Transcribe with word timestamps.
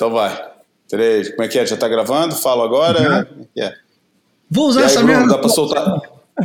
Então 0.00 0.10
vai. 0.10 0.34
Três. 0.88 1.28
Como 1.28 1.42
é 1.42 1.48
que 1.48 1.58
é? 1.58 1.66
Já 1.66 1.76
tá 1.76 1.86
gravando? 1.86 2.34
Falo 2.34 2.62
agora? 2.62 3.28
É 3.54 3.64
é? 3.66 3.74
Vou 4.50 4.68
usar 4.68 4.80
aí, 4.80 4.86
essa 4.86 5.02
Bruno, 5.02 5.18
merda. 5.18 5.34
dá 5.34 5.38
pra 5.38 5.48
soltar? 5.50 6.00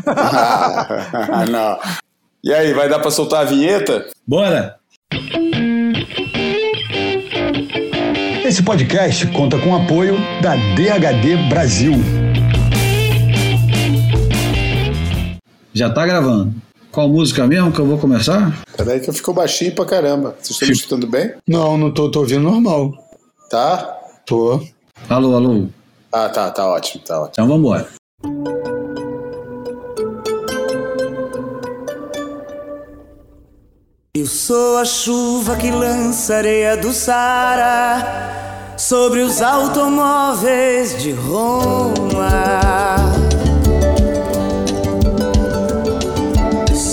Ah, 0.06 1.46
não. 1.50 1.80
E 2.44 2.54
aí, 2.54 2.74
vai 2.74 2.90
dar 2.90 3.00
pra 3.00 3.10
soltar 3.10 3.44
a 3.44 3.46
vinheta? 3.46 4.08
Bora! 4.28 4.76
Esse 8.46 8.62
podcast 8.62 9.26
conta 9.28 9.58
com 9.58 9.70
o 9.72 9.84
apoio 9.84 10.18
da 10.42 10.58
DHD 10.76 11.48
Brasil. 11.48 11.94
Já 15.74 15.90
tá 15.90 16.06
gravando. 16.06 16.54
Qual 16.92 17.08
música 17.08 17.48
mesmo 17.48 17.72
que 17.72 17.80
eu 17.80 17.86
vou 17.86 17.98
começar? 17.98 18.54
Peraí 18.76 19.00
que 19.00 19.10
eu 19.10 19.14
fico 19.14 19.34
baixinho 19.34 19.74
pra 19.74 19.86
caramba. 19.86 20.36
Vocês 20.42 20.52
estão 20.52 20.68
me 20.68 20.74
escutando 20.74 21.08
bem? 21.08 21.34
Não, 21.48 21.78
não 21.78 21.90
tô, 21.90 22.12
tô 22.12 22.20
ouvindo 22.20 22.44
normal. 22.44 23.05
Tá? 23.50 24.00
Tô. 24.26 24.60
Alô, 25.10 25.36
alô. 25.36 25.68
Ah, 26.12 26.30
tá, 26.30 26.50
tá 26.50 26.66
ótimo, 26.68 27.04
tá 27.04 27.22
ótimo. 27.22 27.32
Então 27.32 27.48
vamos 27.48 27.60
embora. 27.60 27.88
Eu 34.16 34.26
sou 34.26 34.78
a 34.78 34.86
chuva 34.86 35.56
que 35.58 35.70
lança 35.70 36.38
areia 36.38 36.78
do 36.78 36.92
Sara 36.94 38.74
sobre 38.78 39.20
os 39.20 39.42
automóveis 39.42 41.02
de 41.02 41.12
Roma. 41.12 42.30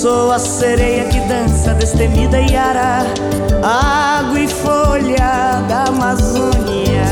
Sou 0.03 0.33
a 0.33 0.39
sereia 0.41 1.05
que 1.05 1.21
dança 1.29 1.75
destemida 1.75 2.41
e 2.41 2.57
ara, 2.57 3.07
água 3.63 4.41
e 4.41 4.49
folha 4.49 5.63
da 5.69 5.85
Amazônia. 5.85 7.05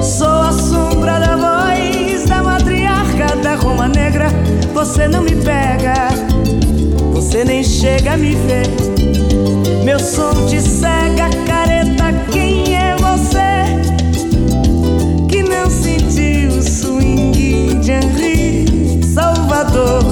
Sou 0.00 0.28
a 0.28 0.52
sombra 0.52 1.18
da 1.18 1.34
voz 1.34 2.24
da 2.26 2.44
matriarca 2.44 3.34
da 3.42 3.56
Roma 3.56 3.88
Negra. 3.88 4.28
Você 4.72 5.08
não 5.08 5.22
me 5.22 5.34
pega, 5.34 5.94
você 7.12 7.44
nem 7.44 7.64
chega 7.64 8.12
a 8.12 8.16
me 8.16 8.36
ver. 8.36 8.68
Meu 9.82 9.98
som 9.98 10.46
te 10.46 10.60
cega, 10.60 11.28
careta, 11.44 12.12
quem 12.30 12.72
é 12.76 12.94
você? 12.98 13.66
Que 15.28 15.42
não 15.42 15.68
sentiu 15.68 16.56
o 16.56 16.62
swing 16.62 17.80
de 17.80 17.90
Henri 17.90 19.02
Salvador 19.12 20.05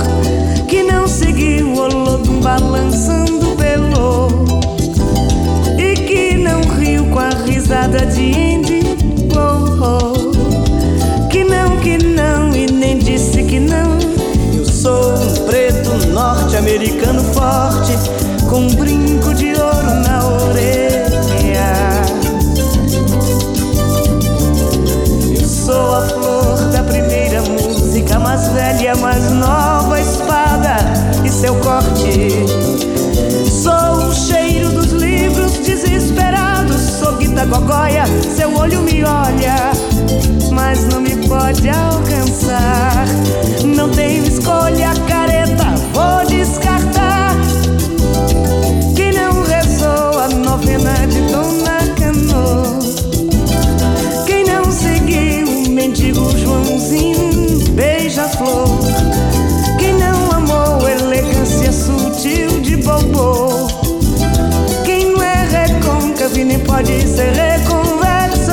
de 8.03 8.23
Indy 8.23 8.81
oh, 9.37 10.11
oh. 10.11 11.29
Que 11.29 11.45
não, 11.45 11.77
que 11.79 11.97
não 11.97 12.53
e 12.53 12.67
nem 12.67 12.99
disse 12.99 13.45
que 13.45 13.61
não 13.61 13.99
Eu 14.53 14.65
sou 14.65 15.15
um 15.15 15.47
preto 15.47 15.91
norte-americano 16.09 17.23
forte 17.33 17.93
Com 18.49 18.63
um 18.63 18.75
brinco 18.75 19.33
de 19.35 19.53
ouro 19.53 19.95
na 20.07 20.27
orelha 20.27 21.73
Eu 25.41 25.47
sou 25.47 25.95
a 25.95 26.01
flor 26.09 26.57
da 26.73 26.83
primeira 26.83 27.43
música 27.43 28.19
Mais 28.19 28.49
velha, 28.49 28.97
mais 28.97 29.31
nova 29.31 30.01
espada 30.01 30.79
e 31.25 31.29
seu 31.29 31.55
corte 31.57 32.64
Seu 38.37 38.55
olho 38.55 38.81
me 38.81 39.05
olha 39.05 39.73
Mas 40.51 40.85
não 40.89 41.01
me 41.01 41.15
pode 41.29 41.69
alcançar. 41.69 43.07
Não 43.65 43.91
tenho 43.91 44.25
escolha, 44.25 44.95
careta, 45.07 45.24
pode 66.75 67.07
ser 67.07 67.31
reconverso 67.31 68.51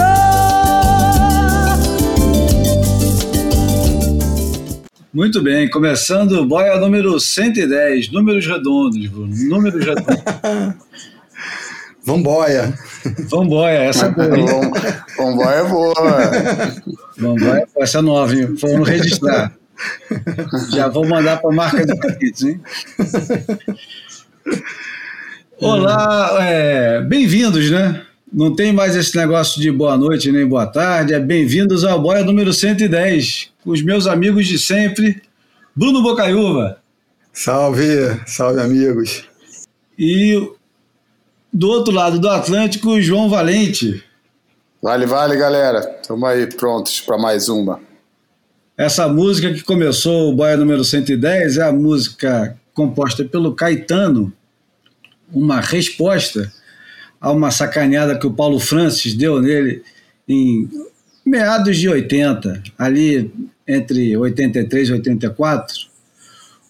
Muito 5.12 5.42
bem, 5.42 5.68
começando 5.68 6.34
o 6.34 6.46
boia 6.46 6.78
número 6.78 7.20
110, 7.20 8.12
números 8.12 8.46
redondos. 8.46 9.10
Números 9.50 9.84
redondos. 9.84 10.24
Vambora. 12.06 12.74
Vambora, 13.28 13.74
essa 13.74 14.06
é 14.06 14.12
boa? 14.12 14.72
Vambora 15.18 15.56
é 15.56 15.64
boa. 15.64 15.94
Vambora, 17.18 17.68
essa 17.78 17.98
é 17.98 18.02
nova, 18.02 18.34
hein? 18.36 18.56
Vamos 18.62 18.88
registrar. 18.88 19.52
Já 20.72 20.88
vou 20.88 21.08
mandar 21.08 21.42
para 21.42 21.50
a 21.50 21.54
marca 21.54 21.86
de 21.86 21.98
paquetes, 21.98 22.44
hein? 22.44 22.62
Olá, 25.60 26.38
é, 26.40 27.02
bem-vindos, 27.02 27.70
né? 27.70 28.06
Não 28.32 28.56
tem 28.56 28.72
mais 28.72 28.96
esse 28.96 29.14
negócio 29.18 29.60
de 29.60 29.70
boa 29.70 29.98
noite 29.98 30.32
nem 30.32 30.48
boa 30.48 30.66
tarde, 30.66 31.14
é 31.14 31.20
bem-vindos 31.20 31.84
ao 31.84 32.02
Boia 32.02 32.24
número 32.24 32.54
110, 32.54 33.50
com 33.62 33.72
os 33.72 33.82
meus 33.82 34.08
amigos 34.08 34.48
de 34.48 34.58
sempre, 34.58 35.22
Bruno 35.76 36.02
Bocaiúva 36.02 36.78
Salve, 37.34 37.84
salve 38.26 38.62
amigos. 38.62 39.26
e 40.00 40.50
do 41.52 41.68
outro 41.68 41.94
lado 41.94 42.20
do 42.20 42.30
Atlântico, 42.30 43.02
João 43.02 43.30
Valente. 43.30 44.02
Vale, 44.82 45.06
vale, 45.06 45.36
galera. 45.36 45.98
Estamos 46.02 46.30
aí 46.30 46.48
prontos 46.48 47.02
para 47.02 47.18
mais 47.18 47.50
uma. 47.50 47.82
Essa 48.78 49.10
música 49.10 49.54
que 49.54 49.62
começou 49.62 50.30
o 50.30 50.34
Boia 50.34 50.56
número 50.56 50.86
110 50.86 51.58
é 51.58 51.64
a 51.64 51.74
música 51.74 52.58
composta 52.74 53.26
pelo 53.26 53.54
Caetano, 53.54 54.32
uma 55.34 55.60
resposta 55.60 56.50
a 57.22 57.32
uma 57.32 57.52
sacaneada 57.52 58.18
que 58.18 58.26
o 58.26 58.34
Paulo 58.34 58.60
Francis 58.60 59.14
deu 59.14 59.40
nele 59.40 59.84
em 60.28 60.68
meados 61.24 61.78
de 61.78 61.88
80, 61.88 62.64
ali 62.78 63.32
entre 63.68 64.18
83 64.18 64.90
e 64.90 64.94
84. 64.94 65.76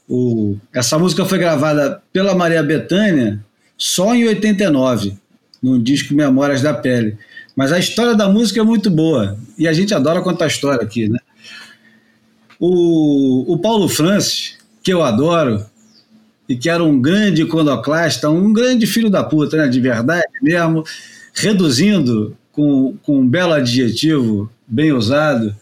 O, 0.10 0.58
essa 0.74 1.00
música 1.00 1.24
foi 1.26 1.40
gravada 1.40 2.04
pela 2.12 2.36
Maria 2.36 2.62
Bethânia 2.62 3.40
só 3.78 4.14
em 4.14 4.28
89, 4.28 5.18
no 5.64 5.82
disco 5.82 6.14
Memórias 6.14 6.62
da 6.62 6.74
Pele. 6.74 7.18
Mas 7.56 7.72
a 7.72 7.80
história 7.80 8.14
da 8.14 8.28
música 8.28 8.60
é 8.60 8.64
muito 8.64 8.90
boa 8.90 9.38
e 9.58 9.68
a 9.68 9.74
gente 9.74 9.94
adora 9.94 10.22
contar 10.22 10.48
história 10.48 10.84
aqui, 10.84 11.08
né? 11.08 11.20
O, 12.60 13.54
o 13.54 13.58
Paulo 13.58 13.88
Francis, 13.88 14.58
que 14.84 14.94
eu 14.94 15.02
adoro, 15.02 15.66
e 16.52 16.58
que 16.58 16.70
era 16.70 16.84
um 16.84 17.02
grande 17.02 17.44
iconoclasta, 17.44 18.30
um 18.30 18.52
grande 18.52 18.86
filho 18.86 19.10
da 19.10 19.24
puta, 19.24 19.56
né, 19.56 19.68
de 19.68 19.80
verdade 19.80 20.28
mesmo, 20.42 20.84
reduzindo 21.34 22.36
com, 22.52 22.98
com 23.04 23.22
um 23.22 23.28
belo 23.28 23.54
adjetivo 23.54 24.52
bem 24.68 24.92
usado, 24.92 25.56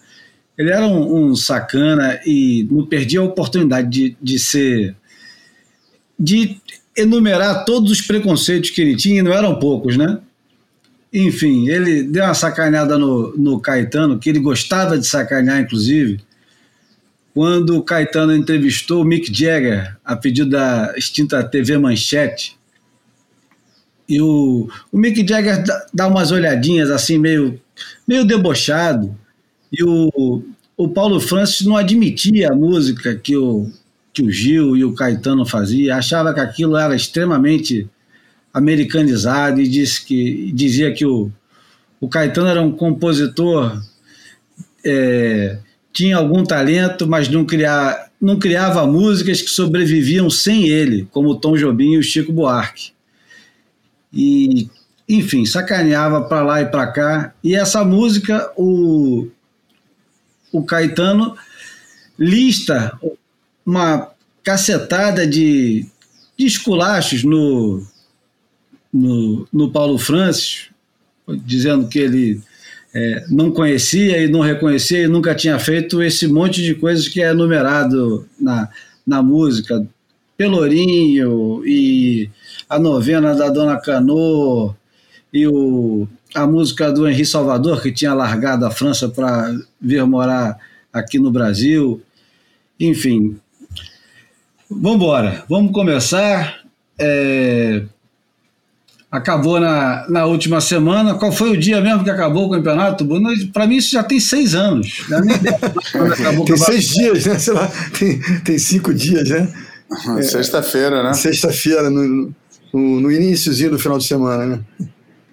ele 0.57 0.71
era 0.71 0.85
um, 0.87 1.29
um 1.29 1.35
sacana 1.35 2.19
e 2.25 2.67
não 2.71 2.85
perdia 2.85 3.19
a 3.19 3.23
oportunidade 3.23 3.87
de, 3.87 4.17
de 4.21 4.39
ser. 4.39 4.95
de 6.19 6.57
enumerar 6.97 7.63
todos 7.65 7.91
os 7.91 8.01
preconceitos 8.01 8.71
que 8.71 8.81
ele 8.81 8.95
tinha, 8.95 9.19
e 9.19 9.21
não 9.21 9.31
eram 9.31 9.59
poucos, 9.59 9.95
né? 9.95 10.19
Enfim, 11.13 11.69
ele 11.69 12.03
deu 12.03 12.25
uma 12.25 12.33
sacaneada 12.33 12.97
no, 12.97 13.35
no 13.37 13.59
Caetano, 13.59 14.19
que 14.19 14.29
ele 14.29 14.39
gostava 14.39 14.97
de 14.97 15.07
sacanear, 15.07 15.61
inclusive, 15.61 16.19
quando 17.33 17.77
o 17.77 17.83
Caetano 17.83 18.35
entrevistou 18.35 19.01
o 19.01 19.05
Mick 19.05 19.27
Jagger 19.33 19.95
a 20.03 20.15
pedido 20.15 20.49
da 20.49 20.93
extinta 20.97 21.43
TV 21.43 21.77
Manchete. 21.77 22.57
E 24.07 24.19
o, 24.21 24.67
o 24.91 24.97
Mick 24.97 25.25
Jagger 25.27 25.63
dá, 25.93 26.07
umas 26.07 26.31
olhadinhas 26.31 26.89
assim, 26.89 27.17
meio, 27.17 27.59
meio 28.07 28.25
debochado. 28.25 29.15
E 29.71 29.83
o, 29.83 30.43
o 30.75 30.89
Paulo 30.89 31.19
Francis 31.19 31.65
não 31.65 31.77
admitia 31.77 32.49
a 32.49 32.55
música 32.55 33.15
que 33.15 33.37
o, 33.37 33.71
que 34.11 34.23
o 34.23 34.31
Gil 34.31 34.75
e 34.75 34.83
o 34.83 34.93
Caetano 34.93 35.45
faziam, 35.45 35.95
achava 35.95 36.33
que 36.33 36.39
aquilo 36.39 36.75
era 36.75 36.95
extremamente 36.95 37.87
americanizado 38.53 39.61
e 39.61 39.67
disse 39.67 40.03
que, 40.03 40.51
dizia 40.51 40.91
que 40.91 41.05
o, 41.05 41.31
o 42.01 42.09
Caetano 42.09 42.47
era 42.47 42.61
um 42.61 42.71
compositor. 42.71 43.79
É, 44.83 45.59
tinha 45.91 46.17
algum 46.17 46.43
talento, 46.43 47.07
mas 47.07 47.27
não, 47.29 47.45
criar, 47.45 48.11
não 48.21 48.37
criava 48.37 48.85
músicas 48.85 49.41
que 49.41 49.49
sobreviviam 49.49 50.29
sem 50.29 50.67
ele, 50.67 51.07
como 51.11 51.35
Tom 51.35 51.55
Jobim 51.55 51.93
e 51.93 51.97
o 51.97 52.03
Chico 52.03 52.31
Buarque. 52.31 52.91
E 54.13 54.69
enfim, 55.07 55.43
sacaneava 55.43 56.21
para 56.21 56.43
lá 56.43 56.61
e 56.61 56.65
para 56.67 56.85
cá. 56.87 57.33
E 57.43 57.55
essa 57.55 57.83
música, 57.83 58.51
o, 58.55 59.27
o 60.51 60.63
Caetano 60.63 61.35
lista 62.17 62.99
uma 63.65 64.11
cacetada 64.43 65.25
de, 65.25 65.85
de 66.37 66.45
esculachos 66.45 67.23
no, 67.23 67.83
no, 68.93 69.47
no 69.51 69.71
Paulo 69.71 69.97
Francis, 69.97 70.69
dizendo 71.43 71.87
que 71.87 71.97
ele 71.97 72.41
é, 72.93 73.25
não 73.29 73.51
conhecia 73.51 74.23
e 74.23 74.27
não 74.27 74.39
reconhecia 74.39 75.03
e 75.03 75.07
nunca 75.07 75.35
tinha 75.35 75.59
feito 75.59 76.01
esse 76.01 76.27
monte 76.27 76.61
de 76.61 76.73
coisas 76.75 77.07
que 77.07 77.21
é 77.21 77.29
enumerado 77.29 78.27
na, 78.39 78.69
na 79.05 79.21
música. 79.21 79.85
Pelourinho 80.37 81.61
e 81.65 82.29
a 82.69 82.79
novena 82.79 83.35
da 83.35 83.49
Dona 83.49 83.79
Canô 83.79 84.73
e 85.33 85.45
o, 85.47 86.07
a 86.33 86.47
música 86.47 86.91
do 86.91 87.07
Henri 87.07 87.25
Salvador, 87.25 87.81
que 87.81 87.91
tinha 87.91 88.13
largado 88.13 88.65
a 88.65 88.71
França 88.71 89.09
para 89.09 89.53
vir 89.79 90.05
morar 90.05 90.57
aqui 90.91 91.19
no 91.19 91.29
Brasil. 91.29 92.01
Enfim, 92.79 93.37
vamos 94.69 94.95
embora. 94.95 95.43
Vamos 95.49 95.71
começar. 95.71 96.59
É, 96.97 97.83
acabou 99.11 99.59
na, 99.59 100.05
na 100.09 100.25
última 100.25 100.61
semana. 100.61 101.15
Qual 101.15 101.31
foi 101.31 101.51
o 101.51 101.59
dia 101.59 101.81
mesmo 101.81 102.03
que 102.03 102.09
acabou 102.09 102.47
o 102.47 102.51
campeonato? 102.51 103.07
Para 103.51 103.67
mim, 103.67 103.77
isso 103.77 103.91
já 103.91 104.03
tem 104.03 104.19
seis 104.19 104.53
anos. 104.53 105.05
Né? 105.09 105.19
tem 106.45 106.57
seis 106.57 106.87
dias, 106.89 107.25
né? 107.25 107.39
Sei 107.39 107.53
lá, 107.53 107.69
tem, 107.97 108.19
tem 108.41 108.59
cinco 108.59 108.93
dias, 108.93 109.29
né? 109.29 109.51
É, 110.17 110.21
Sexta-feira, 110.21 111.01
né? 111.01 111.13
Sexta-feira, 111.13 111.89
no, 111.89 112.33
no, 112.71 113.01
no 113.01 113.11
iníciozinho 113.11 113.71
do 113.71 113.79
final 113.79 113.97
de 113.97 114.05
semana, 114.05 114.45
né? 114.45 114.59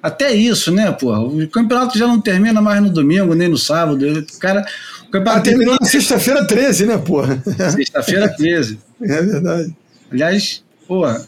Até 0.02 0.32
isso, 0.32 0.70
né, 0.70 0.90
porra? 0.93 1.20
O 1.20 1.49
campeonato 1.49 1.99
já 1.99 2.06
não 2.06 2.20
termina 2.20 2.62
mais 2.62 2.81
no 2.81 2.88
domingo, 2.88 3.34
nem 3.34 3.49
no 3.49 3.58
sábado. 3.58 4.06
O 4.06 4.38
cara. 4.38 4.64
O 5.02 5.11
campeonato 5.11 5.40
ah, 5.40 5.43
terminou 5.43 5.76
na 5.81 5.87
sexta-feira 5.87 6.44
13, 6.44 6.87
né, 6.87 6.99
porra? 6.99 7.43
Sexta-feira 7.73 8.28
13. 8.28 8.78
É 9.02 9.23
verdade. 9.23 9.76
Aliás, 10.11 10.64
porra, 10.87 11.26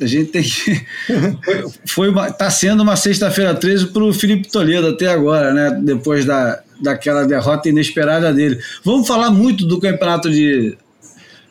a 0.00 0.06
gente 0.06 0.30
tem 0.30 0.42
que. 0.42 0.86
Foi, 1.86 2.08
uma, 2.08 2.30
tá 2.30 2.50
sendo 2.50 2.82
uma 2.82 2.96
sexta-feira 2.96 3.54
13 3.54 3.88
para 3.88 4.04
o 4.04 4.12
Felipe 4.12 4.50
Toledo 4.50 4.88
até 4.88 5.06
agora, 5.06 5.52
né? 5.52 5.80
Depois 5.82 6.24
da, 6.24 6.62
daquela 6.80 7.26
derrota 7.26 7.68
inesperada 7.68 8.32
dele. 8.32 8.58
Vamos 8.82 9.06
falar 9.06 9.30
muito 9.30 9.66
do 9.66 9.78
campeonato 9.78 10.30
de, 10.30 10.76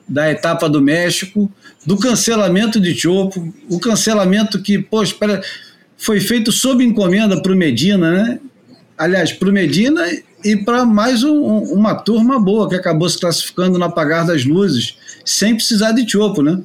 da 0.08 0.32
etapa 0.32 0.68
do 0.68 0.82
México, 0.82 1.52
do 1.86 1.98
cancelamento 1.98 2.80
de 2.80 2.96
Chopo, 2.96 3.54
o 3.70 3.80
cancelamento 3.80 4.62
que, 4.62 4.80
pô, 4.80 5.04
espera, 5.04 5.42
foi 5.98 6.20
feito 6.20 6.52
sob 6.52 6.84
encomenda 6.84 7.42
para 7.42 7.52
o 7.52 7.56
Medina, 7.56 8.12
né? 8.12 8.40
Aliás, 8.98 9.32
para 9.32 9.50
o 9.50 9.54
Medina 9.54 10.04
e 10.44 10.58
para 10.58 10.86
mais 10.86 11.24
um, 11.24 11.42
uma 11.74 11.96
turma 11.96 12.40
boa 12.40 12.68
que 12.68 12.76
acabou 12.76 13.08
se 13.08 13.20
classificando 13.20 13.78
no 13.78 13.86
apagar 13.86 14.26
das 14.26 14.44
luzes, 14.44 14.96
sem 15.24 15.56
precisar 15.56 15.92
de 15.92 16.10
Chopo, 16.10 16.42
né? 16.42 16.60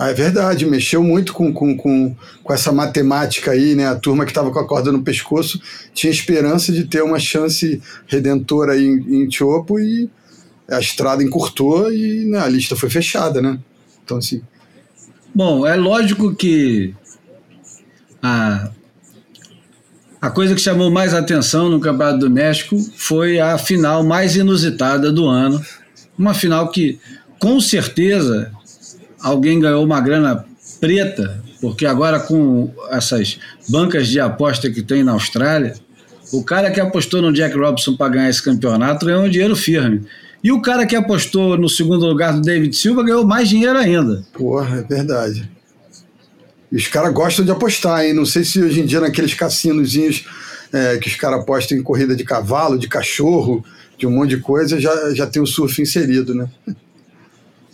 Ah, 0.00 0.08
é 0.08 0.14
verdade, 0.14 0.64
mexeu 0.64 1.02
muito 1.02 1.34
com, 1.34 1.52
com, 1.52 1.76
com, 1.76 2.16
com 2.42 2.52
essa 2.54 2.72
matemática 2.72 3.50
aí, 3.50 3.74
né? 3.74 3.86
A 3.86 3.94
turma 3.94 4.24
que 4.24 4.30
estava 4.30 4.50
com 4.50 4.58
a 4.58 4.66
corda 4.66 4.90
no 4.90 5.02
pescoço 5.02 5.60
tinha 5.92 6.10
esperança 6.10 6.72
de 6.72 6.84
ter 6.84 7.02
uma 7.02 7.18
chance 7.18 7.82
redentora 8.06 8.72
aí 8.72 8.82
em, 8.82 9.24
em 9.24 9.30
Chopo 9.30 9.78
e 9.78 10.08
a 10.66 10.80
estrada 10.80 11.22
encurtou 11.22 11.92
e 11.92 12.24
né, 12.24 12.38
a 12.38 12.48
lista 12.48 12.74
foi 12.74 12.88
fechada, 12.88 13.42
né? 13.42 13.58
Então, 14.02 14.16
assim. 14.16 14.40
Bom, 15.34 15.66
é 15.66 15.76
lógico 15.76 16.34
que 16.34 16.94
a, 18.22 18.70
a 20.18 20.30
coisa 20.30 20.54
que 20.54 20.62
chamou 20.62 20.90
mais 20.90 21.12
atenção 21.12 21.68
no 21.68 21.78
Campeonato 21.78 22.20
do 22.20 22.30
México 22.30 22.78
foi 22.96 23.38
a 23.38 23.58
final 23.58 24.02
mais 24.02 24.34
inusitada 24.34 25.12
do 25.12 25.26
ano. 25.28 25.62
Uma 26.18 26.32
final 26.32 26.70
que, 26.70 26.98
com 27.38 27.60
certeza, 27.60 28.50
alguém 29.22 29.60
ganhou 29.60 29.84
uma 29.84 30.00
grana 30.00 30.44
preta, 30.80 31.42
porque 31.60 31.86
agora 31.86 32.20
com 32.20 32.72
essas 32.90 33.38
bancas 33.68 34.08
de 34.08 34.18
aposta 34.18 34.70
que 34.70 34.82
tem 34.82 35.02
na 35.02 35.12
Austrália, 35.12 35.74
o 36.32 36.44
cara 36.44 36.70
que 36.70 36.80
apostou 36.80 37.20
no 37.20 37.32
Jack 37.32 37.56
Robson 37.56 37.96
para 37.96 38.12
ganhar 38.12 38.30
esse 38.30 38.42
campeonato 38.42 39.06
ganhou 39.06 39.24
um 39.24 39.28
dinheiro 39.28 39.56
firme. 39.56 40.06
E 40.42 40.50
o 40.50 40.62
cara 40.62 40.86
que 40.86 40.96
apostou 40.96 41.56
no 41.58 41.68
segundo 41.68 42.06
lugar 42.06 42.32
do 42.32 42.40
David 42.40 42.74
Silva 42.74 43.04
ganhou 43.04 43.26
mais 43.26 43.48
dinheiro 43.48 43.78
ainda. 43.78 44.24
Porra, 44.32 44.78
é 44.78 44.82
verdade. 44.82 45.50
Os 46.72 46.86
caras 46.86 47.12
gostam 47.12 47.44
de 47.44 47.50
apostar, 47.50 48.04
hein? 48.04 48.14
Não 48.14 48.24
sei 48.24 48.44
se 48.44 48.62
hoje 48.62 48.80
em 48.80 48.86
dia 48.86 49.00
naqueles 49.00 49.34
cassinozinhos 49.34 50.24
é, 50.72 50.96
que 50.98 51.08
os 51.08 51.16
caras 51.16 51.40
apostam 51.40 51.76
em 51.76 51.82
corrida 51.82 52.14
de 52.14 52.24
cavalo, 52.24 52.78
de 52.78 52.88
cachorro, 52.88 53.64
de 53.98 54.06
um 54.06 54.10
monte 54.10 54.30
de 54.30 54.38
coisa, 54.38 54.80
já, 54.80 55.12
já 55.12 55.26
tem 55.26 55.42
o 55.42 55.46
surf 55.46 55.82
inserido, 55.82 56.34
né? 56.34 56.48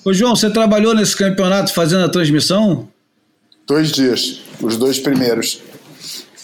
Ô, 0.07 0.15
João, 0.15 0.37
você 0.37 0.49
trabalhou 0.49 0.95
nesse 0.95 1.17
campeonato 1.17 1.75
fazendo 1.75 2.05
a 2.05 2.09
transmissão? 2.09 2.89
Dois 3.67 3.91
dias, 3.91 4.41
os 4.63 4.77
dois 4.77 5.01
primeiros. 5.01 5.61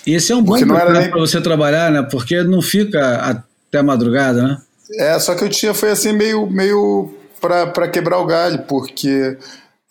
Esse 0.04 0.32
é 0.32 0.36
um 0.36 0.42
bom 0.42 0.58
campeonato 0.58 0.92
nem... 0.94 1.08
para 1.08 1.20
você 1.20 1.40
trabalhar, 1.40 1.88
né? 1.92 2.02
Porque 2.10 2.42
não 2.42 2.60
fica 2.60 3.18
até 3.18 3.78
a 3.78 3.82
madrugada, 3.84 4.42
né? 4.42 4.58
É, 4.98 5.16
só 5.20 5.36
que 5.36 5.44
eu 5.44 5.48
tinha, 5.48 5.72
foi 5.72 5.92
assim, 5.92 6.12
meio, 6.12 6.50
meio 6.50 7.14
para 7.40 7.86
quebrar 7.86 8.18
o 8.18 8.26
galho, 8.26 8.64
porque 8.66 9.38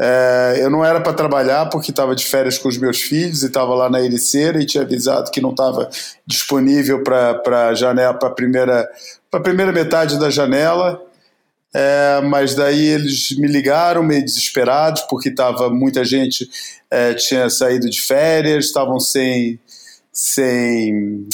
é, 0.02 0.60
eu 0.60 0.70
não 0.70 0.84
era 0.84 1.00
para 1.00 1.14
trabalhar, 1.14 1.68
porque 1.70 1.92
estava 1.92 2.14
de 2.14 2.26
férias 2.26 2.58
com 2.58 2.68
os 2.68 2.78
meus 2.78 3.00
filhos 3.00 3.42
e 3.42 3.46
estava 3.46 3.74
lá 3.74 3.90
na 3.90 4.02
Ericeira 4.02 4.62
e 4.62 4.66
tinha 4.66 4.84
avisado 4.84 5.32
que 5.32 5.40
não 5.40 5.52
estava 5.52 5.90
disponível 6.28 7.04
para 7.06 7.70
a 7.70 7.74
janela, 7.74 8.14
para 8.16 8.28
a 8.28 8.34
primeira, 8.34 8.90
primeira 9.42 9.72
metade 9.72 10.20
da 10.20 10.30
janela. 10.30 11.02
É, 11.74 12.22
mas 12.22 12.54
daí 12.54 12.86
eles 12.88 13.32
me 13.38 13.48
ligaram 13.48 14.04
meio 14.04 14.26
desesperados 14.26 15.04
porque 15.04 15.32
tava 15.32 15.70
muita 15.70 16.04
gente 16.04 16.50
é, 16.90 17.14
tinha 17.14 17.50
saído 17.50 17.90
de 17.90 18.02
férias, 18.02 18.66
estavam 18.66 19.00
sem 19.00 19.58
sem, 20.12 21.28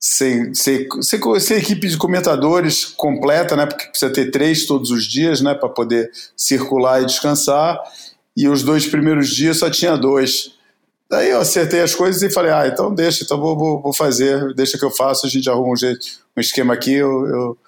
sem, 0.00 0.54
sem, 0.54 0.88
sem, 1.02 1.40
sem, 1.40 1.56
equipe 1.58 1.86
de 1.86 1.98
comentadores 1.98 2.84
completa, 2.84 3.54
né? 3.54 3.66
Porque 3.66 3.86
precisa 3.88 4.12
ter 4.12 4.30
três 4.30 4.66
todos 4.66 4.90
os 4.90 5.04
dias, 5.04 5.40
né? 5.40 5.54
Para 5.54 5.68
poder 5.68 6.10
circular 6.36 7.02
e 7.02 7.06
descansar. 7.06 7.78
E 8.36 8.48
os 8.48 8.62
dois 8.62 8.86
primeiros 8.86 9.28
dias 9.28 9.58
só 9.58 9.70
tinha 9.70 9.96
dois. 9.96 10.55
Daí 11.08 11.30
eu 11.30 11.40
acertei 11.40 11.80
as 11.80 11.94
coisas 11.94 12.20
e 12.22 12.30
falei, 12.30 12.50
ah, 12.50 12.66
então 12.66 12.92
deixa, 12.92 13.22
então 13.22 13.40
vou, 13.40 13.56
vou, 13.56 13.80
vou 13.80 13.92
fazer, 13.92 14.52
deixa 14.54 14.76
que 14.76 14.84
eu 14.84 14.90
faço, 14.90 15.24
a 15.24 15.28
gente 15.28 15.48
arruma 15.48 15.72
um, 15.72 15.76
jeito, 15.76 16.04
um 16.36 16.40
esquema 16.40 16.74
aqui. 16.74 16.94
Eu, 16.94 17.26
eu, 17.26 17.58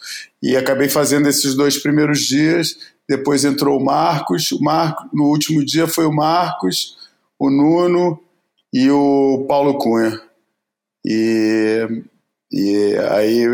E 0.43 0.57
acabei 0.57 0.89
fazendo 0.89 1.29
esses 1.29 1.55
dois 1.55 1.79
primeiros 1.79 2.21
dias, 2.21 2.77
depois 3.09 3.45
entrou 3.45 3.79
o 3.79 3.85
Marcos, 3.85 4.51
o 4.51 4.61
Marco, 4.61 5.09
no 5.13 5.27
último 5.27 5.65
dia 5.65 5.87
foi 5.87 6.05
o 6.05 6.13
Marcos, 6.13 6.97
o 7.39 7.49
Nuno 7.49 8.21
e 8.73 8.91
o 8.91 9.47
Paulo 9.49 9.79
Cunha. 9.79 10.21
E, 11.07 12.03
e 12.51 12.97
aí 13.13 13.47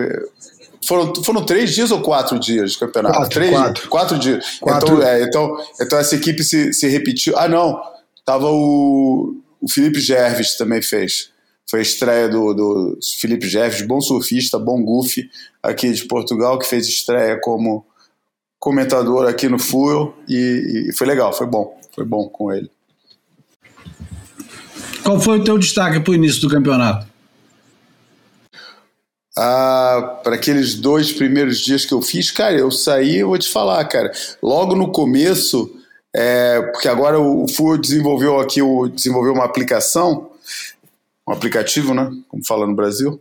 foram, 0.86 1.14
foram 1.22 1.44
três 1.44 1.74
dias 1.74 1.90
ou 1.90 2.00
quatro 2.00 2.38
dias 2.38 2.72
de 2.72 2.78
campeonato? 2.78 3.16
Quatro, 3.16 3.30
três, 3.30 3.50
quatro. 3.50 3.88
quatro 3.88 4.18
dias. 4.18 4.58
Quatro. 4.60 4.94
Então, 4.94 5.06
é, 5.06 5.22
então, 5.22 5.56
então 5.78 5.98
essa 5.98 6.16
equipe 6.16 6.42
se, 6.42 6.72
se 6.72 6.88
repetiu. 6.88 7.36
Ah, 7.36 7.48
não. 7.48 7.80
Tava 8.24 8.50
o 8.50 9.43
o 9.64 9.68
Felipe 9.70 9.98
Gerves 9.98 10.58
também 10.58 10.82
fez. 10.82 11.30
Foi 11.66 11.78
a 11.78 11.82
estreia 11.82 12.28
do, 12.28 12.52
do 12.52 12.98
Felipe 13.18 13.48
Gerves, 13.48 13.80
bom 13.80 13.98
surfista, 13.98 14.58
bom 14.58 14.82
goofy 14.82 15.30
aqui 15.62 15.90
de 15.90 16.04
Portugal, 16.04 16.58
que 16.58 16.66
fez 16.66 16.86
estreia 16.86 17.40
como 17.40 17.86
comentador 18.58 19.26
aqui 19.26 19.48
no 19.48 19.58
Fuel 19.58 20.14
e, 20.28 20.88
e 20.88 20.92
foi 20.94 21.06
legal, 21.06 21.32
foi 21.32 21.46
bom, 21.46 21.80
foi 21.94 22.04
bom 22.04 22.28
com 22.28 22.52
ele. 22.52 22.70
Qual 25.02 25.18
foi 25.18 25.40
o 25.40 25.44
teu 25.44 25.56
destaque 25.56 25.98
para 25.98 26.10
o 26.10 26.14
início 26.14 26.42
do 26.42 26.50
campeonato? 26.50 27.06
Ah, 29.36 30.20
para 30.22 30.34
aqueles 30.34 30.74
dois 30.74 31.10
primeiros 31.10 31.58
dias 31.58 31.86
que 31.86 31.94
eu 31.94 32.02
fiz, 32.02 32.30
cara, 32.30 32.54
eu 32.54 32.70
saí, 32.70 33.16
eu 33.16 33.28
vou 33.28 33.38
te 33.38 33.48
falar, 33.48 33.82
cara. 33.86 34.12
Logo 34.42 34.76
no 34.76 34.92
começo, 34.92 35.74
é, 36.14 36.62
porque 36.62 36.88
agora 36.88 37.18
o 37.18 37.48
Full 37.48 37.78
desenvolveu 37.78 38.38
aqui 38.38 38.62
o, 38.62 38.86
desenvolveu 38.88 39.32
uma 39.32 39.44
aplicação, 39.44 40.30
um 41.26 41.32
aplicativo, 41.32 41.92
né, 41.92 42.10
como 42.28 42.44
fala 42.44 42.66
no 42.66 42.74
Brasil, 42.74 43.20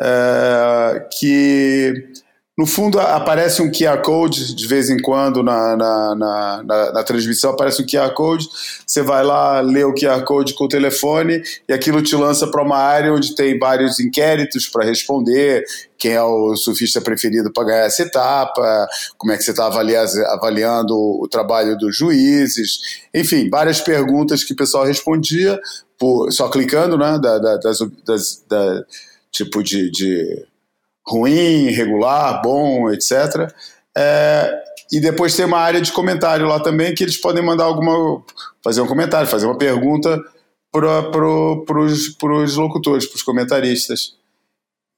é, 0.00 1.08
que 1.18 2.11
no 2.56 2.66
fundo 2.66 3.00
aparece 3.00 3.62
um 3.62 3.70
QR 3.70 4.02
Code 4.02 4.54
de 4.54 4.66
vez 4.66 4.90
em 4.90 5.00
quando 5.00 5.42
na, 5.42 5.74
na, 5.74 6.14
na, 6.14 6.62
na, 6.62 6.92
na 6.92 7.02
transmissão, 7.02 7.50
aparece 7.50 7.82
um 7.82 7.86
QR 7.86 8.12
Code, 8.12 8.46
você 8.86 9.02
vai 9.02 9.24
lá, 9.24 9.60
lê 9.60 9.84
o 9.84 9.94
QR 9.94 10.22
Code 10.24 10.54
com 10.54 10.64
o 10.64 10.68
telefone 10.68 11.42
e 11.66 11.72
aquilo 11.72 12.02
te 12.02 12.14
lança 12.14 12.46
para 12.46 12.62
uma 12.62 12.76
área 12.76 13.12
onde 13.12 13.34
tem 13.34 13.58
vários 13.58 13.98
inquéritos 13.98 14.68
para 14.68 14.84
responder, 14.84 15.64
quem 15.96 16.12
é 16.12 16.22
o 16.22 16.54
surfista 16.56 17.00
preferido 17.00 17.50
para 17.52 17.64
ganhar 17.64 17.86
essa 17.86 18.02
etapa, 18.02 18.86
como 19.16 19.32
é 19.32 19.36
que 19.38 19.44
você 19.44 19.52
está 19.52 19.66
avaliando 19.66 20.94
o 20.94 21.26
trabalho 21.28 21.78
dos 21.78 21.96
juízes, 21.96 23.00
enfim, 23.14 23.48
várias 23.48 23.80
perguntas 23.80 24.44
que 24.44 24.52
o 24.52 24.56
pessoal 24.56 24.84
respondia, 24.84 25.58
por, 25.98 26.30
só 26.32 26.48
clicando, 26.48 26.98
né? 26.98 27.18
Da, 27.22 27.38
da, 27.38 27.56
das, 27.56 27.78
das, 28.04 28.44
da, 28.48 28.84
tipo 29.30 29.62
de, 29.62 29.88
de 29.90 30.44
ruim, 31.06 31.70
regular, 31.70 32.40
bom, 32.42 32.90
etc. 32.90 33.52
É, 33.96 34.62
e 34.90 35.00
depois 35.00 35.34
tem 35.34 35.44
uma 35.44 35.58
área 35.58 35.80
de 35.80 35.92
comentário 35.92 36.46
lá 36.46 36.60
também 36.60 36.94
que 36.94 37.02
eles 37.02 37.16
podem 37.16 37.44
mandar 37.44 37.64
alguma. 37.64 38.22
fazer 38.62 38.80
um 38.80 38.86
comentário, 38.86 39.28
fazer 39.28 39.46
uma 39.46 39.58
pergunta 39.58 40.20
para 40.70 41.02
pro, 41.10 41.64
os 41.68 42.56
locutores, 42.56 43.06
para 43.06 43.16
os 43.16 43.22
comentaristas. 43.22 44.14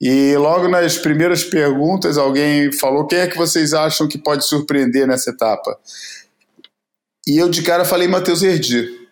E 0.01 0.35
logo 0.35 0.67
nas 0.67 0.97
primeiras 0.97 1.43
perguntas, 1.43 2.17
alguém 2.17 2.71
falou: 2.71 3.07
quem 3.07 3.19
é 3.19 3.27
que 3.27 3.37
vocês 3.37 3.73
acham 3.73 4.07
que 4.07 4.17
pode 4.17 4.45
surpreender 4.45 5.07
nessa 5.07 5.29
etapa? 5.29 5.77
E 7.27 7.37
eu 7.37 7.49
de 7.49 7.63
cara 7.63 7.85
falei 7.85 8.07
Matheus 8.07 8.43
Herdi. 8.43 9.05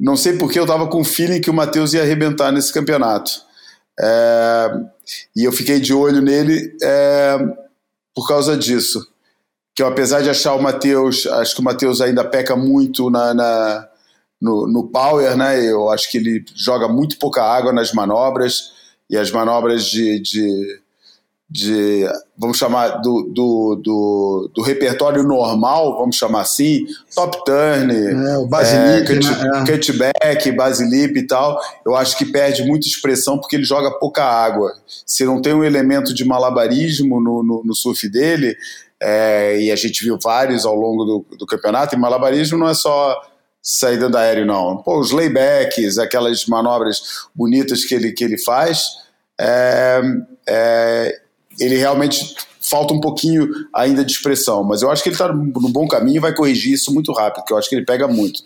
Não 0.00 0.16
sei 0.16 0.38
porque 0.38 0.58
eu 0.58 0.62
estava 0.62 0.86
com 0.86 1.00
o 1.00 1.04
feeling 1.04 1.40
que 1.40 1.50
o 1.50 1.54
Matheus 1.54 1.92
ia 1.92 2.02
arrebentar 2.02 2.52
nesse 2.52 2.72
campeonato. 2.72 3.32
É, 4.00 4.70
e 5.34 5.44
eu 5.44 5.52
fiquei 5.52 5.80
de 5.80 5.92
olho 5.92 6.20
nele 6.20 6.76
é, 6.82 7.38
por 8.14 8.26
causa 8.26 8.56
disso. 8.56 9.06
Que 9.74 9.82
eu, 9.82 9.86
apesar 9.86 10.22
de 10.22 10.30
achar 10.30 10.54
o 10.54 10.62
Matheus, 10.62 11.26
acho 11.26 11.54
que 11.54 11.60
o 11.60 11.64
Matheus 11.64 12.00
ainda 12.00 12.24
peca 12.24 12.56
muito 12.56 13.10
na, 13.10 13.32
na 13.32 13.88
no, 14.40 14.66
no 14.66 14.88
power, 14.88 15.36
né? 15.36 15.64
Eu 15.64 15.90
acho 15.90 16.10
que 16.10 16.18
ele 16.18 16.44
joga 16.54 16.88
muito 16.88 17.18
pouca 17.18 17.42
água 17.42 17.72
nas 17.72 17.92
manobras 17.92 18.72
e 19.10 19.16
as 19.16 19.30
manobras 19.30 19.84
de, 19.84 20.20
de, 20.20 20.80
de 21.50 22.06
vamos 22.36 22.58
chamar, 22.58 23.00
do, 23.00 23.22
do, 23.34 23.80
do, 23.82 24.50
do, 24.54 24.62
repertório 24.62 25.22
normal, 25.22 25.96
vamos 25.96 26.16
chamar 26.16 26.42
assim, 26.42 26.86
top 27.14 27.42
turn, 27.44 27.90
é, 27.94 28.36
o 28.36 28.46
basilip, 28.46 29.10
é, 29.10 29.14
cut, 29.14 29.26
né? 29.26 29.50
É. 29.54 29.72
cutback, 29.72 30.52
basilip 30.52 31.18
e 31.18 31.26
tal, 31.26 31.58
eu 31.86 31.96
acho 31.96 32.18
que 32.18 32.26
perde 32.26 32.62
muita 32.64 32.86
expressão 32.86 33.38
porque 33.38 33.56
ele 33.56 33.64
joga 33.64 33.90
pouca 33.98 34.22
água. 34.22 34.74
Se 35.06 35.24
não 35.24 35.40
tem 35.40 35.54
um 35.54 35.64
elemento 35.64 36.12
de 36.12 36.22
malabarismo 36.22 37.18
no, 37.18 37.42
no, 37.42 37.62
no 37.64 37.74
surf 37.74 38.06
dele, 38.10 38.54
é, 39.00 39.58
e 39.58 39.72
a 39.72 39.76
gente 39.76 40.04
viu 40.04 40.18
vários 40.22 40.66
ao 40.66 40.74
longo 40.74 41.04
do, 41.04 41.36
do 41.38 41.46
campeonato, 41.46 41.94
e 41.94 41.98
malabarismo 41.98 42.58
não 42.58 42.68
é 42.68 42.74
só 42.74 43.18
saída 43.62 44.08
da 44.10 44.20
aéreo, 44.20 44.44
não. 44.44 44.82
Pô, 44.82 44.98
os 45.00 45.12
laybacks, 45.12 45.96
aquelas 45.98 46.44
manobras 46.44 47.26
bonitas 47.34 47.84
que 47.84 47.94
ele, 47.94 48.12
que 48.12 48.22
ele 48.22 48.38
faz, 48.38 48.84
é, 49.40 50.00
é, 50.48 51.20
ele 51.58 51.76
realmente 51.76 52.34
falta 52.60 52.92
um 52.92 53.00
pouquinho 53.00 53.48
ainda 53.74 54.04
de 54.04 54.12
expressão, 54.12 54.62
mas 54.62 54.82
eu 54.82 54.90
acho 54.90 55.02
que 55.02 55.08
ele 55.08 55.14
está 55.14 55.32
no 55.32 55.68
bom 55.68 55.88
caminho 55.88 56.16
e 56.16 56.20
vai 56.20 56.34
corrigir 56.34 56.74
isso 56.74 56.92
muito 56.92 57.12
rápido, 57.12 57.40
porque 57.40 57.52
eu 57.52 57.58
acho 57.58 57.68
que 57.68 57.74
ele 57.74 57.84
pega 57.84 58.06
muito. 58.06 58.42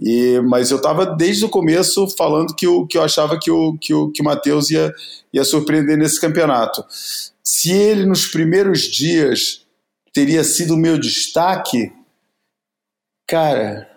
E, 0.00 0.40
mas 0.40 0.70
eu 0.70 0.78
estava 0.78 1.06
desde 1.06 1.44
o 1.44 1.48
começo 1.48 2.08
falando 2.16 2.54
que, 2.56 2.66
eu, 2.66 2.86
que 2.86 2.98
eu 2.98 3.02
achava 3.02 3.38
que 3.38 3.50
o, 3.50 3.76
que 3.78 3.94
o, 3.94 4.10
que 4.10 4.20
o 4.20 4.24
Matheus 4.24 4.70
ia, 4.70 4.92
ia 5.32 5.44
surpreender 5.44 5.96
nesse 5.96 6.20
campeonato. 6.20 6.84
Se 7.42 7.70
ele 7.70 8.06
nos 8.06 8.26
primeiros 8.26 8.80
dias 8.82 9.64
teria 10.12 10.42
sido 10.42 10.74
o 10.74 10.78
meu 10.78 10.98
destaque, 10.98 11.92
cara, 13.28 13.91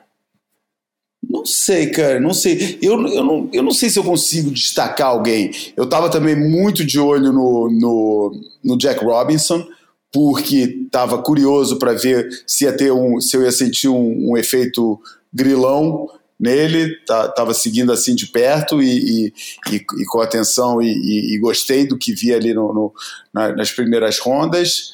não 1.29 1.46
sei, 1.46 1.88
cara, 1.88 2.20
não 2.20 2.34
sei. 2.34 2.77
Eu, 2.82 2.94
eu, 3.08 3.24
não, 3.24 3.50
eu 3.51 3.63
não 3.63 3.72
sei 3.72 3.89
se 3.89 3.98
eu 4.00 4.03
consigo 4.03 4.51
destacar 4.51 5.08
alguém. 5.08 5.51
Eu 5.75 5.86
estava 5.86 6.10
também 6.10 6.36
muito 6.36 6.86
de 6.86 7.00
olho 7.00 7.32
no, 7.32 7.70
no, 7.70 8.41
no 8.63 8.77
Jack 8.77 9.03
Robinson, 9.03 9.65
porque 10.12 10.84
estava 10.86 11.22
curioso 11.22 11.77
para 11.77 11.94
ver 11.94 12.27
se 12.48 12.65
ia 12.65 12.75
ter 12.75 12.91
um, 12.91 13.20
se 13.20 13.36
eu 13.36 13.44
ia 13.44 13.51
sentir 13.51 13.88
um, 13.88 14.32
um 14.32 14.38
efeito 14.38 15.00
grilão 15.34 16.08
nele. 16.39 16.96
Tá, 17.05 17.27
tava 17.29 17.53
seguindo 17.53 17.91
assim 17.91 18.15
de 18.15 18.27
perto 18.27 18.82
e, 18.82 19.25
e, 19.27 19.34
e, 19.72 19.75
e 19.75 20.05
com 20.05 20.22
atenção 20.22 20.82
e, 20.82 21.38
gostei 21.39 21.88
do 21.88 21.98
que 21.98 22.13
vi 22.13 22.34
ali 22.34 22.53
no, 22.53 22.74
no 22.74 22.94
nas 23.34 23.72
primeiras 23.72 24.20
rondas. 24.20 24.94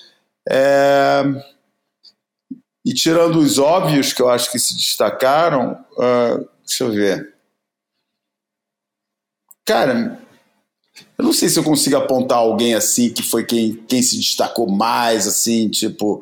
É 0.50 1.24
e 2.86 2.94
tirando 2.94 3.40
os 3.40 3.58
óbvios 3.60 4.12
que 4.14 4.22
eu 4.22 4.30
acho 4.30 4.52
que 4.52 4.60
se 4.60 4.76
destacaram, 4.76 5.74
uh, 5.94 6.48
deixa 6.66 6.84
eu 6.84 6.92
ver. 6.92 7.34
Cara, 9.64 10.20
eu 11.18 11.26
não 11.26 11.32
sei 11.32 11.48
se 11.50 11.60
eu 11.60 11.64
consigo 11.64 11.96
apontar 11.96 12.40
alguém 12.40 12.74
assim 12.74 13.10
que 13.10 13.22
foi 13.22 13.46
quem, 13.46 13.74
quem 13.88 14.02
se 14.02 14.18
destacou 14.18 14.70
mais, 14.70 15.28
assim, 15.28 15.70
tipo. 15.70 16.20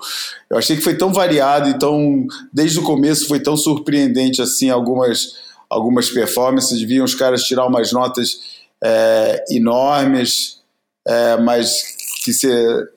Eu 0.49 0.57
achei 0.57 0.75
que 0.75 0.83
foi 0.83 0.97
tão 0.97 1.13
variado, 1.13 1.69
então, 1.69 2.27
desde 2.51 2.79
o 2.79 2.83
começo 2.83 3.27
foi 3.27 3.39
tão 3.39 3.55
surpreendente, 3.55 4.41
assim, 4.41 4.69
algumas, 4.69 5.37
algumas 5.69 6.09
performances. 6.09 6.79
Deviam 6.79 7.05
os 7.05 7.15
caras 7.15 7.43
tirar 7.43 7.65
umas 7.65 7.93
notas 7.93 8.59
é, 8.83 9.45
enormes, 9.49 10.61
é, 11.07 11.37
mas 11.37 11.81
que 12.23 12.33
você 12.33 12.87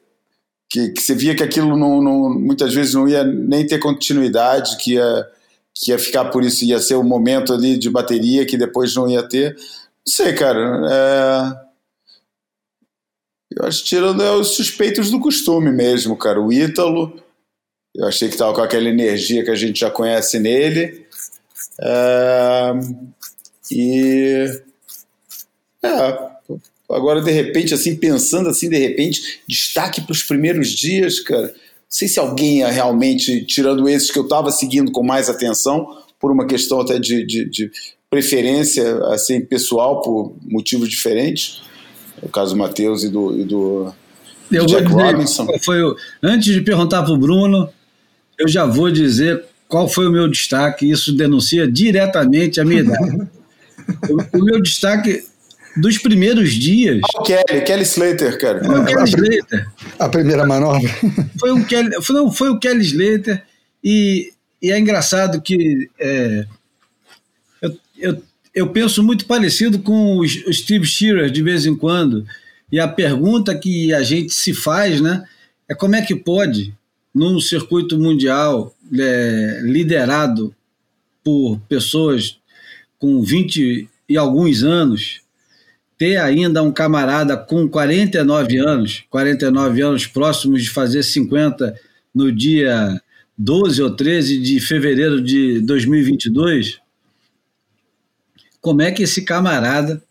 que, 0.73 0.89
que 0.89 1.03
você 1.03 1.15
via 1.15 1.35
que 1.35 1.43
aquilo 1.43 1.77
não, 1.77 2.01
não, 2.01 2.31
muitas 2.31 2.73
vezes 2.73 2.95
não 2.95 3.07
ia 3.07 3.23
nem 3.23 3.67
ter 3.67 3.79
continuidade, 3.79 4.79
que 4.79 4.95
ia, 4.95 5.29
que 5.75 5.91
ia 5.91 5.99
ficar 5.99 6.25
por 6.31 6.43
isso, 6.43 6.65
ia 6.65 6.79
ser 6.79 6.97
um 6.97 7.03
momento 7.03 7.53
ali 7.53 7.77
de 7.77 7.91
bateria 7.91 8.47
que 8.47 8.57
depois 8.57 8.95
não 8.95 9.07
ia 9.07 9.23
ter. 9.23 9.55
Não 9.55 9.63
sei, 10.09 10.33
cara. 10.33 10.89
É... 10.91 11.73
Eu 13.55 13.67
acho 13.67 13.85
tirando 13.85 14.23
é, 14.23 14.31
os 14.31 14.57
suspeitos 14.57 15.11
do 15.11 15.21
costume 15.21 15.71
mesmo, 15.71 16.17
cara. 16.17 16.41
O 16.41 16.51
Ítalo, 16.51 17.23
eu 17.95 18.07
achei 18.07 18.29
que 18.29 18.35
estava 18.35 18.55
com 18.55 18.63
aquela 18.63 18.89
energia 18.89 19.45
que 19.45 19.51
a 19.51 19.55
gente 19.55 19.81
já 19.81 19.91
conhece 19.91 20.39
nele. 20.39 21.07
É... 21.79 22.73
E. 23.71 24.63
É, 25.85 26.32
Agora, 26.95 27.21
de 27.21 27.31
repente, 27.31 27.75
assim, 27.75 27.97
pensando 27.97 28.49
assim, 28.49 28.69
de 28.69 28.79
repente, 28.79 29.41
destaque 29.47 30.01
para 30.01 30.13
os 30.13 30.23
primeiros 30.23 30.71
dias, 30.71 31.21
cara. 31.21 31.49
Não 31.49 31.99
sei 31.99 32.09
se 32.09 32.19
alguém 32.19 32.59
ia 32.59 32.71
realmente, 32.71 33.45
tirando 33.45 33.89
esses 33.89 34.11
que 34.11 34.19
eu 34.19 34.25
estava 34.25 34.51
seguindo 34.51 34.91
com 34.91 35.03
mais 35.03 35.29
atenção, 35.29 35.87
por 36.19 36.31
uma 36.31 36.47
questão 36.47 36.81
até 36.81 36.99
de, 36.99 37.27
de, 37.27 37.45
de 37.49 37.71
preferência 38.09 38.97
assim, 39.07 39.41
pessoal, 39.41 40.01
por 40.01 40.35
motivos 40.43 40.89
diferentes. 40.89 41.63
O 42.23 42.29
caso 42.29 42.55
do 42.55 42.59
Matheus 42.59 43.03
e 43.03 43.09
do, 43.09 43.39
e 43.39 43.45
do 43.45 43.93
eu 44.51 44.67
Jack 44.67 44.87
Robinson. 44.87 45.47
Foi 45.61 45.83
o, 45.83 45.97
antes 46.23 46.53
de 46.53 46.61
perguntar 46.61 47.03
para 47.03 47.13
o 47.13 47.19
Bruno, 47.19 47.69
eu 48.39 48.47
já 48.47 48.67
vou 48.67 48.91
dizer 48.91 49.43
qual 49.67 49.89
foi 49.89 50.07
o 50.07 50.13
meu 50.13 50.29
destaque. 50.29 50.89
Isso 50.89 51.13
denuncia 51.13 51.67
diretamente 51.67 52.61
a 52.61 52.65
minha 52.65 52.81
idade. 52.81 53.29
o, 54.09 54.39
o 54.39 54.45
meu 54.45 54.61
destaque 54.61 55.25
dos 55.77 55.99
primeiros 55.99 56.53
dias. 56.53 57.01
O 57.17 57.23
Kelly, 57.23 57.65
Kelly 57.65 57.83
Slater, 57.83 58.39
cara. 58.39 58.65
Foi 58.65 58.81
o 58.81 58.85
Kelly 58.85 59.05
Slater. 59.05 59.67
A 59.99 60.09
primeira 60.09 60.47
manobra. 60.47 60.91
Foi, 61.39 61.53
um 61.53 61.65
Kelly, 61.65 62.03
foi, 62.03 62.17
não, 62.17 62.31
foi 62.31 62.51
o 62.51 62.59
Kelly 62.59 62.83
Slater. 62.83 63.43
E, 63.83 64.33
e 64.61 64.71
é 64.71 64.79
engraçado 64.79 65.41
que 65.41 65.91
é, 65.99 66.47
eu, 67.61 67.79
eu, 67.99 68.23
eu 68.55 68.69
penso 68.69 69.03
muito 69.03 69.27
parecido 69.27 69.79
com 69.81 70.19
o 70.19 70.29
Steve 70.29 70.87
Shearer 70.87 71.31
de 71.31 71.43
vez 71.43 71.67
em 71.67 71.75
quando. 71.75 72.27
E 72.71 72.79
a 72.79 72.89
pergunta 72.89 73.55
que 73.55 73.93
a 73.93 74.03
gente 74.03 74.33
se 74.33 74.55
faz 74.55 75.01
né, 75.01 75.25
é 75.69 75.75
como 75.75 75.97
é 75.97 76.03
que 76.03 76.15
pode, 76.15 76.75
num 77.15 77.41
circuito 77.41 77.99
mundial 77.99 78.75
é, 78.99 79.61
liderado 79.63 80.55
por 81.25 81.59
pessoas 81.69 82.39
com 82.99 83.23
20 83.23 83.89
e 84.09 84.17
alguns 84.17 84.63
anos, 84.63 85.22
ter 86.03 86.17
ainda 86.17 86.61
um 86.65 86.73
camarada 86.73 87.37
com 87.37 87.69
49 87.69 88.59
anos, 88.59 89.05
49 89.09 89.83
anos 89.83 90.05
próximos 90.05 90.65
de 90.65 90.69
fazer 90.69 91.05
50 91.05 91.77
no 92.13 92.33
dia 92.33 93.01
12 93.39 93.81
ou 93.81 93.95
13 93.95 94.41
de 94.41 94.59
fevereiro 94.59 95.23
de 95.23 95.61
2022, 95.61 96.81
como 98.61 98.83
é 98.83 98.91
que 98.91 99.05
esse 99.05 99.25
camarada, 99.25 100.03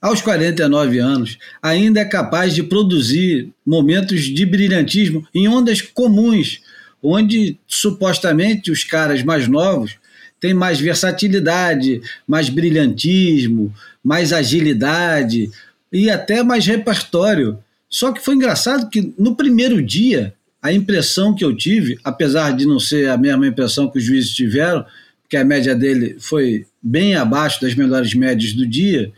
aos 0.00 0.22
49 0.22 1.00
anos, 1.00 1.36
ainda 1.60 1.98
é 1.98 2.04
capaz 2.04 2.54
de 2.54 2.62
produzir 2.62 3.50
momentos 3.66 4.26
de 4.26 4.46
brilhantismo 4.46 5.26
em 5.34 5.48
ondas 5.48 5.82
comuns, 5.82 6.60
onde 7.02 7.58
supostamente 7.66 8.70
os 8.70 8.84
caras 8.84 9.24
mais 9.24 9.48
novos 9.48 9.98
têm 10.38 10.54
mais 10.54 10.78
versatilidade, 10.78 12.00
mais 12.26 12.48
brilhantismo, 12.48 13.74
mais 14.02 14.32
agilidade 14.32 15.50
e 15.92 16.10
até 16.10 16.42
mais 16.42 16.66
repertório. 16.66 17.58
Só 17.88 18.12
que 18.12 18.20
foi 18.20 18.34
engraçado 18.34 18.88
que 18.88 19.12
no 19.18 19.34
primeiro 19.34 19.82
dia, 19.82 20.34
a 20.62 20.72
impressão 20.72 21.34
que 21.34 21.44
eu 21.44 21.56
tive, 21.56 21.98
apesar 22.04 22.56
de 22.56 22.66
não 22.66 22.78
ser 22.78 23.08
a 23.08 23.16
mesma 23.16 23.46
impressão 23.46 23.90
que 23.90 23.98
os 23.98 24.04
juízes 24.04 24.30
tiveram, 24.30 24.84
que 25.28 25.36
a 25.36 25.44
média 25.44 25.74
dele 25.74 26.16
foi 26.18 26.66
bem 26.82 27.14
abaixo 27.14 27.60
das 27.60 27.74
melhores 27.74 28.14
médias 28.14 28.52
do 28.52 28.66
dia, 28.66 29.12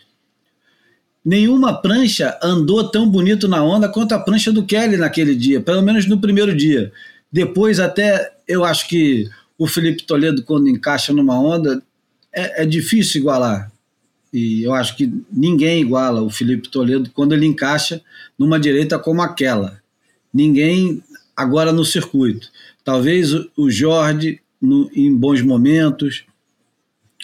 nenhuma 1.25 1.81
prancha 1.81 2.39
andou 2.43 2.89
tão 2.89 3.09
bonito 3.09 3.49
na 3.49 3.63
onda 3.63 3.89
quanto 3.89 4.13
a 4.13 4.19
prancha 4.19 4.53
do 4.53 4.65
Kelly 4.65 4.97
naquele 4.97 5.35
dia, 5.35 5.61
pelo 5.61 5.83
menos 5.83 6.07
no 6.07 6.21
primeiro 6.21 6.55
dia. 6.55 6.93
Depois, 7.31 7.81
até 7.81 8.33
eu 8.47 8.65
acho 8.65 8.89
que 8.89 9.29
o 9.57 9.67
Felipe 9.67 10.03
Toledo, 10.03 10.43
quando 10.43 10.69
encaixa 10.69 11.13
numa 11.13 11.41
onda, 11.41 11.83
é, 12.33 12.63
é 12.63 12.67
difícil 12.67 13.21
igualar 13.23 13.72
e 14.33 14.63
eu 14.63 14.73
acho 14.73 14.97
que 14.97 15.13
ninguém 15.31 15.83
iguala 15.83 16.23
o 16.23 16.31
Felipe 16.31 16.69
Toledo 16.69 17.11
quando 17.13 17.35
ele 17.35 17.45
encaixa 17.45 18.01
numa 18.39 18.59
direita 18.59 18.99
como 18.99 19.21
aquela. 19.21 19.81
Ninguém 20.33 21.03
agora 21.37 21.73
no 21.73 21.85
circuito. 21.85 22.49
Talvez 22.83 23.33
o 23.57 23.71
Jorge 23.71 24.41
no, 24.61 24.91
em 24.95 25.15
bons 25.15 25.43
momentos, 25.43 26.25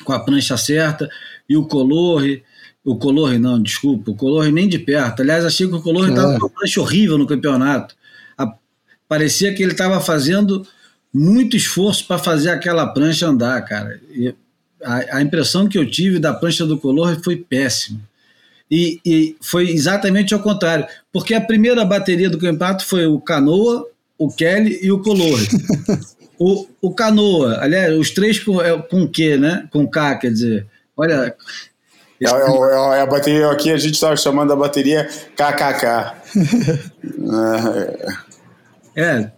com 0.05 0.13
a 0.13 0.21
prancha 0.21 0.57
certa, 0.57 1.09
e 1.49 1.57
o 1.57 1.67
Colorre, 1.67 2.43
o 2.85 2.97
Colorre 2.97 3.39
não, 3.39 3.63
desculpa, 3.63 4.11
o 4.11 4.15
Colorre 4.15 4.53
nem 4.53 4.69
de 4.69 4.79
perto. 4.79 5.23
Aliás, 5.23 5.45
achei 5.45 5.67
que 5.67 5.75
o 5.75 5.83
Colorre 5.83 6.11
estava 6.11 6.35
é. 6.35 6.39
com 6.39 6.47
uma 6.47 6.51
prancha 6.51 6.81
horrível 6.81 7.17
no 7.17 7.27
campeonato. 7.27 7.97
A, 8.37 8.53
parecia 9.09 9.55
que 9.55 9.63
ele 9.63 9.73
estava 9.73 9.99
fazendo 10.01 10.67
muito 11.13 11.57
esforço 11.57 12.07
para 12.07 12.19
fazer 12.19 12.51
aquela 12.51 12.87
prancha 12.87 13.27
andar, 13.27 13.65
cara. 13.65 13.99
E 14.11 14.35
a, 14.83 15.19
a, 15.19 15.23
impressão 15.23 15.69
que 15.69 15.79
eu 15.79 15.89
tive 15.89 16.19
da 16.19 16.33
prancha 16.33 16.67
do 16.67 16.79
Colorre 16.79 17.23
foi 17.23 17.37
péssima. 17.37 18.01
E, 18.71 19.01
e, 19.05 19.37
foi 19.41 19.71
exatamente 19.71 20.35
ao 20.35 20.41
contrário, 20.41 20.87
porque 21.13 21.35
a 21.35 21.41
primeira 21.41 21.85
bateria 21.85 22.29
do 22.29 22.39
campeonato 22.39 22.85
foi 22.85 23.07
o 23.07 23.21
Canoa, 23.21 23.87
o 24.19 24.31
Kelly 24.31 24.79
e 24.83 24.93
o 24.93 25.01
Colorre. 25.01 25.47
o, 26.39 26.67
o 26.83 26.95
Canoa, 26.95 27.59
aliás, 27.61 27.97
os 27.97 28.11
três 28.11 28.39
com, 28.39 28.61
é, 28.61 28.77
com 28.81 29.07
Q, 29.07 29.39
né? 29.39 29.67
Com 29.71 29.89
K, 29.89 30.17
quer 30.17 30.31
dizer. 30.31 30.67
Olha. 30.97 31.35
É, 32.21 32.27
é, 32.27 32.29
é, 32.29 32.99
é 32.99 33.01
a 33.01 33.07
bateria 33.07 33.51
aqui, 33.51 33.71
a 33.71 33.77
gente 33.77 33.95
estava 33.95 34.17
chamando 34.17 34.53
a 34.53 34.57
bateria 34.57 35.09
KKK. 35.37 36.15
é, 38.97 39.31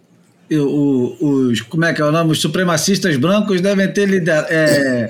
os, 0.59 1.61
como 1.61 1.85
é 1.85 1.93
que 1.93 2.01
é 2.01 2.05
o 2.05 2.11
nome? 2.11 2.31
Os 2.31 2.41
supremacistas 2.41 3.15
brancos 3.17 3.61
devem 3.61 3.91
ter 3.91 4.07
liderado, 4.07 4.47
é, 4.49 5.09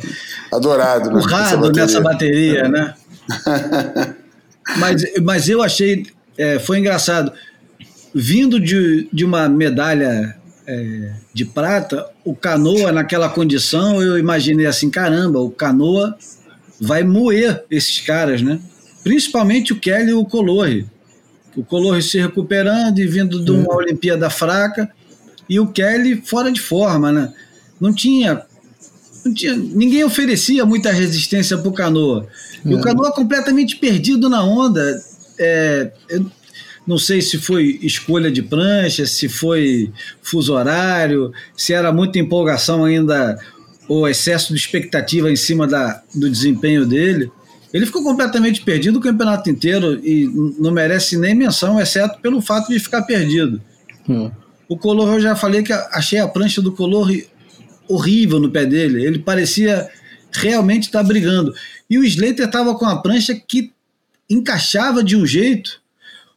adorado 0.52 1.12
né, 1.12 1.16
nessa 1.16 1.58
bateria, 1.58 1.82
nessa 1.82 2.02
bateria 2.02 2.68
né? 2.70 2.94
mas, 4.78 5.04
mas 5.24 5.50
eu 5.50 5.62
achei, 5.64 6.06
é, 6.38 6.60
foi 6.60 6.80
engraçado, 6.80 7.32
vindo 8.14 8.60
de, 8.60 9.08
de 9.12 9.26
uma 9.26 9.50
medalha 9.50 10.36
é, 10.68 11.14
de 11.34 11.46
prata, 11.46 12.08
o 12.24 12.36
Canoa 12.36 12.92
naquela 12.92 13.30
condição, 13.30 14.02
eu 14.02 14.18
imaginei 14.18 14.68
assim, 14.68 14.90
caramba, 14.90 15.40
o 15.40 15.50
Canoa 15.50 16.16
vai 16.80 17.04
moer 17.04 17.64
esses 17.70 18.00
caras, 18.00 18.42
né? 18.42 18.60
Principalmente 19.04 19.74
o 19.74 19.80
Kelly 19.80 20.12
e 20.12 20.14
o 20.14 20.26
Colorre. 20.26 20.86
O 21.56 21.64
Colorre 21.64 22.02
se 22.02 22.20
recuperando 22.20 23.00
e 23.00 23.08
vindo 23.08 23.44
de 23.44 23.52
uma 23.52 23.76
Olimpíada 23.76 24.30
fraca 24.30 24.90
e 25.52 25.60
o 25.60 25.68
Kelly 25.68 26.24
fora 26.26 26.50
de 26.50 26.62
forma, 26.62 27.12
né? 27.12 27.34
Não 27.78 27.94
tinha, 27.94 28.42
não 29.26 29.34
tinha 29.34 29.54
ninguém 29.54 30.02
oferecia 30.02 30.66
muita 30.66 30.94
resistência 30.94 31.58
para 31.58 31.68
o 31.68 31.74
Canoa. 31.74 32.26
E 32.64 32.74
o 32.74 32.80
é. 32.80 32.82
Canoa 32.82 33.12
completamente 33.12 33.76
perdido 33.76 34.30
na 34.30 34.42
onda. 34.46 35.04
É, 35.38 35.92
eu 36.08 36.26
não 36.88 36.98
sei 36.98 37.22
se 37.22 37.38
foi 37.38 37.78
escolha 37.82 38.32
de 38.32 38.42
prancha, 38.42 39.06
se 39.06 39.28
foi 39.28 39.92
fuso 40.24 40.54
horário, 40.54 41.34
se 41.58 41.74
era 41.74 41.92
muita 41.92 42.18
empolgação 42.18 42.86
ainda 42.86 43.38
ou 43.90 44.08
excesso 44.08 44.54
de 44.54 44.60
expectativa 44.60 45.30
em 45.30 45.36
cima 45.36 45.68
da, 45.68 46.02
do 46.16 46.30
desempenho 46.30 46.86
dele. 46.86 47.30
Ele 47.74 47.86
ficou 47.86 48.04
completamente 48.04 48.62
perdido 48.62 49.00
o 49.00 49.02
campeonato 49.02 49.50
inteiro 49.50 50.00
e 50.02 50.32
não 50.58 50.72
merece 50.72 51.18
nem 51.18 51.36
menção, 51.36 51.78
exceto 51.78 52.22
pelo 52.22 52.42
fato 52.42 52.70
de 52.70 52.80
ficar 52.80 53.02
perdido. 53.02 53.62
Hum. 54.08 54.32
O 54.72 54.78
Color, 54.78 55.16
eu 55.16 55.20
já 55.20 55.36
falei 55.36 55.64
que 55.64 55.74
achei 55.74 56.18
a 56.18 56.30
prancha 56.30 56.62
do 56.62 56.72
Color 56.72 57.12
horrível 57.90 58.40
no 58.40 58.50
pé 58.50 58.66
dele. 58.66 59.06
Ele 59.06 59.20
parecia 59.20 59.92
realmente 60.32 60.84
estar 60.84 61.04
brigando. 61.04 61.54
E 61.90 61.98
o 61.98 62.06
Slater 62.06 62.46
estava 62.46 62.74
com 62.76 62.86
a 62.86 63.02
prancha 63.02 63.36
que 63.36 63.74
encaixava 64.30 65.04
de 65.04 65.18
um 65.18 65.26
jeito. 65.26 65.82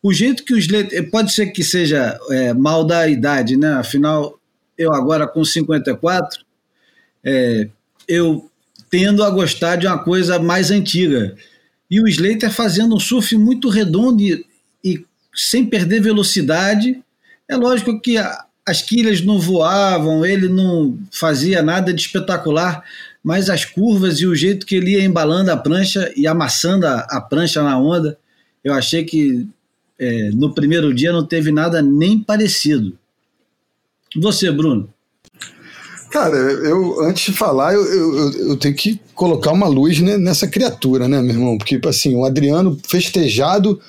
O 0.02 0.12
jeito 0.12 0.42
que 0.42 0.52
o 0.52 0.58
Slater. 0.58 1.08
Pode 1.12 1.32
ser 1.32 1.52
que 1.52 1.62
seja 1.62 2.18
é, 2.28 2.52
mal 2.52 2.84
da 2.84 3.06
idade, 3.06 3.56
né? 3.56 3.74
Afinal, 3.74 4.36
eu 4.76 4.92
agora 4.92 5.28
com 5.28 5.44
54, 5.44 6.44
é, 7.22 7.68
eu 8.08 8.50
tendo 8.90 9.22
a 9.22 9.30
gostar 9.30 9.76
de 9.76 9.86
uma 9.86 10.02
coisa 10.02 10.40
mais 10.40 10.72
antiga. 10.72 11.36
E 11.88 12.00
o 12.00 12.08
Slater 12.08 12.50
fazendo 12.50 12.96
um 12.96 13.00
surf 13.00 13.36
muito 13.36 13.68
redondo 13.68 14.20
e, 14.20 14.44
e 14.82 15.06
sem 15.32 15.64
perder 15.64 16.00
velocidade 16.00 17.00
é 17.48 17.56
lógico 17.56 18.00
que 18.00 18.16
as 18.66 18.82
quilhas 18.82 19.20
não 19.20 19.38
voavam, 19.38 20.24
ele 20.24 20.48
não 20.48 20.98
fazia 21.10 21.62
nada 21.62 21.92
de 21.92 22.00
espetacular, 22.00 22.82
mas 23.22 23.50
as 23.50 23.64
curvas 23.64 24.20
e 24.20 24.26
o 24.26 24.34
jeito 24.34 24.66
que 24.66 24.74
ele 24.74 24.92
ia 24.92 25.04
embalando 25.04 25.50
a 25.50 25.56
prancha 25.56 26.12
e 26.16 26.26
amassando 26.26 26.86
a, 26.86 27.00
a 27.10 27.20
prancha 27.20 27.62
na 27.62 27.78
onda, 27.78 28.18
eu 28.62 28.72
achei 28.72 29.04
que 29.04 29.46
é, 29.98 30.30
no 30.30 30.54
primeiro 30.54 30.92
dia 30.92 31.12
não 31.12 31.24
teve 31.24 31.52
nada 31.52 31.80
nem 31.82 32.18
parecido. 32.18 32.96
Você, 34.16 34.50
Bruno? 34.50 34.88
Cara, 36.10 36.36
eu 36.36 37.00
antes 37.02 37.24
de 37.24 37.32
falar, 37.32 37.74
eu, 37.74 37.84
eu, 37.84 38.32
eu 38.50 38.56
tenho 38.56 38.74
que 38.74 39.00
colocar 39.14 39.50
uma 39.50 39.66
luz 39.66 39.98
né, 40.00 40.16
nessa 40.16 40.46
criatura, 40.46 41.08
né, 41.08 41.20
meu 41.20 41.34
irmão? 41.34 41.58
Porque, 41.58 41.80
assim, 41.86 42.14
o 42.14 42.24
Adriano 42.24 42.78
festejado 42.86 43.80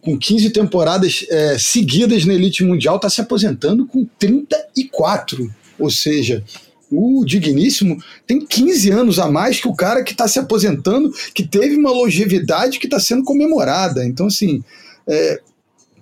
com 0.00 0.18
15 0.18 0.50
temporadas 0.50 1.26
é, 1.28 1.58
seguidas 1.58 2.24
na 2.24 2.34
elite 2.34 2.64
mundial, 2.64 2.96
está 2.96 3.10
se 3.10 3.20
aposentando 3.20 3.86
com 3.86 4.06
34. 4.18 5.52
Ou 5.78 5.90
seja, 5.90 6.42
o 6.90 7.24
Digníssimo 7.24 8.02
tem 8.26 8.44
15 8.44 8.90
anos 8.90 9.18
a 9.18 9.30
mais 9.30 9.60
que 9.60 9.68
o 9.68 9.74
cara 9.74 10.02
que 10.02 10.12
está 10.12 10.26
se 10.26 10.38
aposentando, 10.38 11.12
que 11.34 11.46
teve 11.46 11.76
uma 11.76 11.90
longevidade 11.90 12.78
que 12.78 12.86
está 12.86 12.98
sendo 12.98 13.22
comemorada. 13.22 14.04
Então, 14.04 14.26
assim, 14.26 14.62
é, 15.06 15.40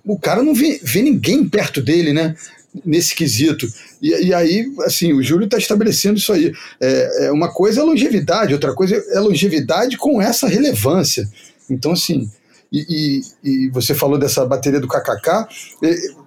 o 0.05 0.17
cara 0.17 0.41
não 0.41 0.53
vê, 0.53 0.79
vê, 0.81 1.01
ninguém 1.01 1.47
perto 1.47 1.81
dele, 1.81 2.11
né? 2.11 2.35
Nesse 2.85 3.15
quesito. 3.15 3.67
E, 4.01 4.27
e 4.27 4.33
aí, 4.33 4.65
assim, 4.81 5.13
o 5.13 5.21
Júlio 5.21 5.45
está 5.45 5.57
estabelecendo 5.57 6.17
isso 6.17 6.33
aí. 6.33 6.51
É, 6.79 7.25
é, 7.25 7.31
uma 7.31 7.51
coisa 7.51 7.81
é 7.81 7.83
longevidade, 7.83 8.53
outra 8.53 8.73
coisa 8.73 8.95
é 8.95 9.19
longevidade 9.19 9.97
com 9.97 10.21
essa 10.21 10.47
relevância. 10.47 11.29
Então, 11.69 11.91
assim, 11.91 12.29
e, 12.71 12.85
e, 12.89 13.21
e, 13.43 13.69
você 13.69 13.95
falou 13.95 14.17
dessa 14.17 14.45
bateria 14.45 14.79
do 14.79 14.87
KKK, 14.87 15.47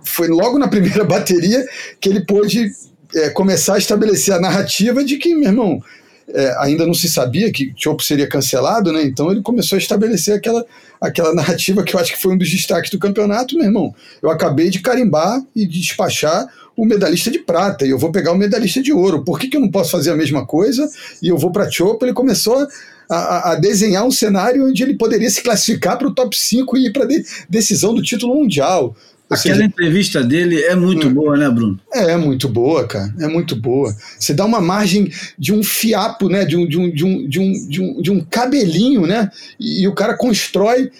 foi 0.04 0.28
logo 0.28 0.58
na 0.58 0.68
primeira 0.68 1.04
bateria 1.04 1.64
que 2.00 2.08
ele 2.08 2.24
pôde 2.24 2.70
é, 3.14 3.30
começar 3.30 3.74
a 3.74 3.78
estabelecer 3.78 4.34
a 4.34 4.40
narrativa 4.40 5.04
de 5.04 5.18
que, 5.18 5.34
meu 5.34 5.50
irmão, 5.50 5.80
é, 6.28 6.54
ainda 6.58 6.86
não 6.86 6.94
se 6.94 7.08
sabia 7.08 7.52
que 7.52 7.72
Chopo 7.76 8.02
seria 8.02 8.28
cancelado, 8.28 8.92
né? 8.92 9.02
Então 9.02 9.30
ele 9.30 9.42
começou 9.42 9.76
a 9.76 9.78
estabelecer 9.78 10.34
aquela, 10.34 10.64
aquela 11.00 11.34
narrativa 11.34 11.82
que 11.82 11.94
eu 11.94 12.00
acho 12.00 12.12
que 12.12 12.20
foi 12.20 12.34
um 12.34 12.38
dos 12.38 12.50
destaques 12.50 12.90
do 12.90 12.98
campeonato, 12.98 13.56
meu 13.56 13.66
irmão. 13.66 13.94
Eu 14.20 14.30
acabei 14.30 14.70
de 14.70 14.80
carimbar 14.80 15.42
e 15.54 15.66
de 15.66 15.80
despachar 15.80 16.46
o 16.76 16.86
medalhista 16.86 17.30
de 17.30 17.38
prata 17.38 17.84
e 17.84 17.90
eu 17.90 17.98
vou 17.98 18.10
pegar 18.10 18.32
o 18.32 18.38
medalhista 18.38 18.82
de 18.82 18.92
ouro. 18.92 19.24
Por 19.24 19.38
que, 19.38 19.48
que 19.48 19.56
eu 19.56 19.60
não 19.60 19.70
posso 19.70 19.90
fazer 19.90 20.10
a 20.10 20.16
mesma 20.16 20.46
coisa? 20.46 20.88
E 21.20 21.28
eu 21.28 21.36
vou 21.36 21.52
para 21.52 21.70
Chopo. 21.70 22.04
Ele 22.04 22.14
começou 22.14 22.58
a, 22.58 22.66
a, 23.16 23.54
desenhar 23.56 24.04
um 24.04 24.10
cenário 24.10 24.66
onde 24.66 24.82
ele 24.82 24.94
poderia 24.94 25.30
se 25.30 25.42
classificar 25.42 25.98
para 25.98 26.08
o 26.08 26.14
top 26.14 26.36
5 26.36 26.76
e 26.76 26.86
ir 26.86 26.92
para 26.92 27.06
de, 27.06 27.24
decisão 27.48 27.94
do 27.94 28.02
título 28.02 28.34
mundial. 28.34 28.96
Ou 29.32 29.36
Aquela 29.36 29.54
seja, 29.54 29.64
entrevista 29.64 30.22
dele 30.22 30.60
é 30.62 30.74
muito 30.74 31.08
hum, 31.08 31.14
boa, 31.14 31.36
né, 31.36 31.48
Bruno? 31.48 31.80
É, 31.92 32.16
muito 32.16 32.48
boa, 32.48 32.86
cara. 32.86 33.14
É 33.18 33.26
muito 33.26 33.56
boa. 33.56 33.94
Você 34.18 34.34
dá 34.34 34.44
uma 34.44 34.60
margem 34.60 35.10
de 35.38 35.54
um 35.54 35.62
fiapo, 35.62 36.28
né? 36.28 36.44
De 36.44 36.56
um, 36.56 36.68
de 36.68 36.78
um, 36.78 36.90
de 36.90 37.04
um, 37.04 37.28
de 37.28 37.40
um, 37.40 37.68
de 37.68 37.80
um, 37.80 38.02
de 38.02 38.10
um 38.10 38.20
cabelinho, 38.20 39.06
né? 39.06 39.30
E, 39.58 39.82
e 39.82 39.88
o 39.88 39.94
cara 39.94 40.16
constrói 40.18 40.90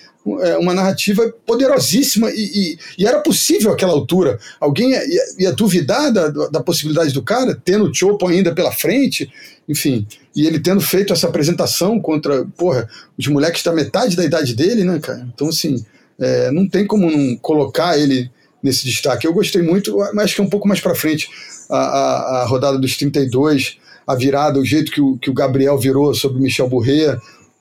é, 0.41 0.57
uma 0.57 0.73
narrativa 0.73 1.35
poderosíssima 1.45 2.31
e, 2.31 2.37
e, 2.37 2.79
e, 2.99 3.07
era 3.07 3.21
possível 3.21 3.73
àquela 3.73 3.93
altura. 3.93 4.39
Alguém 4.61 4.93
ia, 4.93 5.03
ia 5.39 5.53
duvidar 5.53 6.13
da, 6.13 6.29
da, 6.29 6.63
possibilidade 6.63 7.13
do 7.13 7.23
cara, 7.23 7.61
tendo 7.65 7.87
o 7.87 7.95
Chopo 7.95 8.29
ainda 8.29 8.55
pela 8.55 8.71
frente, 8.71 9.29
enfim, 9.69 10.07
e 10.35 10.47
ele 10.47 10.59
tendo 10.59 10.81
feito 10.81 11.13
essa 11.13 11.29
apresentação 11.29 12.01
contra, 12.01 12.45
porra, 12.57 12.89
os 13.19 13.27
moleques 13.27 13.63
da 13.63 13.73
metade 13.73 14.17
da 14.17 14.25
idade 14.25 14.55
dele, 14.55 14.85
né, 14.85 14.99
cara? 14.99 15.27
Então, 15.33 15.49
assim, 15.49 15.85
é, 16.19 16.51
não 16.51 16.69
tem 16.69 16.87
como 16.87 17.11
não 17.11 17.37
colocar 17.37 17.99
ele 17.99 18.31
nesse 18.63 18.87
destaque. 18.87 19.27
Eu 19.27 19.33
gostei 19.33 19.63
muito, 19.63 19.97
mas 20.15 20.33
que 20.33 20.41
é 20.41 20.45
um 20.45 20.49
pouco 20.49 20.69
mais 20.69 20.81
para 20.81 20.95
frente 20.95 21.29
a, 21.69 21.77
a, 21.77 22.43
a, 22.43 22.45
rodada 22.47 22.79
dos 22.79 22.97
32, 22.97 23.79
a 24.07 24.15
virada, 24.15 24.59
o 24.59 24.65
jeito 24.65 24.93
que 24.93 25.01
o, 25.01 25.17
que 25.17 25.31
o 25.31 25.35
Gabriel 25.35 25.79
virou 25.79 26.15
sobre 26.15 26.39
o 26.39 26.43
Michel 26.43 26.69
Bourret, 26.69 27.19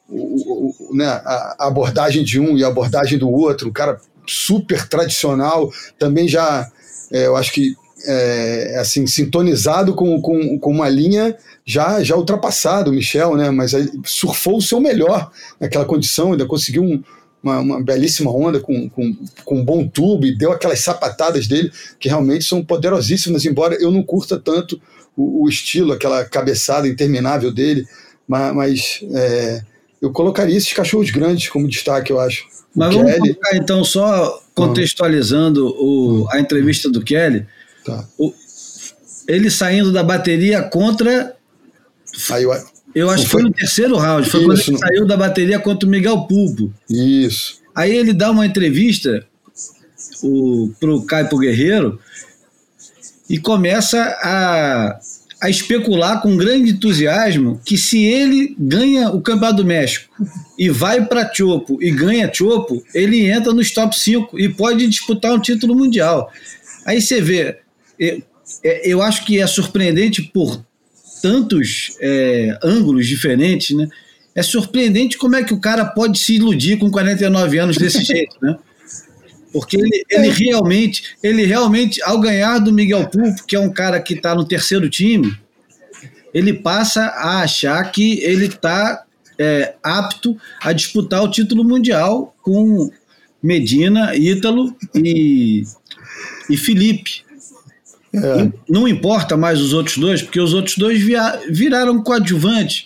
o, 0.08 0.74
o, 0.92 0.96
né, 0.96 1.06
a, 1.08 1.68
abordagem 1.68 2.24
de 2.24 2.40
um 2.40 2.58
e 2.58 2.64
a 2.64 2.68
abordagem 2.68 3.18
do 3.18 3.30
outro, 3.30 3.70
um 3.70 3.74
cara 3.74 4.00
super 4.28 4.88
tradicional, 4.88 5.72
também 5.98 6.28
já, 6.28 6.70
é, 7.12 7.26
eu 7.26 7.36
acho 7.36 7.52
que, 7.52 7.76
é, 8.06 8.78
assim, 8.80 9.06
sintonizado 9.08 9.94
com, 9.94 10.22
com, 10.22 10.60
com 10.60 10.72
uma 10.72 10.90
linha 10.90 11.36
já 11.66 12.04
já 12.04 12.16
ultrapassada, 12.16 12.90
o 12.90 12.94
Michel, 12.94 13.36
né, 13.36 13.50
mas 13.52 13.74
surfou 14.06 14.58
o 14.58 14.62
seu 14.62 14.80
melhor 14.80 15.32
naquela 15.60 15.86
condição, 15.86 16.32
ainda 16.32 16.46
conseguiu 16.46 16.84
um, 16.84 17.04
uma, 17.44 17.60
uma, 17.60 17.84
belíssima 17.84 18.32
onda 18.32 18.60
com, 18.60 18.90
com, 18.90 19.16
com 19.44 19.56
um 19.60 19.66
bom 19.66 19.88
tubo 19.88 20.26
e 20.26 20.36
deu 20.36 20.52
aquelas 20.52 20.80
sapatadas 20.80 21.48
dele 21.48 21.72
que 22.00 22.10
realmente 22.10 22.46
são 22.46 22.64
poderosíssimas, 22.64 23.46
embora 23.46 23.76
eu 23.76 23.92
não 23.92 24.04
curta 24.04 24.40
tanto 24.40 24.82
o, 25.16 25.44
o 25.44 25.50
estilo, 25.50 25.94
aquela 25.94 26.24
cabeçada 26.26 26.88
interminável 26.88 27.52
dele, 27.52 27.86
mas, 28.28 28.56
mas 28.56 29.00
é, 29.14 29.62
eu 30.02 30.12
colocaria 30.12 30.58
esses 30.58 30.74
cachorros 30.74 31.12
grandes 31.12 31.50
como 31.50 31.68
destaque, 31.68 32.12
eu 32.12 32.20
acho. 32.20 32.46
Mas 32.76 32.96
o 32.96 33.00
vamos 33.00 33.12
Kelly... 33.12 33.34
colocar 33.34 33.58
então, 33.58 33.84
só 33.84 34.42
contextualizando 34.56 35.68
o, 35.68 36.28
a 36.32 36.40
entrevista 36.40 36.90
do 36.90 37.04
Kelly. 37.04 37.46
Tá. 37.86 38.08
O, 38.18 38.34
ele 39.28 39.50
saindo 39.50 39.92
da 39.92 40.04
bateria 40.04 40.62
contra. 40.64 41.36
Aí, 42.32 42.44
eu, 42.44 42.54
eu 42.94 43.10
acho 43.10 43.24
que 43.24 43.30
foi 43.30 43.44
no 43.44 43.52
terceiro 43.52 43.98
round, 43.98 44.30
foi 44.30 44.42
Isso, 44.42 44.50
quando 44.50 44.60
ele 44.60 44.78
saiu 44.78 45.06
da 45.06 45.18
bateria 45.18 45.60
contra 45.60 45.88
o 45.88 45.92
Miguel 45.92 46.28
Pulpo. 46.28 46.74
Isso. 46.90 47.62
Aí 47.76 47.96
ele 47.96 48.14
dá 48.14 48.32
uma 48.32 48.46
entrevista 48.46 49.26
o, 50.24 50.72
pro 50.80 51.04
Caipo 51.04 51.38
Guerreiro 51.38 52.00
e 53.30 53.38
começa 53.38 53.98
a, 54.22 55.00
a 55.42 55.50
especular 55.50 56.22
com 56.22 56.36
grande 56.36 56.72
entusiasmo 56.72 57.62
que 57.64 57.78
se 57.78 58.04
ele 58.04 58.56
ganha 58.60 59.10
o 59.10 59.22
Campeonato 59.22 59.58
do 59.58 59.66
México 59.66 60.14
e 60.58 60.70
vai 60.70 61.06
para 61.06 61.34
Chopo 61.34 61.82
e 61.82 61.92
ganha 61.92 62.32
Chopo, 62.34 62.84
ele 62.94 63.30
entra 63.30 63.54
nos 63.54 63.72
top 63.72 63.98
5 63.98 64.38
e 64.38 64.50
pode 64.50 64.86
disputar 64.88 65.34
um 65.34 65.40
título 65.40 65.76
mundial. 65.76 66.30
Aí 66.86 67.02
você 67.02 67.22
vê, 67.22 67.60
eu, 68.02 68.22
é, 68.64 68.92
eu 68.92 69.02
acho 69.02 69.24
que 69.24 69.40
é 69.40 69.46
surpreendente 69.46 70.24
por 70.24 70.66
tantos 71.22 71.96
é, 72.02 72.58
ângulos 72.64 73.08
diferentes, 73.08 73.78
né? 73.78 73.88
É 74.34 74.42
surpreendente 74.42 75.18
como 75.18 75.36
é 75.36 75.44
que 75.44 75.54
o 75.54 75.60
cara 75.60 75.86
pode 75.86 76.18
se 76.18 76.36
iludir 76.36 76.78
com 76.78 76.90
49 76.90 77.60
anos 77.60 77.78
desse 77.78 78.02
jeito, 78.04 78.36
né? 78.42 78.58
Porque 79.54 79.78
ele, 79.78 80.04
ele 80.10 80.30
realmente, 80.30 81.16
ele 81.22 81.46
realmente, 81.46 82.02
ao 82.04 82.20
ganhar 82.20 82.58
do 82.60 82.72
Miguel 82.72 83.08
Pulpo, 83.10 83.46
que 83.46 83.56
é 83.56 83.60
um 83.60 83.72
cara 83.72 84.00
que 84.00 84.14
está 84.14 84.34
no 84.34 84.46
terceiro 84.46 84.90
time, 84.90 85.38
ele 86.34 86.54
passa 86.54 87.04
a 87.08 87.42
achar 87.42 87.84
que 87.92 88.20
ele 88.24 88.46
está 88.46 89.04
é, 89.38 89.76
apto 89.84 90.38
a 90.62 90.72
disputar 90.72 91.22
o 91.22 91.30
título 91.30 91.66
mundial 91.66 92.34
com 92.42 92.90
Medina, 93.44 94.16
Ítalo 94.16 94.74
e, 94.96 95.64
e 96.50 96.56
Felipe. 96.56 97.26
É. 98.14 98.52
Não 98.68 98.88
importa 98.88 99.38
mais 99.38 99.62
os 99.62 99.74
outros 99.74 99.98
dois, 99.98 100.22
porque 100.22 100.40
os 100.40 100.54
outros 100.54 100.78
dois 100.78 101.02
via, 101.02 101.40
viraram 101.50 102.04
coadjuvantes. 102.04 102.86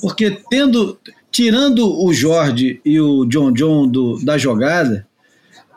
Porque 0.00 0.38
tendo, 0.50 0.98
tirando 1.30 1.86
o 2.02 2.12
Jorge 2.12 2.80
e 2.84 2.98
o 3.00 3.24
John 3.26 3.52
John 3.52 3.86
do, 3.86 4.18
da 4.24 4.38
jogada, 4.38 5.06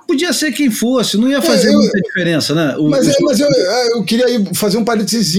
podia 0.07 0.31
ser 0.31 0.53
quem 0.53 0.71
fosse, 0.71 1.17
não 1.17 1.29
ia 1.29 1.41
fazer 1.41 1.67
é, 1.67 1.73
eu, 1.73 1.79
muita 1.79 1.99
diferença, 1.99 2.55
né? 2.55 2.77
O, 2.77 2.89
mas, 2.89 3.05
o... 3.05 3.11
É, 3.11 3.15
mas 3.21 3.39
eu, 3.39 3.47
é, 3.47 3.93
eu, 3.93 4.03
queria 4.03 4.25
fazer 4.53 4.77
um 4.77 4.85
parênteses. 4.85 5.35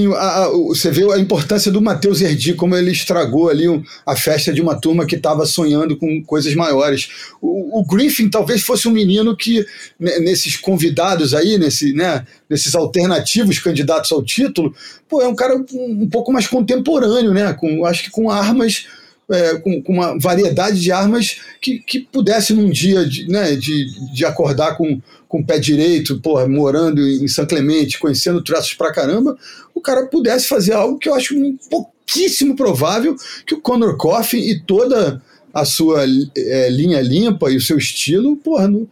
Você 0.69 0.91
vê 0.91 1.11
a 1.11 1.19
importância 1.19 1.73
do 1.73 1.81
Matheus 1.81 2.21
Erdi, 2.21 2.53
como 2.53 2.77
ele 2.77 2.91
estragou 2.91 3.49
ali 3.49 3.65
a 4.05 4.15
festa 4.15 4.53
de 4.53 4.61
uma 4.61 4.79
turma 4.79 5.07
que 5.07 5.17
estava 5.17 5.47
sonhando 5.47 5.97
com 5.97 6.23
coisas 6.23 6.55
maiores. 6.55 7.09
O, 7.41 7.81
o, 7.81 7.85
Griffin 7.85 8.29
talvez 8.29 8.61
fosse 8.61 8.87
um 8.87 8.93
menino 8.93 9.35
que, 9.35 9.65
né, 9.99 10.19
nesses 10.19 10.57
convidados 10.57 11.33
aí, 11.33 11.57
nesse, 11.57 11.95
né, 11.95 12.27
nesses 12.49 12.75
alternativos 12.75 13.59
candidatos 13.59 14.13
ao 14.13 14.23
título, 14.23 14.75
pô, 15.09 15.23
é 15.23 15.27
um 15.27 15.35
cara 15.35 15.57
um, 15.57 16.03
um 16.03 16.09
pouco 16.09 16.31
mais 16.31 16.47
contemporâneo, 16.47 17.33
né? 17.33 17.55
Com, 17.55 17.87
acho 17.87 18.05
que 18.05 18.11
com 18.11 18.31
armas 18.31 18.87
é, 19.31 19.59
com, 19.59 19.83
com, 19.83 19.93
uma 19.93 20.19
variedade 20.19 20.81
de 20.81 20.91
armas 20.91 21.41
que, 21.61 21.79
que 21.81 22.01
pudesse 22.01 22.53
num 22.55 22.71
dia 22.71 23.05
de, 23.05 23.29
né, 23.29 23.55
de, 23.57 24.13
de 24.13 24.25
acordar 24.25 24.77
com, 24.77 25.01
com 25.29 25.41
o 25.41 25.45
pé 25.45 25.59
direito, 25.59 26.21
porra, 26.21 26.49
morando 26.49 27.07
em 27.07 27.29
São 27.29 27.47
Clemente, 27.47 27.99
conhecendo 27.99 28.43
traços 28.43 28.75
pra 28.75 28.93
caramba, 28.93 29.37
o 29.75 29.81
cara 29.81 30.07
pudesse 30.07 30.49
fazer 30.49 30.73
algo 30.73 30.99
que 30.99 31.09
eu 31.09 31.15
acho 31.15 31.37
um 31.39 31.57
pouquíssimo 31.71 32.57
provável 32.57 33.15
que 33.47 33.55
o 33.55 33.61
Conor 33.61 33.97
Coffin 33.97 34.39
e 34.39 34.59
toda 34.61 35.23
a 35.53 35.65
sua 35.65 36.05
é, 36.37 36.71
linha 36.71 37.01
limpa 37.01 37.51
e 37.51 37.57
o 37.57 37.61
seu 37.61 37.77
estilo, 37.77 38.37
porra, 38.37 38.69
não, 38.69 38.89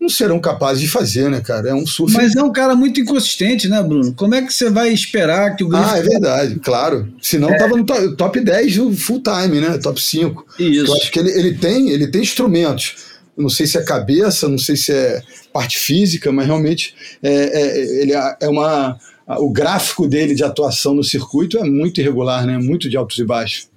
não 0.00 0.08
serão 0.08 0.38
capazes 0.38 0.82
de 0.82 0.88
fazer, 0.88 1.30
né, 1.30 1.40
cara? 1.40 1.70
É 1.70 1.74
um 1.74 1.86
surf. 1.86 2.14
Mas 2.14 2.36
é 2.36 2.42
um 2.42 2.52
cara 2.52 2.74
muito 2.74 3.00
inconsistente, 3.00 3.68
né, 3.68 3.82
Bruno? 3.82 4.12
Como 4.14 4.34
é 4.34 4.42
que 4.42 4.52
você 4.52 4.70
vai 4.70 4.92
esperar 4.92 5.56
que 5.56 5.64
o 5.64 5.68
Griffith. 5.68 5.90
Ah, 5.90 5.98
é 5.98 6.02
verdade, 6.02 6.54
claro. 6.56 7.12
Senão 7.20 7.50
é. 7.50 7.58
tava 7.58 7.76
no 7.76 7.84
top 8.16 8.40
10 8.40 8.76
do 8.76 8.92
full 8.92 9.22
time, 9.22 9.60
né? 9.60 9.78
Top 9.78 10.00
5. 10.00 10.46
Isso. 10.58 10.86
Eu 10.86 10.94
acho 10.94 11.10
que 11.10 11.18
ele, 11.18 11.30
ele, 11.30 11.54
tem, 11.54 11.90
ele 11.90 12.06
tem 12.08 12.22
instrumentos. 12.22 12.96
não 13.36 13.48
sei 13.48 13.66
se 13.66 13.78
é 13.78 13.82
cabeça, 13.82 14.48
não 14.48 14.58
sei 14.58 14.76
se 14.76 14.92
é 14.92 15.22
parte 15.52 15.78
física, 15.78 16.30
mas 16.30 16.46
realmente 16.46 16.94
é, 17.22 17.32
é, 17.32 18.02
ele 18.02 18.12
é, 18.12 18.36
é 18.42 18.48
uma. 18.48 18.98
O 19.38 19.50
gráfico 19.50 20.06
dele 20.06 20.36
de 20.36 20.44
atuação 20.44 20.94
no 20.94 21.02
circuito 21.02 21.58
é 21.58 21.64
muito 21.64 22.00
irregular, 22.00 22.46
né? 22.46 22.58
Muito 22.58 22.88
de 22.88 22.96
altos 22.96 23.18
e 23.18 23.24
baixos. 23.24 23.68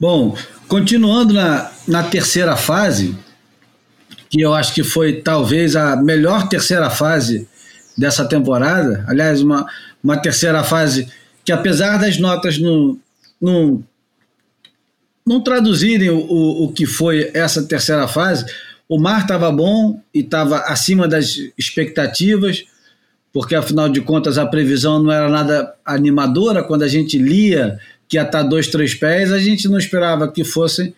Bom, 0.00 0.34
continuando 0.66 1.34
na, 1.34 1.70
na 1.86 2.02
terceira 2.02 2.56
fase, 2.56 3.14
que 4.32 4.40
eu 4.40 4.54
acho 4.54 4.72
que 4.72 4.82
foi 4.82 5.20
talvez 5.20 5.76
a 5.76 5.94
melhor 5.94 6.48
terceira 6.48 6.88
fase 6.88 7.46
dessa 7.98 8.26
temporada. 8.26 9.04
Aliás, 9.06 9.42
uma, 9.42 9.66
uma 10.02 10.16
terceira 10.16 10.64
fase 10.64 11.06
que, 11.44 11.52
apesar 11.52 11.98
das 11.98 12.18
notas 12.18 12.56
não, 12.56 12.98
não, 13.38 13.84
não 15.26 15.38
traduzirem 15.42 16.08
o, 16.08 16.16
o, 16.16 16.64
o 16.64 16.72
que 16.72 16.86
foi 16.86 17.30
essa 17.34 17.62
terceira 17.62 18.08
fase, 18.08 18.46
o 18.88 18.98
mar 18.98 19.20
estava 19.20 19.52
bom 19.52 20.00
e 20.14 20.20
estava 20.20 20.60
acima 20.60 21.06
das 21.06 21.36
expectativas, 21.58 22.64
porque 23.34 23.54
afinal 23.54 23.90
de 23.90 24.00
contas 24.00 24.38
a 24.38 24.46
previsão 24.46 25.02
não 25.02 25.12
era 25.12 25.28
nada 25.28 25.74
animadora. 25.84 26.64
Quando 26.64 26.84
a 26.84 26.88
gente 26.88 27.18
lia 27.18 27.78
que 28.08 28.16
ia 28.16 28.22
estar 28.22 28.44
dois, 28.44 28.66
três 28.68 28.94
pés, 28.94 29.30
a 29.30 29.38
gente 29.38 29.68
não 29.68 29.76
esperava 29.76 30.26
que 30.26 30.42
fossem 30.42 30.94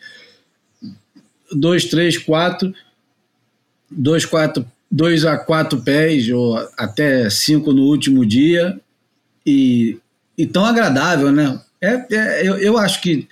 dois, 1.52 1.86
três, 1.86 2.16
quatro 2.16 2.72
dois, 3.96 4.24
quatro, 4.24 4.66
dois 4.90 5.24
a 5.24 5.36
quatro 5.36 5.80
pés, 5.80 6.28
ou 6.30 6.56
até 6.76 7.28
cinco 7.30 7.72
no 7.72 7.82
último 7.82 8.24
dia, 8.24 8.78
e, 9.46 9.98
e 10.36 10.46
tão 10.46 10.64
agradável, 10.64 11.30
né? 11.30 11.60
É, 11.80 12.06
é 12.10 12.48
eu, 12.48 12.56
eu 12.58 12.78
acho 12.78 13.00
que 13.00 13.28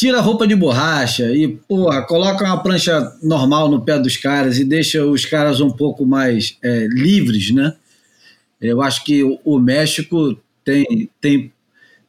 tira 0.00 0.18
a 0.18 0.22
roupa 0.22 0.46
de 0.46 0.54
borracha 0.54 1.30
e, 1.30 1.46
porra, 1.46 2.02
coloca 2.02 2.44
uma 2.44 2.62
prancha 2.62 3.12
normal 3.22 3.68
no 3.68 3.82
pé 3.82 3.98
dos 3.98 4.16
caras 4.16 4.58
e 4.58 4.64
deixa 4.64 5.04
os 5.04 5.26
caras 5.26 5.60
um 5.60 5.70
pouco 5.70 6.06
mais 6.06 6.56
é, 6.62 6.86
livres, 6.90 7.50
né? 7.50 7.74
Eu 8.60 8.80
acho 8.80 9.04
que 9.04 9.22
o, 9.44 9.58
México 9.58 10.38
tem, 10.64 11.10
tem, 11.20 11.52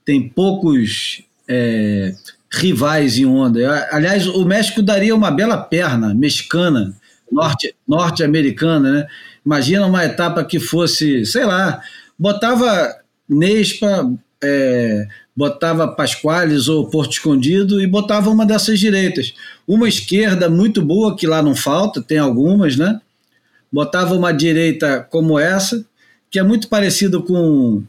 tem 0.06 0.30
poucos 0.30 1.24
é, 1.48 2.14
rivais 2.52 3.18
em 3.18 3.26
onda. 3.26 3.88
Aliás, 3.92 4.28
o 4.28 4.46
México 4.46 4.82
daria 4.82 5.16
uma 5.16 5.32
bela 5.32 5.58
perna 5.58 6.14
mexicana 6.14 6.94
norte, 7.32 7.76
norte-americana, 7.88 8.92
né? 8.92 9.08
Imagina 9.46 9.86
uma 9.86 10.06
etapa 10.06 10.44
que 10.44 10.60
fosse, 10.60 11.26
sei 11.26 11.46
lá, 11.46 11.82
botava 12.18 12.96
Nespa, 13.28 14.12
é, 14.44 15.08
botava 15.36 15.88
Pasquales 15.88 16.68
ou 16.68 16.90
Porto 16.90 17.14
Escondido 17.14 17.82
e 17.82 17.88
botava 17.88 18.30
uma 18.30 18.46
dessas 18.46 18.80
direitas. 18.80 19.34
Uma 19.68 19.88
esquerda 19.88 20.50
muito 20.50 20.82
boa, 20.82 21.16
que 21.16 21.26
lá 21.26 21.42
não 21.42 21.56
falta, 21.56 22.02
tem 22.02 22.18
algumas, 22.18 22.76
né? 22.76 23.00
Botava 23.72 24.14
uma 24.14 24.32
direita 24.32 25.06
como 25.10 25.40
essa, 25.40 25.84
que 26.30 26.38
é 26.38 26.44
muito 26.44 26.68
parecido 26.68 27.24
com, 27.24 27.84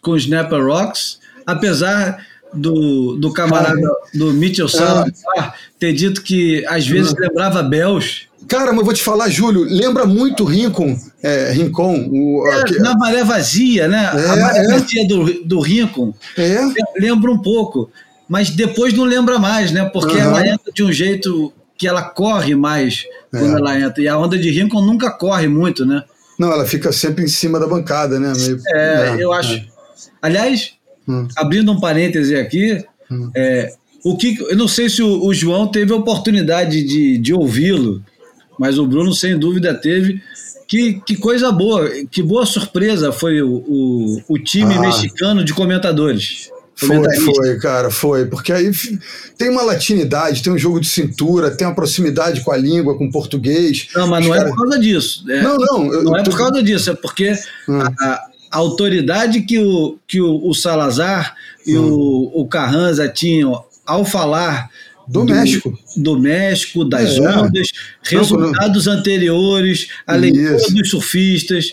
com 0.00 0.12
os 0.12 0.22
Snapper 0.22 0.64
Rocks, 0.64 1.20
apesar 1.46 2.26
do, 2.52 3.16
do 3.16 3.32
camarada 3.32 3.88
do 4.14 4.32
Mitchell 4.32 4.68
Salazar 4.68 5.54
ter 5.78 5.92
dito 5.92 6.22
que 6.22 6.64
às 6.66 6.86
vezes 6.86 7.14
lembrava 7.18 7.62
Bells 7.62 8.27
Cara, 8.46 8.70
mas 8.70 8.78
eu 8.78 8.84
vou 8.84 8.94
te 8.94 9.02
falar, 9.02 9.28
Júlio, 9.28 9.64
lembra 9.64 10.06
muito 10.06 10.44
Rincon, 10.44 10.96
é, 11.22 11.50
Rincon. 11.50 12.08
O, 12.10 12.46
é, 12.46 12.78
Na 12.78 12.96
maré 12.96 13.24
vazia, 13.24 13.88
né? 13.88 14.10
É, 14.14 14.26
a 14.26 14.36
maré 14.36 14.58
é. 14.60 14.68
vazia 14.68 15.06
do, 15.06 15.44
do 15.44 15.60
Rincon. 15.60 16.14
É. 16.36 16.58
Lembra 16.96 17.30
um 17.30 17.38
pouco. 17.42 17.90
Mas 18.28 18.50
depois 18.50 18.92
não 18.94 19.04
lembra 19.04 19.38
mais, 19.38 19.72
né? 19.72 19.84
Porque 19.86 20.14
uhum. 20.14 20.22
ela 20.22 20.46
entra 20.46 20.72
de 20.72 20.84
um 20.84 20.92
jeito 20.92 21.52
que 21.76 21.88
ela 21.88 22.02
corre 22.02 22.54
mais 22.54 23.04
quando 23.30 23.56
é. 23.56 23.58
ela 23.58 23.80
entra. 23.80 24.02
E 24.02 24.08
a 24.08 24.18
onda 24.18 24.38
de 24.38 24.50
Rincon 24.50 24.82
nunca 24.82 25.10
corre 25.10 25.48
muito, 25.48 25.84
né? 25.84 26.04
Não, 26.38 26.52
ela 26.52 26.64
fica 26.64 26.92
sempre 26.92 27.24
em 27.24 27.28
cima 27.28 27.58
da 27.58 27.66
bancada, 27.66 28.20
né? 28.20 28.32
Meio, 28.36 28.60
é, 28.68 29.16
eu 29.18 29.32
acho. 29.32 29.54
É. 29.54 29.66
Aliás, 30.22 30.74
hum. 31.08 31.26
abrindo 31.36 31.72
um 31.72 31.80
parêntese 31.80 32.36
aqui, 32.36 32.84
hum. 33.10 33.30
é, 33.34 33.72
o 34.04 34.16
que, 34.16 34.38
eu 34.40 34.56
não 34.56 34.68
sei 34.68 34.88
se 34.88 35.02
o, 35.02 35.24
o 35.24 35.34
João 35.34 35.66
teve 35.66 35.92
a 35.92 35.96
oportunidade 35.96 36.82
de, 36.84 37.18
de 37.18 37.34
ouvi-lo 37.34 38.02
mas 38.58 38.78
o 38.78 38.86
Bruno, 38.86 39.12
sem 39.12 39.38
dúvida, 39.38 39.74
teve. 39.74 40.22
Que, 40.66 41.00
que 41.00 41.16
coisa 41.16 41.50
boa, 41.50 41.88
que 42.10 42.22
boa 42.22 42.44
surpresa 42.44 43.10
foi 43.10 43.40
o, 43.40 43.64
o, 43.66 44.22
o 44.28 44.38
time 44.38 44.74
ah. 44.74 44.80
mexicano 44.80 45.42
de 45.42 45.54
comentadores. 45.54 46.50
Foi, 46.78 47.34
foi, 47.34 47.58
cara, 47.58 47.90
foi. 47.90 48.26
Porque 48.26 48.52
aí 48.52 48.70
tem 49.36 49.48
uma 49.50 49.62
latinidade, 49.62 50.42
tem 50.42 50.52
um 50.52 50.58
jogo 50.58 50.80
de 50.80 50.86
cintura, 50.86 51.50
tem 51.50 51.66
uma 51.66 51.74
proximidade 51.74 52.40
com 52.42 52.52
a 52.52 52.56
língua, 52.56 52.96
com 52.96 53.06
o 53.06 53.10
português. 53.10 53.88
Não, 53.96 54.06
mas 54.06 54.24
não 54.24 54.32
cara... 54.32 54.46
é 54.46 54.48
por 54.48 54.56
causa 54.58 54.78
disso. 54.78 55.24
É, 55.28 55.42
não, 55.42 55.56
não. 55.56 56.02
Não 56.04 56.16
é 56.16 56.22
por 56.22 56.36
causa 56.36 56.62
disso, 56.62 56.90
é 56.90 56.94
porque 56.94 57.32
hum. 57.68 57.80
a, 57.80 57.94
a, 57.98 58.28
autoridade 58.52 59.42
que 59.42 59.58
o, 59.58 59.98
que 60.06 60.20
o, 60.20 60.46
o 60.46 60.54
Salazar 60.54 61.34
e 61.66 61.76
hum. 61.76 61.90
o, 61.90 62.42
o 62.42 62.46
Carranza 62.46 63.08
tinham 63.08 63.64
ao 63.84 64.04
falar 64.04 64.70
do, 65.08 65.24
do 65.24 65.34
México. 65.34 65.78
Do 65.96 66.18
México, 66.18 66.84
das 66.84 67.16
é. 67.16 67.20
ondas, 67.22 67.68
resultados 68.02 68.86
não, 68.86 68.92
não. 68.92 69.00
anteriores, 69.00 69.88
a 70.06 70.14
leitura 70.14 70.56
Isso. 70.56 70.74
dos 70.74 70.90
surfistas, 70.90 71.72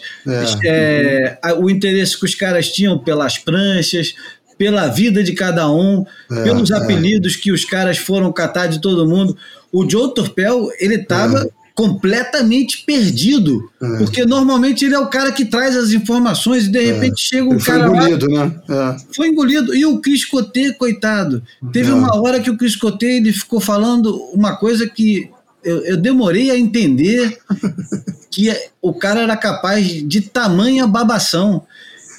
é. 0.64 1.38
É, 1.44 1.54
o 1.54 1.70
interesse 1.70 2.18
que 2.18 2.26
os 2.26 2.34
caras 2.34 2.70
tinham 2.70 2.98
pelas 2.98 3.38
pranchas, 3.38 4.16
pela 4.58 4.88
vida 4.88 5.22
de 5.22 5.34
cada 5.34 5.70
um, 5.70 6.06
é, 6.32 6.44
pelos 6.44 6.72
é. 6.72 6.76
apelidos 6.76 7.36
que 7.36 7.52
os 7.52 7.66
caras 7.66 7.98
foram 7.98 8.32
catar 8.32 8.68
de 8.68 8.80
todo 8.80 9.08
mundo. 9.08 9.38
O 9.72 9.88
Joe 9.90 10.14
Torpel, 10.14 10.70
ele 10.80 10.96
estava. 10.96 11.50
Completamente 11.76 12.86
perdido, 12.86 13.70
é. 13.82 13.98
porque 13.98 14.26
normalmente 14.26 14.86
ele 14.86 14.96
é 14.96 15.00
o 15.00 15.08
cara 15.08 15.34
que 15.34 15.44
traz 15.44 15.76
as 15.76 15.92
informações 15.92 16.66
e 16.66 16.70
de 16.70 16.80
é. 16.80 16.94
repente 16.94 17.20
chega 17.20 17.44
um 17.44 17.56
ele 17.56 17.64
cara 17.64 17.88
foi 17.88 17.98
engolido, 17.98 18.32
lá, 18.32 18.46
né? 18.48 18.98
Foi 19.14 19.28
engolido. 19.28 19.76
E 19.76 19.86
o 19.86 20.00
Chris 20.00 20.24
Coté, 20.24 20.72
coitado, 20.72 21.44
teve 21.74 21.92
uma 21.92 22.16
hora 22.16 22.40
que 22.40 22.50
o 22.50 22.58
Chris 22.58 22.78
Coté 22.78 23.18
ele 23.18 23.34
ficou 23.34 23.60
falando 23.60 24.16
uma 24.34 24.56
coisa 24.56 24.88
que 24.88 25.30
eu, 25.62 25.84
eu 25.84 25.98
demorei 25.98 26.50
a 26.50 26.58
entender 26.58 27.38
que 28.32 28.56
o 28.82 28.94
cara 28.94 29.22
era 29.22 29.36
capaz 29.36 29.86
de 29.86 30.22
tamanha 30.22 30.88
babação. 30.88 31.64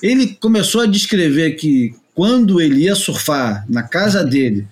Ele 0.02 0.36
começou 0.38 0.82
a 0.82 0.86
descrever 0.86 1.52
que 1.52 1.94
quando 2.14 2.60
ele 2.60 2.82
ia 2.82 2.94
surfar 2.94 3.64
na 3.70 3.82
casa 3.82 4.22
dele 4.22 4.68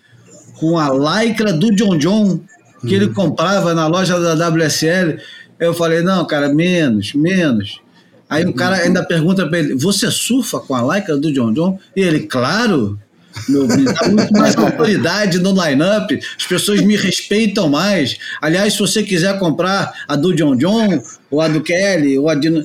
com 0.59 0.79
a 0.79 0.90
lycra 1.23 1.55
do 1.55 1.75
John 1.75 1.97
John 1.97 2.40
que 2.87 2.94
ele 2.94 3.07
uhum. 3.07 3.14
comprava 3.14 3.75
na 3.75 3.87
loja 3.87 4.18
da 4.18 4.49
WSL, 4.49 5.18
eu 5.59 5.75
falei, 5.75 6.03
não, 6.03 6.27
cara, 6.27 6.49
menos, 6.49 7.14
menos. 7.14 7.81
Aí 8.29 8.44
o 8.44 8.53
cara 8.53 8.77
ainda 8.77 9.05
pergunta 9.05 9.47
para 9.47 9.59
ele, 9.59 9.75
você 9.75 10.11
surfa 10.11 10.59
com 10.59 10.75
a 10.75 10.97
lycra 10.97 11.16
do 11.16 11.33
John 11.33 11.53
John? 11.53 11.79
E 11.94 12.01
ele, 12.01 12.20
claro, 12.20 12.99
meu, 13.49 13.66
me 13.68 13.85
dá 13.85 14.09
muito 14.09 14.33
mais 14.33 14.57
autoridade 14.57 15.38
no 15.38 15.51
line-up, 15.51 16.18
as 16.37 16.47
pessoas 16.47 16.81
me 16.81 16.97
respeitam 16.97 17.68
mais. 17.68 18.16
Aliás, 18.40 18.73
se 18.73 18.79
você 18.79 19.03
quiser 19.03 19.38
comprar 19.38 19.92
a 20.09 20.16
do 20.16 20.35
John 20.35 20.57
John, 20.57 21.03
ou 21.31 21.40
a 21.40 21.49
do 21.49 21.62
Kelly, 21.62 22.18
ou 22.18 22.29
a 22.29 22.35
de... 22.35 22.64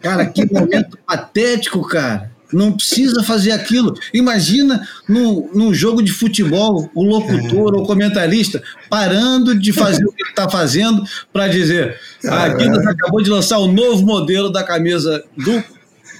Cara, 0.00 0.26
que 0.26 0.50
momento 0.52 0.98
patético, 1.06 1.86
cara. 1.86 2.29
Não 2.52 2.72
precisa 2.72 3.22
fazer 3.22 3.52
aquilo. 3.52 3.94
Imagina 4.12 4.86
num, 5.08 5.48
num 5.54 5.74
jogo 5.74 6.02
de 6.02 6.12
futebol, 6.12 6.90
o 6.94 7.04
locutor 7.04 7.74
ou 7.74 7.86
comentarista 7.86 8.62
parando 8.88 9.58
de 9.58 9.72
fazer 9.72 10.04
o 10.04 10.12
que 10.12 10.22
ele 10.22 10.30
está 10.30 10.48
fazendo 10.48 11.02
para 11.32 11.48
dizer: 11.48 11.98
a 12.26 12.44
Adidas 12.44 12.86
acabou 12.86 13.22
de 13.22 13.30
lançar 13.30 13.58
o 13.58 13.70
novo 13.70 14.04
modelo 14.04 14.50
da 14.50 14.62
camisa 14.62 15.22
do 15.36 15.62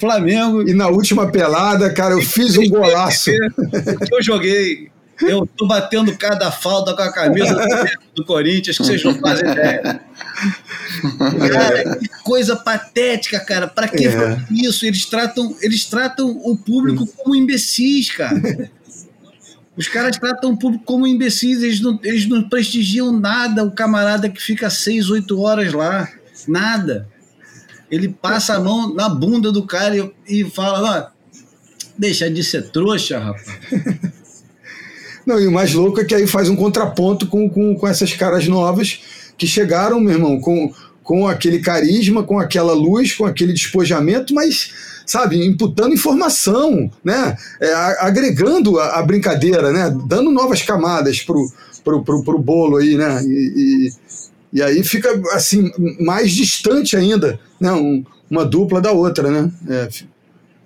Flamengo. 0.01 0.62
E 0.69 0.73
na 0.73 0.88
última 0.88 1.31
pelada, 1.31 1.93
cara, 1.93 2.14
eu 2.14 2.23
fiz 2.23 2.57
um 2.57 2.69
golaço. 2.69 3.31
Eu 4.11 4.23
joguei. 4.23 4.90
Eu 5.22 5.46
tô 5.46 5.66
batendo 5.66 6.16
cada 6.16 6.50
falta 6.50 6.94
com 6.94 7.02
a 7.02 7.12
camisa 7.12 7.54
do, 8.14 8.24
Corinthians, 8.24 8.78
que 8.78 8.85
vocês 8.85 9.04
não 9.04 9.14
fazem 9.14 9.50
ideia. 9.50 10.00
Cara, 11.52 11.96
que 11.96 12.09
coisa 12.22 12.56
patética, 12.56 13.40
cara. 13.40 13.68
Para 13.68 13.88
que 13.88 14.06
é. 14.06 14.38
isso? 14.50 14.87
Eles 14.87 15.04
tratam, 15.04 15.56
eles 15.61 15.85
tratam 15.85 16.30
o 16.30 16.56
público 16.56 17.06
como 17.06 17.35
imbecis, 17.35 18.11
cara. 18.11 18.70
Os 19.76 19.88
caras 19.88 20.16
tratam 20.16 20.52
o 20.52 20.59
público 20.59 20.85
como 20.85 21.06
imbecis, 21.06 21.62
eles 21.62 21.80
não, 21.80 21.98
eles 22.02 22.26
não 22.26 22.48
prestigiam 22.48 23.12
nada 23.12 23.64
o 23.64 23.70
camarada 23.70 24.28
que 24.28 24.40
fica 24.40 24.68
seis, 24.68 25.09
oito 25.11 25.40
horas 25.40 25.72
lá. 25.72 26.09
Nada. 26.46 27.09
Ele 27.90 28.09
passa 28.09 28.54
a 28.54 28.61
mão 28.61 28.94
na 28.94 29.09
bunda 29.09 29.50
do 29.50 29.64
cara 29.64 29.96
e, 29.96 30.12
e 30.26 30.50
fala: 30.50 31.12
deixa 31.96 32.30
de 32.30 32.42
ser 32.44 32.70
trouxa, 32.70 33.18
rapaz. 33.18 33.59
Não, 35.31 35.38
e 35.38 35.47
o 35.47 35.53
mais 35.53 35.73
louco 35.73 36.01
é 36.01 36.05
que 36.05 36.12
aí 36.12 36.27
faz 36.27 36.49
um 36.49 36.57
contraponto 36.57 37.25
com, 37.29 37.49
com, 37.49 37.77
com 37.77 37.87
essas 37.87 38.12
caras 38.12 38.49
novas 38.49 39.01
que 39.38 39.47
chegaram, 39.47 40.01
meu 40.01 40.14
irmão, 40.14 40.40
com, 40.40 40.75
com 41.05 41.29
aquele 41.29 41.61
carisma, 41.61 42.25
com 42.25 42.37
aquela 42.37 42.73
luz, 42.73 43.12
com 43.12 43.25
aquele 43.25 43.53
despojamento, 43.53 44.35
mas, 44.35 44.73
sabe, 45.07 45.47
imputando 45.47 45.95
informação, 45.95 46.90
né? 47.05 47.37
É, 47.61 47.73
agregando 48.01 48.81
a, 48.81 48.99
a, 48.99 49.03
brincadeira, 49.05 49.71
né? 49.71 49.97
Dando 50.05 50.33
novas 50.33 50.62
camadas 50.62 51.23
pro, 51.23 51.49
pro, 51.85 52.03
pro, 52.03 52.25
pro 52.25 52.38
bolo 52.40 52.79
aí, 52.79 52.97
né? 52.97 53.23
E, 53.23 53.53
e, 53.57 54.59
e, 54.59 54.62
aí 54.64 54.83
fica, 54.83 55.11
assim, 55.31 55.71
mais 56.01 56.33
distante 56.33 56.97
ainda, 56.97 57.38
né? 57.61 57.71
Um, 57.71 58.05
uma 58.29 58.45
dupla 58.45 58.81
da 58.81 58.90
outra, 58.90 59.31
né? 59.31 59.49
É, 59.69 59.88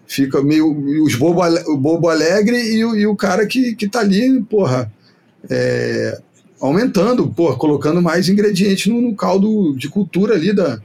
Fica 0.07 0.43
meio 0.43 0.71
os 1.03 1.15
bobo, 1.15 1.41
o 1.67 1.77
bobo 1.77 2.09
alegre 2.09 2.57
e 2.57 2.85
o, 2.85 2.95
e 2.95 3.07
o 3.07 3.17
cara 3.17 3.47
que, 3.47 3.75
que 3.75 3.89
tá 3.89 4.01
ali, 4.01 4.43
porra, 4.43 4.93
é, 5.49 6.21
aumentando, 6.61 7.27
porra, 7.29 7.57
colocando 7.57 8.01
mais 8.03 8.29
ingredientes 8.29 8.87
no, 8.87 9.01
no, 9.01 9.15
caldo 9.15 9.75
de 9.77 9.89
cultura 9.89 10.35
ali 10.35 10.53
da, 10.53 10.81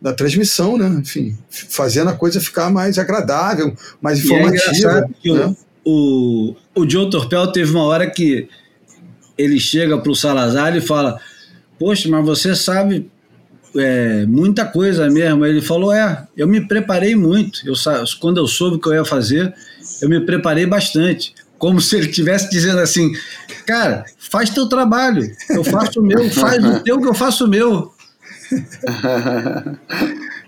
da 0.00 0.12
transmissão, 0.12 0.76
né? 0.76 0.88
Enfim, 1.00 1.36
fazendo 1.48 2.10
a 2.10 2.14
coisa 2.14 2.40
ficar 2.40 2.70
mais 2.70 2.98
agradável, 2.98 3.74
mais 4.00 4.18
é 4.20 4.22
informativa. 4.22 5.08
É 5.24 5.32
né? 5.32 5.56
o, 5.84 6.54
o, 6.74 6.88
Joe 6.88 7.10
Torpel 7.10 7.52
teve 7.52 7.70
uma 7.70 7.84
hora 7.84 8.10
que 8.10 8.48
ele 9.36 9.58
chega 9.60 9.98
para 9.98 10.12
o 10.12 10.16
Salazar 10.16 10.76
e 10.76 10.80
fala: 10.80 11.20
Poxa, 11.78 12.08
mas 12.08 12.24
você 12.24 12.54
sabe 12.54 13.10
é, 13.76 14.26
muita 14.26 14.64
coisa 14.64 15.08
mesmo. 15.10 15.44
Ele 15.44 15.60
falou: 15.60 15.92
É, 15.92 16.26
eu 16.36 16.46
me 16.46 16.66
preparei 16.66 17.14
muito. 17.14 17.60
Eu, 17.66 17.74
quando 18.20 18.38
eu 18.38 18.46
soube 18.46 18.76
o 18.76 18.80
que 18.80 18.88
eu 18.88 18.94
ia 18.94 19.04
fazer, 19.04 19.54
eu 20.00 20.08
me 20.08 20.20
preparei 20.20 20.66
bastante. 20.66 21.34
Como 21.58 21.80
se 21.80 21.96
ele 21.96 22.08
estivesse 22.08 22.50
dizendo 22.50 22.80
assim: 22.80 23.12
Cara, 23.66 24.04
faz 24.18 24.50
teu 24.50 24.68
trabalho, 24.68 25.30
eu 25.50 25.64
faço 25.64 26.00
o 26.00 26.04
meu, 26.04 26.30
faz 26.30 26.64
o 26.64 26.80
teu 26.80 27.00
que 27.00 27.08
eu 27.08 27.14
faço 27.14 27.44
o 27.44 27.48
meu. 27.48 27.92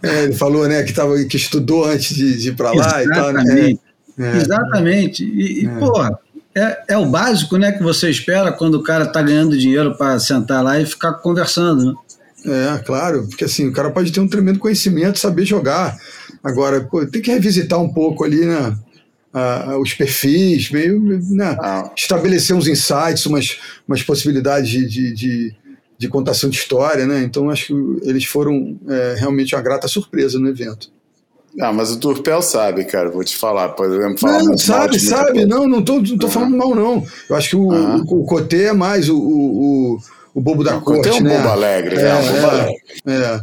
É, 0.03 0.25
ele 0.25 0.35
falou 0.35 0.69
né, 0.69 0.83
que, 0.83 0.93
tava, 0.93 1.17
que 1.25 1.37
estudou 1.39 1.87
antes 1.87 2.15
de, 2.15 2.39
de 2.39 2.51
ir 2.51 2.55
para 2.55 2.71
lá 2.71 3.03
Exatamente. 3.03 3.09
e 3.09 3.15
tal. 3.15 3.33
Né? 3.33 3.79
É, 4.19 4.37
Exatamente. 4.37 5.25
E, 5.25 5.65
e 5.65 5.67
é. 5.67 5.79
porra, 5.79 6.19
é, 6.55 6.83
é 6.89 6.99
o 6.99 7.07
básico 7.07 7.57
né, 7.57 7.73
que 7.73 7.83
você 7.83 8.09
espera 8.11 8.53
quando 8.53 8.77
o 8.77 8.83
cara 8.83 9.05
está 9.05 9.21
ganhando 9.21 9.59
dinheiro 9.59 9.97
para 9.97 10.19
sentar 10.19 10.63
lá 10.63 10.79
e 10.81 10.87
ficar 10.87 11.15
conversando. 11.15 11.87
Né? 11.87 11.95
É, 12.47 12.79
claro, 12.79 13.27
porque 13.27 13.45
assim, 13.45 13.69
o 13.69 13.73
cara 13.73 13.91
pode 13.91 14.13
ter 14.13 14.21
um 14.21 14.29
tremendo 14.29 14.61
conhecimento, 14.61 15.19
saber 15.19 15.45
jogar. 15.45 15.99
Agora, 16.43 16.81
pô, 16.81 17.05
tem 17.05 17.21
que 17.21 17.31
revisitar 17.31 17.81
um 17.81 17.93
pouco 17.93 18.25
ali, 18.25 18.45
né? 18.47 18.77
Uh, 19.35 19.79
os 19.81 19.93
perfis, 19.93 20.71
meio, 20.71 21.01
né? 21.31 21.57
Ah. 21.61 21.91
estabelecer 21.95 22.57
uns 22.57 22.69
insights, 22.69 23.27
umas, 23.27 23.59
umas 23.87 24.03
possibilidades 24.03 24.71
de, 24.71 24.89
de, 24.89 25.13
de, 25.13 25.55
de, 25.99 26.09
contação 26.09 26.49
de 26.49 26.57
história, 26.57 27.07
né? 27.07 27.23
Então 27.23 27.51
acho 27.51 27.67
que 27.67 28.09
eles 28.09 28.25
foram 28.25 28.79
é, 28.89 29.17
realmente 29.19 29.55
uma 29.55 29.61
grata 29.61 29.89
surpresa 29.89 30.39
no 30.39 30.49
evento. 30.49 30.91
Ah, 31.61 31.73
mas 31.73 31.91
o 31.91 31.99
Turpel 31.99 32.41
sabe, 32.43 32.85
cara, 32.85 33.11
vou 33.11 33.25
te 33.25 33.37
falar, 33.37 33.71
por 33.71 33.87
exemplo, 33.87 34.19
falar 34.19 34.43
Não, 34.43 34.57
sabe, 34.57 35.01
sabe, 35.01 35.47
não, 35.47 35.67
não 35.67 35.83
tô, 35.83 36.01
não 36.01 36.19
tô 36.19 36.27
uhum. 36.27 36.33
falando 36.33 36.57
mal, 36.57 36.75
não. 36.75 37.07
Eu 37.29 37.37
acho 37.37 37.51
que 37.51 37.57
o, 37.57 37.69
uhum. 37.69 38.05
o, 38.07 38.23
o 38.23 38.27
Cotê 38.27 38.65
é 38.65 38.73
mais 38.73 39.09
o, 39.09 39.19
o, 39.19 39.95
o 39.95 40.01
bobo 40.41 40.63
da 40.63 40.81
corte, 40.81 41.09
tem 41.09 41.21
um 41.21 41.25
né? 41.25 41.37
bobo 41.37 41.49
alegre, 41.49 41.97
né? 41.97 42.09
é, 42.09 42.15
um 42.15 42.33
bobo 42.33 42.47
alegre. 42.47 42.83
É. 43.07 43.41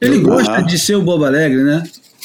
Ele 0.00 0.18
gosta 0.18 0.62
de 0.62 0.78
ser 0.78 0.96
o 0.96 1.02
bobo 1.02 1.24
alegre, 1.24 1.62
né? 1.62 1.82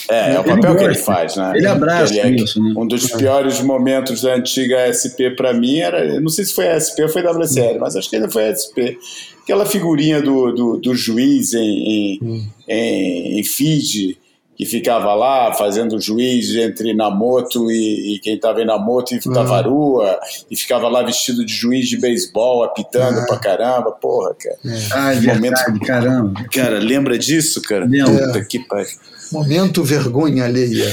É, 0.09 0.35
é 0.35 0.39
o 0.39 0.43
papel 0.43 0.71
ele 0.71 0.79
que 0.79 0.85
ele 0.85 0.95
faz, 0.95 1.35
né? 1.35 1.53
Ele 1.55 1.67
abraça 1.67 2.13
ele 2.13 2.39
é, 2.39 2.43
isso, 2.43 2.63
né? 2.63 2.73
Um 2.77 2.87
dos 2.87 3.09
piores 3.11 3.59
momentos 3.61 4.21
da 4.21 4.35
antiga 4.35 4.87
SP 4.93 5.31
para 5.35 5.53
mim 5.53 5.79
era, 5.79 6.19
não 6.19 6.29
sei 6.29 6.45
se 6.45 6.53
foi 6.53 6.69
a 6.69 6.79
SP 6.79 7.03
ou 7.03 7.09
foi 7.09 7.25
a 7.25 7.31
WSL, 7.31 7.79
mas 7.79 7.95
acho 7.95 8.09
que 8.09 8.15
ainda 8.15 8.29
foi 8.29 8.47
a 8.47 8.55
SP. 8.55 8.97
Aquela 9.43 9.65
figurinha 9.65 10.21
do, 10.21 10.51
do, 10.51 10.77
do 10.77 10.95
juiz 10.95 11.53
em, 11.53 11.59
em, 11.59 12.19
hum. 12.21 12.47
em, 12.67 13.39
em 13.39 13.43
Fiji, 13.43 14.17
que 14.57 14.65
ficava 14.65 15.13
lá 15.13 15.53
fazendo 15.53 16.01
juiz 16.01 16.55
entre 16.55 16.91
Namoto 16.95 17.69
e, 17.69 18.15
e 18.15 18.19
quem 18.19 18.33
estava 18.33 18.59
em 18.59 18.65
Namoto 18.65 19.13
e 19.13 19.19
Tavarua, 19.19 20.19
e 20.49 20.55
ficava 20.55 20.89
lá 20.89 21.03
vestido 21.03 21.45
de 21.45 21.53
juiz 21.53 21.87
de 21.87 21.95
beisebol, 21.95 22.63
apitando 22.63 23.23
pra 23.27 23.37
caramba, 23.37 23.91
porra, 23.91 24.33
cara. 24.33 24.57
É. 24.65 24.79
Ah, 24.91 25.13
é 25.13 25.21
momento, 25.21 25.79
caramba. 25.85 26.43
Cara, 26.51 26.79
lembra 26.79 27.19
disso, 27.19 27.61
cara? 27.61 27.87
Puta 27.87 28.43
que 28.45 28.57
pariu. 28.59 28.87
Momento 29.31 29.83
vergonha 29.83 30.45
alheia. 30.45 30.91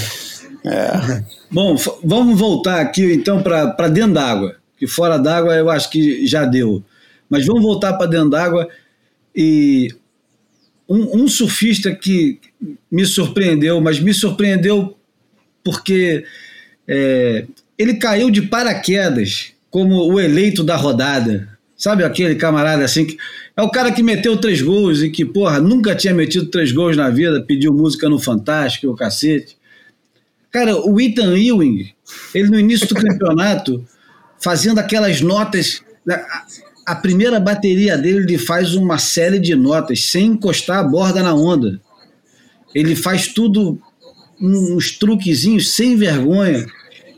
É. 0.66 1.22
Bom, 1.50 1.74
vamos 2.02 2.38
voltar 2.38 2.80
aqui 2.80 3.14
então 3.14 3.42
para 3.42 3.88
dentro 3.88 4.12
d'água, 4.12 4.56
que 4.78 4.86
fora 4.86 5.16
d'água 5.18 5.54
eu 5.54 5.70
acho 5.70 5.88
que 5.88 6.26
já 6.26 6.44
deu. 6.44 6.82
Mas 7.30 7.46
vamos 7.46 7.62
voltar 7.62 7.94
para 7.94 8.06
dentro 8.06 8.28
d'água 8.28 8.68
e 9.34 9.88
um, 10.88 11.22
um 11.22 11.28
surfista 11.28 11.94
que 11.94 12.38
me 12.90 13.04
surpreendeu, 13.04 13.80
mas 13.80 13.98
me 14.00 14.12
surpreendeu 14.12 14.96
porque 15.62 16.24
é, 16.86 17.46
ele 17.78 17.94
caiu 17.94 18.30
de 18.30 18.42
paraquedas 18.42 19.52
como 19.70 20.12
o 20.12 20.20
eleito 20.20 20.62
da 20.62 20.76
rodada. 20.76 21.48
Sabe 21.76 22.04
aquele 22.04 22.36
camarada 22.36 22.84
assim 22.84 23.04
que 23.04 23.16
é 23.56 23.62
o 23.62 23.70
cara 23.70 23.92
que 23.92 24.02
meteu 24.02 24.36
três 24.36 24.60
gols 24.60 25.02
e 25.02 25.10
que, 25.10 25.24
porra, 25.24 25.60
nunca 25.60 25.94
tinha 25.94 26.12
metido 26.12 26.46
três 26.46 26.72
gols 26.72 26.96
na 26.96 27.08
vida, 27.08 27.42
pediu 27.42 27.72
música 27.72 28.08
no 28.08 28.18
Fantástico, 28.18 28.88
o 28.88 28.96
cacete. 28.96 29.56
Cara, 30.50 30.76
o 30.76 31.00
Ethan 31.00 31.36
Ewing, 31.36 31.92
ele 32.34 32.48
no 32.48 32.58
início 32.58 32.86
do 32.88 32.94
campeonato, 33.00 33.84
fazendo 34.40 34.78
aquelas 34.78 35.20
notas, 35.20 35.82
né, 36.04 36.24
a 36.86 36.94
primeira 36.94 37.40
bateria 37.40 37.96
dele, 37.96 38.18
ele 38.18 38.38
faz 38.38 38.74
uma 38.74 38.98
série 38.98 39.38
de 39.38 39.54
notas 39.54 40.10
sem 40.10 40.26
encostar 40.26 40.78
a 40.78 40.82
borda 40.84 41.22
na 41.22 41.34
onda. 41.34 41.80
Ele 42.74 42.94
faz 42.94 43.28
tudo 43.28 43.78
uns 44.40 44.92
truquezinhos 44.92 45.74
sem 45.74 45.96
vergonha. 45.96 46.66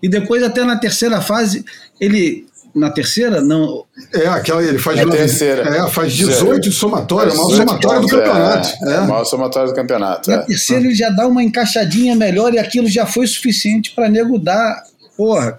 E 0.02 0.08
depois, 0.08 0.42
até 0.42 0.64
na 0.64 0.76
terceira 0.76 1.20
fase, 1.20 1.64
ele. 2.00 2.46
Na 2.74 2.90
terceira, 2.90 3.40
não. 3.40 3.86
É, 4.12 4.26
aquela 4.26 4.62
ele 4.62 4.78
faz. 4.78 4.98
É 4.98 5.06
terceira. 5.06 5.62
É, 5.62 5.88
faz 5.88 6.12
18 6.12 6.68
de 6.68 6.72
somatório, 6.72 7.32
é 7.32 7.34
o 7.34 7.38
maior 7.38 7.56
somatório 7.56 8.00
do 8.02 8.08
campeonato. 8.08 8.68
É, 8.68 8.92
é. 8.92 9.00
o 9.00 9.08
maior 9.08 9.24
somatório 9.24 9.68
do 9.70 9.74
campeonato. 9.74 10.30
Na 10.30 10.36
é. 10.36 10.42
terceira, 10.42 10.84
ele 10.84 10.94
já 10.94 11.08
dá 11.08 11.26
uma 11.26 11.42
encaixadinha 11.42 12.14
melhor 12.14 12.52
e 12.52 12.58
aquilo 12.58 12.86
já 12.86 13.06
foi 13.06 13.26
suficiente 13.26 13.92
para 13.92 14.10
nego 14.10 14.38
dar. 14.38 14.82
Porra. 15.16 15.58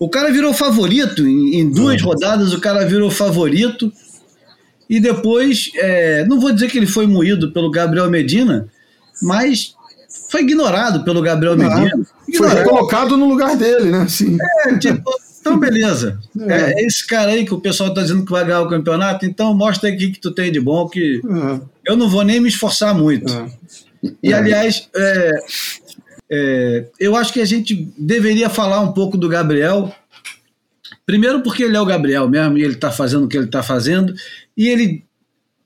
O 0.00 0.08
cara 0.08 0.32
virou 0.32 0.54
favorito. 0.54 1.26
Em, 1.28 1.60
em 1.60 1.70
duas 1.70 2.00
rodadas, 2.00 2.52
o 2.54 2.60
cara 2.60 2.86
virou 2.86 3.10
favorito. 3.10 3.92
E 4.88 4.98
depois, 4.98 5.70
é, 5.76 6.24
não 6.24 6.40
vou 6.40 6.50
dizer 6.52 6.68
que 6.68 6.78
ele 6.78 6.86
foi 6.86 7.06
moído 7.06 7.52
pelo 7.52 7.70
Gabriel 7.70 8.10
Medina, 8.10 8.66
mas 9.22 9.74
foi 10.30 10.40
ignorado 10.40 11.04
pelo 11.04 11.20
Gabriel 11.22 11.56
Medina. 11.56 11.92
Foi 12.36 12.64
colocado 12.64 13.16
no 13.16 13.28
lugar 13.28 13.56
dele, 13.56 13.90
né? 13.90 14.08
Sim. 14.08 14.36
É, 14.66 14.78
tipo, 14.78 15.08
então 15.40 15.58
beleza. 15.58 16.18
É. 16.40 16.84
esse 16.84 17.06
cara 17.06 17.32
aí 17.32 17.44
que 17.44 17.54
o 17.54 17.60
pessoal 17.60 17.92
tá 17.94 18.02
dizendo 18.02 18.24
que 18.24 18.32
vai 18.32 18.44
ganhar 18.44 18.62
o 18.62 18.68
campeonato, 18.68 19.24
então 19.26 19.54
mostra 19.54 19.88
aí 19.88 19.94
o 19.94 19.98
que, 19.98 20.10
que 20.12 20.20
tu 20.20 20.32
tem 20.32 20.50
de 20.50 20.60
bom, 20.60 20.88
que 20.88 21.20
É, 21.24 21.60
eu 21.92 21.96
não 21.96 22.08
vou 22.08 22.24
nem 22.24 22.40
me 22.40 22.48
esforçar 22.48 22.94
muito. 22.94 23.32
é. 23.32 23.46
E 24.22 24.32
aliás, 24.32 24.88
é, 26.30 26.86
eu 27.00 27.16
acho 27.16 27.32
que 27.32 27.40
a 27.40 27.44
gente 27.44 27.88
deveria 27.98 28.48
falar 28.48 28.80
um 28.80 28.92
pouco 28.92 29.18
do 29.18 29.28
Gabriel. 29.28 29.92
Primeiro 31.04 31.42
porque 31.42 31.64
ele 31.64 31.76
é 31.76 31.80
o 31.80 31.86
Gabriel 31.86 32.28
mesmo 32.28 32.56
e 32.56 32.62
ele 32.62 32.74
está 32.74 32.92
fazendo 32.92 33.24
o 33.24 33.28
que 33.28 33.36
ele 33.36 33.46
está 33.46 33.64
fazendo. 33.64 34.14
E 34.56 34.68
ele, 34.68 35.04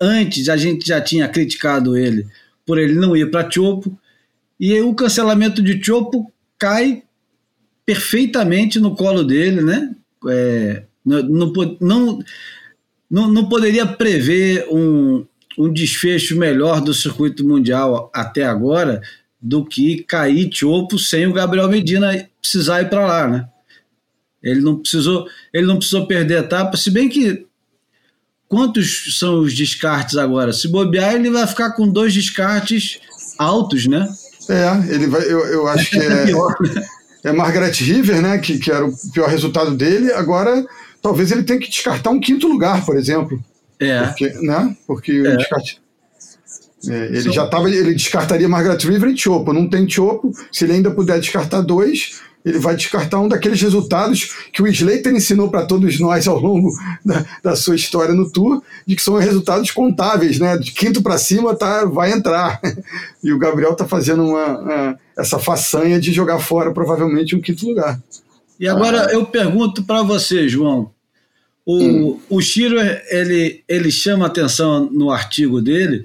antes, 0.00 0.48
a 0.48 0.56
gente 0.56 0.86
já 0.86 1.00
tinha 1.02 1.28
criticado 1.28 1.96
ele 1.96 2.26
por 2.64 2.78
ele 2.78 2.94
não 2.94 3.14
ir 3.14 3.30
para 3.30 3.50
Chopo. 3.50 3.98
E 4.58 4.80
o 4.80 4.94
cancelamento 4.94 5.62
de 5.62 5.82
Chopo 5.84 6.32
cai 6.58 7.02
perfeitamente 7.84 8.80
no 8.80 8.96
colo 8.96 9.22
dele, 9.22 9.60
né? 9.60 9.94
É, 10.26 10.84
não, 11.04 11.52
não, 11.78 12.24
não, 13.10 13.28
não 13.28 13.48
poderia 13.50 13.84
prever 13.84 14.66
um, 14.70 15.26
um 15.58 15.70
desfecho 15.70 16.38
melhor 16.38 16.80
do 16.80 16.94
circuito 16.94 17.46
mundial 17.46 18.10
até 18.14 18.44
agora 18.44 19.02
do 19.46 19.62
que 19.62 20.02
cair 20.04 20.48
Chopo 20.50 20.98
sem 20.98 21.26
o 21.26 21.32
Gabriel 21.32 21.68
Medina 21.68 22.26
precisar 22.40 22.80
ir 22.80 22.88
para 22.88 23.06
lá, 23.06 23.28
né? 23.28 23.46
Ele 24.42 24.60
não 24.62 24.76
precisou, 24.76 25.26
ele 25.52 25.66
não 25.66 25.76
precisou 25.76 26.06
perder 26.06 26.38
etapa, 26.38 26.78
se 26.78 26.90
bem 26.90 27.10
que 27.10 27.46
quantos 28.48 29.18
são 29.18 29.40
os 29.40 29.54
descartes 29.54 30.16
agora? 30.16 30.50
Se 30.52 30.66
bobear, 30.66 31.14
ele 31.14 31.30
vai 31.30 31.46
ficar 31.46 31.72
com 31.72 31.86
dois 31.86 32.14
descartes 32.14 32.98
altos, 33.38 33.86
né? 33.86 34.08
É, 34.48 34.94
ele 34.94 35.06
vai, 35.06 35.22
eu, 35.24 35.40
eu 35.46 35.68
acho 35.68 35.90
que 35.90 35.98
é, 35.98 36.08
né? 36.26 36.86
é 37.24 37.32
Margaret 37.32 37.72
River, 37.72 38.22
né? 38.22 38.38
Que, 38.38 38.58
que 38.58 38.70
era 38.70 38.84
o 38.86 38.92
pior 39.12 39.28
resultado 39.28 39.74
dele. 39.74 40.10
Agora, 40.12 40.64
talvez 41.02 41.30
ele 41.30 41.42
tenha 41.42 41.58
que 41.60 41.68
descartar 41.68 42.10
um 42.10 42.20
quinto 42.20 42.46
lugar, 42.48 42.84
por 42.84 42.96
exemplo. 42.96 43.42
É. 43.78 44.06
Porque, 44.06 44.28
né? 44.40 44.74
Porque 44.86 45.20
o 45.20 45.26
É. 45.26 45.36
descarte- 45.36 45.80
é, 46.88 47.06
ele 47.06 47.22
São- 47.22 47.32
já 47.32 47.44
estava, 47.44 47.70
ele 47.70 47.94
descartaria 47.94 48.48
Margaret 48.48 48.78
River 48.78 49.10
e 49.10 49.16
Chopo. 49.18 49.52
Não 49.52 49.68
tem 49.68 49.88
Chopo. 49.88 50.32
Se 50.52 50.64
ele 50.64 50.74
ainda 50.74 50.90
puder 50.90 51.18
descartar 51.20 51.60
dois, 51.62 52.20
ele 52.44 52.58
vai 52.58 52.76
descartar 52.76 53.20
um 53.20 53.28
daqueles 53.28 53.60
resultados 53.62 54.30
que 54.52 54.60
o 54.62 54.66
Slater 54.66 55.14
ensinou 55.14 55.48
para 55.50 55.64
todos 55.64 55.98
nós 55.98 56.28
ao 56.28 56.38
longo 56.38 56.70
da, 57.04 57.24
da 57.42 57.56
sua 57.56 57.74
história 57.74 58.14
no 58.14 58.30
Tour, 58.30 58.62
de 58.86 58.94
que 58.96 59.02
são 59.02 59.14
resultados 59.16 59.70
contáveis, 59.70 60.38
né? 60.38 60.56
De 60.58 60.70
quinto 60.72 61.02
para 61.02 61.16
cima 61.16 61.54
tá, 61.54 61.84
vai 61.86 62.12
entrar. 62.12 62.60
E 63.22 63.32
o 63.32 63.38
Gabriel 63.38 63.72
está 63.72 63.86
fazendo 63.88 64.22
uma, 64.24 64.58
uma- 64.58 64.98
essa 65.16 65.38
façanha 65.38 65.98
de 65.98 66.12
jogar 66.12 66.38
fora 66.38 66.70
provavelmente 66.72 67.34
um 67.34 67.40
quinto 67.40 67.66
lugar. 67.66 67.98
E 68.60 68.68
agora 68.68 69.10
eu 69.12 69.24
pergunto 69.24 69.82
para 69.84 70.02
você, 70.02 70.46
João. 70.48 70.90
O, 71.66 72.20
o 72.28 72.42
Schiller, 72.42 73.02
ele, 73.10 73.62
ele 73.66 73.90
chama 73.90 74.26
atenção 74.26 74.88
no 74.92 75.10
artigo 75.10 75.62
dele 75.62 76.04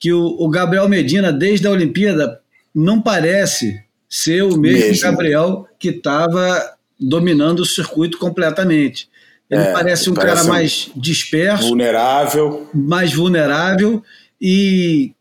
que 0.00 0.12
o, 0.12 0.24
o 0.38 0.48
Gabriel 0.48 0.88
Medina, 0.88 1.30
desde 1.32 1.66
a 1.68 1.70
Olimpíada, 1.70 2.40
não 2.74 3.00
parece 3.00 3.84
ser 4.08 4.42
o 4.42 4.56
mesmo, 4.56 4.86
Mesmo. 4.88 5.02
Gabriel 5.02 5.68
que 5.78 5.90
estava 5.90 6.74
dominando 6.98 7.60
o 7.60 7.66
circuito 7.66 8.18
completamente. 8.18 9.08
Ele 9.48 9.60
É, 9.62 9.72
parece 9.72 10.08
um 10.10 10.14
parece 10.14 10.34
cara 10.36 10.46
um- 10.46 10.48
mais 10.48 10.90
disperso, 10.96 11.68
Vulnerável. 11.68 12.68
mais 12.74 13.12
vulnerável 13.12 14.02
e, 14.40 15.12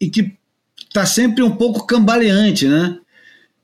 e 0.00 0.08
que 0.08 0.32
está 0.86 1.04
sempre 1.06 1.42
um 1.42 1.50
pouco 1.50 1.86
cambaleante, 1.86 2.66
né? 2.66 2.98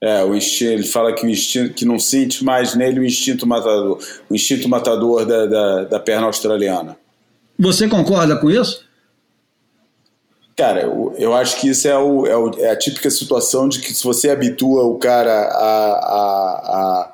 É, 0.01 0.23
o 0.23 0.35
instinto, 0.35 0.73
ele 0.73 0.83
fala 0.87 1.15
que, 1.15 1.27
o 1.27 1.31
instinto, 1.31 1.75
que 1.75 1.85
não 1.85 1.99
sente 1.99 2.45
mais 2.45 2.75
nele 2.75 3.01
o 3.01 3.05
instinto 3.05 3.47
matador, 3.47 3.99
o 4.29 4.35
instinto 4.35 4.69
matador 4.69 5.25
da, 5.25 5.47
da, 5.47 5.85
da 5.85 6.01
perna 6.01 6.27
australiana. 6.27 6.97
Você 7.59 7.89
concorda 7.89 8.37
com 8.37 8.51
isso? 8.51 8.86
Cara, 10.57 10.83
eu, 10.83 11.15
eu 11.19 11.35
acho 11.35 11.61
que 11.61 11.69
isso 11.69 11.87
é, 11.87 11.97
o, 11.99 12.27
é, 12.27 12.37
o- 12.37 12.51
é 12.59 12.71
a 12.71 12.77
típica 12.77 13.11
situação 13.11 13.69
de 13.69 13.81
que 13.81 13.93
se 13.93 14.03
você 14.03 14.31
habitua 14.31 14.85
o 14.85 14.99
cara 14.99 15.31
a, 15.33 15.93
a, 15.93 17.13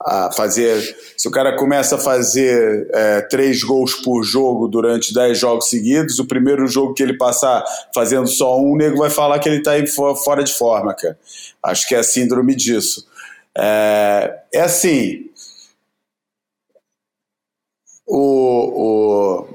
a, 0.00 0.26
a 0.28 0.32
fazer. 0.32 0.80
Se 1.16 1.26
o 1.26 1.30
cara 1.30 1.56
começa 1.56 1.96
a 1.96 1.98
fazer 1.98 2.88
é, 2.92 3.20
três 3.22 3.62
gols 3.64 3.94
por 3.94 4.22
jogo 4.22 4.68
durante 4.68 5.12
dez 5.12 5.38
jogos 5.38 5.68
seguidos, 5.68 6.18
o 6.18 6.26
primeiro 6.26 6.66
jogo 6.68 6.94
que 6.94 7.02
ele 7.02 7.16
passar 7.16 7.64
fazendo 7.94 8.26
só 8.28 8.58
um, 8.60 8.72
o 8.72 8.76
nego 8.76 8.98
vai 8.98 9.10
falar 9.10 9.38
que 9.38 9.48
ele 9.48 9.62
tá 9.62 9.72
aí 9.72 9.86
fo- 9.86 10.14
fora 10.16 10.44
de 10.44 10.52
forma, 10.52 10.94
cara. 10.94 11.18
Acho 11.62 11.88
que 11.88 11.94
é 11.94 11.98
a 11.98 12.02
síndrome 12.04 12.54
disso. 12.54 13.06
É, 13.56 14.38
é 14.54 14.60
assim. 14.60 15.26
O, 18.06 18.20
o, 18.82 19.46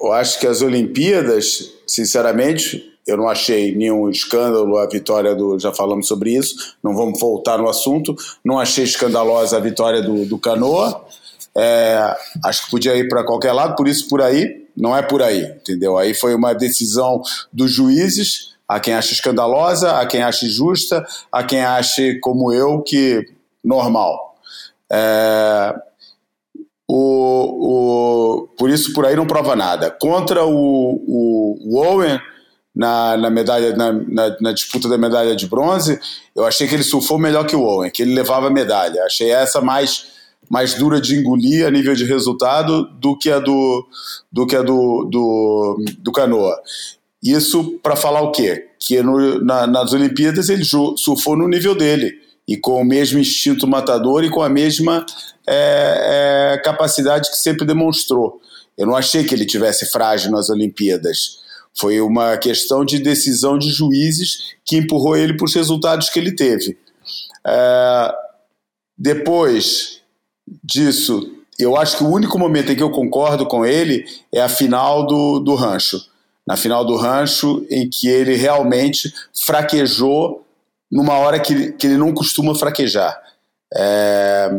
eu 0.00 0.12
acho 0.12 0.38
que 0.40 0.46
as 0.46 0.62
Olimpíadas, 0.62 1.73
sinceramente, 1.86 2.94
eu 3.06 3.16
não 3.16 3.28
achei 3.28 3.74
nenhum 3.74 4.08
escândalo 4.08 4.78
a 4.78 4.86
vitória 4.86 5.34
do. 5.34 5.58
Já 5.58 5.72
falamos 5.72 6.08
sobre 6.08 6.34
isso, 6.34 6.74
não 6.82 6.94
vamos 6.94 7.20
voltar 7.20 7.58
no 7.58 7.68
assunto. 7.68 8.14
Não 8.44 8.58
achei 8.58 8.84
escandalosa 8.84 9.56
a 9.56 9.60
vitória 9.60 10.02
do, 10.02 10.24
do 10.24 10.38
Canoa. 10.38 11.04
É, 11.56 12.16
acho 12.44 12.64
que 12.64 12.70
podia 12.70 12.96
ir 12.96 13.08
para 13.08 13.24
qualquer 13.24 13.52
lado, 13.52 13.76
por 13.76 13.86
isso 13.86 14.08
por 14.08 14.20
aí, 14.20 14.66
não 14.76 14.96
é 14.96 15.02
por 15.02 15.22
aí, 15.22 15.42
entendeu? 15.42 15.96
Aí 15.96 16.12
foi 16.12 16.34
uma 16.34 16.52
decisão 16.52 17.22
dos 17.52 17.70
juízes, 17.72 18.54
a 18.66 18.80
quem 18.80 18.94
acha 18.94 19.12
escandalosa, 19.12 19.98
a 19.98 20.06
quem 20.06 20.22
acha 20.22 20.48
justa, 20.48 21.06
a 21.30 21.44
quem 21.44 21.62
acha, 21.62 22.18
como 22.20 22.52
eu, 22.52 22.82
que 22.82 23.24
normal. 23.62 24.36
É, 24.90 25.74
o, 26.96 28.44
o, 28.44 28.48
por 28.56 28.70
isso, 28.70 28.92
por 28.92 29.04
aí 29.04 29.16
não 29.16 29.26
prova 29.26 29.56
nada. 29.56 29.90
Contra 29.90 30.44
o, 30.44 30.52
o, 30.52 31.58
o 31.64 31.76
Owen, 31.76 32.20
na, 32.74 33.16
na, 33.16 33.30
medalha, 33.30 33.74
na, 33.74 33.92
na, 33.92 34.36
na, 34.40 34.52
disputa 34.52 34.88
da 34.88 34.96
medalha 34.96 35.34
de 35.34 35.48
bronze, 35.48 35.98
eu 36.36 36.44
achei 36.44 36.68
que 36.68 36.74
ele 36.74 36.84
surfou 36.84 37.18
melhor 37.18 37.46
que 37.46 37.56
o 37.56 37.62
Owen, 37.62 37.90
que 37.90 38.02
ele 38.02 38.14
levava 38.14 38.46
a 38.46 38.50
medalha. 38.50 39.02
Achei 39.02 39.32
essa 39.32 39.60
mais, 39.60 40.06
mais 40.48 40.74
dura 40.74 41.00
de 41.00 41.16
engolir 41.16 41.66
a 41.66 41.70
nível 41.70 41.96
de 41.96 42.04
resultado 42.04 42.84
do 43.00 43.18
que 43.18 43.28
a 43.28 43.40
do, 43.40 43.84
do, 44.30 44.46
que 44.46 44.54
a 44.54 44.62
do, 44.62 45.08
do, 45.10 45.84
do 45.98 46.12
Canoa. 46.12 46.56
Isso 47.20 47.80
para 47.82 47.96
falar 47.96 48.20
o 48.20 48.30
quê? 48.30 48.68
Que 48.78 49.02
no, 49.02 49.44
na, 49.44 49.66
nas 49.66 49.92
Olimpíadas 49.92 50.48
ele 50.48 50.64
surfou 50.64 51.36
no 51.36 51.48
nível 51.48 51.74
dele 51.74 52.12
e 52.46 52.56
com 52.56 52.80
o 52.80 52.84
mesmo 52.84 53.18
instinto 53.18 53.66
matador 53.66 54.22
e 54.24 54.30
com 54.30 54.42
a 54.42 54.48
mesma 54.48 55.04
é, 55.46 56.54
é, 56.54 56.58
capacidade 56.58 57.30
que 57.30 57.36
sempre 57.36 57.66
demonstrou. 57.66 58.40
Eu 58.76 58.86
não 58.86 58.96
achei 58.96 59.24
que 59.24 59.34
ele 59.34 59.46
tivesse 59.46 59.90
frágil 59.90 60.30
nas 60.30 60.50
Olimpíadas. 60.50 61.38
Foi 61.72 62.00
uma 62.00 62.36
questão 62.36 62.84
de 62.84 62.98
decisão 62.98 63.58
de 63.58 63.70
juízes 63.70 64.54
que 64.64 64.76
empurrou 64.76 65.16
ele 65.16 65.36
para 65.36 65.46
os 65.46 65.54
resultados 65.54 66.08
que 66.08 66.18
ele 66.18 66.32
teve. 66.32 66.76
É, 67.46 68.14
depois 68.96 70.00
disso, 70.62 71.32
eu 71.58 71.76
acho 71.76 71.98
que 71.98 72.04
o 72.04 72.10
único 72.10 72.38
momento 72.38 72.72
em 72.72 72.76
que 72.76 72.82
eu 72.82 72.90
concordo 72.90 73.46
com 73.46 73.64
ele 73.64 74.04
é 74.32 74.40
a 74.40 74.48
final 74.48 75.06
do, 75.06 75.38
do 75.40 75.54
rancho. 75.54 76.00
Na 76.46 76.56
final 76.56 76.84
do 76.84 76.96
rancho, 76.96 77.64
em 77.70 77.88
que 77.88 78.06
ele 78.06 78.34
realmente 78.34 79.12
fraquejou 79.32 80.43
numa 80.90 81.14
hora 81.14 81.40
que, 81.40 81.72
que 81.72 81.86
ele 81.86 81.96
não 81.96 82.12
costuma 82.12 82.54
fraquejar. 82.54 83.20
É, 83.76 84.50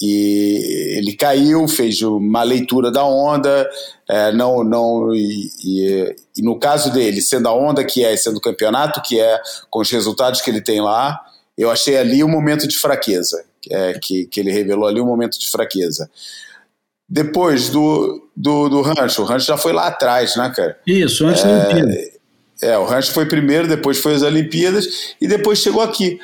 e 0.00 0.96
ele 0.96 1.14
caiu, 1.14 1.66
fez 1.66 2.02
uma 2.02 2.42
leitura 2.42 2.90
da 2.90 3.04
onda, 3.04 3.68
é, 4.08 4.32
não, 4.32 4.62
não 4.62 5.12
e, 5.14 5.50
e, 5.64 6.16
e, 6.36 6.42
no 6.42 6.58
caso 6.58 6.92
dele, 6.92 7.20
sendo 7.20 7.48
a 7.48 7.54
onda 7.54 7.84
que 7.84 8.04
é, 8.04 8.16
sendo 8.16 8.36
o 8.36 8.40
campeonato 8.40 9.02
que 9.02 9.20
é, 9.20 9.40
com 9.68 9.80
os 9.80 9.90
resultados 9.90 10.40
que 10.40 10.50
ele 10.50 10.60
tem 10.60 10.80
lá, 10.80 11.20
eu 11.56 11.70
achei 11.70 11.96
ali 11.96 12.22
um 12.22 12.28
momento 12.28 12.68
de 12.68 12.76
fraqueza, 12.76 13.44
é, 13.70 13.98
que, 14.00 14.26
que 14.26 14.38
ele 14.38 14.52
revelou 14.52 14.86
ali 14.86 15.00
um 15.00 15.06
momento 15.06 15.38
de 15.38 15.50
fraqueza. 15.50 16.08
depois 17.08 17.68
do, 17.68 18.28
do, 18.36 18.68
do 18.68 18.82
Rancho. 18.82 19.22
O 19.22 19.24
Rancho 19.24 19.46
já 19.46 19.56
foi 19.56 19.72
lá 19.72 19.86
atrás, 19.88 20.36
né, 20.36 20.52
cara? 20.54 20.78
Isso, 20.86 21.26
antes 21.26 21.42
da 21.42 21.50
Olimpíada. 21.50 22.17
É, 22.60 22.76
o 22.76 22.84
Rancho 22.84 23.12
foi 23.12 23.26
primeiro, 23.26 23.68
depois 23.68 23.98
foi 23.98 24.14
as 24.14 24.22
Olimpíadas 24.22 25.14
e 25.20 25.28
depois 25.28 25.60
chegou 25.60 25.82
aqui. 25.82 26.18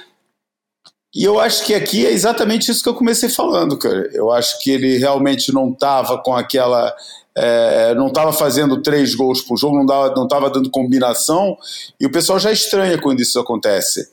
E 1.15 1.23
eu 1.23 1.39
acho 1.39 1.65
que 1.65 1.75
aqui 1.75 2.05
é 2.05 2.11
exatamente 2.11 2.71
isso 2.71 2.83
que 2.83 2.89
eu 2.89 2.95
comecei 2.95 3.29
falando, 3.29 3.79
cara. 3.79 4.11
Eu 4.13 4.33
acho 4.33 4.59
que 4.61 4.71
ele 4.71 4.99
realmente 4.99 5.53
não 5.53 5.71
estava 5.71 6.19
com 6.19 6.35
aquela. 6.35 6.93
É, 7.37 7.95
não 7.95 8.09
estava 8.09 8.33
fazendo 8.33 8.83
três 8.83 9.15
gols 9.15 9.41
por 9.41 9.57
jogo, 9.57 9.83
não 9.83 10.25
estava 10.25 10.51
dando 10.51 10.71
combinação, 10.71 11.57
e 11.99 12.07
o 12.07 12.11
pessoal 12.11 12.39
já 12.39 12.53
estranha 12.53 13.01
quando 13.01 13.21
isso 13.21 13.39
acontece. 13.41 14.09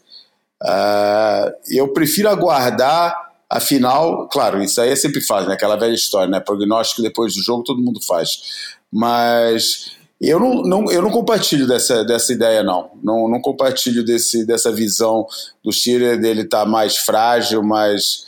Uh, 0.61 1.51
eu 1.69 1.88
prefiro 1.88 2.30
aguardar 2.30 3.15
a 3.49 3.59
final, 3.59 4.28
claro, 4.28 4.63
isso 4.63 4.80
aí 4.80 4.89
é 4.89 4.95
sempre 4.95 5.22
faz, 5.22 5.47
né? 5.47 5.53
Aquela 5.53 5.76
velha 5.76 5.93
história, 5.93 6.30
né? 6.30 6.39
Prognóstico 6.39 7.01
depois 7.01 7.36
do 7.36 7.43
jogo 7.43 7.63
todo 7.63 7.82
mundo 7.82 7.99
faz. 8.01 8.30
Mas 8.91 9.91
eu 10.22 10.39
não, 10.39 10.61
não, 10.61 10.91
eu 10.91 11.01
não 11.01 11.09
compartilho 11.09 11.67
dessa, 11.67 12.03
dessa 12.05 12.32
ideia, 12.32 12.61
não. 12.61 12.91
não. 13.03 13.28
Não 13.28 13.41
compartilho 13.41 14.05
desse, 14.05 14.45
dessa 14.45 14.72
visão 14.72 15.26
do 15.63 15.72
Schiller 15.72 16.19
dele 16.19 16.41
estar 16.41 16.63
tá 16.63 16.65
mais 16.65 16.97
frágil, 16.97 17.63
mas 17.63 18.28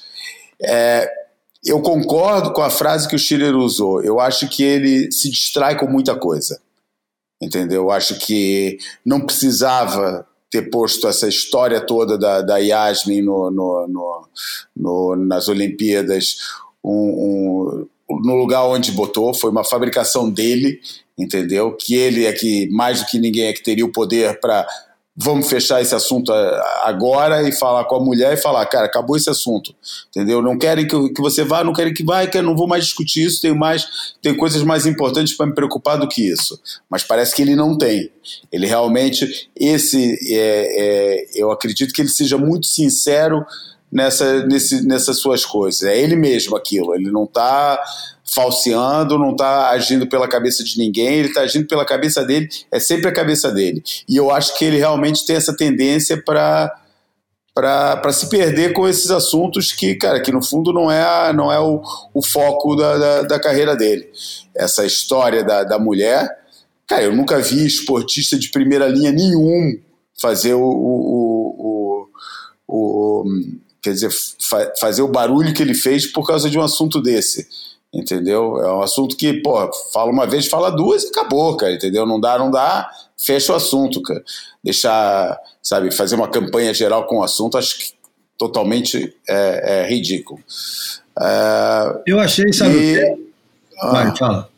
é, 0.60 1.08
eu 1.64 1.80
concordo 1.82 2.52
com 2.52 2.64
a 2.64 2.70
frase 2.70 3.08
que 3.08 3.16
o 3.16 3.20
Schiller 3.20 3.56
usou. 3.56 4.02
Eu 4.02 4.20
acho 4.20 4.50
que 4.50 4.64
ele 4.64 5.12
se 5.12 5.30
distrai 5.30 5.78
com 5.78 5.86
muita 5.86 6.16
coisa. 6.16 6.60
Entendeu? 7.40 7.84
Eu 7.84 7.92
acho 7.92 8.18
que 8.20 8.78
não 9.06 9.22
precisava 9.22 10.26
ter 10.50 10.70
posto 10.70 11.08
essa 11.08 11.28
história 11.28 11.80
toda 11.80 12.18
da, 12.18 12.42
da 12.42 12.58
Yasmin 12.58 13.22
no, 13.22 13.52
no, 13.52 13.88
no, 13.88 14.28
no 14.76 15.16
nas 15.16 15.48
Olimpíadas 15.48 16.38
um, 16.84 17.88
um, 18.10 18.20
no 18.24 18.36
lugar 18.36 18.66
onde 18.66 18.92
botou. 18.92 19.34
Foi 19.34 19.52
uma 19.52 19.64
fabricação 19.64 20.30
dele 20.30 20.80
entendeu? 21.18 21.76
Que 21.76 21.96
ele 21.96 22.26
é 22.26 22.34
que, 22.34 22.70
mais 22.70 23.02
do 23.02 23.06
que 23.08 23.20
ninguém, 23.20 23.46
é 23.46 23.54
que 23.54 23.64
teria 23.64 23.86
o 23.86 23.92
poder 23.92 24.40
para 24.40 24.68
vamos 25.16 25.48
fechar 25.48 25.82
esse 25.82 25.94
assunto 25.94 26.34
agora 26.82 27.48
e 27.48 27.52
falar 27.52 27.86
com 27.86 27.96
a 27.96 28.00
mulher 28.00 28.34
e 28.34 28.42
falar, 28.42 28.66
cara, 28.66 28.88
acabou 28.88 29.16
esse 29.16 29.30
assunto, 29.30 29.74
entendeu? 30.10 30.42
Não 30.42 30.58
querem 30.58 30.88
que, 30.88 31.10
que 31.10 31.22
você 31.22 31.44
vá, 31.44 31.64
não 31.64 31.72
querem 31.72 31.94
que 31.94 32.04
vá, 32.04 32.26
que 32.26 32.42
não 32.42 32.56
vou 32.56 32.68
mais 32.68 32.86
discutir 32.86 33.26
isso, 33.26 33.42
tenho 33.42 33.56
mais, 33.56 33.86
tenho 34.22 34.36
coisas 34.36 34.64
mais 34.64 34.86
importantes 34.86 35.36
para 35.38 35.46
me 35.46 35.54
preocupar 35.54 36.00
do 36.00 36.08
que 36.08 36.28
isso. 36.28 36.60
Mas 36.90 37.04
parece 37.04 37.36
que 37.36 37.44
ele 37.44 37.56
não 37.56 37.78
tem. 37.78 38.12
Ele 38.52 38.66
realmente, 38.66 39.50
esse, 39.56 40.18
é, 40.34 40.82
é, 40.82 41.26
eu 41.36 41.52
acredito 41.52 41.94
que 41.94 42.02
ele 42.02 42.10
seja 42.10 42.38
muito 42.38 42.66
sincero 42.66 43.46
nessa, 43.92 44.44
nesse, 44.48 44.86
nessas 44.86 45.20
suas 45.20 45.46
coisas. 45.46 45.84
É 45.84 45.96
ele 45.96 46.16
mesmo 46.16 46.58
aquilo, 46.58 46.96
ele 46.96 47.12
não 47.12 47.26
está 47.26 47.80
falseando, 48.26 49.20
não 49.20 49.32
está 49.32 49.70
agindo 49.70 50.08
pela 50.08 50.28
cabeça 50.28 50.64
de 50.64 50.78
ninguém, 50.78 51.16
ele 51.16 51.28
está 51.28 51.42
agindo 51.42 51.68
pela 51.68 51.86
cabeça 51.86 52.24
dele, 52.24 52.50
é 52.72 52.80
sempre 52.80 53.08
a 53.08 53.14
cabeça 53.14 53.52
dele. 53.52 53.84
E 54.08 54.16
eu 54.16 54.32
acho 54.32 54.58
que 54.58 54.66
ele 54.66 54.78
realmente 54.78 55.26
tem 55.26 55.36
essa 55.36 55.56
tendência 55.56 56.22
para 56.22 56.80
para 57.54 58.12
se 58.12 58.30
perder 58.30 58.74
com 58.74 58.88
esses 58.88 59.12
assuntos 59.12 59.72
que, 59.72 59.94
cara, 59.94 60.20
que 60.20 60.32
no 60.32 60.44
fundo 60.44 60.74
não 60.74 60.90
é, 60.90 61.04
a, 61.04 61.32
não 61.32 61.52
é 61.52 61.60
o, 61.60 61.84
o 62.12 62.26
foco 62.26 62.76
da, 62.76 62.98
da, 62.98 63.22
da, 63.22 63.40
carreira 63.40 63.76
dele. 63.76 64.10
Essa 64.56 64.84
história 64.84 65.44
da, 65.44 65.64
da 65.64 65.78
mulher, 65.78 66.28
cara, 66.88 67.04
eu 67.04 67.16
nunca 67.16 67.40
vi 67.40 67.64
esportista 67.64 68.40
de 68.40 68.50
primeira 68.50 68.88
linha 68.88 69.12
nenhum 69.12 69.80
fazer 70.20 70.56
o, 70.56 70.64
o, 70.64 72.10
o, 72.68 73.24
o 73.24 73.24
quer 73.84 73.94
dizer, 73.94 74.10
fa 74.50 74.74
fazer 74.80 75.04
o 75.04 75.08
barulho 75.08 75.54
que 75.54 75.62
ele 75.62 75.76
fez 75.76 76.12
por 76.12 76.26
causa 76.26 76.50
de 76.50 76.58
um 76.58 76.64
assunto 76.64 77.00
desse 77.00 77.48
entendeu? 77.94 78.58
É 78.58 78.74
um 78.74 78.82
assunto 78.82 79.16
que, 79.16 79.34
pô, 79.34 79.70
fala 79.94 80.12
uma 80.12 80.26
vez, 80.26 80.48
fala 80.48 80.72
duas 80.72 81.04
e 81.04 81.10
acabou, 81.10 81.56
cara, 81.56 81.74
entendeu? 81.74 82.06
Não 82.06 82.20
dá, 82.20 82.38
não 82.40 82.50
dá, 82.50 82.90
fecha 83.18 83.54
o 83.54 83.56
assunto, 83.56 84.02
cara. 84.02 84.24
Deixar, 84.64 85.38
sabe, 85.62 85.94
fazer 85.94 86.16
uma 86.16 86.28
campanha 86.28 86.74
geral 86.74 87.06
com 87.06 87.20
o 87.20 87.24
assunto, 87.24 87.58
acho 87.58 87.78
que 87.78 87.94
totalmente 88.38 89.16
é, 89.30 89.84
é 89.84 89.88
ridículo. 89.88 90.40
É, 91.20 92.02
eu 92.08 92.20
achei, 92.20 92.52
sabe? 92.52 92.76
E... 92.76 93.24
Vai, 93.82 94.08
ah, 94.08 94.16
fala. 94.16 94.50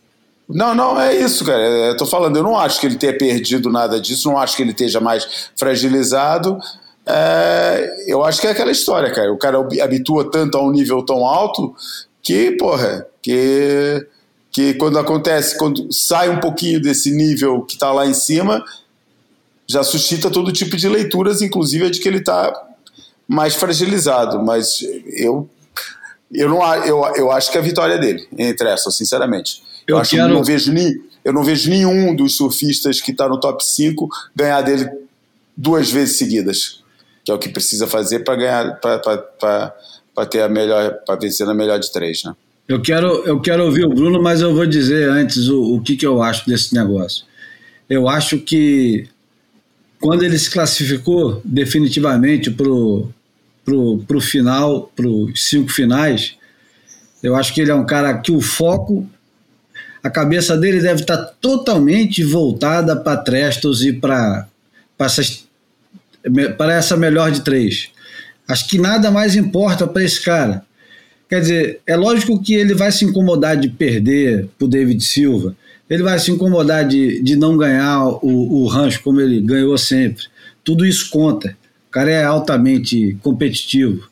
Não, 0.47 0.75
não, 0.75 0.99
é 0.99 1.15
isso, 1.15 1.43
cara. 1.43 1.61
Eu 1.61 1.97
tô 1.97 2.05
falando, 2.05 2.37
eu 2.37 2.43
não 2.43 2.57
acho 2.57 2.79
que 2.79 2.85
ele 2.85 2.95
tenha 2.95 3.17
perdido 3.17 3.69
nada 3.69 3.99
disso, 3.99 4.29
não 4.29 4.37
acho 4.37 4.55
que 4.55 4.61
ele 4.61 4.71
esteja 4.71 4.99
mais 4.99 5.49
fragilizado. 5.55 6.57
É, 7.05 8.05
eu 8.07 8.23
acho 8.23 8.39
que 8.39 8.47
é 8.47 8.51
aquela 8.51 8.71
história, 8.71 9.11
cara. 9.11 9.31
O 9.31 9.37
cara 9.37 9.59
habitua 9.59 10.29
tanto 10.29 10.57
a 10.57 10.63
um 10.63 10.71
nível 10.71 11.03
tão 11.03 11.25
alto 11.25 11.75
que, 12.21 12.51
porra, 12.51 13.05
que, 13.25 14.07
que 14.51 14.73
quando 14.75 14.99
acontece, 14.99 15.57
quando 15.57 15.91
sai 15.91 16.29
um 16.29 16.39
pouquinho 16.39 16.79
desse 16.79 17.09
nível 17.09 17.63
que 17.63 17.73
está 17.73 17.91
lá 17.91 18.05
em 18.05 18.13
cima, 18.13 18.63
já 19.67 19.83
suscita 19.83 20.29
todo 20.29 20.53
tipo 20.53 20.77
de 20.77 20.87
leituras, 20.87 21.41
inclusive 21.41 21.87
a 21.87 21.89
de 21.89 21.99
que 21.99 22.07
ele 22.07 22.19
está 22.19 22.53
mais 23.27 23.55
fragilizado. 23.55 24.43
Mas 24.43 24.79
eu, 25.07 25.49
eu, 26.31 26.47
não, 26.47 26.75
eu, 26.85 27.03
eu 27.15 27.31
acho 27.31 27.51
que 27.51 27.57
a 27.57 27.61
vitória 27.61 27.95
é 27.95 27.97
dele, 27.97 28.27
entre 28.37 28.69
essas, 28.69 28.95
sinceramente. 28.95 29.63
Eu, 29.87 29.95
eu 29.95 30.01
acho 30.01 30.11
quero... 30.11 30.27
que 30.27 30.33
não 30.35 30.43
vejo 30.43 30.71
nem, 30.71 31.01
eu 31.23 31.33
não 31.33 31.43
vejo 31.43 31.67
nenhum 31.67 32.15
dos 32.15 32.37
surfistas 32.37 33.01
que 33.01 33.09
está 33.09 33.27
no 33.27 33.39
top 33.39 33.65
5 33.65 34.07
ganhar 34.35 34.61
dele 34.61 34.87
duas 35.57 35.89
vezes 35.89 36.19
seguidas, 36.19 36.83
que 37.23 37.31
é 37.31 37.33
o 37.33 37.39
que 37.39 37.49
precisa 37.49 37.87
fazer 37.87 38.19
para 38.19 38.35
ganhar, 38.35 38.79
para 38.79 39.73
para 40.13 40.25
ter 40.25 40.41
a 40.41 40.47
melhor, 40.47 40.93
para 41.05 41.19
vencer 41.19 41.45
na 41.45 41.53
melhor 41.53 41.77
de 41.77 41.91
três, 41.91 42.23
né? 42.23 42.33
Eu 42.67 42.81
quero, 42.81 43.07
eu 43.25 43.39
quero 43.39 43.63
ouvir 43.63 43.85
o 43.85 43.89
Bruno, 43.89 44.21
mas 44.21 44.41
eu 44.41 44.53
vou 44.53 44.65
dizer 44.65 45.07
antes 45.09 45.47
o, 45.47 45.75
o 45.75 45.81
que, 45.81 45.95
que 45.95 46.05
eu 46.05 46.21
acho 46.21 46.47
desse 46.47 46.73
negócio. 46.73 47.25
Eu 47.87 48.09
acho 48.09 48.39
que 48.39 49.07
quando 49.99 50.23
ele 50.23 50.37
se 50.37 50.49
classificou 50.49 51.41
definitivamente 51.45 52.49
para 52.49 52.69
o 52.69 53.09
pro, 53.63 53.99
pro 54.07 54.21
final, 54.21 54.91
para 54.95 55.07
os 55.07 55.47
cinco 55.47 55.71
finais, 55.71 56.35
eu 57.21 57.35
acho 57.35 57.53
que 57.53 57.61
ele 57.61 57.71
é 57.71 57.75
um 57.75 57.85
cara 57.85 58.17
que 58.19 58.31
o 58.31 58.41
foco, 58.41 59.07
a 60.03 60.09
cabeça 60.09 60.55
dele 60.55 60.79
deve 60.79 61.01
estar 61.01 61.17
totalmente 61.41 62.23
voltada 62.23 62.95
para 62.95 63.17
Trestos 63.17 63.83
e 63.83 63.93
para 63.93 64.47
para 66.57 66.73
essa 66.73 66.95
melhor 66.95 67.31
de 67.31 67.41
três. 67.41 67.89
Acho 68.47 68.67
que 68.67 68.77
nada 68.77 69.11
mais 69.11 69.35
importa 69.35 69.85
para 69.85 70.03
esse 70.03 70.21
cara. 70.21 70.63
Quer 71.29 71.41
dizer, 71.41 71.79
é 71.87 71.95
lógico 71.95 72.41
que 72.41 72.53
ele 72.53 72.73
vai 72.73 72.91
se 72.91 73.03
incomodar 73.03 73.57
de 73.57 73.69
perder 73.69 74.47
para 74.57 74.65
o 74.65 74.67
David 74.67 75.03
Silva, 75.03 75.55
ele 75.89 76.03
vai 76.03 76.17
se 76.19 76.31
incomodar 76.31 76.87
de, 76.87 77.21
de 77.21 77.35
não 77.35 77.57
ganhar 77.57 78.05
o, 78.23 78.63
o 78.63 78.67
rancho 78.67 79.01
como 79.03 79.21
ele 79.21 79.39
ganhou 79.41 79.77
sempre. 79.77 80.25
Tudo 80.63 80.85
isso 80.85 81.09
conta. 81.09 81.55
O 81.87 81.91
cara 81.91 82.11
é 82.11 82.23
altamente 82.23 83.17
competitivo. 83.21 84.07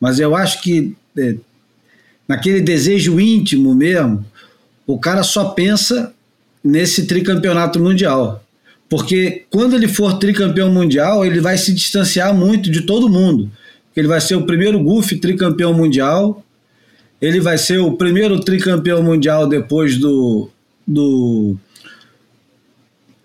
Mas 0.00 0.20
eu 0.20 0.34
acho 0.34 0.62
que 0.62 0.94
é, 1.16 1.36
naquele 2.28 2.60
desejo 2.60 3.18
íntimo 3.20 3.74
mesmo, 3.74 4.24
o 4.86 4.98
cara 4.98 5.22
só 5.22 5.46
pensa 5.46 6.12
nesse 6.62 7.06
tricampeonato 7.06 7.80
mundial. 7.80 8.42
Porque 8.88 9.44
quando 9.50 9.74
ele 9.74 9.88
for 9.88 10.18
tricampeão 10.18 10.72
mundial, 10.72 11.24
ele 11.24 11.40
vai 11.40 11.58
se 11.58 11.74
distanciar 11.74 12.32
muito 12.32 12.70
de 12.70 12.82
todo 12.82 13.08
mundo. 13.08 13.50
Ele 13.96 14.06
vai 14.06 14.20
ser 14.20 14.34
o 14.34 14.44
primeiro 14.44 14.82
Goofy 14.82 15.16
tricampeão 15.16 15.72
mundial. 15.72 16.44
Ele 17.20 17.40
vai 17.40 17.56
ser 17.56 17.78
o 17.78 17.96
primeiro 17.96 18.38
tricampeão 18.40 19.02
mundial 19.02 19.48
depois 19.48 19.96
do 19.98 20.50
do, 20.86 21.56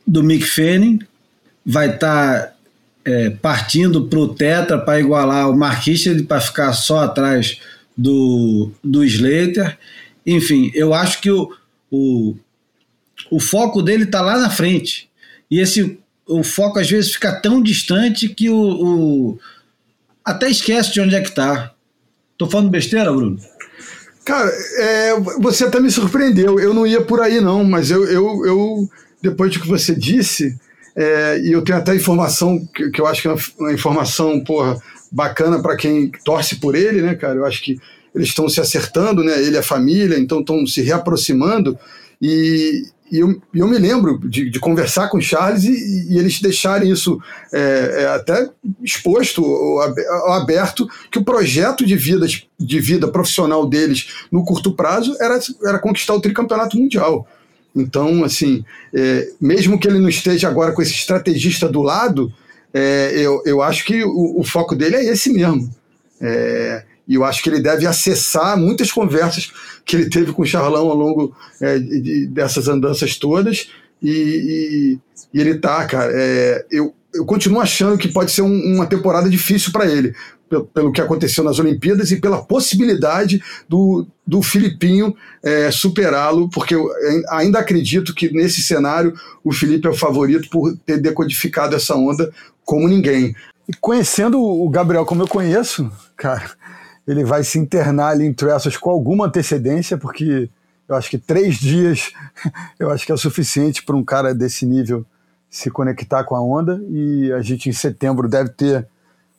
do 0.08 0.24
Mick 0.24 0.46
Fanning. 0.46 1.00
Vai 1.66 1.94
estar 1.94 2.42
tá, 2.42 2.54
é, 3.06 3.30
partindo 3.30 4.06
para 4.06 4.20
o 4.20 4.34
Tetra 4.34 4.80
para 4.80 5.00
igualar 5.00 5.50
o 5.50 5.58
Marquista 5.58 6.12
para 6.24 6.42
ficar 6.42 6.74
só 6.74 7.00
atrás 7.00 7.60
do, 7.96 8.72
do 8.84 9.04
Slater. 9.04 9.78
Enfim, 10.26 10.72
eu 10.74 10.94
acho 10.94 11.22
que 11.22 11.30
o, 11.30 11.54
o, 11.92 12.36
o 13.30 13.40
foco 13.40 13.82
dele 13.82 14.06
está 14.06 14.22
lá 14.22 14.40
na 14.40 14.50
frente 14.50 15.10
e 15.50 15.60
esse 15.60 16.00
o 16.28 16.44
foco 16.44 16.80
às 16.80 16.90
vezes 16.90 17.14
fica 17.14 17.34
tão 17.34 17.62
distante 17.62 18.30
que 18.30 18.50
o, 18.50 18.56
o 18.56 19.40
até 20.24 20.50
esquece 20.50 20.94
de 20.94 21.02
onde 21.02 21.16
é 21.16 21.22
que 21.22 21.30
está. 21.30 21.74
Tô 22.38 22.48
falando 22.48 22.70
besteira, 22.70 23.12
Bruno? 23.12 23.40
Cara, 24.26 24.52
é, 24.78 25.20
você 25.40 25.66
até 25.66 25.80
me 25.80 25.90
surpreendeu. 25.90 26.60
Eu 26.60 26.74
não 26.74 26.86
ia 26.86 27.02
por 27.02 27.22
aí, 27.22 27.42
não, 27.42 27.64
mas 27.64 27.90
eu, 27.90 28.06
eu, 28.06 28.46
eu 28.46 28.90
depois 29.22 29.52
do 29.52 29.60
que 29.60 29.68
você 29.68 29.96
disse, 29.96 30.58
é, 30.96 31.40
e 31.44 31.52
eu 31.52 31.64
tenho 31.64 31.78
até 31.78 31.96
informação 31.96 32.60
que, 32.74 32.90
que, 32.90 33.02
eu 33.02 33.08
acho 33.08 33.22
que 33.22 33.28
é 33.28 33.36
uma 33.60 33.74
informação 33.74 34.44
porra, 34.44 34.78
bacana 35.12 35.62
para 35.62 35.76
quem 35.76 36.12
torce 36.24 36.58
por 36.58 36.76
ele, 36.76 37.02
né, 37.02 37.16
cara? 37.16 37.36
Eu 37.36 37.46
acho 37.46 37.62
que 37.62 37.80
eles 38.14 38.28
estão 38.28 38.48
se 38.50 38.60
acertando, 38.60 39.24
né? 39.24 39.42
Ele 39.42 39.58
a 39.58 39.64
família, 39.64 40.20
então 40.20 40.42
estão 40.42 40.66
se 40.68 40.82
reaproximando. 40.82 41.78
E, 42.22 42.84
e 43.12 43.20
eu, 43.20 43.42
eu 43.54 43.68
me 43.68 43.78
lembro 43.78 44.18
de, 44.30 44.50
de 44.50 44.60
conversar 44.60 45.10
com 45.10 45.18
o 45.18 45.22
Charles 45.22 45.66
e, 45.66 46.14
e 46.14 46.18
eles 46.18 46.40
deixarem 46.40 46.90
isso 46.90 47.22
é, 47.52 48.04
é, 48.04 48.08
até 48.08 48.50
exposto 48.82 49.44
ou 49.44 49.82
aberto, 50.32 50.88
que 51.12 51.20
o 51.20 51.24
projeto 51.24 51.86
de 51.86 51.96
vida, 51.98 52.26
de 52.58 52.80
vida 52.80 53.10
profissional 53.10 53.68
deles 53.68 54.26
no 54.32 54.46
curto 54.46 54.74
prazo 54.74 55.16
era, 55.20 55.38
era 55.64 55.80
conquistar 55.80 56.14
o 56.14 56.22
tricampeonato 56.22 56.78
mundial. 56.78 57.28
Então, 57.76 58.24
assim, 58.24 58.64
é, 58.94 59.30
mesmo 59.40 59.78
que 59.78 59.88
ele 59.88 60.00
não 60.00 60.10
esteja 60.10 60.48
agora 60.48 60.72
com 60.72 60.82
esse 60.82 60.94
estrategista 60.94 61.68
do 61.68 61.82
lado, 61.82 62.32
é, 62.74 63.12
eu, 63.16 63.42
eu 63.46 63.62
acho 63.62 63.84
que 63.86 64.04
o, 64.04 64.40
o, 64.40 64.44
foco 64.44 64.74
dele 64.74 64.96
é 64.96 65.06
esse 65.06 65.32
mesmo. 65.32 65.70
É, 66.22 66.86
e 67.08 67.16
eu 67.16 67.24
acho 67.24 67.42
que 67.44 67.50
ele 67.50 67.60
deve 67.60 67.86
acessar 67.86 68.58
muitas 68.58 68.92
conversas 68.92 69.52
que 69.86 69.96
ele 69.96 70.10
teve 70.10 70.32
com 70.32 70.44
o 70.44 70.46
Charlão 70.46 70.90
ao 70.90 70.96
longo 70.96 71.36
é, 71.60 71.78
de, 71.78 72.28
dessas 72.28 72.68
andanças 72.68 73.18
todas. 73.18 73.70
E, 74.02 74.10
e, 74.10 75.00
e 75.34 75.42
ele 75.42 75.56
tá, 75.56 75.86
cara. 75.86 76.12
É, 76.14 76.66
eu, 76.72 76.94
eu 77.14 77.26
continuo 77.26 77.62
achando 77.62 77.98
que 77.98 78.08
pode 78.08 78.32
ser 78.32 78.42
um, 78.42 78.76
uma 78.76 78.86
temporada 78.86 79.30
difícil 79.30 79.72
para 79.72 79.86
ele, 79.86 80.16
pelo, 80.50 80.66
pelo, 80.66 80.92
que 80.92 81.02
aconteceu 81.02 81.44
nas 81.44 81.60
Olimpíadas 81.60 82.12
e 82.12 82.20
pela 82.20 82.44
possibilidade 82.44 83.42
do, 83.68 84.08
do 84.26 84.42
Filipinho 84.42 85.16
é, 85.44 85.70
superá-lo, 85.72 86.50
porque 86.50 86.76
eu 86.76 86.90
ainda 87.30 87.60
acredito 87.60 88.14
que 88.14 88.32
nesse 88.32 88.62
cenário 88.62 89.14
o 89.44 89.52
Felipe 89.52 89.88
é 89.88 89.92
o 89.92 89.96
favorito 89.96 90.50
por 90.50 90.76
ter 90.86 90.98
decodificado 90.98 91.76
essa 91.76 91.96
onda 91.96 92.32
como 92.64 92.88
ninguém. 92.88 93.36
E 93.68 93.74
conhecendo 93.80 94.42
o 94.42 94.70
Gabriel 94.70 95.06
como 95.06 95.22
eu 95.22 95.28
conheço, 95.28 95.90
cara, 96.18 96.52
ele 97.12 97.24
vai 97.24 97.44
se 97.44 97.60
internar 97.60 98.10
ali 98.10 98.26
em 98.26 98.34
Trestles 98.34 98.78
com 98.78 98.90
alguma 98.90 99.28
antecedência, 99.28 99.98
porque 99.98 100.50
eu 100.88 100.96
acho 100.96 101.10
que 101.10 101.18
três 101.18 101.56
dias 101.56 102.12
eu 102.80 102.90
acho 102.90 103.06
que 103.06 103.12
é 103.12 103.18
suficiente 103.18 103.84
para 103.84 103.96
um 103.96 104.04
cara 104.04 104.34
desse 104.34 104.66
nível 104.66 105.06
se 105.50 105.70
conectar 105.70 106.24
com 106.24 106.36
a 106.36 106.42
onda. 106.42 106.82
E 106.90 107.32
a 107.34 107.42
gente 107.42 107.70
em 107.70 107.74
setembro 107.74 108.30
deve 108.30 108.50
ter, 108.52 108.88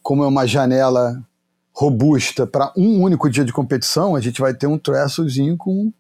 como 0.03 0.23
é 0.23 0.27
uma 0.27 0.47
janela 0.47 1.23
robusta 1.73 2.47
para 2.47 2.71
um 2.77 3.03
único 3.03 3.31
dia 3.31 3.45
de 3.45 3.53
competição, 3.53 4.15
a 4.15 4.21
gente 4.21 4.41
vai 4.41 4.53
ter 4.53 4.67
um 4.67 4.79
Trestlezinho 4.79 5.57
com, 5.57 5.91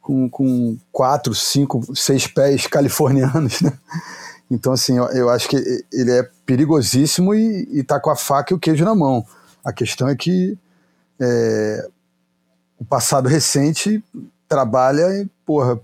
com, 0.00 0.28
com 0.28 0.76
quatro, 0.92 1.34
cinco, 1.34 1.96
seis 1.96 2.26
pés 2.26 2.66
californianos, 2.66 3.60
né? 3.62 3.72
Então, 4.50 4.74
assim, 4.74 4.98
eu, 4.98 5.06
eu 5.06 5.30
acho 5.30 5.48
que 5.48 5.56
ele 5.90 6.10
é 6.10 6.28
perigosíssimo 6.44 7.34
e, 7.34 7.66
está 7.80 7.98
com 7.98 8.10
a 8.10 8.16
faca 8.16 8.52
e 8.52 8.56
o 8.56 8.60
queijo 8.60 8.84
na 8.84 8.94
mão. 8.94 9.24
A 9.64 9.72
questão 9.72 10.06
é 10.06 10.14
que 10.14 10.58
é, 11.20 11.88
o 12.78 12.84
passado 12.84 13.28
recente 13.28 14.02
trabalha 14.48 15.28
porra, 15.44 15.80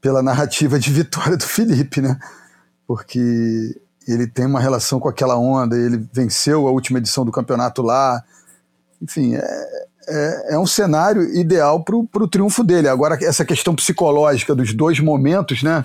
pela 0.00 0.22
narrativa 0.22 0.78
de 0.78 0.90
vitória 0.92 1.36
do 1.36 1.44
Felipe, 1.44 2.00
né? 2.00 2.18
Porque 2.86 3.80
ele 4.06 4.26
tem 4.26 4.46
uma 4.46 4.60
relação 4.60 5.00
com 5.00 5.08
aquela 5.08 5.38
onda, 5.38 5.76
ele 5.76 6.06
venceu 6.12 6.68
a 6.68 6.70
última 6.70 6.98
edição 6.98 7.24
do 7.24 7.32
campeonato 7.32 7.82
lá. 7.82 8.22
Enfim, 9.00 9.34
é, 9.34 9.86
é, 10.06 10.54
é 10.54 10.58
um 10.58 10.66
cenário 10.66 11.22
ideal 11.34 11.82
para 11.82 11.96
o 11.96 12.28
triunfo 12.28 12.62
dele. 12.62 12.88
Agora, 12.88 13.18
essa 13.22 13.44
questão 13.44 13.74
psicológica 13.74 14.54
dos 14.54 14.74
dois 14.74 15.00
momentos, 15.00 15.62
né? 15.62 15.84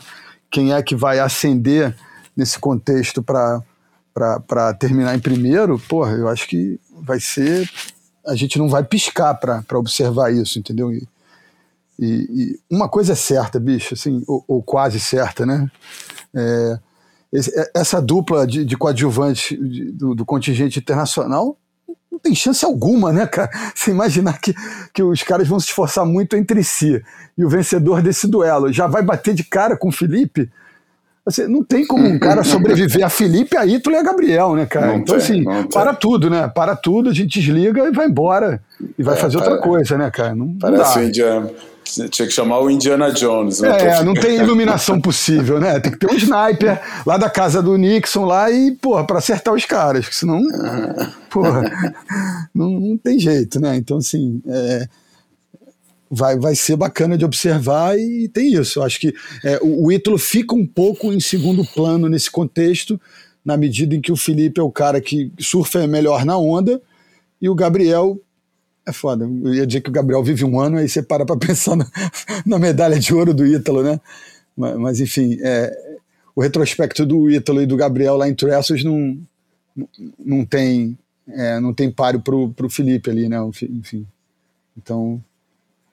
Quem 0.52 0.74
é 0.74 0.82
que 0.82 0.96
vai 0.96 1.20
ascender 1.20 1.96
nesse 2.36 2.60
contexto 2.60 3.24
para 3.24 4.74
terminar 4.80 5.16
em 5.16 5.20
primeiro? 5.20 5.80
Porra, 5.88 6.12
eu 6.12 6.28
acho 6.28 6.48
que 6.48 6.80
vai 7.02 7.20
ser 7.20 7.70
a 8.30 8.36
gente 8.36 8.58
não 8.58 8.70
vai 8.70 8.84
piscar 8.84 9.34
para 9.36 9.80
observar 9.80 10.32
isso, 10.32 10.60
entendeu? 10.60 10.92
E, 10.92 11.08
e, 12.00 12.06
e, 12.08 12.60
uma 12.70 12.88
coisa 12.88 13.14
é 13.14 13.16
certa, 13.16 13.60
bicho, 13.60 13.94
assim, 13.94 14.24
ou, 14.28 14.44
ou 14.48 14.64
quase 14.64 15.00
certa, 15.00 15.46
né? 15.46 15.70
É, 16.34 16.80
esse, 17.34 17.60
é, 17.60 17.72
essa 17.76 18.02
dupla 18.02 18.46
de, 18.48 18.64
de 18.64 18.78
coadjuvante 18.78 19.58
de, 19.58 19.92
do, 19.92 20.16
do, 20.16 20.26
contingente 20.26 20.80
internacional 20.80 21.58
não 22.12 22.20
tem 22.20 22.34
chance 22.34 22.64
alguma, 22.64 23.12
né, 23.12 23.28
cara? 23.28 23.50
Você 23.76 23.92
imaginar 23.92 24.40
que, 24.40 24.54
que 24.94 25.04
os 25.04 25.24
caras 25.24 25.48
vão 25.48 25.60
se 25.60 25.68
esforçar 25.68 26.06
muito 26.06 26.36
entre 26.36 26.64
si 26.64 27.04
e 27.38 27.44
o 27.44 27.50
vencedor 27.50 28.02
desse 28.02 28.28
duelo 28.28 28.72
já 28.72 28.88
vai 28.88 29.02
bater 29.02 29.34
de 29.34 29.44
cara 29.44 29.76
com 29.76 29.90
o 29.90 29.92
Felipe 29.92 30.50
Assim, 31.26 31.48
não 31.48 31.64
tem 31.64 31.86
como 31.86 32.08
um 32.08 32.18
cara 32.18 32.44
sobreviver 32.44 33.06
a 33.06 33.10
Felipe, 33.10 33.56
a 33.56 33.66
Ítalo 33.66 33.96
e 33.96 34.00
a 34.00 34.04
Gabriel, 34.04 34.56
né, 34.56 34.66
cara? 34.66 34.88
Não 34.88 34.96
então, 34.98 35.18
tem, 35.18 35.24
assim, 35.24 35.70
para 35.70 35.94
tudo, 35.94 36.30
né? 36.30 36.48
Para 36.48 36.76
tudo, 36.76 37.10
a 37.10 37.14
gente 37.14 37.40
desliga 37.40 37.88
e 37.88 37.92
vai 37.92 38.08
embora. 38.08 38.62
E 38.98 39.04
vai 39.04 39.16
é, 39.16 39.18
fazer 39.18 39.38
outra 39.38 39.58
coisa, 39.58 39.98
né, 39.98 40.10
cara? 40.10 40.34
Não, 40.34 40.56
parece 40.60 40.96
não 40.96 41.04
o 41.04 41.08
Indiana. 41.08 41.52
Tinha 42.10 42.28
que 42.28 42.34
chamar 42.34 42.60
o 42.60 42.70
Indiana 42.70 43.12
Jones. 43.12 43.62
Né? 43.62 43.70
É, 43.70 44.04
não 44.04 44.14
tem 44.14 44.38
iluminação 44.38 45.00
possível, 45.02 45.60
né? 45.60 45.80
Tem 45.80 45.92
que 45.92 45.98
ter 45.98 46.08
um 46.08 46.16
sniper 46.16 46.80
lá 47.06 47.18
da 47.18 47.30
casa 47.30 47.62
do 47.62 47.76
Nixon 47.78 48.26
lá 48.26 48.52
e, 48.52 48.72
porra, 48.72 49.04
para 49.04 49.18
acertar 49.18 49.54
os 49.54 49.66
caras, 49.66 50.08
senão, 50.12 50.42
porra, 51.30 51.64
não, 52.54 52.70
não 52.70 52.98
tem 52.98 53.20
jeito, 53.20 53.60
né? 53.60 53.76
Então, 53.76 53.98
assim, 53.98 54.42
é, 54.48 54.88
vai, 56.10 56.38
vai 56.38 56.56
ser 56.56 56.76
bacana 56.76 57.18
de 57.18 57.24
observar 57.24 57.98
e 57.98 58.28
tem 58.28 58.54
isso. 58.54 58.80
Eu 58.80 58.84
acho 58.84 59.00
que 59.00 59.14
é, 59.44 59.60
o, 59.62 59.86
o 59.86 59.92
Ítalo 59.92 60.18
fica 60.18 60.56
um 60.56 60.66
pouco 60.66 61.14
em 61.14 61.20
segundo 61.20 61.64
plano 61.64 62.10
nesse 62.10 62.32
contexto, 62.32 63.00
na 63.44 63.56
medida 63.56 63.96
em 63.96 64.02
que 64.02 64.12
o 64.12 64.18
Felipe 64.18 64.60
é 64.60 64.64
o 64.64 64.72
cara 64.72 65.00
que 65.00 65.32
surfa 65.40 65.86
melhor 65.88 66.26
na 66.26 66.38
onda 66.38 66.82
e 67.42 67.48
o 67.48 67.56
Gabriel 67.56 68.20
é 68.86 68.92
foda. 68.92 69.26
Eu 69.26 69.54
ia 69.54 69.68
dizer 69.68 69.82
que 69.82 69.90
o 69.90 69.94
Gabriel 69.94 70.24
vive 70.24 70.44
um 70.44 70.60
ano, 70.60 70.78
aí 70.78 70.90
você 70.90 71.02
para 71.02 71.26
para 71.26 71.38
pensar 71.40 71.76
na, 71.76 71.90
na, 72.46 72.58
medalha 72.58 73.00
de 73.00 73.14
ouro 73.14 73.34
do 73.34 73.46
Ítalo, 73.46 73.84
né? 73.84 74.00
Mas, 74.58 74.78
mas 74.78 75.00
enfim, 75.00 75.38
é, 75.42 75.98
o 76.36 76.42
retrospecto 76.42 77.06
do 77.06 77.30
Ítalo 77.30 77.62
e 77.62 77.66
do 77.66 77.78
Gabriel 77.78 78.18
lá 78.18 78.28
em 78.28 78.34
Trestles 78.34 78.84
não, 78.84 79.18
não 80.18 80.46
tem 80.46 80.98
é, 81.28 81.60
não 81.60 81.74
tem 81.74 81.92
páreo 81.92 82.20
pro, 82.22 82.50
pro 82.50 82.70
Felipe 82.70 83.10
ali, 83.10 83.30
né? 83.30 83.38
Enfim. 83.70 84.06
Então, 84.76 85.24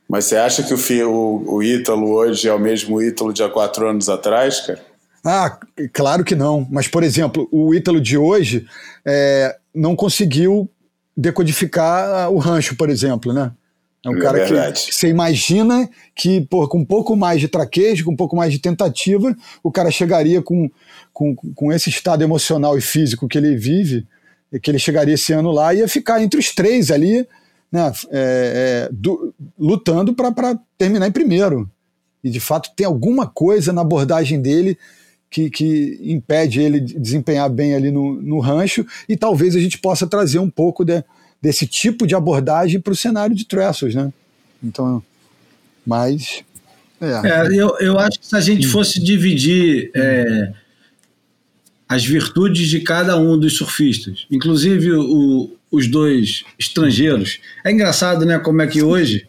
mas 0.09 0.27
você 0.27 0.37
acha 0.37 0.63
que 0.63 0.73
o, 0.73 1.09
o, 1.09 1.55
o 1.57 1.63
Ítalo 1.63 2.11
hoje 2.11 2.49
é 2.49 2.53
o 2.53 2.59
mesmo 2.59 3.03
Ítalo 3.03 3.33
de 3.33 3.43
há 3.43 3.49
quatro 3.49 3.89
anos 3.89 4.09
atrás, 4.09 4.61
cara? 4.61 4.81
Ah, 5.25 5.59
claro 5.93 6.23
que 6.23 6.37
não. 6.37 6.67
Mas, 6.71 6.87
por 6.87 7.03
exemplo, 7.03 7.49
o 7.51 7.75
Ítalo 7.75 8.01
de 8.01 8.17
hoje 8.17 8.65
é, 9.05 9.57
não 9.75 9.97
conseguiu 9.97 10.71
decodificar 11.17 12.31
o 12.31 12.39
rancho, 12.39 12.77
por 12.77 12.89
exemplo, 12.89 13.33
né? 13.33 13.51
É 14.05 14.09
um 14.09 14.19
é 14.19 14.21
cara 14.21 14.39
verdade. 14.39 14.87
que 14.87 14.95
você 14.95 15.09
imagina 15.09 15.91
que, 16.15 16.43
por, 16.43 16.69
com 16.69 16.79
um 16.79 16.85
pouco 16.85 17.17
mais 17.17 17.41
de 17.41 17.49
traquejo, 17.49 18.05
com 18.05 18.13
um 18.13 18.17
pouco 18.17 18.37
mais 18.37 18.53
de 18.53 18.61
tentativa, 18.61 19.37
o 19.65 19.73
cara 19.73 19.91
chegaria 19.91 20.41
com, 20.41 20.71
com, 21.13 21.35
com 21.35 21.73
esse 21.73 21.91
estado 21.91 22.23
emocional 22.23 22.79
e 22.79 22.81
físico 22.81 23.27
que 23.27 23.37
ele 23.37 23.57
vive, 23.57 24.07
que 24.63 24.71
ele 24.71 24.79
chegaria 24.79 25.15
esse 25.15 25.33
ano 25.33 25.51
lá 25.51 25.75
e 25.75 25.79
ia 25.79 25.89
ficar 25.89 26.23
entre 26.23 26.39
os 26.39 26.55
três 26.55 26.93
ali, 26.93 27.27
né, 27.71 27.93
é, 28.11 28.89
é, 28.89 28.89
do, 28.93 29.35
lutando 29.59 30.15
para 30.15 30.59
terminar 30.79 31.07
em 31.07 31.13
primeiro. 31.13 31.71
E 32.23 32.31
de 32.31 32.41
fato 32.41 32.71
tem 32.75 32.87
alguma 32.87 33.27
coisa 33.27 33.73
na 33.73 33.83
abordagem 33.83 34.41
dele 34.41 34.79
que, 35.31 35.51
que 35.51 35.99
impede 36.03 36.61
ele 36.61 36.81
de 36.81 36.99
desempenhar 36.99 37.51
bem 37.51 37.75
ali 37.75 37.91
no, 37.91 38.21
no 38.21 38.41
rancho, 38.41 38.87
e 39.09 39.17
talvez 39.17 39.55
a 39.55 39.61
gente 39.61 39.79
possa 39.79 40.07
trazer 40.07 40.39
um 40.39 40.49
pouco 40.49 40.85
de, 40.85 41.05
desse 41.43 41.67
tipo 41.67 42.07
de 42.07 42.15
abordagem 42.15 42.81
para 42.81 42.93
o 42.93 42.97
cenário 42.97 43.35
de 43.35 43.45
Trestles, 43.45 43.95
né? 43.95 44.13
Então, 44.63 45.03
mas. 45.87 46.43
É. 47.01 47.29
é. 47.29 47.47
eu, 47.53 47.77
eu 47.81 47.99
acho 47.99 48.19
que 48.19 48.27
se 48.27 48.37
a 48.37 48.41
gente 48.41 48.67
fosse 48.67 49.03
dividir 49.03 49.91
é, 49.95 50.53
as 51.89 52.05
virtudes 52.05 52.69
de 52.69 52.81
cada 52.81 53.19
um 53.19 53.39
dos 53.39 53.57
surfistas, 53.57 54.27
inclusive 54.31 54.93
o, 54.93 55.56
os 55.71 55.89
dois 55.89 56.45
estrangeiros. 56.59 57.41
É 57.65 57.71
engraçado, 57.71 58.25
né? 58.25 58.39
Como 58.39 58.63
é 58.63 58.67
que 58.67 58.83
hoje, 58.83 59.27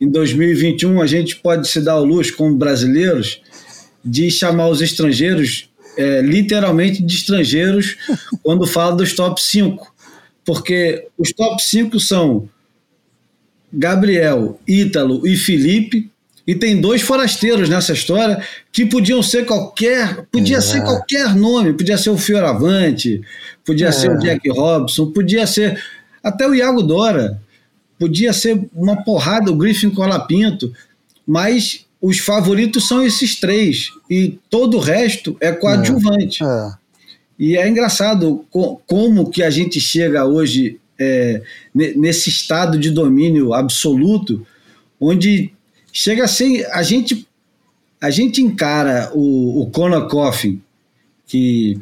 em 0.00 0.08
2021, 0.08 1.00
a 1.00 1.06
gente 1.06 1.36
pode 1.36 1.68
se 1.68 1.80
dar 1.80 1.92
ao 1.92 2.04
luxo, 2.04 2.36
como 2.36 2.56
brasileiros, 2.56 3.40
de 4.04 4.30
chamar 4.30 4.68
os 4.68 4.80
estrangeiros 4.80 5.68
é, 5.96 6.22
literalmente 6.22 7.02
de 7.02 7.14
estrangeiros 7.14 7.96
quando 8.42 8.66
fala 8.66 8.96
dos 8.96 9.14
top 9.14 9.40
5. 9.40 9.92
Porque 10.44 11.06
os 11.16 11.32
top 11.32 11.62
5 11.62 12.00
são 12.00 12.48
Gabriel, 13.72 14.60
Ítalo 14.66 15.26
e 15.26 15.36
Felipe, 15.36 16.10
e 16.46 16.54
tem 16.54 16.80
dois 16.80 17.02
forasteiros 17.02 17.68
nessa 17.68 17.92
história 17.92 18.42
que 18.72 18.84
podiam 18.86 19.22
ser 19.22 19.46
qualquer. 19.46 20.26
Podia 20.30 20.58
é. 20.58 20.60
ser 20.60 20.82
qualquer 20.82 21.34
nome, 21.34 21.72
podia 21.72 21.96
ser 21.96 22.10
o 22.10 22.18
Fioravante, 22.18 23.20
podia 23.64 23.88
é. 23.88 23.92
ser 23.92 24.10
o 24.10 24.18
Jack 24.18 24.48
Robson, 24.50 25.10
podia 25.12 25.46
ser 25.46 25.80
até 26.22 26.46
o 26.46 26.54
Iago 26.54 26.82
Dora, 26.82 27.40
podia 27.98 28.32
ser 28.32 28.60
uma 28.74 29.02
porrada, 29.04 29.50
o 29.50 29.56
Griffin 29.56 29.90
Colapinto, 29.90 30.72
mas 31.26 31.86
os 32.00 32.18
favoritos 32.18 32.88
são 32.88 33.04
esses 33.04 33.38
três, 33.38 33.90
e 34.10 34.38
todo 34.50 34.76
o 34.76 34.80
resto 34.80 35.36
é 35.40 35.52
coadjuvante. 35.52 36.42
É. 36.42 36.72
E 37.38 37.56
é 37.56 37.68
engraçado 37.68 38.44
como 38.86 39.30
que 39.30 39.42
a 39.42 39.50
gente 39.50 39.80
chega 39.80 40.24
hoje 40.24 40.78
é, 40.98 41.42
nesse 41.74 42.28
estado 42.28 42.78
de 42.78 42.90
domínio 42.90 43.52
absoluto, 43.52 44.46
onde 45.00 45.52
chega 45.92 46.24
a 46.24 46.28
ser. 46.28 46.66
A 46.72 46.82
gente, 46.82 47.28
a 48.00 48.10
gente 48.10 48.40
encara 48.40 49.10
o, 49.14 49.62
o 49.62 49.70
Conor 49.70 50.08
Coffin, 50.08 50.60
que, 51.26 51.78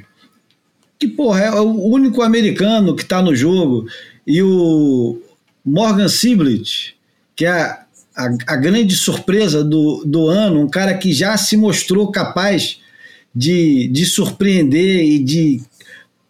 que 0.99 1.09
porra, 1.09 1.41
é 1.41 1.61
o 1.61 1.87
único 1.87 2.21
americano 2.21 2.97
que 2.97 3.03
está 3.03 3.23
no 3.23 3.35
jogo, 3.35 3.87
e 4.27 4.43
o 4.43 5.23
Morgan 5.65 6.09
Siblet, 6.09 6.95
que 7.37 7.47
é 7.47 7.51
a, 7.51 7.87
a, 8.17 8.37
a, 8.49 8.57
grande 8.57 8.95
surpresa 8.97 9.63
do, 9.63 10.05
do 10.05 10.27
ano, 10.27 10.61
um 10.61 10.69
cara 10.69 10.95
que 10.95 11.13
já 11.13 11.37
se 11.37 11.57
mostrou 11.57 12.11
capaz 12.11 12.81
de, 13.35 13.89
de 13.89 14.05
surpreender 14.05 15.05
e 15.05 15.19
de 15.19 15.63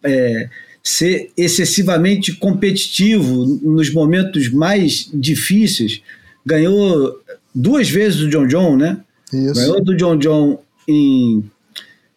é, 0.03 0.49
ser 0.83 1.31
excessivamente 1.35 2.33
competitivo 2.33 3.59
nos 3.61 3.91
momentos 3.91 4.49
mais 4.49 5.09
difíceis. 5.13 6.01
Ganhou 6.45 7.19
duas 7.53 7.89
vezes 7.89 8.21
o 8.21 8.29
John 8.29 8.47
John, 8.47 8.77
né? 8.77 8.99
Isso. 9.33 9.53
Ganhou 9.53 9.83
do 9.83 9.95
John 9.95 10.17
John 10.17 10.59
em 10.87 11.43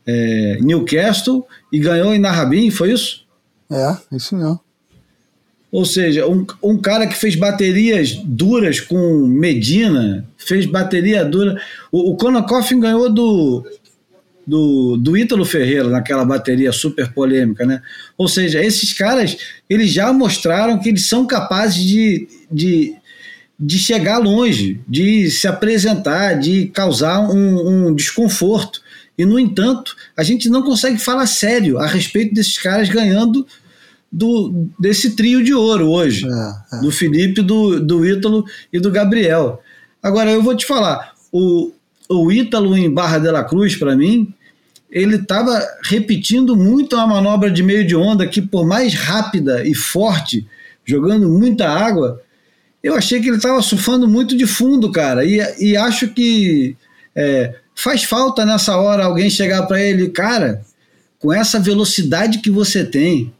é, 0.06 0.58
Newcastle 0.60 1.46
e 1.72 1.78
ganhou 1.78 2.14
em 2.14 2.18
Narrabin, 2.18 2.70
foi 2.70 2.92
isso? 2.92 3.24
É, 3.70 3.96
isso 4.12 4.36
mesmo. 4.36 4.60
Ou 5.74 5.84
seja, 5.84 6.24
um, 6.28 6.46
um 6.62 6.78
cara 6.78 7.04
que 7.04 7.16
fez 7.16 7.34
baterias 7.34 8.14
duras 8.24 8.78
com 8.78 9.26
Medina, 9.26 10.24
fez 10.36 10.66
bateria 10.66 11.24
dura. 11.24 11.60
O, 11.90 12.12
o 12.12 12.16
Coffin 12.44 12.78
ganhou 12.78 13.12
do, 13.12 13.64
do, 14.46 14.96
do 14.96 15.16
Ítalo 15.16 15.44
Ferreira 15.44 15.88
naquela 15.88 16.24
bateria 16.24 16.70
super 16.70 17.12
polêmica, 17.12 17.66
né? 17.66 17.82
Ou 18.16 18.28
seja, 18.28 18.64
esses 18.64 18.92
caras, 18.92 19.36
eles 19.68 19.90
já 19.90 20.12
mostraram 20.12 20.78
que 20.78 20.90
eles 20.90 21.08
são 21.08 21.26
capazes 21.26 21.82
de, 21.82 22.28
de, 22.50 22.94
de 23.58 23.78
chegar 23.78 24.18
longe, 24.18 24.80
de 24.88 25.30
se 25.30 25.46
apresentar, 25.46 26.34
de 26.34 26.66
causar 26.66 27.20
um, 27.20 27.88
um 27.88 27.94
desconforto. 27.94 28.80
E, 29.16 29.24
no 29.24 29.38
entanto, 29.38 29.94
a 30.16 30.22
gente 30.22 30.48
não 30.48 30.62
consegue 30.62 30.98
falar 30.98 31.26
sério 31.26 31.78
a 31.78 31.86
respeito 31.86 32.34
desses 32.34 32.58
caras 32.58 32.88
ganhando 32.88 33.46
do, 34.10 34.68
desse 34.78 35.16
trio 35.16 35.42
de 35.42 35.52
ouro 35.52 35.90
hoje, 35.90 36.26
é, 36.26 36.76
é. 36.76 36.80
do 36.80 36.90
Felipe, 36.90 37.42
do, 37.42 37.80
do 37.80 38.06
Ítalo 38.06 38.44
e 38.72 38.78
do 38.78 38.90
Gabriel. 38.90 39.60
Agora, 40.02 40.30
eu 40.30 40.42
vou 40.42 40.56
te 40.56 40.66
falar, 40.66 41.12
o, 41.32 41.72
o 42.08 42.30
Ítalo 42.30 42.76
em 42.76 42.90
Barra 42.90 43.18
de 43.18 43.30
la 43.30 43.44
Cruz, 43.44 43.76
para 43.76 43.96
mim, 43.96 44.32
ele 44.90 45.16
estava 45.16 45.60
repetindo 45.82 46.56
muito 46.56 46.96
a 46.96 47.06
manobra 47.06 47.50
de 47.50 47.62
meio 47.62 47.84
de 47.84 47.96
onda, 47.96 48.26
que 48.26 48.40
por 48.40 48.64
mais 48.64 48.94
rápida 48.94 49.66
e 49.66 49.74
forte, 49.74 50.46
jogando 50.84 51.28
muita 51.28 51.68
água, 51.68 52.20
eu 52.84 52.94
achei 52.94 53.18
que 53.18 53.28
ele 53.28 53.38
estava 53.38 53.62
surfando 53.62 54.06
muito 54.06 54.36
de 54.36 54.46
fundo, 54.46 54.92
cara. 54.92 55.24
E, 55.24 55.40
e 55.58 55.74
acho 55.74 56.08
que 56.08 56.76
é, 57.16 57.54
faz 57.74 58.04
falta 58.04 58.44
nessa 58.44 58.76
hora 58.76 59.06
alguém 59.06 59.30
chegar 59.30 59.62
para 59.62 59.80
ele, 59.80 60.10
cara, 60.10 60.60
com 61.18 61.32
essa 61.32 61.58
velocidade 61.58 62.40
que 62.40 62.50
você 62.50 62.84
tem, 62.84 63.32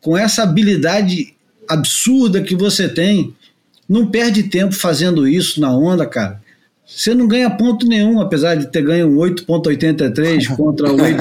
com 0.00 0.16
essa 0.16 0.42
habilidade 0.42 1.34
absurda 1.68 2.40
que 2.40 2.56
você 2.56 2.88
tem, 2.88 3.34
não 3.86 4.10
perde 4.10 4.44
tempo 4.44 4.74
fazendo 4.74 5.28
isso 5.28 5.60
na 5.60 5.70
onda, 5.70 6.06
cara. 6.06 6.40
Você 6.88 7.14
não 7.14 7.28
ganha 7.28 7.50
ponto 7.50 7.86
nenhum, 7.86 8.18
apesar 8.18 8.54
de 8.54 8.72
ter 8.72 8.80
ganho 8.82 9.08
um 9.08 9.16
8,83 9.18 10.48
contra 10.56 10.90
o 10.90 10.98
8 11.00 11.16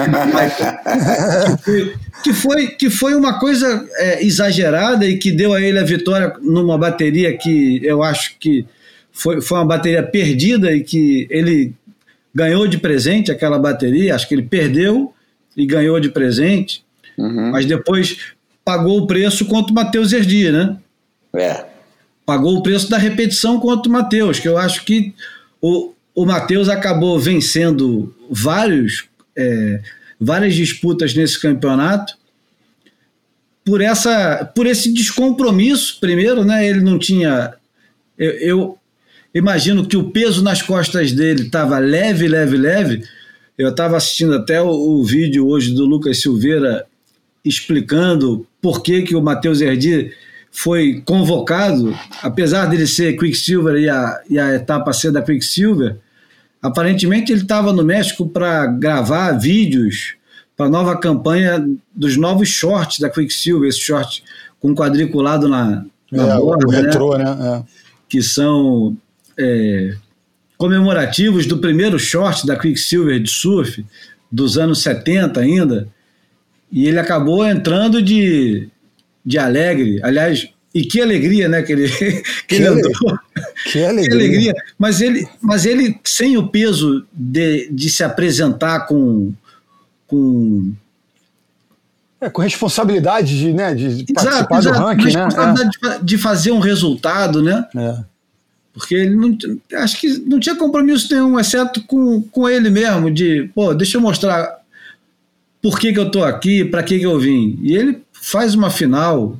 que, 2.23 2.33
foi, 2.33 2.67
que 2.67 2.89
foi 2.89 3.13
uma 3.13 3.37
coisa 3.37 3.85
é, 3.97 4.25
exagerada 4.25 5.05
e 5.05 5.17
que 5.17 5.29
deu 5.29 5.53
a 5.53 5.61
ele 5.61 5.77
a 5.77 5.83
vitória 5.83 6.33
numa 6.41 6.77
bateria 6.77 7.37
que 7.37 7.81
eu 7.83 8.01
acho 8.01 8.37
que 8.39 8.65
foi, 9.11 9.41
foi 9.41 9.57
uma 9.57 9.65
bateria 9.65 10.01
perdida 10.01 10.71
e 10.73 10.81
que 10.83 11.27
ele 11.29 11.73
ganhou 12.33 12.65
de 12.65 12.77
presente 12.77 13.29
aquela 13.29 13.59
bateria. 13.59 14.15
Acho 14.15 14.27
que 14.27 14.35
ele 14.35 14.43
perdeu 14.43 15.13
e 15.55 15.65
ganhou 15.65 15.99
de 15.99 16.09
presente, 16.09 16.81
uhum. 17.17 17.51
mas 17.51 17.65
depois 17.65 18.17
pagou 18.63 18.99
o 18.99 19.07
preço 19.07 19.45
contra 19.45 19.71
o 19.71 19.75
Matheus 19.75 20.13
Erdi, 20.13 20.49
né? 20.49 20.77
É. 21.35 21.65
Pagou 22.25 22.55
o 22.55 22.63
preço 22.63 22.89
da 22.89 22.97
repetição 22.97 23.59
contra 23.59 23.89
o 23.89 23.91
Matheus, 23.91 24.39
que 24.39 24.47
eu 24.47 24.57
acho 24.57 24.85
que 24.85 25.13
o, 25.61 25.93
o 26.15 26.25
Matheus 26.25 26.69
acabou 26.69 27.19
vencendo 27.19 28.13
vários, 28.29 29.05
é, 29.35 29.81
várias 30.19 30.55
disputas 30.55 31.13
nesse 31.13 31.39
campeonato 31.39 32.17
por, 33.67 33.81
essa, 33.81 34.49
por 34.55 34.65
esse 34.65 34.93
descompromisso, 34.93 35.99
primeiro, 35.99 36.45
né? 36.45 36.65
Ele 36.65 36.79
não 36.79 36.97
tinha. 36.97 37.53
Eu, 38.17 38.31
eu 38.39 38.79
imagino 39.35 39.85
que 39.85 39.97
o 39.97 40.09
peso 40.09 40.41
nas 40.41 40.61
costas 40.61 41.11
dele 41.11 41.43
estava 41.43 41.77
leve, 41.77 42.29
leve, 42.29 42.55
leve. 42.55 43.03
Eu 43.57 43.69
estava 43.69 43.97
assistindo 43.97 44.35
até 44.35 44.61
o, 44.61 44.69
o, 44.69 45.03
vídeo 45.03 45.47
hoje 45.47 45.73
do 45.73 45.85
Lucas 45.85 46.21
Silveira 46.21 46.85
explicando 47.43 48.47
por 48.61 48.81
que, 48.81 49.01
que 49.01 49.15
o 49.15 49.21
Matheus 49.21 49.59
Herdi 49.59 50.13
foi 50.51 51.01
convocado, 51.05 51.97
apesar 52.21 52.65
dele 52.65 52.87
ser 52.87 53.17
Quicksilver 53.17 53.75
e 53.75 53.89
a, 53.89 54.21
e 54.29 54.39
a 54.39 54.55
etapa 54.55 54.91
ser 54.93 55.11
da 55.11 55.21
Quicksilver, 55.21 55.97
aparentemente 56.61 57.31
ele 57.31 57.41
estava 57.41 57.71
no 57.71 57.83
México 57.83 58.27
para 58.27 58.65
gravar 58.65 59.33
vídeos 59.33 60.15
para 60.55 60.65
a 60.65 60.69
nova 60.69 60.97
campanha 60.97 61.63
dos 61.95 62.17
novos 62.17 62.49
shorts 62.49 62.99
da 62.99 63.09
Quicksilver, 63.09 63.69
esse 63.69 63.79
short 63.79 64.23
com 64.59 64.73
quadriculado 64.73 65.47
na, 65.47 65.85
na 66.11 66.35
é, 66.35 66.37
borda, 66.37 66.67
o 66.67 66.69
retrô, 66.71 67.15
né? 67.15 67.35
né? 67.35 67.57
É. 67.57 67.63
Que 68.09 68.23
são 68.23 68.97
é, 69.37 69.95
comemorativos 70.57 71.45
do 71.45 71.59
primeiro 71.59 71.99
short 71.99 72.47
da 72.47 72.55
Quicksilver 72.55 73.21
de 73.21 73.29
surf, 73.29 73.85
dos 74.31 74.57
anos 74.57 74.81
70 74.81 75.39
ainda, 75.39 75.87
e 76.71 76.87
ele 76.87 76.99
acabou 76.99 77.45
entrando 77.45 78.01
de 78.01 78.67
de 79.27 79.37
alegre. 79.37 79.99
Aliás, 80.01 80.47
e 80.73 80.83
que 80.83 81.01
alegria, 81.01 81.49
né, 81.49 81.61
que 81.61 81.73
ele, 81.73 81.89
que, 81.91 82.23
que 82.47 82.55
ele 82.55 82.67
andou. 82.67 82.91
Que 83.65 83.83
alegria. 83.83 84.09
que 84.09 84.13
alegria. 84.13 84.53
Mas 84.79 85.01
ele, 85.01 85.27
mas 85.41 85.65
ele 85.65 85.99
sem 86.05 86.37
o 86.37 86.47
peso 86.47 87.05
de, 87.11 87.67
de 87.69 87.89
se 87.89 88.03
apresentar 88.03 88.87
com. 88.87 89.33
com 90.07 90.71
é, 92.19 92.29
com 92.31 92.41
responsabilidade 92.41 93.37
de, 93.37 93.53
né, 93.53 93.75
de 93.75 93.85
exato, 93.85 94.13
participar 94.13 94.57
exato, 94.57 94.79
do 94.79 94.85
ranking, 94.85 95.03
né? 95.03 95.25
responsabilidade 95.25 95.77
é. 95.85 95.99
de 96.03 96.17
fazer 96.17 96.51
um 96.51 96.59
resultado, 96.59 97.43
né? 97.43 97.67
É. 97.75 97.97
Porque 98.73 98.95
ele 98.95 99.15
não, 99.15 99.37
acho 99.79 99.99
que 99.99 100.17
não 100.19 100.39
tinha 100.39 100.55
compromisso 100.55 101.13
nenhum, 101.13 101.39
exceto 101.39 101.81
com, 101.83 102.21
com 102.23 102.49
ele 102.49 102.71
mesmo, 102.71 103.11
de, 103.11 103.51
pô, 103.53 103.73
deixa 103.73 103.97
eu 103.97 104.01
mostrar 104.01 104.57
por 105.67 105.77
que, 105.77 105.91
que 105.91 105.99
eu 105.99 106.09
tô 106.09 106.23
aqui, 106.23 106.63
para 106.63 106.81
que, 106.81 106.97
que 106.97 107.05
eu 107.05 107.19
vim. 107.19 107.59
E 107.61 107.75
ele 107.75 108.01
faz 108.13 108.55
uma 108.55 108.69
final 108.69 109.37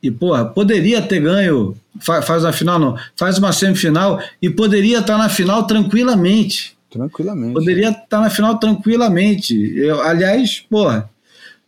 e, 0.00 0.08
porra, 0.08 0.44
poderia 0.44 1.02
ter 1.02 1.18
ganho, 1.18 1.76
faz 1.98 2.44
uma 2.44 2.52
final 2.52 2.78
não, 2.78 2.96
faz 3.16 3.38
uma 3.38 3.52
semifinal 3.52 4.22
e 4.40 4.48
poderia 4.48 5.00
estar 5.00 5.18
na 5.18 5.28
final 5.28 5.66
tranquilamente. 5.66 6.76
Tranquilamente. 6.88 7.54
Poderia 7.54 7.90
estar 7.90 8.20
na 8.20 8.30
final 8.30 8.56
tranquilamente. 8.56 9.76
Eu, 9.76 10.00
aliás, 10.00 10.64
porra, 10.70 11.10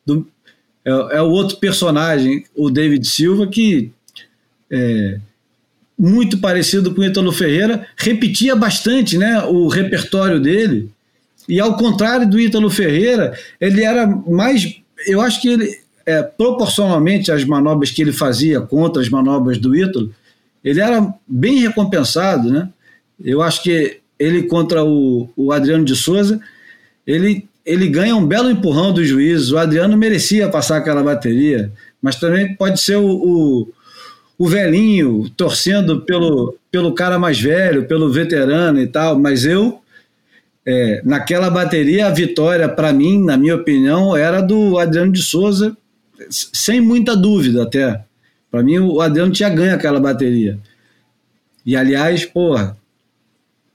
do, 0.07 0.25
é, 0.85 1.17
é, 1.17 1.21
o 1.21 1.31
outro 1.31 1.57
personagem, 1.57 2.45
o 2.55 2.71
David 2.71 3.05
Silva, 3.09 3.49
que 3.49 3.91
é 4.71 5.19
muito 5.99 6.39
parecido 6.39 6.95
com 6.95 7.01
o 7.01 7.05
Ítalo 7.05 7.33
Ferreira, 7.33 7.89
repetia 7.97 8.55
bastante 8.55 9.19
né, 9.19 9.43
o 9.47 9.67
repertório 9.67 10.39
dele. 10.39 10.95
E 11.49 11.61
ao 11.61 11.77
contrário 11.77 12.29
do 12.29 12.41
Ítalo 12.41 12.71
Ferreira, 12.71 13.39
ele 13.61 13.83
era 13.83 14.07
mais. 14.07 14.81
Eu 15.07 15.21
acho 15.21 15.41
que 15.41 15.49
ele, 15.49 15.79
é, 16.05 16.23
proporcionalmente 16.23 17.31
às 17.31 17.45
manobras 17.45 17.91
que 17.91 18.03
ele 18.03 18.13
fazia 18.13 18.61
contra 18.61 19.03
as 19.03 19.09
manobras 19.09 19.59
do 19.59 19.77
Ítalo, 19.77 20.13
ele 20.65 20.81
era 20.81 21.15
bem 21.27 21.61
recompensado, 21.61 22.51
né? 22.51 22.69
Eu 23.23 23.43
acho 23.43 23.63
que 23.63 24.01
ele 24.19 24.45
contra 24.45 24.85
o, 24.85 25.29
o 25.37 25.53
Adriano 25.53 25.85
de 25.85 25.95
Souza, 25.95 26.41
ele, 27.07 27.49
ele 27.65 27.89
ganha 27.89 28.17
um 28.17 28.27
belo 28.27 28.51
empurrão 28.51 28.93
dos 28.93 29.07
juízes. 29.07 29.51
O 29.51 29.59
Adriano 29.59 29.97
merecia 29.97 30.49
passar 30.49 30.79
aquela 30.79 31.03
bateria, 31.03 31.71
mas 32.01 32.17
também 32.17 32.55
pode 32.55 32.81
ser 32.81 32.97
o, 32.97 33.07
o, 33.07 33.69
o 34.39 34.49
velhinho 34.49 35.29
torcendo 35.37 36.01
pelo, 36.01 36.57
pelo 36.71 36.95
cara 36.95 37.19
mais 37.19 37.41
velho, 37.41 37.87
pelo 37.87 38.11
veterano 38.13 38.81
e 38.81 38.87
tal. 38.87 39.19
Mas 39.19 39.45
eu, 39.45 39.81
é, 40.67 41.01
naquela 41.05 41.49
bateria, 41.49 42.09
a 42.09 42.11
vitória, 42.11 42.69
para 42.69 42.93
mim, 42.93 43.23
na 43.25 43.37
minha 43.37 43.55
opinião, 43.55 44.17
era 44.17 44.41
do 44.41 44.79
Adriano 44.79 45.13
de 45.13 45.23
Souza 45.23 45.77
sem 46.31 46.81
muita 46.81 47.17
dúvida 47.17 47.63
até. 47.63 48.03
Para 48.51 48.63
mim, 48.63 48.79
o 48.79 49.01
Adriano 49.01 49.33
tinha 49.33 49.49
ganho 49.49 49.75
aquela 49.75 50.01
bateria. 50.01 50.59
E, 51.65 51.77
aliás, 51.77 52.25
porra, 52.25 52.77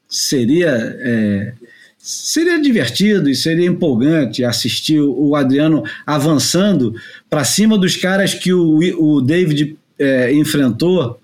seria, 0.09 0.69
é, 0.99 1.53
seria 1.97 2.61
divertido 2.61 3.29
e 3.29 3.35
seria 3.35 3.67
empolgante 3.67 4.43
assistir 4.43 4.99
o 4.99 5.35
Adriano 5.35 5.83
avançando 6.05 6.93
para 7.29 7.45
cima 7.45 7.77
dos 7.77 7.95
caras 7.95 8.33
que 8.33 8.51
o, 8.51 8.79
o 8.99 9.21
David 9.21 9.77
é, 9.97 10.33
enfrentou 10.33 11.20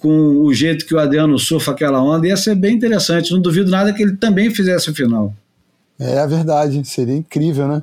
com 0.00 0.42
o 0.42 0.52
jeito 0.52 0.86
que 0.86 0.94
o 0.94 0.98
Adriano 0.98 1.38
surfa 1.38 1.72
aquela 1.72 2.02
onda, 2.02 2.26
ia 2.26 2.36
ser 2.36 2.54
bem 2.54 2.74
interessante. 2.74 3.32
Não 3.32 3.40
duvido 3.40 3.70
nada 3.70 3.92
que 3.92 4.02
ele 4.02 4.16
também 4.16 4.50
fizesse 4.50 4.90
o 4.90 4.94
final. 4.94 5.32
É 5.98 6.26
verdade, 6.26 6.82
seria 6.84 7.14
incrível, 7.14 7.68
né? 7.68 7.82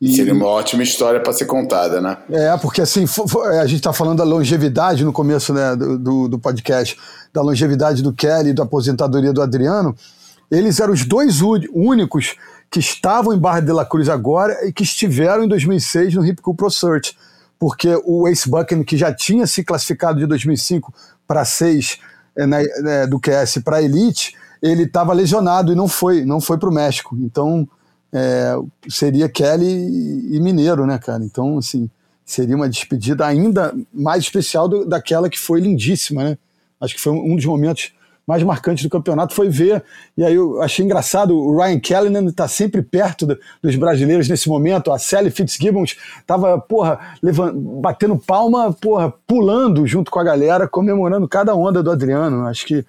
E... 0.00 0.16
Seria 0.16 0.34
uma 0.34 0.46
ótima 0.46 0.82
história 0.82 1.20
para 1.20 1.32
ser 1.32 1.46
contada, 1.46 2.00
né? 2.00 2.18
É, 2.28 2.56
porque 2.58 2.82
assim, 2.82 3.04
a 3.60 3.66
gente 3.66 3.78
está 3.78 3.92
falando 3.92 4.18
da 4.18 4.24
longevidade 4.24 5.04
no 5.04 5.12
começo 5.12 5.54
né, 5.54 5.76
do, 5.76 6.28
do 6.28 6.38
podcast, 6.38 6.98
da 7.32 7.40
longevidade 7.40 8.02
do 8.02 8.12
Kelly 8.12 8.50
e 8.50 8.52
da 8.52 8.64
aposentadoria 8.64 9.32
do 9.32 9.40
Adriano. 9.40 9.96
Eles 10.50 10.80
eram 10.80 10.92
os 10.92 11.06
dois 11.06 11.40
únicos 11.40 12.34
que 12.68 12.80
estavam 12.80 13.32
em 13.32 13.38
Barra 13.38 13.60
de 13.60 13.72
la 13.72 13.84
Cruz 13.84 14.08
agora 14.08 14.66
e 14.66 14.72
que 14.72 14.82
estiveram 14.82 15.44
em 15.44 15.48
2006 15.48 16.14
no 16.14 16.26
Hip 16.26 16.42
Cool 16.42 16.56
Pro 16.56 16.70
Search 16.70 17.16
porque 17.58 17.88
o 18.04 18.28
Ace 18.28 18.48
Bucken, 18.48 18.82
que 18.82 18.96
já 18.96 19.12
tinha 19.12 19.46
se 19.46 19.64
classificado 19.64 20.18
de 20.18 20.26
2005 20.26 20.92
para 21.26 21.44
6 21.44 21.98
é, 22.36 22.46
né, 22.46 22.62
né, 22.82 23.06
do 23.06 23.20
QS 23.20 23.58
para 23.64 23.82
Elite, 23.82 24.34
ele 24.60 24.84
estava 24.84 25.12
lesionado 25.12 25.72
e 25.72 25.74
não 25.74 25.88
foi, 25.88 26.24
não 26.24 26.40
foi 26.40 26.58
para 26.58 26.68
o 26.68 26.72
México. 26.72 27.16
Então 27.20 27.68
é, 28.12 28.54
seria 28.88 29.28
Kelly 29.28 29.66
e 30.34 30.40
Mineiro, 30.40 30.86
né, 30.86 30.98
cara? 30.98 31.24
Então, 31.24 31.58
assim, 31.58 31.90
seria 32.24 32.56
uma 32.56 32.68
despedida 32.68 33.26
ainda 33.26 33.74
mais 33.92 34.22
especial 34.22 34.68
do, 34.68 34.86
daquela 34.86 35.28
que 35.28 35.38
foi 35.38 35.60
lindíssima, 35.60 36.22
né? 36.22 36.38
Acho 36.80 36.94
que 36.94 37.00
foi 37.00 37.12
um 37.12 37.34
dos 37.34 37.44
momentos 37.44 37.92
mais 38.26 38.42
marcantes 38.42 38.82
do 38.82 38.90
campeonato 38.90 39.34
foi 39.34 39.48
ver. 39.48 39.82
E 40.16 40.24
aí 40.24 40.34
eu 40.34 40.62
achei 40.62 40.84
engraçado, 40.84 41.36
o 41.36 41.56
Ryan 41.56 41.80
Callanan 41.80 42.28
está 42.28 42.48
sempre 42.48 42.82
perto 42.82 43.26
do, 43.26 43.38
dos 43.62 43.76
brasileiros 43.76 44.28
nesse 44.28 44.48
momento. 44.48 44.92
A 44.92 44.98
Sally 44.98 45.30
Fitzgibbons 45.30 45.96
estava, 46.20 46.58
porra, 46.58 46.98
levant, 47.22 47.54
batendo 47.54 48.16
palma, 48.16 48.72
porra, 48.72 49.12
pulando 49.26 49.86
junto 49.86 50.10
com 50.10 50.18
a 50.18 50.24
galera, 50.24 50.66
comemorando 50.66 51.28
cada 51.28 51.54
onda 51.54 51.82
do 51.82 51.90
Adriano. 51.90 52.46
Acho 52.46 52.66
que 52.66 52.84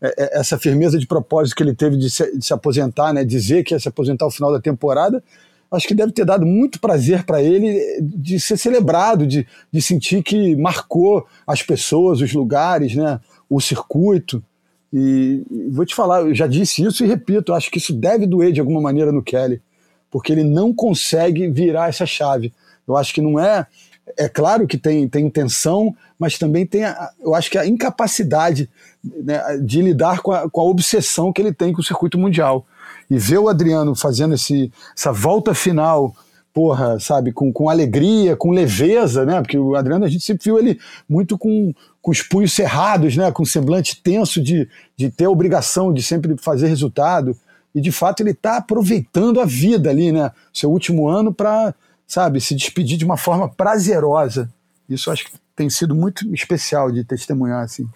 é, 0.00 0.14
é, 0.16 0.38
essa 0.40 0.56
firmeza 0.56 0.98
de 0.98 1.06
propósito 1.06 1.56
que 1.56 1.62
ele 1.62 1.74
teve 1.74 1.96
de 1.96 2.08
se, 2.08 2.36
de 2.36 2.44
se 2.44 2.52
aposentar, 2.52 3.12
né, 3.12 3.24
dizer 3.24 3.64
que 3.64 3.74
ia 3.74 3.80
se 3.80 3.88
aposentar 3.88 4.24
ao 4.24 4.30
final 4.30 4.52
da 4.52 4.60
temporada, 4.60 5.22
acho 5.70 5.88
que 5.88 5.94
deve 5.94 6.12
ter 6.12 6.24
dado 6.24 6.46
muito 6.46 6.80
prazer 6.80 7.24
para 7.24 7.42
ele 7.42 8.00
de 8.00 8.38
ser 8.38 8.56
celebrado, 8.56 9.26
de, 9.26 9.46
de 9.72 9.82
sentir 9.82 10.22
que 10.22 10.56
marcou 10.56 11.26
as 11.46 11.62
pessoas, 11.62 12.20
os 12.20 12.32
lugares, 12.32 12.94
né, 12.94 13.20
o 13.50 13.60
circuito. 13.60 14.42
E, 14.92 15.42
vou 15.70 15.84
te 15.84 15.94
falar, 15.94 16.22
eu 16.22 16.34
já 16.34 16.46
disse 16.46 16.82
isso 16.82 17.04
e 17.04 17.08
repito, 17.08 17.52
acho 17.52 17.70
que 17.70 17.78
isso 17.78 17.92
deve 17.92 18.26
doer 18.26 18.52
de 18.52 18.60
alguma 18.60 18.80
maneira 18.80 19.12
no 19.12 19.22
Kelly, 19.22 19.60
porque 20.10 20.32
ele 20.32 20.44
não 20.44 20.72
consegue 20.72 21.48
virar 21.48 21.88
essa 21.88 22.06
chave. 22.06 22.52
Eu 22.86 22.96
acho 22.96 23.12
que 23.12 23.20
não 23.20 23.38
é. 23.38 23.66
É 24.16 24.28
claro 24.28 24.66
que 24.66 24.78
tem, 24.78 25.06
tem 25.06 25.26
intenção, 25.26 25.94
mas 26.18 26.38
também 26.38 26.64
tem, 26.64 26.84
a, 26.84 27.10
eu 27.20 27.34
acho 27.34 27.50
que 27.50 27.58
a 27.58 27.66
incapacidade 27.66 28.70
né, 29.04 29.58
de 29.58 29.82
lidar 29.82 30.20
com 30.20 30.32
a, 30.32 30.48
com 30.48 30.60
a 30.62 30.64
obsessão 30.64 31.30
que 31.30 31.42
ele 31.42 31.52
tem 31.52 31.72
com 31.72 31.80
o 31.80 31.84
circuito 31.84 32.18
mundial. 32.18 32.66
E 33.10 33.18
ver 33.18 33.38
o 33.38 33.48
Adriano 33.48 33.94
fazendo 33.94 34.34
esse, 34.34 34.72
essa 34.96 35.12
volta 35.12 35.54
final 35.54 36.14
porra, 36.58 36.98
sabe, 36.98 37.30
com, 37.30 37.52
com 37.52 37.70
alegria, 37.70 38.34
com 38.34 38.50
leveza, 38.50 39.24
né? 39.24 39.40
Porque 39.40 39.56
o 39.56 39.76
Adriano 39.76 40.04
a 40.04 40.08
gente 40.08 40.24
sempre 40.24 40.42
viu 40.42 40.58
ele 40.58 40.76
muito 41.08 41.38
com, 41.38 41.72
com 42.08 42.12
os 42.12 42.22
punhos 42.22 42.54
cerrados, 42.54 43.18
né? 43.18 43.30
Com 43.30 43.44
semblante 43.44 44.00
tenso 44.02 44.40
de, 44.40 44.66
de 44.96 45.10
ter 45.10 45.26
a 45.26 45.30
obrigação 45.30 45.92
de 45.92 46.02
sempre 46.02 46.38
fazer 46.38 46.66
resultado. 46.66 47.36
E 47.74 47.82
de 47.82 47.92
fato 47.92 48.22
ele 48.22 48.30
está 48.30 48.56
aproveitando 48.56 49.38
a 49.38 49.44
vida 49.44 49.90
ali, 49.90 50.10
né? 50.10 50.30
Seu 50.50 50.70
último 50.70 51.06
ano 51.06 51.34
para, 51.34 51.74
sabe, 52.06 52.40
se 52.40 52.54
despedir 52.54 52.96
de 52.96 53.04
uma 53.04 53.18
forma 53.18 53.46
prazerosa. 53.46 54.50
Isso 54.88 55.10
acho 55.10 55.26
que 55.26 55.32
tem 55.54 55.68
sido 55.68 55.94
muito 55.94 56.26
especial 56.34 56.90
de 56.90 57.04
testemunhar, 57.04 57.62
assim. 57.62 57.86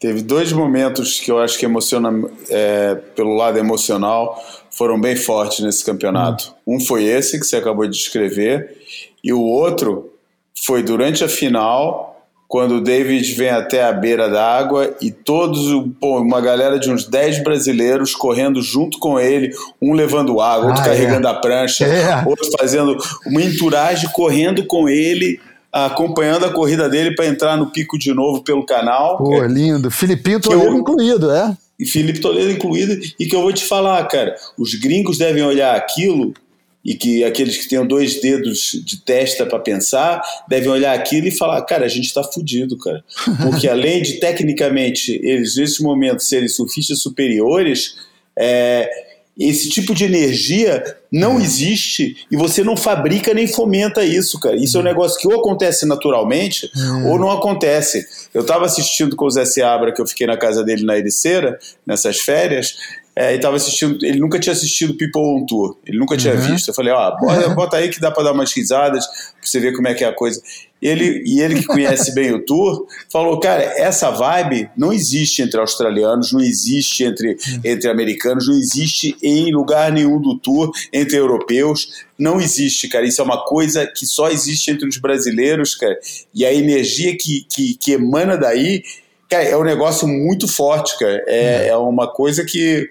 Teve 0.00 0.22
dois 0.22 0.50
momentos 0.50 1.20
que 1.20 1.30
eu 1.30 1.38
acho 1.38 1.58
que 1.58 1.66
emociona 1.66 2.10
é, 2.48 2.94
pelo 2.94 3.34
lado 3.34 3.58
emocional 3.58 4.42
foram 4.70 4.98
bem 4.98 5.14
fortes 5.14 5.60
nesse 5.60 5.84
campeonato. 5.84 6.54
Hum. 6.66 6.76
Um 6.76 6.80
foi 6.80 7.04
esse 7.04 7.38
que 7.38 7.44
você 7.44 7.56
acabou 7.56 7.86
de 7.86 7.98
descrever, 7.98 8.78
e 9.22 9.30
o 9.30 9.42
outro 9.42 10.10
foi 10.64 10.82
durante 10.82 11.22
a 11.22 11.28
final, 11.28 12.11
quando 12.52 12.74
o 12.74 12.80
David 12.82 13.32
vem 13.32 13.48
até 13.48 13.82
a 13.82 13.90
beira 13.94 14.28
da 14.28 14.46
água 14.46 14.94
e 15.00 15.10
todos, 15.10 15.90
pô, 15.98 16.20
uma 16.20 16.38
galera 16.38 16.78
de 16.78 16.90
uns 16.90 17.08
10 17.08 17.42
brasileiros 17.42 18.14
correndo 18.14 18.60
junto 18.60 18.98
com 18.98 19.18
ele, 19.18 19.54
um 19.80 19.94
levando 19.94 20.38
água, 20.38 20.66
outro 20.66 20.82
ah, 20.82 20.84
carregando 20.84 21.26
é. 21.26 21.30
a 21.30 21.34
prancha, 21.34 21.86
é. 21.86 22.22
outro 22.28 22.46
fazendo 22.58 22.94
uma 23.24 23.40
entourage 23.40 24.06
correndo 24.12 24.66
com 24.66 24.86
ele 24.86 25.40
acompanhando 25.72 26.44
a 26.44 26.50
corrida 26.50 26.90
dele 26.90 27.14
para 27.14 27.24
entrar 27.24 27.56
no 27.56 27.70
pico 27.70 27.98
de 27.98 28.12
novo 28.12 28.42
pelo 28.42 28.66
canal. 28.66 29.16
Pô, 29.16 29.42
lindo. 29.44 29.90
Filipinho 29.90 30.38
Toledo 30.38 30.66
eu, 30.66 30.76
incluído, 30.76 31.30
é? 31.30 31.56
E 31.80 31.86
Felipe 31.86 32.20
Toledo 32.20 32.50
incluído. 32.50 33.02
E 33.18 33.24
que 33.24 33.34
eu 33.34 33.40
vou 33.40 33.52
te 33.54 33.64
falar, 33.64 34.06
cara, 34.08 34.36
os 34.58 34.74
gringos 34.74 35.16
devem 35.16 35.42
olhar 35.42 35.74
aquilo 35.74 36.34
e 36.84 36.94
que 36.94 37.22
aqueles 37.22 37.56
que 37.56 37.68
tenham 37.68 37.86
dois 37.86 38.20
dedos 38.20 38.82
de 38.84 39.00
testa 39.00 39.46
para 39.46 39.58
pensar 39.58 40.22
devem 40.48 40.68
olhar 40.68 40.92
aquilo 40.92 41.28
e 41.28 41.30
falar, 41.30 41.62
cara, 41.62 41.84
a 41.84 41.88
gente 41.88 42.06
está 42.06 42.24
fudido, 42.24 42.76
cara. 42.76 43.04
Porque 43.42 43.68
além 43.70 44.02
de 44.02 44.14
tecnicamente 44.14 45.20
eles 45.22 45.56
nesse 45.56 45.82
momento 45.82 46.22
serem 46.22 46.48
surfistas 46.48 47.00
superiores, 47.00 47.96
é, 48.36 48.90
esse 49.38 49.70
tipo 49.70 49.94
de 49.94 50.04
energia 50.04 50.82
não 51.10 51.38
é. 51.38 51.42
existe 51.42 52.16
e 52.30 52.36
você 52.36 52.62
não 52.62 52.76
fabrica 52.76 53.32
nem 53.32 53.46
fomenta 53.46 54.04
isso, 54.04 54.38
cara. 54.38 54.56
Isso 54.56 54.76
é 54.76 54.80
um 54.80 54.82
hum. 54.82 54.86
negócio 54.86 55.18
que 55.18 55.26
ou 55.26 55.40
acontece 55.40 55.86
naturalmente 55.86 56.70
é. 56.74 57.08
ou 57.08 57.18
não 57.18 57.30
acontece. 57.30 58.06
Eu 58.34 58.42
estava 58.42 58.66
assistindo 58.66 59.16
com 59.16 59.24
o 59.24 59.30
Zé 59.30 59.44
Seabra, 59.44 59.92
que 59.92 60.02
eu 60.02 60.06
fiquei 60.06 60.26
na 60.26 60.36
casa 60.36 60.62
dele 60.62 60.84
na 60.84 60.98
Ericeira, 60.98 61.58
nessas 61.86 62.18
férias, 62.18 62.76
é, 63.14 63.34
e 63.34 63.38
tava 63.38 63.56
assistindo, 63.56 64.02
ele 64.04 64.18
nunca 64.18 64.38
tinha 64.38 64.54
assistido 64.54 64.96
People 64.96 65.20
on 65.20 65.44
Tour, 65.44 65.76
ele 65.86 65.98
nunca 65.98 66.16
tinha 66.16 66.34
uhum. 66.34 66.52
visto. 66.52 66.68
Eu 66.68 66.74
falei, 66.74 66.92
ó, 66.92 67.10
bota, 67.18 67.48
bota, 67.54 67.76
aí 67.76 67.90
que 67.90 68.00
dá 68.00 68.10
para 68.10 68.24
dar 68.24 68.32
umas 68.32 68.52
risadas, 68.52 69.06
pra 69.06 69.16
você 69.42 69.60
ver 69.60 69.74
como 69.74 69.86
é 69.86 69.94
que 69.94 70.02
é 70.02 70.08
a 70.08 70.14
coisa. 70.14 70.40
Ele, 70.80 71.22
e 71.24 71.40
ele 71.40 71.60
que 71.60 71.66
conhece 71.66 72.12
bem 72.12 72.32
o 72.32 72.44
tour, 72.44 72.86
falou, 73.10 73.38
cara, 73.38 73.62
essa 73.76 74.10
vibe 74.10 74.68
não 74.76 74.92
existe 74.92 75.40
entre 75.42 75.60
australianos, 75.60 76.32
não 76.32 76.40
existe 76.40 77.04
entre, 77.04 77.36
entre 77.62 77.88
americanos, 77.88 78.48
não 78.48 78.56
existe 78.56 79.14
em 79.22 79.52
lugar 79.52 79.92
nenhum 79.92 80.20
do 80.20 80.36
tour, 80.38 80.72
entre 80.92 81.16
europeus, 81.16 82.04
não 82.18 82.40
existe, 82.40 82.88
cara. 82.88 83.06
Isso 83.06 83.20
é 83.20 83.24
uma 83.24 83.44
coisa 83.44 83.86
que 83.86 84.06
só 84.06 84.28
existe 84.28 84.70
entre 84.70 84.88
os 84.88 84.96
brasileiros, 84.96 85.74
cara. 85.74 85.96
E 86.34 86.44
a 86.44 86.52
energia 86.52 87.16
que, 87.16 87.46
que, 87.48 87.74
que 87.74 87.92
emana 87.92 88.36
daí 88.36 88.82
Cara, 89.32 89.44
é 89.44 89.56
um 89.56 89.64
negócio 89.64 90.06
muito 90.06 90.46
forte, 90.46 90.98
cara. 90.98 91.24
É, 91.26 91.68
é 91.68 91.76
uma 91.76 92.06
coisa 92.06 92.44
que. 92.44 92.90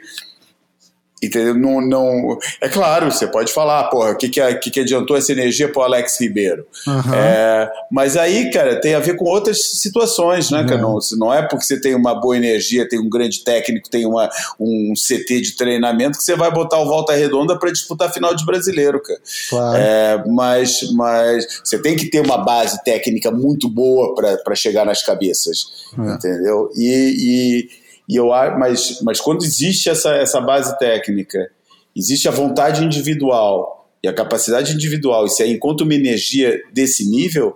Entendeu? 1.21 1.53
Não, 1.53 1.79
não, 1.79 2.37
é 2.59 2.67
claro, 2.67 3.11
você 3.11 3.27
pode 3.27 3.53
falar, 3.53 3.83
porra, 3.89 4.11
o 4.11 4.17
que, 4.17 4.27
que, 4.27 4.55
que, 4.55 4.71
que 4.71 4.79
adiantou 4.79 5.15
essa 5.15 5.31
energia 5.31 5.71
para 5.71 5.81
o 5.81 5.83
Alex 5.83 6.19
Ribeiro? 6.19 6.65
Uhum. 6.87 7.13
É, 7.13 7.71
mas 7.91 8.17
aí, 8.17 8.49
cara, 8.49 8.81
tem 8.81 8.95
a 8.95 8.99
ver 8.99 9.15
com 9.15 9.25
outras 9.25 9.79
situações, 9.79 10.49
né, 10.49 10.63
cara? 10.63 10.81
Não, 10.81 10.97
não 11.17 11.31
é 11.31 11.43
porque 11.43 11.63
você 11.63 11.79
tem 11.79 11.93
uma 11.93 12.19
boa 12.19 12.35
energia, 12.35 12.89
tem 12.89 12.99
um 12.99 13.07
grande 13.07 13.43
técnico, 13.43 13.87
tem 13.87 14.03
uma, 14.05 14.29
um 14.59 14.93
CT 14.95 15.41
de 15.41 15.55
treinamento 15.55 16.17
que 16.17 16.23
você 16.23 16.35
vai 16.35 16.51
botar 16.51 16.79
o 16.79 16.85
Volta 16.85 17.13
Redonda 17.13 17.57
para 17.57 17.71
disputar 17.71 18.09
a 18.09 18.11
final 18.11 18.33
de 18.33 18.43
brasileiro, 18.43 18.99
cara. 18.99 19.21
Claro. 19.49 19.77
É, 19.77 20.23
mas, 20.27 20.91
mas 20.93 21.61
você 21.63 21.79
tem 21.79 21.95
que 21.95 22.09
ter 22.09 22.21
uma 22.21 22.39
base 22.39 22.83
técnica 22.83 23.29
muito 23.29 23.69
boa 23.69 24.15
para 24.15 24.55
chegar 24.55 24.85
nas 24.85 25.03
cabeças, 25.03 25.67
é. 25.97 26.13
entendeu? 26.13 26.71
e, 26.75 27.69
e 27.69 27.80
e 28.11 28.17
eu, 28.17 28.27
mas, 28.27 28.99
mas 29.01 29.21
quando 29.21 29.41
existe 29.41 29.89
essa, 29.89 30.13
essa 30.15 30.41
base 30.41 30.77
técnica, 30.77 31.49
existe 31.95 32.27
a 32.27 32.31
vontade 32.31 32.83
individual 32.83 33.89
e 34.03 34.07
a 34.07 34.11
capacidade 34.13 34.73
individual, 34.73 35.25
e 35.25 35.29
se 35.29 35.41
aí 35.41 35.53
encontra 35.53 35.85
uma 35.85 35.95
energia 35.95 36.61
desse 36.73 37.09
nível, 37.09 37.55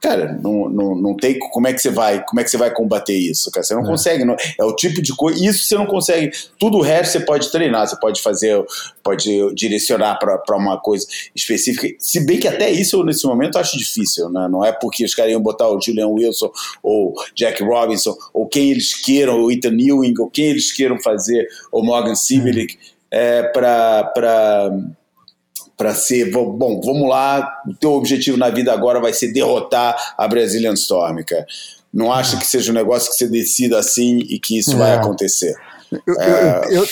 cara, 0.00 0.38
não, 0.42 0.68
não, 0.68 0.94
não 0.94 1.16
tem 1.16 1.38
como 1.38 1.66
é 1.66 1.72
que 1.72 1.80
você 1.80 1.90
vai, 1.90 2.24
como 2.24 2.40
é 2.40 2.44
que 2.44 2.50
você 2.50 2.56
vai 2.56 2.72
combater 2.72 3.14
isso, 3.14 3.50
cara? 3.50 3.64
Você 3.64 3.74
não 3.74 3.82
é. 3.82 3.86
consegue, 3.86 4.24
não, 4.24 4.36
é 4.58 4.64
o 4.64 4.74
tipo 4.74 5.00
de 5.00 5.14
coisa, 5.14 5.42
isso 5.44 5.64
você 5.64 5.74
não 5.74 5.86
consegue, 5.86 6.30
tudo 6.58 6.78
o 6.78 6.82
resto 6.82 7.12
você 7.12 7.20
pode 7.20 7.50
treinar, 7.50 7.86
você 7.86 7.98
pode 7.98 8.22
fazer, 8.22 8.62
pode 9.02 9.54
direcionar 9.54 10.18
para 10.18 10.56
uma 10.56 10.78
coisa 10.78 11.06
específica, 11.34 11.88
se 11.98 12.24
bem 12.24 12.38
que 12.38 12.48
até 12.48 12.70
isso 12.70 12.96
eu 12.96 13.04
nesse 13.04 13.26
momento 13.26 13.58
acho 13.58 13.76
difícil, 13.76 14.28
né? 14.30 14.48
Não 14.50 14.64
é 14.64 14.72
porque 14.72 15.04
os 15.04 15.14
caras 15.14 15.32
iam 15.32 15.40
botar 15.40 15.68
o 15.68 15.80
Julian 15.80 16.08
Wilson 16.08 16.50
ou 16.82 17.14
Jack 17.34 17.62
Robinson 17.62 18.16
ou 18.32 18.46
quem 18.46 18.70
eles 18.70 18.94
queiram, 18.94 19.40
o 19.40 19.50
Ethan 19.50 19.76
Ewing, 19.78 20.14
ou 20.18 20.30
quem 20.30 20.46
eles 20.46 20.72
queiram 20.72 21.00
fazer, 21.00 21.46
o 21.72 21.82
Morgan 21.82 22.14
Sibilic, 22.14 22.78
é, 23.10 23.42
para 23.42 24.70
para 25.76 25.94
ser, 25.94 26.30
bom, 26.30 26.80
vamos 26.80 27.08
lá, 27.08 27.62
o 27.68 27.74
teu 27.74 27.92
objetivo 27.92 28.36
na 28.36 28.48
vida 28.48 28.72
agora 28.72 29.00
vai 29.00 29.12
ser 29.12 29.32
derrotar 29.32 30.14
a 30.16 30.26
Brazilian 30.26 30.74
Storm, 30.74 31.22
cara. 31.24 31.46
Não 31.92 32.12
acho 32.12 32.38
que 32.38 32.46
seja 32.46 32.72
um 32.72 32.74
negócio 32.74 33.10
que 33.10 33.16
você 33.16 33.28
decida 33.28 33.78
assim 33.78 34.18
e 34.28 34.38
que 34.38 34.58
isso 34.58 34.72
é. 34.72 34.76
vai 34.76 34.94
acontecer. 34.94 35.54
Eu, 36.06 36.20
é... 36.20 36.64
eu, 36.70 36.82
eu, 36.82 36.86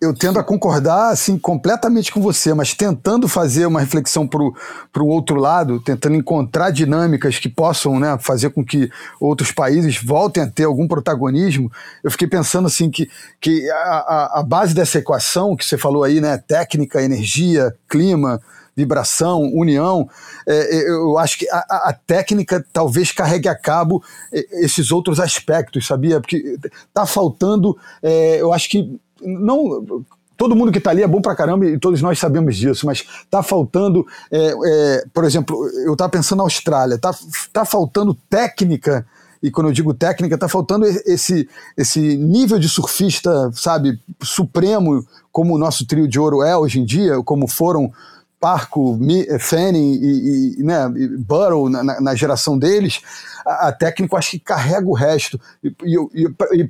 eu 0.00 0.14
tendo 0.14 0.38
a 0.38 0.44
concordar 0.44 1.10
assim 1.10 1.38
completamente 1.38 2.12
com 2.12 2.20
você, 2.20 2.54
mas 2.54 2.74
tentando 2.74 3.28
fazer 3.28 3.66
uma 3.66 3.80
reflexão 3.80 4.26
para 4.26 5.02
o 5.02 5.06
outro 5.06 5.36
lado, 5.36 5.80
tentando 5.80 6.16
encontrar 6.16 6.70
dinâmicas 6.70 7.38
que 7.38 7.48
possam 7.48 7.98
né, 7.98 8.16
fazer 8.20 8.50
com 8.50 8.64
que 8.64 8.90
outros 9.20 9.52
países 9.52 10.02
voltem 10.02 10.42
a 10.42 10.46
ter 10.46 10.64
algum 10.64 10.86
protagonismo, 10.86 11.70
eu 12.02 12.10
fiquei 12.10 12.28
pensando 12.28 12.66
assim 12.66 12.90
que, 12.90 13.08
que 13.40 13.68
a, 13.70 14.40
a 14.40 14.42
base 14.42 14.74
dessa 14.74 14.98
equação 14.98 15.56
que 15.56 15.64
você 15.64 15.78
falou 15.78 16.04
aí, 16.04 16.20
né, 16.20 16.38
técnica, 16.38 17.02
energia, 17.02 17.74
clima, 17.88 18.40
vibração, 18.76 19.42
união, 19.54 20.08
é, 20.46 20.76
é 20.76 20.90
eu 20.90 21.18
acho 21.18 21.38
que 21.38 21.48
a, 21.50 21.58
a, 21.88 21.92
técnica 22.06 22.64
talvez 22.72 23.12
carregue 23.12 23.48
a 23.48 23.54
cabo 23.54 24.02
é, 24.32 24.64
esses 24.64 24.90
outros 24.90 25.20
aspectos, 25.20 25.86
sabia? 25.86 26.20
Porque 26.20 26.58
tá 26.92 27.06
faltando, 27.06 27.78
é, 28.02 28.40
eu 28.40 28.52
acho 28.52 28.68
que 28.68 28.98
não 29.24 30.04
todo 30.36 30.56
mundo 30.56 30.72
que 30.72 30.78
está 30.78 30.90
ali 30.90 31.02
é 31.02 31.06
bom 31.06 31.20
pra 31.20 31.34
caramba 31.34 31.66
e 31.66 31.78
todos 31.78 32.02
nós 32.02 32.18
sabemos 32.18 32.56
disso, 32.56 32.86
mas 32.86 33.04
tá 33.30 33.42
faltando, 33.42 34.06
é, 34.30 34.54
é, 34.66 35.04
por 35.12 35.24
exemplo, 35.24 35.68
eu 35.84 35.92
estava 35.92 36.10
pensando 36.10 36.38
na 36.38 36.44
Austrália, 36.44 36.98
tá, 36.98 37.14
tá 37.52 37.64
faltando 37.64 38.14
técnica, 38.28 39.06
e 39.42 39.50
quando 39.50 39.68
eu 39.68 39.72
digo 39.72 39.92
técnica, 39.92 40.38
tá 40.38 40.48
faltando 40.48 40.86
esse, 40.86 41.48
esse 41.76 42.16
nível 42.16 42.58
de 42.58 42.68
surfista, 42.68 43.50
sabe, 43.52 44.00
supremo, 44.22 45.06
como 45.30 45.54
o 45.54 45.58
nosso 45.58 45.86
trio 45.86 46.08
de 46.08 46.18
ouro 46.18 46.42
é 46.42 46.56
hoje 46.56 46.80
em 46.80 46.84
dia, 46.84 47.22
como 47.22 47.46
foram 47.46 47.92
Parco, 48.40 48.98
Fanning 49.40 49.94
e, 50.02 50.56
e, 50.58 50.62
né, 50.62 50.86
Burrow 51.18 51.68
na, 51.70 52.00
na, 52.00 52.14
geração 52.14 52.58
deles, 52.58 53.00
a, 53.44 53.68
a 53.68 53.72
técnica 53.72 54.16
acho 54.18 54.32
que 54.32 54.38
carrega 54.38 54.86
o 54.86 54.92
resto. 54.92 55.40
E, 55.62 55.74
e, 56.12 56.64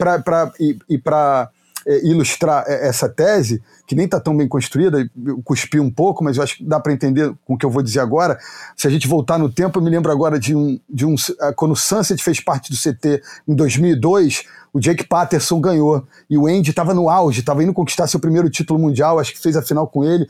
e 0.90 0.98
para 0.98 1.50
é, 1.86 2.06
ilustrar 2.06 2.64
é, 2.66 2.88
essa 2.88 3.08
tese, 3.08 3.62
que 3.86 3.94
nem 3.94 4.06
está 4.06 4.18
tão 4.18 4.36
bem 4.36 4.48
construída, 4.48 5.08
eu 5.24 5.40
cuspi 5.42 5.78
um 5.78 5.90
pouco, 5.90 6.24
mas 6.24 6.36
eu 6.36 6.42
acho 6.42 6.56
que 6.56 6.64
dá 6.64 6.80
para 6.80 6.92
entender 6.92 7.32
com 7.44 7.54
o 7.54 7.58
que 7.58 7.66
eu 7.66 7.70
vou 7.70 7.82
dizer 7.82 8.00
agora. 8.00 8.38
Se 8.76 8.86
a 8.86 8.90
gente 8.90 9.06
voltar 9.06 9.38
no 9.38 9.50
tempo, 9.50 9.78
eu 9.78 9.82
me 9.82 9.90
lembro 9.90 10.10
agora 10.10 10.38
de 10.38 10.54
um. 10.54 10.78
De 10.88 11.04
um 11.04 11.14
quando 11.56 11.72
o 11.72 11.76
Sunset 11.76 12.22
fez 12.22 12.40
parte 12.40 12.70
do 12.70 12.76
CT 12.76 13.22
em 13.46 13.54
2002, 13.54 14.44
o 14.74 14.80
Jake 14.80 15.04
Patterson 15.04 15.60
ganhou. 15.60 16.04
E 16.28 16.36
o 16.36 16.48
Andy 16.48 16.70
estava 16.70 16.92
no 16.92 17.08
auge, 17.08 17.38
estava 17.38 17.62
indo 17.62 17.72
conquistar 17.72 18.08
seu 18.08 18.18
primeiro 18.18 18.50
título 18.50 18.80
mundial, 18.80 19.20
acho 19.20 19.32
que 19.32 19.40
fez 19.40 19.56
a 19.56 19.62
final 19.62 19.86
com 19.86 20.02
ele, 20.04 20.26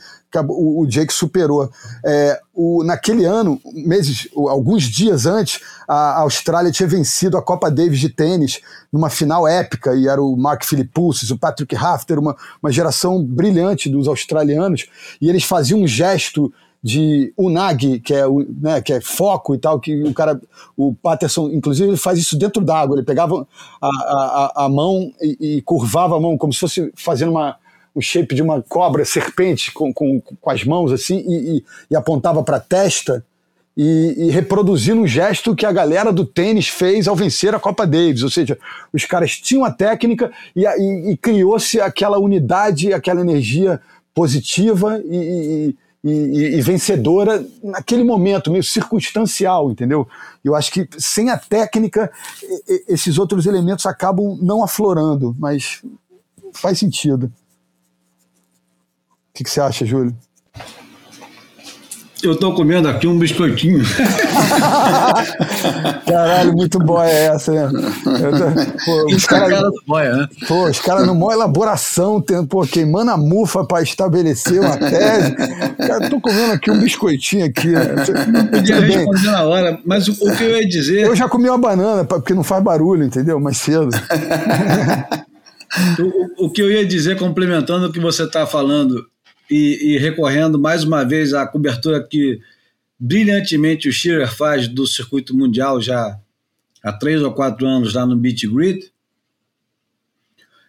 o, 0.48 0.82
o 0.82 0.86
Jake 0.86 1.14
superou. 1.14 1.70
É, 2.04 2.38
o, 2.52 2.84
naquele 2.84 3.24
ano, 3.24 3.58
meses, 3.72 4.28
alguns 4.36 4.82
dias 4.82 5.24
antes, 5.24 5.60
a 5.88 6.20
Austrália 6.20 6.70
tinha 6.70 6.86
vencido 6.86 7.38
a 7.38 7.42
Copa 7.42 7.70
Davis 7.70 7.98
de 7.98 8.10
tênis 8.10 8.60
numa 8.92 9.08
final 9.08 9.48
épica, 9.48 9.94
e 9.94 10.06
era 10.06 10.20
o 10.22 10.36
Mark 10.36 10.62
Philippus, 10.62 11.30
o 11.30 11.38
Patrick 11.38 11.74
Rafter, 11.74 12.18
uma, 12.18 12.36
uma 12.62 12.70
geração 12.70 13.24
brilhante 13.24 13.88
dos 13.88 14.06
australianos, 14.06 14.86
e 15.22 15.30
eles 15.30 15.44
faziam 15.44 15.80
um 15.80 15.86
gesto 15.86 16.52
de 16.84 17.32
unagi, 17.38 17.98
que 17.98 18.12
é, 18.12 18.24
né, 18.60 18.78
que 18.82 18.92
é 18.92 19.00
foco 19.00 19.54
e 19.54 19.58
tal, 19.58 19.80
que 19.80 20.02
o 20.02 20.12
cara, 20.12 20.38
o 20.76 20.94
Patterson, 20.94 21.48
inclusive, 21.48 21.88
ele 21.88 21.96
faz 21.96 22.18
isso 22.18 22.38
dentro 22.38 22.62
d'água. 22.62 22.96
Ele 22.96 23.06
pegava 23.06 23.48
a, 23.80 23.88
a, 23.88 24.52
a 24.66 24.68
mão 24.68 25.10
e, 25.18 25.56
e, 25.56 25.62
curvava 25.62 26.14
a 26.14 26.20
mão, 26.20 26.36
como 26.36 26.52
se 26.52 26.60
fosse 26.60 26.92
fazendo 26.94 27.30
uma, 27.30 27.56
o 27.94 28.02
shape 28.02 28.34
de 28.34 28.42
uma 28.42 28.60
cobra 28.60 29.02
serpente 29.06 29.72
com, 29.72 29.94
com, 29.94 30.20
com 30.20 30.50
as 30.50 30.62
mãos 30.62 30.92
assim, 30.92 31.24
e, 31.26 31.56
e, 31.56 31.64
e 31.92 31.96
apontava 31.96 32.42
para 32.42 32.58
a 32.58 32.60
testa. 32.60 33.24
E, 33.74 34.26
e, 34.26 34.30
reproduzindo 34.30 35.00
um 35.00 35.06
gesto 35.06 35.56
que 35.56 35.64
a 35.64 35.72
galera 35.72 36.12
do 36.12 36.26
tênis 36.26 36.68
fez 36.68 37.08
ao 37.08 37.16
vencer 37.16 37.54
a 37.54 37.58
Copa 37.58 37.86
Davis. 37.86 38.22
Ou 38.22 38.30
seja, 38.30 38.58
os 38.92 39.06
caras 39.06 39.38
tinham 39.38 39.64
a 39.64 39.70
técnica 39.70 40.30
e, 40.54 40.66
e, 40.66 41.12
e 41.12 41.16
criou-se 41.16 41.80
aquela 41.80 42.18
unidade, 42.18 42.92
aquela 42.92 43.22
energia 43.22 43.80
positiva 44.14 45.00
e, 45.02 45.74
e, 46.04 46.58
e, 46.58 46.60
vencedora 46.60 47.44
naquele 47.62 48.04
momento, 48.04 48.50
meio 48.50 48.62
circunstancial, 48.62 49.70
entendeu? 49.70 50.06
Eu 50.44 50.54
acho 50.54 50.70
que 50.70 50.86
sem 50.98 51.30
a 51.30 51.38
técnica, 51.38 52.12
esses 52.86 53.16
outros 53.16 53.46
elementos 53.46 53.86
acabam 53.86 54.38
não 54.42 54.62
aflorando, 54.62 55.34
mas 55.38 55.82
faz 56.52 56.78
sentido. 56.78 57.32
O 59.06 59.32
que, 59.32 59.44
que 59.44 59.50
você 59.50 59.62
acha, 59.62 59.86
Júlio? 59.86 60.14
Eu 62.24 62.34
tô 62.34 62.54
comendo 62.54 62.88
aqui 62.88 63.06
um 63.06 63.18
biscoitinho. 63.18 63.84
Caralho, 66.08 66.54
muito 66.54 66.78
boa 66.78 67.06
é 67.06 67.26
essa, 67.26 67.52
né? 67.52 67.68
Tô, 68.02 68.10
pô, 68.84 69.14
os 69.14 69.26
caras 69.26 69.50
cara 69.50 69.68
do 69.68 69.82
boia, 69.86 70.16
né? 70.16 70.26
Pô, 70.48 70.64
os 70.64 70.78
caras 70.78 71.06
no 71.06 71.14
mó 71.14 71.30
elaboração, 71.30 72.24
pô, 72.48 72.66
queimando 72.66 73.10
a 73.10 73.18
mufa 73.18 73.62
para 73.66 73.82
estabelecer 73.82 74.58
uma 74.58 74.78
tese. 74.78 75.34
Cara, 75.76 76.08
tô 76.08 76.18
comendo 76.18 76.52
aqui 76.54 76.70
um 76.70 76.78
biscoitinho 76.78 77.44
aqui. 77.44 77.68
Né? 77.68 77.94
Não 78.32 78.46
podia 78.46 78.80
responder 78.80 79.30
na 79.30 79.42
hora, 79.42 79.78
mas 79.84 80.08
o, 80.08 80.12
o, 80.12 80.34
que 80.34 80.44
eu 80.44 80.56
ia 80.56 80.66
dizer. 80.66 81.04
Eu 81.04 81.14
já 81.14 81.28
comi 81.28 81.50
uma 81.50 81.58
banana, 81.58 82.04
porque 82.04 82.32
não 82.32 82.42
faz 82.42 82.64
barulho, 82.64 83.04
entendeu? 83.04 83.38
Mais 83.38 83.58
cedo. 83.58 83.90
o, 86.38 86.46
o 86.46 86.50
que 86.50 86.62
eu 86.62 86.70
ia 86.70 86.86
dizer, 86.86 87.18
complementando 87.18 87.86
o 87.86 87.92
que 87.92 88.00
você 88.00 88.22
está 88.22 88.46
falando, 88.46 89.04
e, 89.50 89.94
e, 89.94 89.98
recorrendo 89.98 90.58
mais 90.58 90.84
uma 90.84 91.04
vez 91.04 91.34
à 91.34 91.46
cobertura 91.46 92.02
que 92.02 92.40
brilhantemente 92.98 93.88
o 93.88 93.92
Shearer 93.92 94.32
faz 94.32 94.68
do 94.68 94.86
circuito 94.86 95.36
mundial 95.36 95.80
já 95.80 96.18
há 96.82 96.92
três 96.92 97.22
ou 97.22 97.32
quatro 97.32 97.66
anos 97.66 97.94
lá 97.94 98.06
no 98.06 98.16
Beat 98.16 98.46
Grid, 98.46 98.90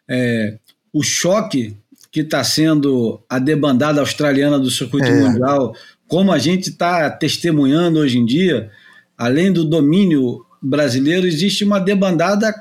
é, 0.07 0.57
o 0.93 1.03
choque 1.03 1.77
que 2.11 2.21
está 2.21 2.43
sendo 2.43 3.21
a 3.29 3.39
debandada 3.39 3.99
australiana 3.99 4.57
do 4.57 4.71
circuito 4.71 5.07
é. 5.07 5.19
mundial, 5.19 5.75
como 6.07 6.31
a 6.31 6.37
gente 6.37 6.69
está 6.69 7.09
testemunhando 7.09 7.99
hoje 7.99 8.17
em 8.17 8.25
dia, 8.25 8.71
além 9.17 9.51
do 9.51 9.65
domínio 9.65 10.45
brasileiro, 10.61 11.27
existe 11.27 11.63
uma 11.63 11.79
debandada 11.79 12.53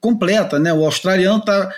completa. 0.00 0.58
Né? 0.58 0.72
O 0.72 0.84
australiano 0.84 1.40
está 1.40 1.74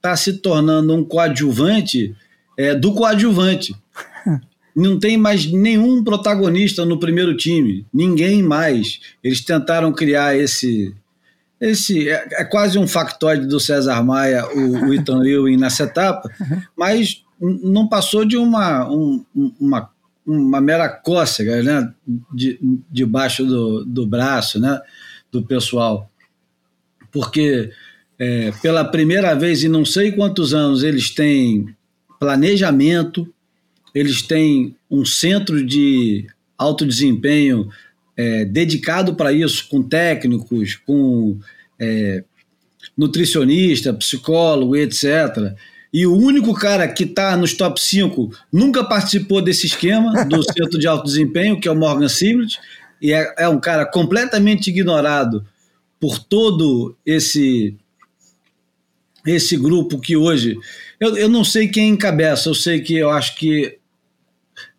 tá 0.00 0.16
se 0.16 0.34
tornando 0.34 0.94
um 0.94 1.04
coadjuvante 1.04 2.16
é, 2.56 2.74
do 2.74 2.92
coadjuvante. 2.94 3.74
Não 4.74 4.98
tem 4.98 5.18
mais 5.18 5.44
nenhum 5.50 6.02
protagonista 6.02 6.86
no 6.86 6.98
primeiro 6.98 7.36
time, 7.36 7.86
ninguém 7.92 8.42
mais. 8.42 9.00
Eles 9.22 9.44
tentaram 9.44 9.92
criar 9.92 10.36
esse. 10.36 10.94
esse 11.60 12.08
é, 12.08 12.26
é 12.32 12.44
quase 12.44 12.78
um 12.78 12.88
factoide 12.88 13.46
do 13.46 13.60
César 13.60 14.02
Maia, 14.02 14.46
o, 14.46 14.86
o 14.86 14.94
Ethan 14.94 15.22
Ewing 15.24 15.58
nessa 15.58 15.84
etapa, 15.84 16.30
mas 16.76 17.22
não 17.38 17.88
passou 17.88 18.24
de 18.24 18.36
uma, 18.36 18.88
um, 18.88 19.24
uma, 19.60 19.90
uma 20.24 20.60
mera 20.60 20.88
cócega 20.88 21.62
né, 21.62 21.92
de, 22.32 22.58
debaixo 22.90 23.44
do, 23.44 23.84
do 23.84 24.06
braço 24.06 24.60
né, 24.60 24.80
do 25.30 25.42
pessoal. 25.42 26.08
Porque 27.10 27.70
é, 28.18 28.52
pela 28.62 28.84
primeira 28.84 29.34
vez 29.34 29.64
em 29.64 29.68
não 29.68 29.84
sei 29.84 30.12
quantos 30.12 30.54
anos 30.54 30.82
eles 30.82 31.10
têm 31.10 31.74
planejamento, 32.22 33.28
eles 33.92 34.22
têm 34.22 34.76
um 34.88 35.04
centro 35.04 35.66
de 35.66 36.24
alto 36.56 36.86
desempenho 36.86 37.68
é, 38.16 38.44
dedicado 38.44 39.16
para 39.16 39.32
isso, 39.32 39.66
com 39.68 39.82
técnicos, 39.82 40.76
com 40.76 41.40
é, 41.80 42.22
nutricionista, 42.96 43.92
psicólogo, 43.92 44.76
etc. 44.76 45.52
E 45.92 46.06
o 46.06 46.16
único 46.16 46.54
cara 46.54 46.86
que 46.86 47.02
está 47.02 47.36
nos 47.36 47.54
top 47.54 47.80
5 47.80 48.30
nunca 48.52 48.84
participou 48.84 49.42
desse 49.42 49.66
esquema 49.66 50.24
do 50.24 50.44
centro 50.54 50.78
de 50.78 50.86
alto 50.86 51.06
desempenho, 51.06 51.58
que 51.58 51.66
é 51.66 51.72
o 51.72 51.76
Morgan 51.76 52.08
Siblet, 52.08 52.56
e 53.00 53.12
é, 53.12 53.34
é 53.36 53.48
um 53.48 53.58
cara 53.58 53.84
completamente 53.84 54.70
ignorado 54.70 55.44
por 55.98 56.20
todo 56.20 56.96
esse 57.04 57.76
esse 59.26 59.56
grupo 59.56 60.00
que 60.00 60.16
hoje 60.16 60.58
eu, 60.98 61.16
eu 61.16 61.28
não 61.28 61.44
sei 61.44 61.68
quem 61.68 61.90
encabeça, 61.90 62.48
eu 62.48 62.54
sei 62.54 62.80
que 62.80 62.94
eu 62.96 63.10
acho 63.10 63.36
que 63.36 63.78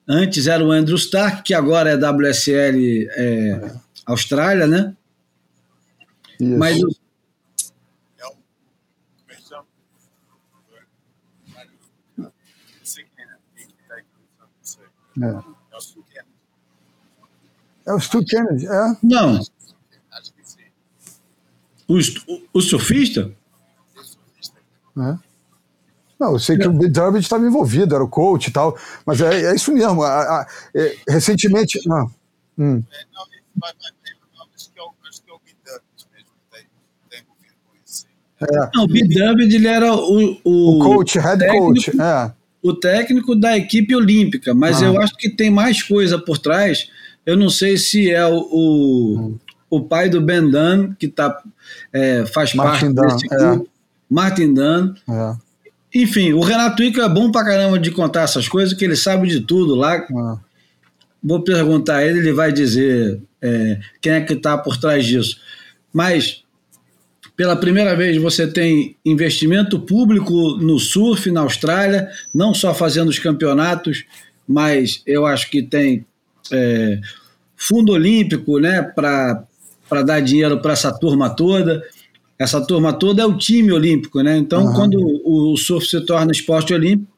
antes 0.07 0.47
era 0.47 0.63
o 0.63 0.71
Andrew 0.71 0.97
Stark, 0.97 1.43
que 1.43 1.53
agora 1.53 1.91
é 1.91 1.95
WSL 1.95 3.07
é, 3.11 3.75
Austrália, 4.05 4.67
né? 4.67 4.95
Isso. 6.39 6.57
Mas 6.57 6.77
É. 15.21 15.53
É 17.85 17.93
o 17.93 17.99
Stu 17.99 18.25
Kennedy, 18.25 18.65
é? 18.65 18.97
Não. 19.03 19.39
O, 21.87 21.97
o 22.53 22.61
surfista? 22.61 23.31
É. 24.97 25.33
Não, 26.19 26.33
eu 26.33 26.39
sei 26.39 26.57
que 26.57 26.67
o 26.67 26.71
Durbin 26.71 27.19
estava 27.19 27.45
envolvido, 27.45 27.95
era 27.95 28.03
o 28.03 28.07
coach 28.07 28.47
e 28.47 28.51
tal, 28.51 28.77
mas 29.05 29.19
é, 29.19 29.51
é 29.51 29.55
isso 29.55 29.73
mesmo. 29.73 30.03
A, 30.03 30.21
a, 30.21 30.47
é, 30.73 30.95
recentemente. 31.09 31.79
Não. 31.85 32.09
Hum. 32.57 32.83
É, 32.91 33.05
acho 34.55 34.71
que 34.71 34.79
é 34.79 34.83
o 34.83 34.93
Durbin 35.25 35.55
mesmo 35.65 35.81
que 35.97 37.09
tem 37.09 37.19
envolvido 37.19 37.55
com 37.65 37.75
isso. 37.85 38.05
É. 38.41 38.69
Não, 38.73 38.85
o 38.85 39.41
ele 39.41 39.67
era 39.67 39.93
o, 39.93 40.39
o, 40.45 40.77
o 40.77 40.79
coach, 40.79 41.19
head 41.19 41.39
técnico, 41.39 41.65
coach. 41.65 41.91
É. 42.01 42.31
O 42.61 42.73
técnico 42.73 43.35
da 43.35 43.57
equipe 43.57 43.93
olímpica, 43.93 44.53
mas 44.53 44.81
ah. 44.81 44.85
eu 44.85 45.01
acho 45.01 45.15
que 45.17 45.29
tem 45.29 45.51
mais 45.51 45.83
coisa 45.83 46.17
por 46.17 46.37
trás. 46.37 46.89
Eu 47.25 47.35
não 47.35 47.49
sei 47.49 47.77
se 47.77 48.09
é 48.09 48.25
o, 48.25 48.37
o, 48.37 49.19
hum. 49.19 49.39
o 49.69 49.81
pai 49.81 50.09
do 50.09 50.21
Ben 50.21 50.49
Dunn, 50.49 50.93
que 50.97 51.09
tá, 51.09 51.41
é, 51.91 52.25
faz 52.27 52.53
Martin 52.53 52.93
parte 52.93 52.95
Dunn, 52.95 53.07
desse 53.07 53.27
clube. 53.27 53.72
Martin 54.13 54.53
Dunn. 54.53 54.93
É. 55.09 55.35
Enfim, 55.95 56.33
o 56.33 56.41
Renato 56.41 56.81
Ica 56.83 57.03
é 57.03 57.09
bom 57.09 57.31
pra 57.31 57.43
caramba 57.43 57.79
de 57.79 57.91
contar 57.91 58.21
essas 58.21 58.47
coisas, 58.47 58.73
que 58.73 58.85
ele 58.85 58.95
sabe 58.95 59.27
de 59.27 59.41
tudo 59.41 59.75
lá. 59.75 59.95
É. 59.95 60.07
Vou 61.23 61.41
perguntar 61.41 61.97
a 61.97 62.05
ele, 62.05 62.19
ele 62.19 62.33
vai 62.33 62.51
dizer 62.51 63.21
é, 63.41 63.79
quem 64.01 64.13
é 64.13 64.21
que 64.21 64.33
está 64.33 64.57
por 64.57 64.77
trás 64.77 65.05
disso. 65.05 65.37
Mas, 65.91 66.43
pela 67.35 67.55
primeira 67.55 67.95
vez, 67.95 68.21
você 68.21 68.45
tem 68.45 68.95
investimento 69.05 69.79
público 69.79 70.57
no 70.57 70.79
surf 70.79 71.31
na 71.31 71.41
Austrália, 71.41 72.09
não 72.33 72.53
só 72.53 72.73
fazendo 72.73 73.09
os 73.09 73.19
campeonatos, 73.19 74.03
mas 74.47 75.01
eu 75.07 75.25
acho 75.25 75.49
que 75.49 75.61
tem 75.63 76.05
é, 76.51 76.99
fundo 77.55 77.93
olímpico 77.93 78.59
né, 78.59 78.81
para 78.81 80.03
dar 80.03 80.19
dinheiro 80.19 80.59
para 80.59 80.73
essa 80.73 80.91
turma 80.91 81.29
toda. 81.29 81.81
Essa 82.43 82.59
turma 82.59 82.91
toda 82.91 83.21
é 83.21 83.25
o 83.25 83.37
time 83.37 83.71
olímpico, 83.71 84.21
né? 84.21 84.37
Então, 84.37 84.65
uhum. 84.65 84.73
quando 84.73 84.97
o 85.23 85.55
surf 85.55 85.87
se 85.87 86.05
torna 86.05 86.31
esporte 86.31 86.73
olímpico, 86.73 87.09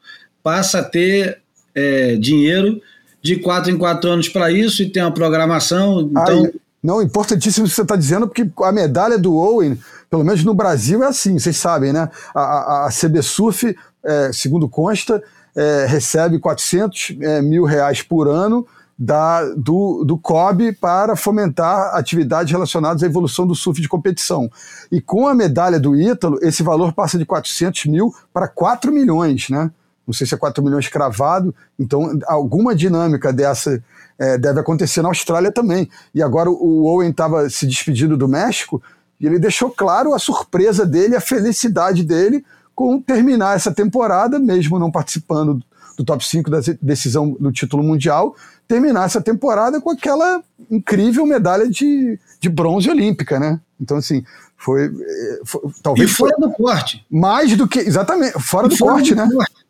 passa 0.44 0.80
a 0.80 0.84
ter 0.84 1.40
é, 1.74 2.16
dinheiro 2.16 2.80
de 3.24 3.38
quatro 3.38 3.72
em 3.72 3.78
quatro 3.78 4.08
anos 4.08 4.30
para 4.30 4.52
isso 4.52 4.84
e 4.84 4.90
tem 4.90 5.02
uma 5.02 5.12
programação. 5.12 6.02
Então... 6.12 6.52
não, 6.84 7.02
importantíssimo 7.02 7.66
o 7.66 7.70
que 7.70 7.74
você 7.74 7.82
está 7.82 7.96
dizendo, 7.96 8.28
porque 8.28 8.48
a 8.62 8.72
medalha 8.72 9.18
do 9.18 9.36
Owen, 9.36 9.76
pelo 10.12 10.24
menos 10.24 10.44
no 10.44 10.54
Brasil, 10.54 11.04
é 11.04 11.08
assim, 11.08 11.40
vocês 11.40 11.58
sabem, 11.58 11.92
né? 11.92 12.08
A, 12.36 12.42
a, 12.42 12.88
a 12.88 12.90
CB 12.92 13.24
Surf, 13.24 13.76
é, 14.04 14.32
segundo 14.32 14.70
consta, 14.70 15.24
é, 15.56 15.88
recebe 15.88 16.38
400 16.38 17.18
é, 17.20 17.42
mil 17.42 17.64
reais 17.64 18.04
por 18.04 18.28
ano 18.28 18.68
da, 18.98 19.44
do, 19.56 20.04
do 20.06 20.18
COB 20.18 20.74
para 20.74 21.16
fomentar 21.16 21.96
atividades 21.96 22.52
relacionadas 22.52 23.04
à 23.04 23.06
evolução 23.06 23.46
do 23.46 23.54
surf 23.54 23.82
de 23.82 23.90
competição. 23.90 24.50
E 24.92 25.02
com 25.02 25.28
a 25.28 25.36
medalha 25.36 25.80
do 25.80 25.96
Ítalo, 25.96 26.40
esse 26.42 26.64
valor 26.64 26.94
passa 26.94 27.18
de 27.18 27.26
400 27.26 27.86
mil 27.86 28.14
para 28.34 28.48
4 28.48 28.92
milhões, 28.92 29.50
né? 29.50 29.70
não 30.06 30.14
sei 30.14 30.28
se 30.28 30.36
é 30.36 30.38
4 30.38 30.64
milhões 30.64 30.88
cravado, 30.88 31.54
então 31.80 32.20
alguma 32.28 32.76
dinâmica 32.76 33.34
dessa 33.34 33.84
é, 34.20 34.38
deve 34.38 34.60
acontecer 34.60 35.02
na 35.02 35.10
Austrália 35.10 35.52
também. 35.52 35.90
E 36.14 36.22
agora 36.22 36.50
o 36.50 36.86
Owen 36.86 37.10
estava 37.10 37.50
se 37.50 37.66
despedindo 37.66 38.16
do 38.16 38.28
México 38.28 38.82
e 39.20 39.26
ele 39.26 39.40
deixou 39.40 39.72
claro 39.72 40.14
a 40.14 40.20
surpresa 40.20 40.86
dele, 40.86 41.16
a 41.16 41.22
felicidade 41.22 42.04
dele 42.04 42.46
com 42.76 43.02
terminar 43.02 43.56
essa 43.56 43.74
temporada, 43.74 44.38
mesmo 44.38 44.78
não 44.78 44.92
participando 44.92 45.62
do 45.98 46.04
top 46.04 46.26
5 46.26 46.52
da 46.52 46.60
decisão 46.82 47.36
do 47.40 47.52
título 47.52 47.82
mundial, 47.82 48.36
terminar 48.68 49.06
essa 49.06 49.22
temporada 49.22 49.80
com 49.80 49.90
aquela 49.90 50.44
incrível 50.70 51.26
medalha 51.26 51.70
de, 51.70 52.20
de 52.40 52.50
bronze 52.50 52.90
olímpica, 52.90 53.40
né? 53.40 53.60
Então, 53.80 53.98
assim, 53.98 54.24
foi. 54.58 54.86
É, 54.86 55.40
foi 55.44 55.62
talvez 55.84 56.10
e 56.10 56.14
fora 56.14 56.36
do 56.38 56.52
corte. 56.52 57.06
Mais 57.10 57.56
do 57.56 57.68
que. 57.68 57.80
Exatamente, 57.80 58.34
fora, 58.40 58.68
do, 58.68 58.76
fora 58.76 58.94
corte, 58.94 59.14
do 59.14 59.22
né? 59.22 59.30
Corte 59.32 59.66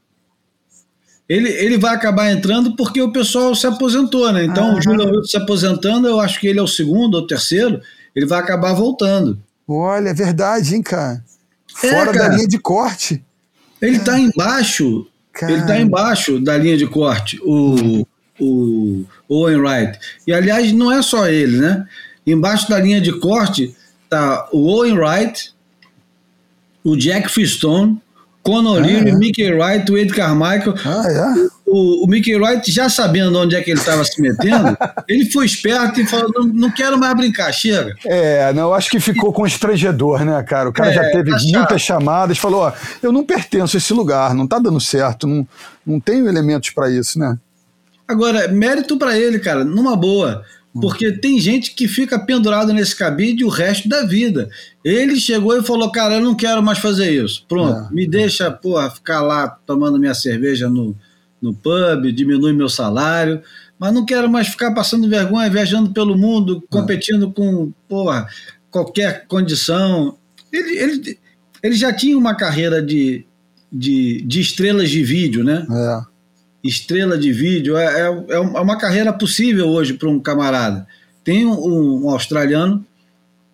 ele, 1.27 1.49
ele 1.49 1.77
vai 1.77 1.95
acabar 1.95 2.31
entrando 2.31 2.75
porque 2.75 3.01
o 3.01 3.11
pessoal 3.11 3.55
se 3.55 3.65
aposentou, 3.65 4.31
né? 4.31 4.45
Então, 4.45 4.71
ah. 4.71 4.75
o 4.75 4.81
Júlio 4.81 5.23
se 5.25 5.35
aposentando, 5.35 6.07
eu 6.07 6.19
acho 6.19 6.39
que 6.39 6.47
ele 6.47 6.59
é 6.59 6.61
o 6.61 6.67
segundo 6.67 7.15
ou 7.15 7.27
terceiro, 7.27 7.81
ele 8.15 8.25
vai 8.25 8.39
acabar 8.39 8.73
voltando. 8.73 9.39
Olha, 9.67 10.09
é 10.09 10.13
verdade, 10.13 10.75
hein, 10.75 10.83
cara? 10.83 11.23
É, 11.83 11.89
Fora 11.89 12.13
cara. 12.13 12.29
da 12.29 12.35
linha 12.35 12.47
de 12.47 12.59
corte. 12.59 13.23
Ele 13.81 13.97
está 13.97 14.19
embaixo. 14.19 15.07
Cara. 15.33 15.51
Ele 15.51 15.61
está 15.61 15.79
embaixo 15.79 16.39
da 16.39 16.57
linha 16.57 16.77
de 16.77 16.87
corte, 16.87 17.39
o, 17.43 18.07
o 18.39 19.05
Owen 19.29 19.57
Wright. 19.57 19.99
E, 20.27 20.33
aliás, 20.33 20.71
não 20.71 20.91
é 20.91 21.01
só 21.01 21.27
ele, 21.27 21.57
né? 21.57 21.85
Embaixo 22.25 22.69
da 22.69 22.79
linha 22.79 22.99
de 22.99 23.11
corte 23.19 23.75
tá 24.09 24.47
o 24.51 24.67
Owen 24.67 24.97
Wright, 24.97 25.53
o 26.83 26.95
Jack 26.95 27.29
Freestone, 27.29 28.01
Conor 28.45 28.83
ah, 28.83 28.87
é. 28.87 29.11
Mickey 29.15 29.51
Wright, 29.51 29.91
Wade 29.91 30.13
Carmichael. 30.13 30.75
Ah, 30.85 31.03
é? 31.09 31.47
o, 31.65 32.05
o, 32.05 32.07
Mickey 32.07 32.35
Wright, 32.35 32.71
já 32.71 32.87
sabendo 32.87 33.39
onde 33.39 33.55
é 33.55 33.61
que 33.61 33.71
ele 33.71 33.79
estava 33.79 34.05
se 34.05 34.21
metendo, 34.21 34.77
ele 35.09 35.31
foi 35.31 35.47
esperto 35.47 35.99
e 35.99 36.05
falou: 36.05 36.31
não, 36.31 36.43
não 36.45 36.71
quero 36.71 36.95
mais 36.95 37.17
brincar, 37.17 37.51
chega. 37.51 37.95
É, 38.05 38.53
não, 38.53 38.71
acho 38.71 38.91
que 38.91 38.99
ficou 38.99 39.33
constrangedor, 39.33 40.23
né, 40.23 40.43
cara? 40.43 40.69
O 40.69 40.73
cara 40.73 40.91
é, 40.91 40.93
já 40.93 41.09
teve 41.09 41.31
tá 41.31 41.39
muitas 41.41 41.81
chamadas, 41.81 42.37
falou: 42.37 42.61
ó, 42.61 42.73
eu 43.01 43.11
não 43.11 43.25
pertenço 43.25 43.77
a 43.77 43.79
esse 43.79 43.93
lugar, 43.93 44.35
não 44.35 44.45
tá 44.45 44.59
dando 44.59 44.79
certo, 44.79 45.25
não, 45.25 45.47
não 45.83 45.99
tenho 45.99 46.27
elementos 46.29 46.69
para 46.69 46.87
isso, 46.91 47.17
né? 47.17 47.35
Agora, 48.07 48.47
mérito 48.47 48.97
para 48.97 49.17
ele, 49.17 49.39
cara, 49.39 49.63
numa 49.63 49.95
boa. 49.95 50.43
Porque 50.81 51.09
tem 51.13 51.39
gente 51.39 51.73
que 51.73 51.87
fica 51.87 52.19
pendurado 52.19 52.73
nesse 52.73 52.93
cabide 52.95 53.45
o 53.45 53.49
resto 53.49 53.87
da 53.87 54.03
vida. 54.03 54.49
Ele 54.83 55.15
chegou 55.15 55.57
e 55.57 55.63
falou: 55.63 55.89
Cara, 55.89 56.15
eu 56.15 56.21
não 56.21 56.35
quero 56.35 56.61
mais 56.61 56.79
fazer 56.79 57.11
isso. 57.11 57.45
Pronto, 57.47 57.89
é, 57.89 57.93
me 57.93 58.03
é. 58.03 58.07
deixa 58.07 58.51
porra, 58.51 58.89
ficar 58.89 59.21
lá 59.21 59.47
tomando 59.47 59.97
minha 59.97 60.13
cerveja 60.13 60.69
no, 60.69 60.93
no 61.41 61.53
pub, 61.53 62.11
diminui 62.11 62.51
meu 62.51 62.67
salário, 62.67 63.41
mas 63.79 63.93
não 63.93 64.05
quero 64.05 64.29
mais 64.29 64.49
ficar 64.49 64.73
passando 64.73 65.09
vergonha, 65.09 65.49
viajando 65.49 65.91
pelo 65.91 66.17
mundo, 66.17 66.61
é. 66.61 66.67
competindo 66.69 67.29
é. 67.29 67.31
com 67.33 67.71
porra, 67.87 68.27
qualquer 68.69 69.25
condição. 69.27 70.17
Ele, 70.51 70.77
ele, 70.77 71.19
ele 71.63 71.75
já 71.75 71.93
tinha 71.93 72.17
uma 72.17 72.35
carreira 72.35 72.81
de, 72.81 73.25
de, 73.71 74.21
de 74.23 74.41
estrelas 74.41 74.89
de 74.89 75.01
vídeo, 75.01 75.41
né? 75.41 75.65
É 75.71 76.14
estrela 76.67 77.17
de 77.17 77.31
vídeo, 77.31 77.77
é, 77.77 77.85
é, 77.85 78.01
é, 78.01 78.35
é 78.35 78.39
uma 78.39 78.77
carreira 78.77 79.13
possível 79.13 79.67
hoje 79.67 79.93
para 79.93 80.09
um 80.09 80.19
camarada. 80.19 80.87
Tem 81.23 81.45
um, 81.45 82.05
um, 82.05 82.09
australiano, 82.09 82.85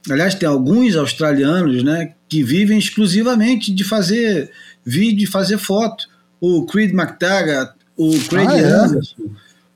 aliás, 0.09 0.35
tem 0.35 0.47
alguns 0.47 0.95
australianos 0.95 1.83
né, 1.83 2.13
que 2.27 2.43
vivem 2.43 2.77
exclusivamente 2.77 3.73
de 3.73 3.83
fazer 3.83 4.51
vídeo, 4.85 5.25
e 5.25 5.27
fazer 5.27 5.57
foto. 5.57 6.09
O 6.39 6.65
Creed 6.65 6.91
McTaggart, 6.91 7.75
o 7.95 8.17
Craig 8.27 8.47
ah, 8.49 8.57
é? 8.57 8.63
Anderson, 8.63 9.29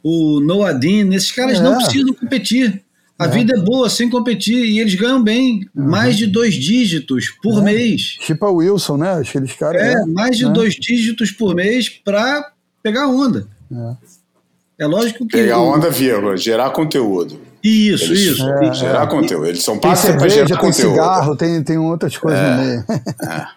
o 0.04 0.40
Noah 0.40 0.74
Dean, 0.74 1.14
esses 1.14 1.32
caras 1.32 1.60
não 1.60 1.74
é. 1.76 1.78
precisam 1.78 2.14
competir. 2.14 2.82
A 3.18 3.26
é. 3.26 3.30
vida 3.30 3.54
é 3.56 3.62
boa 3.62 3.90
sem 3.90 4.10
competir 4.10 4.66
e 4.66 4.80
eles 4.80 4.96
ganham 4.96 5.24
bem, 5.24 5.68
uhum. 5.76 5.90
mais 5.90 6.18
de 6.18 6.28
dois 6.28 6.56
dígitos 6.56 7.30
por 7.42 7.60
é. 7.60 7.64
mês. 7.64 8.18
Tipo 8.20 8.46
a 8.46 8.52
Wilson, 8.52 8.98
né? 8.98 9.14
Aqueles 9.14 9.54
caras. 9.54 9.82
É, 9.82 9.96
né? 9.96 10.06
mais 10.08 10.38
de 10.38 10.46
né? 10.46 10.52
dois 10.52 10.74
dígitos 10.76 11.32
por 11.32 11.56
mês 11.56 11.88
para 11.88 12.52
pegar 12.86 13.08
onda. 13.08 13.48
É, 14.80 14.84
é 14.84 14.86
lógico 14.86 15.26
que. 15.26 15.38
Pegar 15.38 15.60
onda, 15.60 15.90
vírgula, 15.90 16.38
gerar 16.38 16.70
conteúdo. 16.70 17.40
Isso, 17.64 18.06
Eles, 18.06 18.20
isso. 18.20 18.48
É, 18.48 18.74
gerar 18.76 19.04
é. 19.04 19.08
conteúdo. 19.08 19.48
Eles 19.48 19.64
são 19.64 19.80
pagos 19.80 20.02
para 20.02 20.30
gerar 20.30 20.46
tem 20.46 20.56
conteúdo. 20.56 20.94
Tem 20.94 21.04
cigarro, 21.04 21.36
tem, 21.36 21.64
tem 21.64 21.78
outras 21.80 22.16
coisas 22.16 22.40
no 22.40 22.58
meio. 22.64 22.86
É. 23.24 23.48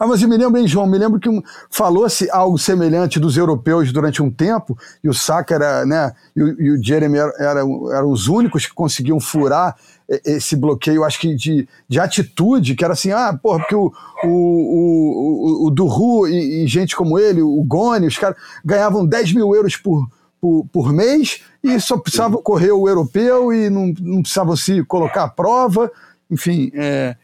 Ah, 0.00 0.06
mas 0.06 0.22
eu 0.22 0.28
me 0.30 0.38
lembro, 0.38 0.58
hein, 0.58 0.66
João? 0.66 0.86
Me 0.86 0.96
lembro 0.96 1.20
que 1.20 1.28
um, 1.28 1.42
falou-se 1.68 2.30
algo 2.30 2.56
semelhante 2.56 3.20
dos 3.20 3.36
europeus 3.36 3.92
durante 3.92 4.22
um 4.22 4.30
tempo, 4.30 4.74
e 5.04 5.10
o 5.10 5.12
Saka 5.12 5.54
era, 5.54 5.84
né, 5.84 6.10
e 6.34 6.42
o, 6.42 6.62
e 6.62 6.70
o 6.70 6.82
Jeremy 6.82 7.18
eram 7.18 7.32
era, 7.38 7.60
era 7.98 8.06
os 8.06 8.26
únicos 8.26 8.64
que 8.64 8.72
conseguiam 8.72 9.20
furar 9.20 9.76
esse 10.24 10.56
bloqueio, 10.56 11.04
acho 11.04 11.20
que 11.20 11.34
de, 11.34 11.68
de 11.86 12.00
atitude, 12.00 12.74
que 12.74 12.82
era 12.82 12.94
assim, 12.94 13.12
ah, 13.12 13.38
porra, 13.40 13.58
porque 13.58 13.76
o, 13.76 13.92
o, 14.24 14.28
o, 14.28 15.66
o 15.66 15.70
Duru 15.70 16.26
e, 16.26 16.64
e, 16.64 16.66
gente 16.66 16.96
como 16.96 17.18
ele, 17.18 17.42
o 17.42 17.62
Goni, 17.62 18.06
os 18.06 18.16
caras 18.16 18.38
ganhavam 18.64 19.06
10 19.06 19.34
mil 19.34 19.54
euros 19.54 19.76
por, 19.76 20.08
por, 20.40 20.66
por 20.72 20.92
mês 20.94 21.42
e 21.62 21.78
só 21.78 21.98
precisavam 21.98 22.42
correr 22.42 22.72
o 22.72 22.88
europeu 22.88 23.52
e 23.52 23.68
não, 23.68 23.92
não 24.00 24.56
se 24.56 24.82
colocar 24.84 25.24
à 25.24 25.28
prova, 25.28 25.92
enfim, 26.30 26.72
é, 26.74 27.16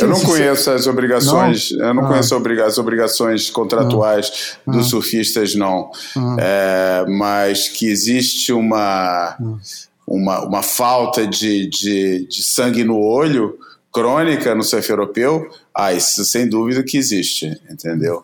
Eu 0.00 0.08
não 0.08 0.20
conheço 0.20 0.70
as 0.70 0.86
obrigações, 0.86 1.72
não? 1.72 1.86
eu 1.86 1.94
não 1.94 2.04
ah. 2.04 2.08
conheço 2.08 2.34
as 2.34 2.78
obrigações 2.78 3.50
contratuais 3.50 4.56
ah. 4.66 4.70
dos 4.70 4.88
surfistas, 4.88 5.54
não. 5.54 5.90
Ah. 6.16 6.36
É, 6.38 7.06
mas 7.08 7.68
que 7.68 7.86
existe 7.86 8.52
uma, 8.52 9.36
uma, 10.06 10.44
uma 10.44 10.62
falta 10.62 11.26
de, 11.26 11.68
de, 11.68 12.26
de 12.26 12.42
sangue 12.44 12.84
no 12.84 12.98
olho 13.00 13.58
crônica 13.92 14.54
no 14.54 14.62
surf 14.62 14.88
europeu, 14.88 15.48
ah, 15.74 15.92
isso 15.92 16.24
sem 16.24 16.48
dúvida 16.48 16.82
que 16.84 16.96
existe, 16.96 17.60
entendeu? 17.68 18.22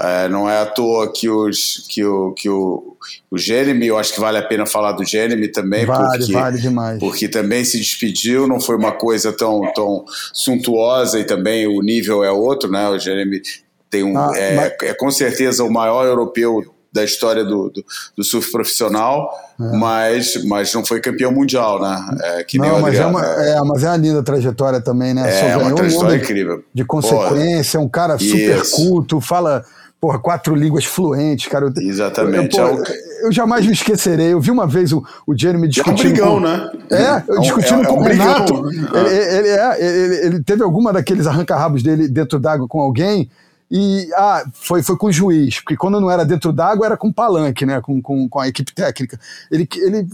É, 0.00 0.28
não 0.28 0.50
é 0.50 0.60
à 0.60 0.66
toa 0.66 1.12
que, 1.12 1.28
os, 1.28 1.86
que, 1.88 2.04
o, 2.04 2.32
que 2.32 2.48
o, 2.48 2.96
o 3.30 3.38
Jeremy, 3.38 3.86
eu 3.86 3.96
acho 3.96 4.12
que 4.12 4.20
vale 4.20 4.38
a 4.38 4.42
pena 4.42 4.66
falar 4.66 4.92
do 4.92 5.04
Jeremy 5.04 5.48
também, 5.48 5.86
vale, 5.86 6.18
porque, 6.18 6.32
vale 6.32 6.60
demais. 6.60 6.98
porque 6.98 7.28
também 7.28 7.64
se 7.64 7.78
despediu, 7.78 8.48
não 8.48 8.60
foi 8.60 8.76
uma 8.76 8.90
coisa 8.90 9.32
tão, 9.32 9.60
tão 9.72 10.04
suntuosa 10.32 11.20
e 11.20 11.24
também 11.24 11.68
o 11.68 11.80
nível 11.80 12.24
é 12.24 12.30
outro, 12.32 12.68
né? 12.68 12.88
O 12.88 12.98
Jeremy 12.98 13.40
tem 13.88 14.02
um, 14.02 14.18
ah, 14.18 14.32
é, 14.34 14.56
mas... 14.56 14.72
é 14.82 14.94
com 14.94 15.10
certeza 15.12 15.62
o 15.62 15.72
maior 15.72 16.04
europeu 16.04 16.74
da 16.92 17.02
história 17.02 17.44
do, 17.44 17.70
do, 17.70 17.84
do 18.16 18.22
surf 18.22 18.52
profissional, 18.52 19.28
é. 19.60 19.76
mas, 19.76 20.44
mas 20.44 20.72
não 20.72 20.84
foi 20.84 21.00
campeão 21.00 21.32
mundial, 21.32 21.80
né? 21.80 22.18
É, 22.22 22.44
que 22.44 22.56
não, 22.56 22.80
mas, 22.80 22.94
é 22.94 23.04
uma, 23.04 23.24
é, 23.24 23.60
mas 23.62 23.82
é 23.82 23.88
uma 23.88 23.96
linda 23.96 24.22
trajetória 24.22 24.80
também, 24.80 25.12
né? 25.12 25.28
É, 25.28 25.50
é 25.50 25.56
uma 25.56 25.74
trajetória 25.74 26.16
incrível. 26.16 26.64
De 26.72 26.84
consequência, 26.84 27.78
é 27.78 27.80
um 27.80 27.88
cara 27.88 28.16
super 28.16 28.58
Isso. 28.58 28.76
culto, 28.76 29.20
fala 29.20 29.64
porra, 30.00 30.18
quatro 30.18 30.54
línguas 30.54 30.84
fluentes, 30.84 31.48
cara. 31.48 31.72
Exatamente. 31.76 32.58
Eu, 32.58 32.68
porra, 32.68 32.84
eu, 33.22 33.32
jamais 33.32 33.66
me 33.66 33.72
esquecerei. 33.72 34.32
Eu 34.32 34.40
vi 34.40 34.50
uma 34.50 34.66
vez 34.66 34.92
o, 34.92 35.02
o 35.26 35.36
Jeremy 35.36 35.68
discutindo. 35.68 36.06
É 36.06 36.08
um 36.08 36.12
brigão, 36.12 36.34
com, 36.34 36.40
né? 36.40 36.70
É, 36.90 37.24
eu 37.26 37.40
discutindo 37.40 37.80
é, 37.80 37.84
é, 37.84 37.86
com 37.86 37.94
o 37.94 38.02
Renato. 38.02 38.68
Ele, 38.68 39.08
ele, 39.08 39.48
ele, 39.78 40.26
ele, 40.26 40.42
teve 40.42 40.62
alguma 40.62 40.92
daqueles 40.92 41.26
arranca-rabos 41.26 41.82
dele 41.82 42.08
dentro 42.08 42.38
d'água 42.38 42.68
com 42.68 42.80
alguém. 42.80 43.30
E 43.70 44.08
ah, 44.14 44.44
foi, 44.52 44.82
foi 44.82 44.96
com 44.96 45.06
o 45.06 45.12
juiz, 45.12 45.58
porque 45.58 45.76
quando 45.76 45.98
não 45.98 46.10
era 46.10 46.24
dentro 46.24 46.52
d'água 46.52 46.86
era 46.86 46.96
com 46.96 47.10
palanque, 47.10 47.64
né? 47.64 47.80
Com, 47.80 48.00
com, 48.00 48.28
com 48.28 48.38
a 48.38 48.46
equipe 48.46 48.74
técnica. 48.74 49.18
Ele, 49.50 49.66
ele 49.76 50.06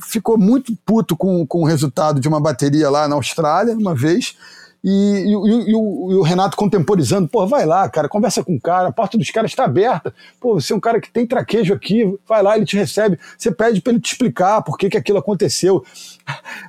ficou 0.00 0.38
muito 0.38 0.76
puto 0.84 1.16
com, 1.16 1.46
com 1.46 1.62
o 1.62 1.64
resultado 1.64 2.20
de 2.20 2.28
uma 2.28 2.40
bateria 2.40 2.90
lá 2.90 3.08
na 3.08 3.14
Austrália, 3.14 3.74
uma 3.74 3.94
vez. 3.94 4.36
E, 4.82 4.90
e, 4.90 5.30
e, 5.30 5.36
o, 5.36 6.12
e, 6.12 6.14
o, 6.14 6.22
Renato 6.22 6.56
contemporizando, 6.56 7.28
pô, 7.28 7.46
vai 7.46 7.66
lá, 7.66 7.88
cara, 7.88 8.08
conversa 8.08 8.44
com 8.44 8.54
o 8.54 8.60
cara, 8.60 8.88
a 8.88 8.92
porta 8.92 9.18
dos 9.18 9.30
caras 9.30 9.50
está 9.50 9.64
aberta. 9.64 10.14
Pô, 10.40 10.54
você 10.54 10.72
é 10.72 10.76
um 10.76 10.80
cara 10.80 11.00
que 11.00 11.10
tem 11.10 11.26
traquejo 11.26 11.74
aqui, 11.74 12.16
vai 12.28 12.42
lá, 12.42 12.56
ele 12.56 12.64
te 12.64 12.76
recebe, 12.76 13.18
você 13.36 13.50
pede 13.50 13.80
para 13.80 13.92
ele 13.92 14.00
te 14.00 14.12
explicar 14.12 14.62
por 14.62 14.78
que, 14.78 14.88
que 14.88 14.96
aquilo 14.96 15.18
aconteceu. 15.18 15.84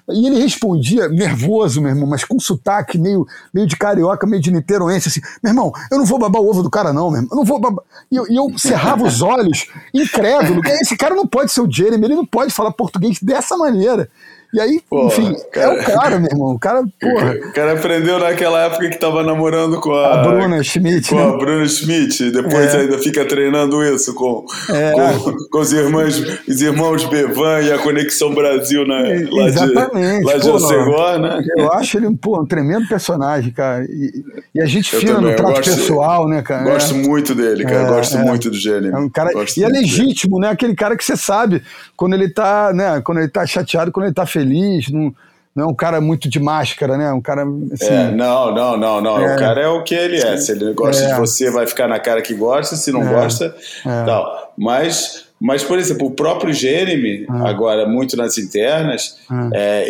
E 0.10 0.26
ele 0.26 0.42
respondia 0.42 1.08
nervoso, 1.08 1.82
meu 1.82 1.92
irmão, 1.92 2.08
mas 2.08 2.24
com 2.24 2.40
sotaque 2.40 2.98
meio, 2.98 3.28
meio 3.54 3.68
de 3.68 3.76
carioca, 3.76 4.26
meio 4.26 4.42
de 4.42 4.52
niteroense, 4.52 5.10
assim: 5.10 5.22
meu 5.44 5.52
irmão, 5.52 5.72
eu 5.92 6.00
não 6.00 6.06
vou 6.06 6.18
babar 6.18 6.42
o 6.42 6.50
ovo 6.50 6.64
do 6.64 6.70
cara, 6.70 6.92
não, 6.92 7.12
meu 7.12 7.22
irmão, 7.22 7.30
eu 7.32 7.38
não 7.38 7.46
vou 7.46 7.60
babar. 7.60 7.84
E 8.12 8.16
eu, 8.16 8.26
e 8.28 8.36
eu 8.36 8.58
cerrava 8.58 9.04
os 9.04 9.22
olhos, 9.22 9.68
incrédulo, 9.94 10.62
esse 10.82 10.98
cara 10.98 11.14
não 11.14 11.28
pode 11.28 11.52
ser 11.52 11.62
o 11.62 11.72
Jeremy, 11.72 12.06
ele 12.06 12.16
não 12.16 12.26
pode 12.26 12.52
falar 12.52 12.72
português 12.72 13.20
dessa 13.22 13.56
maneira. 13.56 14.10
E 14.52 14.60
aí, 14.60 14.82
porra, 14.90 15.14
enfim, 15.14 15.36
cara, 15.52 15.76
é 15.76 15.80
o 15.80 15.86
cara, 15.86 16.20
meu 16.20 16.30
irmão. 16.32 16.56
O 16.56 16.60
cara, 16.60 16.84
porra. 17.00 17.34
O 17.34 17.54
cara 17.54 17.74
aprendeu 17.74 18.18
naquela 18.18 18.66
época 18.66 18.90
que 18.90 18.98
tava 18.98 19.22
namorando 19.22 19.80
com 19.80 19.94
a. 19.94 20.22
A 20.22 20.24
Bruna 20.24 20.64
Schmidt. 20.64 21.08
Com 21.08 21.18
né? 21.18 21.24
a 21.24 21.38
Bruna 21.38 21.68
Schmidt. 21.68 22.32
Depois 22.32 22.74
é. 22.74 22.80
ainda 22.80 22.98
fica 22.98 23.24
treinando 23.26 23.84
isso 23.84 24.12
com, 24.16 24.46
é. 24.74 24.92
com, 24.92 25.38
com, 25.52 25.60
os 25.60 25.72
irmãos, 25.72 26.20
os 26.48 26.62
irmãos 26.62 27.06
Bevan 27.06 27.62
e 27.62 27.72
a 27.72 27.78
Conexão 27.78 28.34
Brasil 28.34 28.88
na, 28.88 29.04
né? 29.04 29.28
lá 29.32 29.48
Exatamente. 29.48 30.20
de, 30.20 30.26
lá 30.26 30.38
de 30.38 31.20
né? 31.20 31.44
Eu 31.56 31.72
acho 31.74 31.98
ele 31.98 32.18
pô, 32.18 32.42
um 32.42 32.46
tremendo 32.46 32.88
personagem, 32.88 33.52
cara. 33.52 33.86
E, 33.86 34.24
e 34.56 34.62
a 34.62 34.66
gente 34.66 34.92
eu 34.96 35.00
fina 35.00 35.16
também, 35.16 35.30
no 35.30 35.38
trato 35.38 35.56
gosto, 35.58 35.76
pessoal, 35.76 36.28
né, 36.28 36.42
cara? 36.42 36.64
Gosto 36.64 36.96
é. 36.96 36.98
muito 36.98 37.36
dele, 37.36 37.64
cara. 37.66 37.84
É, 37.84 37.88
gosto 37.88 38.18
é. 38.18 38.24
muito 38.24 38.50
do 38.50 38.58
Gênio. 38.58 38.96
É 38.96 38.98
um 38.98 39.10
cara, 39.10 39.30
e 39.56 39.64
é 39.64 39.68
legítimo, 39.68 40.38
dele. 40.38 40.48
né? 40.48 40.54
Aquele 40.54 40.74
cara 40.74 40.98
que 40.98 41.06
você 41.06 41.16
sabe 41.16 41.62
quando 41.96 42.14
ele 42.14 42.30
tá, 42.30 42.74
né? 42.74 43.00
Quando 43.02 43.20
ele 43.20 43.30
tá 43.30 43.46
chateado, 43.46 43.92
quando 43.92 44.08
ele 44.08 44.16
tá 44.16 44.26
feliz 44.26 44.39
feliz, 44.40 44.90
não, 44.90 45.14
não 45.56 45.66
é 45.66 45.68
um 45.68 45.76
cara 45.76 46.00
muito 46.00 46.30
de 46.30 46.40
máscara, 46.40 46.98
né? 46.98 47.12
Um 47.12 47.22
cara 47.22 47.44
assim, 47.74 47.94
é, 47.94 48.12
não, 48.12 48.54
não, 48.54 48.78
não, 48.78 49.02
não. 49.02 49.20
É, 49.20 49.36
o 49.36 49.38
cara 49.38 49.62
é 49.62 49.68
o 49.68 49.84
que 49.84 49.94
ele 49.94 50.18
é. 50.18 50.38
Se 50.38 50.52
ele 50.52 50.74
gosta 50.74 51.04
é, 51.04 51.14
de 51.14 51.20
você, 51.20 51.52
vai 51.52 51.68
ficar 51.68 51.88
na 51.88 52.00
cara 52.00 52.22
que 52.22 52.34
gosta, 52.34 52.76
se 52.76 52.92
não 52.92 53.04
é, 53.04 53.14
gosta, 53.14 53.56
é. 53.86 54.06
tal. 54.06 54.54
Mas, 54.58 55.26
mas, 55.40 55.64
por 55.64 55.78
exemplo, 55.78 56.08
o 56.08 56.12
próprio 56.12 56.54
Jeremy, 56.54 57.24
é. 57.24 57.50
agora 57.50 57.88
muito 57.88 58.16
nas 58.16 58.38
internas, 58.38 59.18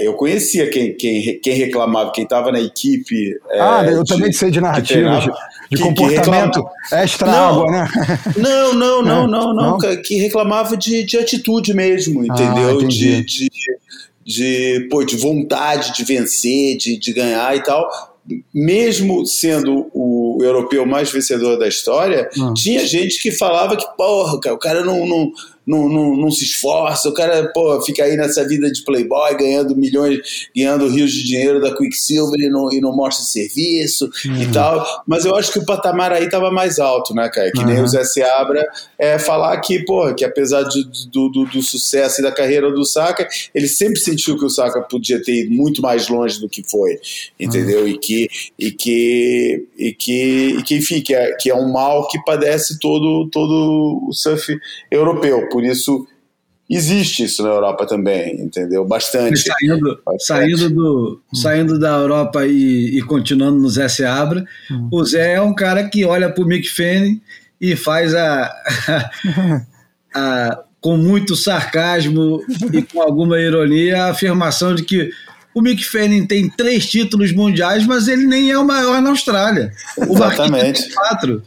eu 0.02 0.14
conhecia 0.14 0.70
quem, 0.70 0.94
quem, 0.94 1.40
quem 1.40 1.54
reclamava, 1.54 2.12
quem 2.12 2.24
estava 2.24 2.52
na 2.52 2.60
equipe. 2.60 3.40
ah, 3.60 3.84
eu 3.86 4.04
de, 4.04 4.14
também 4.14 4.32
sei 4.32 4.50
de 4.50 4.62
narrativa. 4.62 5.20
De, 5.20 5.32
de 5.70 5.78
que, 5.78 5.84
comportamento 5.84 6.64
que 6.90 6.96
extra 6.96 7.28
não, 7.28 7.50
água, 7.50 7.72
né? 7.72 7.88
Não, 8.38 8.74
não, 8.74 9.04
não, 9.04 9.28
não, 9.28 9.54
não, 9.54 9.78
não, 9.78 10.02
que 10.02 10.16
reclamava 10.16 10.76
de, 10.76 11.04
de 11.04 11.18
atitude 11.18 11.76
mesmo, 11.76 12.26
entendeu? 12.26 12.80
Ah, 12.80 12.88
de, 12.88 13.24
de, 13.24 13.50
de, 14.30 14.88
pô, 14.92 15.04
de 15.04 15.18
vontade 15.18 15.92
de 15.96 16.04
vencer, 16.04 16.78
de, 16.78 17.00
de 17.00 17.12
ganhar 17.12 17.56
e 17.58 17.64
tal. 17.64 17.90
Mesmo 18.54 19.26
sendo 19.26 19.90
o 19.92 20.38
europeu 20.40 20.86
mais 20.86 21.12
vencedor 21.12 21.58
da 21.58 21.68
história, 21.68 22.30
ah. 22.40 22.54
tinha 22.56 22.86
gente 22.86 23.20
que 23.20 23.32
falava 23.32 23.76
que, 23.76 23.86
porra, 23.98 24.36
o 24.54 24.60
cara 24.60 24.86
não, 24.86 25.08
não, 25.08 25.32
não, 25.70 25.88
não, 25.88 26.18
não, 26.18 26.32
se 26.32 26.46
esforça, 26.46 27.08
o 27.10 27.14
cara 27.14 27.48
pô, 27.54 27.80
fica 27.84 28.04
aí 28.04 28.18
nessa 28.18 28.46
vida 28.48 28.72
de 28.72 28.84
playboy, 28.84 29.38
ganhando 29.38 29.76
milhões, 29.76 30.50
ganhando 30.56 30.88
rios 30.88 31.12
de 31.12 31.24
dinheiro 31.24 31.62
da 31.62 31.76
Quicksilver 31.78 32.40
e 32.40 32.50
não, 32.50 32.74
e 32.74 32.82
não 32.82 32.96
mostra 32.96 33.24
serviço 33.24 34.10
uhum. 34.26 34.42
e 34.42 34.52
tal. 34.52 35.04
Mas 35.06 35.26
eu 35.26 35.36
acho 35.36 35.52
que 35.52 35.60
o 35.60 35.66
patamar 35.66 36.12
aí 36.12 36.26
estava 36.26 36.50
mais 36.50 36.80
alto, 36.80 37.14
né, 37.14 37.30
cara? 37.30 37.52
Que 37.52 37.60
uhum. 37.60 37.68
nem 37.68 37.84
o 37.84 37.88
Zé 37.88 38.04
Seabra 38.04 38.66
é, 38.98 39.20
falar 39.20 39.56
que, 39.62 39.86
pô, 39.86 40.12
que 40.16 40.26
apesar 40.26 40.64
de, 40.64 40.84
do, 41.12 41.30
do, 41.30 41.46
do, 41.46 41.62
sucesso 41.62 42.20
e 42.20 42.24
da 42.24 42.32
carreira 42.32 42.72
do 42.72 42.84
Saka, 42.84 43.28
ele 43.54 43.68
sempre 43.68 44.00
sentiu 44.00 44.40
que 44.40 44.46
o 44.46 44.50
Saka 44.50 44.82
podia 44.82 45.22
ter 45.22 45.46
ido 45.46 45.54
muito 45.54 45.84
mais 45.84 46.08
longe 46.10 46.40
do 46.42 46.50
que 46.50 46.64
foi, 46.68 47.00
entendeu? 47.40 47.82
Uhum. 47.82 47.88
E, 47.90 47.98
que, 48.00 48.28
e, 48.58 48.72
que, 48.72 49.68
e, 49.78 49.94
que, 49.94 50.56
e 50.58 50.64
que, 50.64 50.76
enfim, 50.78 51.02
que 51.02 51.14
é, 51.14 51.36
que 51.36 51.52
é 51.52 51.56
um 51.56 51.72
mal 51.72 52.08
que 52.08 52.18
padece 52.24 52.80
todo, 52.80 53.30
todo 53.30 54.08
o 54.10 54.14
surf 54.14 54.58
europeu 54.90 55.48
por 55.60 55.66
isso 55.66 56.08
existe 56.70 57.24
isso 57.24 57.44
na 57.44 57.50
Europa 57.50 57.86
também, 57.86 58.40
entendeu? 58.40 58.86
Bastante. 58.86 59.40
Saindo, 59.40 60.00
Bastante. 60.06 60.26
saindo, 60.26 60.70
do, 60.70 61.22
saindo 61.34 61.80
da 61.80 61.98
Europa 61.98 62.46
e, 62.46 62.98
e, 62.98 63.02
continuando 63.02 63.60
no 63.60 63.70
Zé 63.70 63.90
Seabra, 63.90 64.46
hum. 64.72 64.88
o 64.90 65.04
Zé 65.04 65.34
é 65.34 65.42
um 65.42 65.54
cara 65.54 65.90
que 65.90 66.06
olha 66.06 66.32
para 66.32 66.44
o 66.44 66.48
Mick 66.48 66.70
Fanning 66.70 67.20
e 67.60 67.76
faz 67.76 68.16
a, 68.16 68.46
a, 68.88 70.16
a, 70.16 70.64
com 70.80 70.96
muito 70.96 71.36
sarcasmo 71.36 72.42
e 72.72 72.82
com 72.84 73.02
alguma 73.02 73.38
ironia 73.38 74.04
a 74.04 74.12
afirmação 74.12 74.74
de 74.74 74.84
que 74.84 75.10
o 75.60 75.62
Mick 75.62 75.84
Fanning 75.84 76.26
tem 76.26 76.50
três 76.50 76.86
títulos 76.86 77.34
mundiais, 77.34 77.86
mas 77.86 78.08
ele 78.08 78.26
nem 78.26 78.50
é 78.50 78.58
o 78.58 78.66
maior 78.66 79.02
na 79.02 79.10
Austrália. 79.10 79.74
O 79.98 80.16
Exatamente. 80.16 80.84
Tem 80.84 80.94
quatro. 80.94 81.44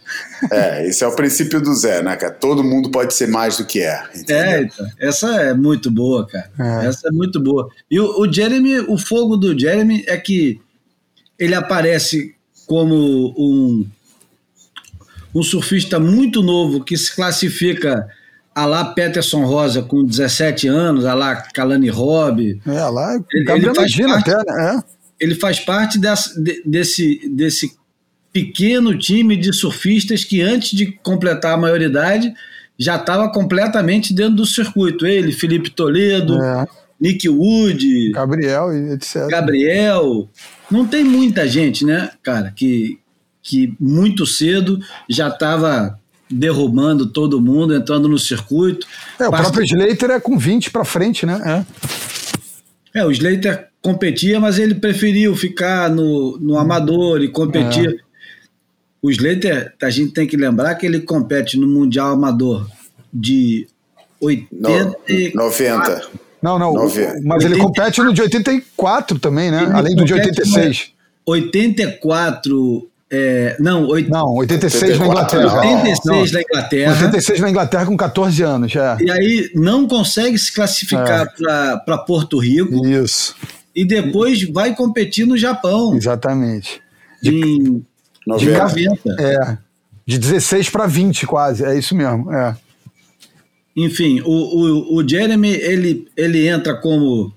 É, 0.50 0.86
esse 0.86 1.02
é 1.02 1.06
o 1.06 1.16
princípio 1.16 1.62
do 1.62 1.74
Zé, 1.74 2.02
né, 2.02 2.14
cara? 2.14 2.32
Todo 2.32 2.62
mundo 2.62 2.90
pode 2.90 3.14
ser 3.14 3.26
mais 3.26 3.56
do 3.56 3.64
que 3.64 3.80
é. 3.80 4.04
Entendeu? 4.14 4.44
É, 4.44 4.62
então, 4.62 4.86
essa 5.00 5.28
é 5.40 5.54
muito 5.54 5.90
boa, 5.90 6.26
cara. 6.26 6.50
É. 6.58 6.86
Essa 6.88 7.08
é 7.08 7.10
muito 7.10 7.40
boa. 7.40 7.70
E 7.90 7.98
o, 7.98 8.20
o 8.20 8.30
Jeremy, 8.30 8.80
o 8.80 8.98
fogo 8.98 9.34
do 9.38 9.58
Jeremy 9.58 10.04
é 10.06 10.18
que 10.18 10.60
ele 11.38 11.54
aparece 11.54 12.34
como 12.66 13.34
um, 13.38 13.86
um 15.34 15.42
surfista 15.42 15.98
muito 15.98 16.42
novo 16.42 16.84
que 16.84 16.98
se 16.98 17.14
classifica 17.16 18.06
a 18.54 18.66
lá 18.66 18.84
Peterson 18.84 19.44
Rosa 19.44 19.82
com 19.82 20.04
17 20.04 20.68
anos, 20.68 21.04
a 21.04 21.14
lá 21.14 21.36
Kalani 21.36 21.88
Robb. 21.88 22.60
É, 22.66 22.80
lá 22.84 23.14
ele, 23.32 23.52
ele 23.52 23.74
faz 23.74 23.96
parte, 23.96 24.30
até, 24.30 24.52
né? 24.52 24.76
É. 24.76 24.92
Ele 25.20 25.34
faz 25.34 25.60
parte 25.60 25.98
dessa, 25.98 26.30
desse, 26.64 27.28
desse 27.28 27.76
pequeno 28.32 28.98
time 28.98 29.36
de 29.36 29.52
surfistas 29.52 30.24
que 30.24 30.40
antes 30.40 30.70
de 30.76 30.92
completar 31.02 31.54
a 31.54 31.56
maioridade 31.56 32.32
já 32.78 32.96
estava 32.96 33.30
completamente 33.30 34.12
dentro 34.12 34.36
do 34.36 34.46
circuito. 34.46 35.06
Ele, 35.06 35.32
Felipe 35.32 35.70
Toledo, 35.70 36.42
é. 36.42 36.66
Nick 37.00 37.28
Wood, 37.28 38.10
Gabriel 38.12 38.72
etc. 38.92 39.28
Gabriel. 39.28 40.28
Não 40.70 40.86
tem 40.86 41.04
muita 41.04 41.46
gente, 41.46 41.84
né, 41.84 42.10
cara, 42.22 42.50
que, 42.50 42.98
que 43.42 43.74
muito 43.78 44.26
cedo 44.26 44.78
já 45.08 45.28
estava 45.28 45.98
derrubando 46.32 47.06
todo 47.06 47.40
mundo, 47.40 47.74
entrando 47.74 48.08
no 48.08 48.18
circuito. 48.18 48.86
É, 49.18 49.28
o 49.28 49.30
próprio 49.30 49.64
Slater 49.64 50.10
é 50.10 50.20
com 50.20 50.38
20 50.38 50.70
para 50.70 50.84
frente, 50.84 51.26
né? 51.26 51.64
É. 52.94 53.00
é. 53.00 53.04
o 53.04 53.10
Slater 53.10 53.68
competia, 53.80 54.40
mas 54.40 54.58
ele 54.58 54.74
preferiu 54.74 55.36
ficar 55.36 55.90
no, 55.90 56.38
no 56.38 56.58
amador 56.58 57.22
e 57.22 57.28
competir. 57.28 57.88
É. 57.88 58.12
O 59.02 59.10
Slater, 59.10 59.74
a 59.82 59.90
gente 59.90 60.12
tem 60.12 60.26
que 60.26 60.36
lembrar 60.36 60.76
que 60.76 60.86
ele 60.86 61.00
compete 61.00 61.58
no 61.58 61.66
Mundial 61.66 62.12
Amador 62.12 62.68
de 63.12 63.66
80 64.20 64.96
90. 65.34 66.02
Não, 66.40 66.58
não, 66.58 66.72
mas 66.74 66.96
80... 66.96 67.44
ele 67.44 67.56
compete 67.56 68.02
no 68.02 68.12
de 68.12 68.22
84 68.22 69.18
também, 69.18 69.50
né? 69.50 69.64
Ele 69.64 69.72
Além 69.72 69.96
do 69.96 70.04
de 70.04 70.14
86. 70.14 70.92
84 71.26 72.88
é, 73.14 73.56
não, 73.60 73.86
oit... 73.88 74.08
não, 74.08 74.36
86 74.36 74.98
na 74.98 75.06
Inglaterra. 75.06 75.60
86 75.60 76.00
não, 76.06 76.32
na 76.32 76.40
Inglaterra. 76.40 76.92
86 76.92 77.40
na 77.40 77.50
Inglaterra 77.50 77.84
com 77.84 77.94
14 77.94 78.42
anos, 78.42 78.72
já. 78.72 78.96
E 78.98 79.10
aí 79.10 79.50
não 79.54 79.86
consegue 79.86 80.38
se 80.38 80.50
classificar 80.50 81.26
é. 81.26 81.76
para 81.84 81.98
Porto 81.98 82.38
Rico. 82.38 82.86
Isso. 82.86 83.36
E 83.76 83.84
depois 83.84 84.42
vai 84.50 84.74
competir 84.74 85.26
no 85.26 85.36
Japão. 85.36 85.94
Exatamente. 85.94 86.80
De, 87.22 87.34
em, 87.34 87.84
90. 88.26 88.38
de 88.38 88.86
90. 88.86 89.22
É. 89.22 89.58
De 90.06 90.18
16 90.18 90.70
para 90.70 90.86
20 90.86 91.26
quase, 91.26 91.66
é 91.66 91.78
isso 91.78 91.94
mesmo. 91.94 92.32
É. 92.32 92.56
Enfim, 93.76 94.22
o, 94.24 94.30
o, 94.30 94.96
o 94.96 95.06
Jeremy 95.06 95.50
ele, 95.50 96.08
ele 96.16 96.48
entra 96.48 96.74
como 96.74 97.30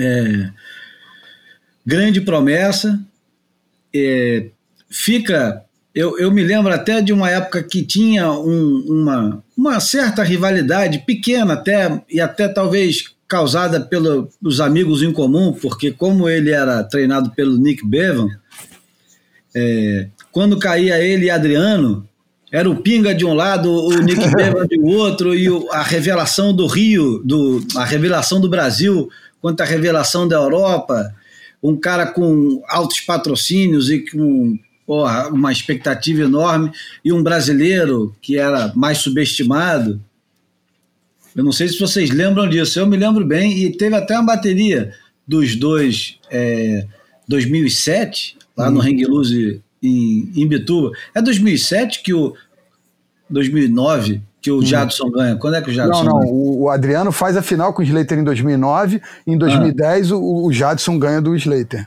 é, 0.00 0.50
grande 1.86 2.20
promessa. 2.20 3.00
É, 3.94 4.46
fica 4.90 5.64
eu, 5.94 6.18
eu 6.18 6.30
me 6.30 6.42
lembro 6.42 6.72
até 6.72 7.00
de 7.00 7.12
uma 7.12 7.28
época 7.28 7.62
que 7.62 7.82
tinha 7.82 8.30
um, 8.30 8.84
uma, 8.88 9.42
uma 9.56 9.80
certa 9.80 10.22
rivalidade, 10.22 11.00
pequena 11.00 11.54
até, 11.54 12.00
e 12.08 12.20
até 12.20 12.48
talvez 12.48 13.12
causada 13.26 13.80
pelos 13.80 14.60
amigos 14.60 15.02
em 15.02 15.12
comum, 15.12 15.52
porque 15.52 15.90
como 15.90 16.28
ele 16.28 16.50
era 16.50 16.82
treinado 16.84 17.30
pelo 17.30 17.56
Nick 17.56 17.84
Bevan, 17.86 18.28
é, 19.54 20.08
quando 20.30 20.58
caía 20.58 20.98
ele 21.00 21.26
e 21.26 21.30
Adriano, 21.30 22.08
era 22.52 22.68
o 22.68 22.76
Pinga 22.76 23.14
de 23.14 23.24
um 23.24 23.34
lado, 23.34 23.70
o 23.70 24.00
Nick 24.00 24.20
Bevan 24.34 24.66
de 24.66 24.80
outro, 24.80 25.34
e 25.34 25.50
o, 25.50 25.68
a 25.72 25.82
revelação 25.82 26.54
do 26.54 26.66
Rio, 26.66 27.20
do, 27.24 27.64
a 27.76 27.84
revelação 27.84 28.40
do 28.40 28.48
Brasil 28.48 29.08
quanto 29.40 29.60
à 29.62 29.64
revelação 29.64 30.28
da 30.28 30.36
Europa, 30.36 31.14
um 31.62 31.76
cara 31.76 32.06
com 32.06 32.62
altos 32.68 33.00
patrocínios 33.00 33.90
e 33.90 34.00
com 34.10 34.58
porra, 34.90 35.28
uma 35.28 35.52
expectativa 35.52 36.22
enorme, 36.22 36.72
e 37.04 37.12
um 37.12 37.22
brasileiro 37.22 38.12
que 38.20 38.36
era 38.36 38.72
mais 38.74 38.98
subestimado. 38.98 40.00
Eu 41.36 41.44
não 41.44 41.52
sei 41.52 41.68
se 41.68 41.78
vocês 41.78 42.10
lembram 42.10 42.48
disso, 42.48 42.80
eu 42.80 42.88
me 42.88 42.96
lembro 42.96 43.24
bem, 43.24 43.56
e 43.56 43.70
teve 43.70 43.94
até 43.94 44.16
uma 44.16 44.24
bateria 44.24 44.92
dos 45.24 45.54
dois 45.54 46.18
é, 46.28 46.84
2007, 47.28 48.36
lá 48.56 48.68
no 48.68 48.80
Hang 48.80 49.04
Loose 49.04 49.62
em, 49.80 50.32
em 50.34 50.48
Bituba. 50.48 50.90
É 51.14 51.22
2007 51.22 52.02
que 52.02 52.12
o. 52.12 52.34
2009 53.30 54.20
que 54.42 54.50
o 54.50 54.58
hum. 54.58 54.64
Jadson 54.64 55.08
ganha. 55.08 55.36
Quando 55.36 55.54
é 55.54 55.62
que 55.62 55.70
o 55.70 55.72
Jadson 55.72 56.02
Não, 56.02 56.14
não. 56.14 56.18
ganha? 56.18 56.32
O, 56.32 56.62
o 56.62 56.68
Adriano 56.68 57.12
faz 57.12 57.36
a 57.36 57.42
final 57.42 57.72
com 57.72 57.80
o 57.80 57.84
Slater 57.84 58.18
em 58.18 58.24
2009. 58.24 59.00
Em 59.24 59.38
2010, 59.38 60.10
ah. 60.10 60.16
o, 60.16 60.46
o 60.46 60.52
Jadson 60.52 60.98
ganha 60.98 61.22
do 61.22 61.36
Slater. 61.36 61.86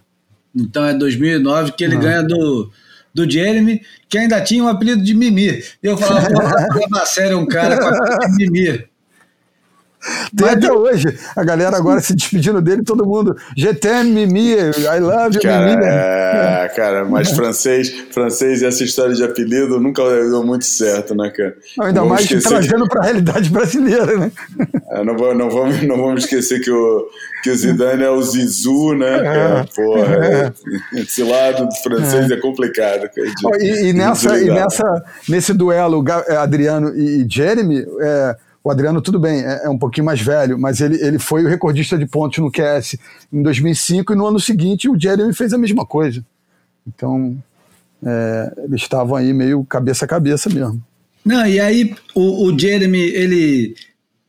Então 0.55 0.85
é 0.85 0.93
2009 0.93 1.73
que 1.73 1.83
ele 1.83 1.97
ah. 1.97 1.99
ganha 1.99 2.23
do, 2.23 2.71
do 3.13 3.29
Jeremy, 3.29 3.81
que 4.09 4.17
ainda 4.17 4.41
tinha 4.41 4.63
o 4.63 4.67
um 4.67 4.69
apelido 4.69 5.03
de 5.03 5.13
Mimi. 5.13 5.63
Eu 5.81 5.97
falava, 5.97 6.27
pô, 6.27 6.39
leva 6.41 7.03
a 7.03 7.05
sério 7.05 7.37
um 7.37 7.45
cara 7.45 7.77
com 7.77 7.85
apelido 7.87 8.37
de 8.37 8.49
Mimi. 8.49 8.92
Tem 10.35 10.47
Mas 10.47 10.57
até 10.57 10.69
eu... 10.69 10.77
hoje. 10.77 11.17
A 11.35 11.43
galera 11.43 11.77
agora 11.77 12.01
se 12.01 12.13
despedindo 12.13 12.61
dele, 12.61 12.83
todo 12.83 13.05
mundo. 13.05 13.35
GTM, 13.55 14.27
Mimi, 14.27 14.51
I 14.51 14.99
love 14.99 15.35
you, 15.35 15.41
cara, 15.41 15.65
Mimi. 15.65 15.85
É, 15.85 16.71
cara, 16.75 17.05
mas 17.05 17.31
francês, 17.31 17.89
francês 18.11 18.61
e 18.61 18.65
essa 18.65 18.83
história 18.83 19.13
de 19.13 19.23
apelido 19.23 19.79
nunca 19.79 20.03
deu 20.03 20.43
muito 20.43 20.65
certo, 20.65 21.15
né, 21.15 21.29
cara? 21.29 21.55
Não, 21.77 21.85
ainda 21.85 22.03
mais 22.03 22.27
trazendo 22.27 22.87
para 22.87 23.01
a 23.01 23.03
realidade 23.05 23.49
brasileira, 23.49 24.17
né? 24.17 24.31
É, 24.91 25.03
não, 25.03 25.17
vamos, 25.17 25.37
não, 25.37 25.49
vamos, 25.49 25.81
não 25.83 25.97
vamos 25.97 26.23
esquecer 26.23 26.59
que 26.59 26.71
o, 26.71 27.07
que 27.43 27.49
o 27.49 27.55
Zidane 27.55 28.03
é 28.03 28.09
o 28.09 28.21
Zizou, 28.21 28.95
né? 28.95 29.21
É, 29.25 29.65
porra, 29.75 30.15
é. 30.25 30.53
esse 30.99 31.23
lado 31.23 31.65
do 31.67 31.75
francês 31.77 32.29
é, 32.29 32.33
é 32.33 32.37
complicado. 32.37 33.09
Cara, 33.09 33.57
de, 33.57 33.65
e, 33.65 33.89
e, 33.89 33.93
nessa, 33.93 34.39
e 34.39 34.49
nessa, 34.49 35.03
nesse 35.29 35.53
duelo, 35.53 36.03
Adriano 36.37 36.89
e 36.95 37.25
Jeremy. 37.29 37.85
É, 38.01 38.35
o 38.63 38.71
Adriano, 38.71 39.01
tudo 39.01 39.19
bem, 39.19 39.41
é, 39.41 39.65
é, 39.65 39.69
um 39.69 39.77
pouquinho 39.77 40.05
mais 40.05 40.21
velho, 40.21 40.57
mas 40.57 40.79
ele, 40.79 40.95
ele 41.03 41.19
foi 41.19 41.43
o 41.43 41.49
recordista 41.49 41.97
de 41.97 42.05
pontos 42.05 42.39
no 42.39 42.49
QS 42.49 42.97
em 43.31 43.41
2005 43.43 44.13
e 44.13 44.15
no 44.15 44.25
ano 44.25 44.39
seguinte 44.39 44.89
o 44.89 44.97
Jeremy 44.97 45.33
fez 45.33 45.51
a 45.51 45.57
mesma 45.57 45.85
coisa. 45.85 46.23
Então, 46.87 47.37
é, 48.05 48.53
eles 48.63 48.81
estavam 48.81 49.15
aí 49.15 49.33
meio 49.33 49.65
cabeça 49.65 50.05
a 50.05 50.07
cabeça 50.07 50.49
mesmo. 50.49 50.81
Não, 51.25 51.45
e 51.45 51.59
aí 51.59 51.93
o, 52.15 52.47
o 52.47 52.57
Jeremy, 52.57 52.99
ele, 52.99 53.75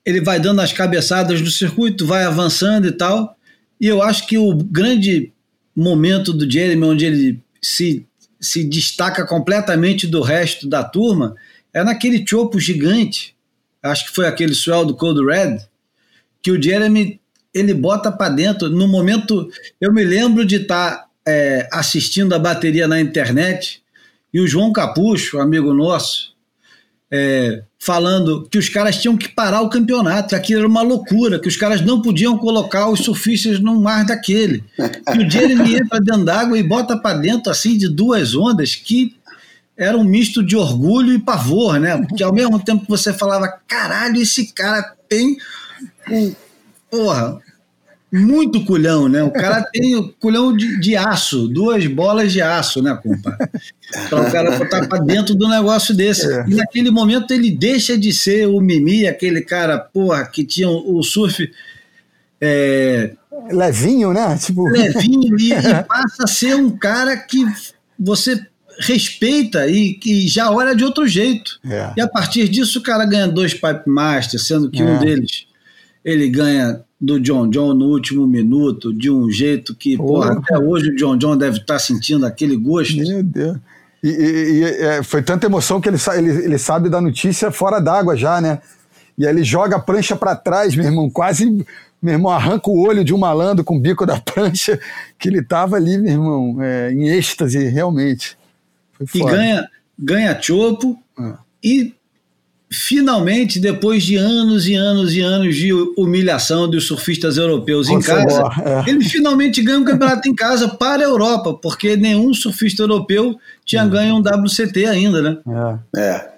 ele 0.05 0.21
vai 0.21 0.41
dando 0.41 0.61
as 0.61 0.73
cabeçadas 0.73 1.41
no 1.41 1.51
circuito, 1.51 2.07
vai 2.07 2.25
avançando 2.25 2.89
e 2.89 2.93
tal, 2.93 3.37
e 3.81 3.87
eu 3.87 4.03
acho 4.03 4.27
que 4.27 4.37
o 4.37 4.53
grande 4.55 5.33
momento 5.77 6.33
do 6.33 6.51
Jeremy, 6.51 6.83
onde 6.85 7.05
ele 7.05 7.41
se, 7.63 8.05
se 8.41 8.65
destaca 8.65 9.25
completamente 9.25 10.09
do 10.09 10.21
resto 10.21 10.69
da 10.69 10.83
turma, 10.83 11.37
é 11.73 11.85
naquele 11.85 12.25
chopo 12.27 12.59
gigante 12.59 13.34
acho 13.91 14.07
que 14.07 14.15
foi 14.15 14.27
aquele 14.27 14.55
swell 14.55 14.85
do 14.85 14.97
Cold 14.97 15.25
Red, 15.25 15.59
que 16.43 16.51
o 16.51 16.63
Jeremy 16.63 17.21
ele 17.53 17.73
bota 17.73 18.11
para 18.11 18.35
dentro. 18.35 18.69
No 18.69 18.89
momento, 18.89 19.49
eu 19.81 19.93
me 19.93 20.05
lembro 20.05 20.45
de 20.45 20.57
estar 20.57 20.97
tá, 20.97 21.07
é, 21.27 21.69
assistindo 21.73 22.35
a 22.35 22.39
bateria 22.39 22.89
na 22.89 23.01
internet 23.01 23.83
e 24.33 24.41
o 24.41 24.49
João 24.49 24.73
Capucho, 24.73 25.39
amigo 25.39 25.73
nosso, 25.73 26.35
é, 27.11 27.63
falando 27.79 28.49
que 28.51 28.59
os 28.59 28.69
caras 28.69 28.97
tinham 28.97 29.17
que 29.17 29.29
parar 29.29 29.61
o 29.61 29.69
campeonato, 29.69 30.31
que 30.31 30.35
aquilo 30.35 30.61
era 30.61 30.69
uma 30.69 30.83
loucura, 30.83 31.39
que 31.39 31.47
os 31.47 31.57
caras 31.57 31.81
não 31.81 32.03
podiam 32.03 32.37
colocar 32.39 32.89
os 32.89 33.01
surfistas 33.05 33.61
num 33.61 33.81
mar 33.81 34.05
daquele. 34.05 34.65
E 35.15 35.19
o 35.19 35.31
Jeremy 35.31 35.77
entra 35.77 36.01
dentro 36.01 36.25
d'água 36.25 36.59
e 36.59 36.63
bota 36.63 36.97
para 36.97 37.19
dentro 37.19 37.53
assim 37.53 37.79
de 37.79 37.89
duas 37.89 38.35
ondas 38.35 38.75
que 38.75 39.15
era 39.77 39.97
um 39.97 40.05
misto 40.05 40.43
de 40.43 40.57
orgulho 40.57 41.13
e 41.13 41.19
pavor, 41.19 41.81
né? 41.81 41.97
Porque 42.07 42.23
ao 42.23 42.33
mesmo 42.33 42.63
tempo 42.63 42.85
que 42.85 42.91
você 42.91 43.13
falava, 43.13 43.49
caralho, 43.67 44.21
esse 44.21 44.53
cara 44.53 44.95
tem 45.09 45.37
um, 46.11 46.35
porra, 46.91 47.41
muito 48.13 48.65
culhão, 48.65 49.09
né? 49.09 49.25
O 49.25 49.33
cara 49.33 49.61
tem 49.73 49.97
o 49.97 50.09
culhão 50.13 50.57
de, 50.57 50.79
de, 50.79 50.97
aço, 50.97 51.49
duas 51.49 51.85
bolas 51.89 52.33
de 52.33 52.41
aço, 52.41 52.81
né, 52.81 52.97
compa? 53.03 53.37
Para 54.09 54.23
o 54.23 54.31
cara 54.31 54.57
botar 54.57 54.87
para 54.87 55.03
dentro 55.03 55.35
do 55.35 55.49
negócio 55.49 55.93
desse. 55.93 56.33
É. 56.33 56.45
E 56.47 56.55
naquele 56.55 56.93
momento 56.93 57.33
ele 57.33 57.51
deixa 57.51 57.99
de 57.99 58.13
ser 58.13 58.47
o 58.47 58.61
Mimi, 58.61 59.09
aquele 59.09 59.41
cara, 59.41 59.79
porra, 59.79 60.25
que 60.27 60.45
tinha 60.45 60.69
o 60.69 61.03
surf. 61.03 61.51
É, 62.41 63.15
levinho, 63.51 64.13
né? 64.13 64.39
Tipo... 64.39 64.69
Levinho, 64.69 65.37
e, 65.37 65.53
e 65.53 65.55
passa 65.83 66.23
a 66.23 66.29
ser 66.29 66.55
um 66.55 66.71
cara 66.71 67.17
que 67.17 67.45
você 67.99 68.47
respeita 68.81 69.67
e, 69.69 69.99
e 70.05 70.29
já 70.29 70.51
olha 70.51 70.75
de 70.75 70.85
outro 70.85 71.07
jeito. 71.07 71.59
É. 71.69 71.93
E 71.97 72.01
a 72.01 72.09
partir 72.09 72.49
disso 72.49 72.79
o 72.79 72.83
cara 72.83 73.05
ganha 73.05 73.29
dois 73.29 73.55
Pipe 73.55 73.89
Masters, 73.89 74.47
sendo 74.47 74.71
que 74.71 74.83
é. 74.83 74.85
um 74.85 74.99
deles 74.99 75.47
ele 76.05 76.29
ganha 76.29 76.81
do 77.01 77.19
John 77.19 77.49
John 77.49 77.73
no 77.75 77.87
último 77.87 78.27
minuto, 78.27 78.93
de 78.93 79.11
um 79.11 79.31
jeito 79.31 79.75
que, 79.75 79.97
porra, 79.97 80.33
até 80.33 80.59
hoje 80.59 80.91
o 80.91 80.97
John 80.97 81.17
John 81.17 81.37
deve 81.37 81.59
estar 81.59 81.75
tá 81.75 81.79
sentindo 81.79 82.27
aquele 82.27 82.57
gosto. 82.57 82.97
Meu 82.97 83.23
Deus. 83.23 83.57
E, 84.03 84.09
e, 84.09 84.59
e 84.59 84.65
é, 84.65 85.03
foi 85.03 85.23
tanta 85.23 85.47
emoção 85.47 85.81
que 85.81 85.89
ele, 85.89 85.97
ele, 86.15 86.45
ele 86.45 86.59
sabe 86.59 86.91
da 86.91 87.01
notícia 87.01 87.51
fora 87.51 87.81
d'água 87.81 88.17
já, 88.17 88.39
né? 88.39 88.61
E 89.17 89.27
aí 89.27 89.33
ele 89.33 89.43
joga 89.43 89.77
a 89.77 89.81
prancha 89.81 90.15
para 90.15 90.37
trás, 90.37 90.77
meu 90.77 90.85
irmão, 90.85 91.09
quase, 91.09 91.47
meu 92.03 92.13
irmão, 92.13 92.31
arranca 92.31 92.69
o 92.69 92.87
olho 92.87 93.03
de 93.03 93.15
um 93.15 93.19
malandro 93.19 93.65
com 93.65 93.77
o 93.77 93.81
bico 93.81 94.05
da 94.05 94.21
prancha, 94.21 94.79
que 95.19 95.29
ele 95.29 95.43
tava 95.43 95.77
ali, 95.77 95.97
meu 95.97 96.13
irmão, 96.13 96.57
é, 96.61 96.93
em 96.93 97.09
êxtase, 97.09 97.67
realmente 97.69 98.37
e 99.15 99.21
ganha, 99.21 99.69
ganha 99.99 100.41
chopo 100.41 100.99
ah. 101.19 101.39
e 101.63 101.95
finalmente, 102.75 103.61
depois 103.61 104.03
de 104.03 104.17
anos 104.17 104.67
e 104.67 104.75
anos 104.75 105.15
e 105.15 105.21
anos 105.21 105.55
de 105.55 105.73
humilhação 105.97 106.69
dos 106.69 106.87
surfistas 106.87 107.37
europeus 107.37 107.89
em 107.89 108.01
casa, 108.01 108.43
é. 108.65 108.91
ele 108.91 109.05
finalmente 109.05 109.63
ganha 109.63 109.79
um 109.79 109.85
campeonato 109.85 110.29
em 110.29 110.35
casa 110.35 110.69
para 110.69 111.03
a 111.03 111.07
Europa, 111.07 111.55
porque 111.55 111.97
nenhum 111.97 112.35
surfista 112.35 112.83
europeu 112.83 113.39
tinha 113.65 113.85
hum. 113.85 113.91
ganho 113.91 114.17
um 114.17 114.21
WCT 114.21 114.87
ainda, 114.87 115.23
né? 115.23 115.39
É. 115.95 116.01
é. 116.01 116.35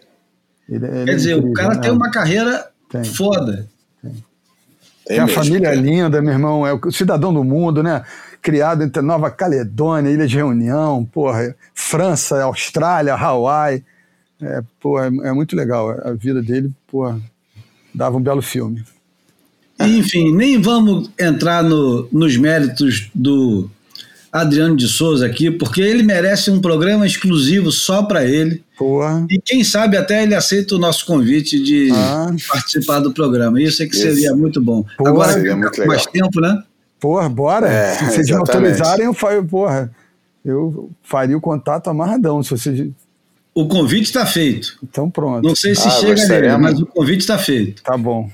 Ele, 0.69 0.85
ele 0.85 1.05
Quer 1.05 1.13
é 1.13 1.15
dizer, 1.15 1.33
incrível, 1.33 1.51
o 1.51 1.55
cara 1.55 1.75
né? 1.75 1.81
tem 1.81 1.91
uma 1.91 2.11
carreira 2.11 2.67
tem. 2.91 3.05
foda. 3.05 3.69
Tem, 4.03 4.13
tem 5.07 5.19
a 5.21 5.29
família 5.29 5.71
cara. 5.71 5.81
linda, 5.81 6.21
meu 6.21 6.33
irmão, 6.33 6.67
é 6.67 6.73
o 6.75 6.91
cidadão 6.91 7.33
do 7.33 7.45
mundo, 7.45 7.83
né? 7.83 8.03
Criado 8.47 8.85
entre 8.85 9.03
Nova 9.03 9.29
Caledônia, 9.29 10.09
Ilha 10.09 10.25
de 10.25 10.37
Reunião, 10.37 11.05
porra, 11.05 11.53
França, 11.75 12.45
Austrália, 12.45 13.13
Hawaii. 13.15 13.83
É, 14.41 14.63
porra, 14.81 15.07
é, 15.07 15.31
é 15.31 15.33
muito 15.33 15.57
legal. 15.57 15.91
A 16.05 16.13
vida 16.13 16.41
dele, 16.41 16.71
porra, 16.87 17.21
dava 17.93 18.17
um 18.17 18.23
belo 18.23 18.41
filme. 18.41 18.85
Enfim, 19.81 20.33
nem 20.33 20.63
vamos 20.63 21.11
entrar 21.19 21.65
no, 21.65 22.09
nos 22.13 22.37
méritos 22.37 23.11
do 23.13 23.69
Adriano 24.31 24.77
de 24.77 24.87
Souza 24.87 25.27
aqui, 25.27 25.51
porque 25.51 25.81
ele 25.81 26.05
merece 26.05 26.49
um 26.49 26.61
programa 26.61 27.05
exclusivo 27.05 27.73
só 27.73 28.05
para 28.05 28.25
ele. 28.25 28.63
Porra. 28.79 29.27
E 29.29 29.41
quem 29.45 29.65
sabe 29.65 29.97
até 29.97 30.23
ele 30.23 30.37
aceita 30.37 30.77
o 30.77 30.79
nosso 30.79 31.05
convite 31.05 31.61
de 31.61 31.91
ah. 31.93 32.29
participar 32.47 33.01
do 33.01 33.13
programa. 33.13 33.61
Isso 33.61 33.83
é 33.83 33.87
que 33.87 33.97
seria 33.97 34.37
muito 34.37 34.63
bom. 34.63 34.85
Porra, 34.97 35.11
Agora, 35.11 35.33
seria 35.33 35.57
muito 35.57 35.85
mais 35.85 36.07
tempo, 36.07 36.41
né? 36.41 36.63
Porra, 37.07 37.29
bora. 37.29 37.69
É, 37.69 37.95
se 37.95 38.05
vocês 38.05 38.27
me 38.27 38.35
autorizarem, 38.35 39.07
eu 39.07 39.15
faço, 39.15 39.45
porra, 39.45 39.93
eu 40.45 40.91
faria 41.05 41.39
o 41.39 41.41
contato 41.41 41.89
amarradão. 41.89 42.43
Se 42.43 42.51
vocês... 42.51 42.91
O 43.55 43.69
convite 43.69 44.07
está 44.07 44.27
feito. 44.27 44.77
Então 44.83 45.09
pronto. 45.09 45.47
Não 45.47 45.55
sei 45.55 45.77
se 45.77 45.87
ah, 45.87 45.91
chega 45.93 46.27
nele, 46.27 46.57
mas 46.57 46.81
o 46.81 46.87
convite 46.87 47.21
está 47.21 47.39
feito. 47.39 47.81
Tá 47.85 47.97
bom. 47.97 48.29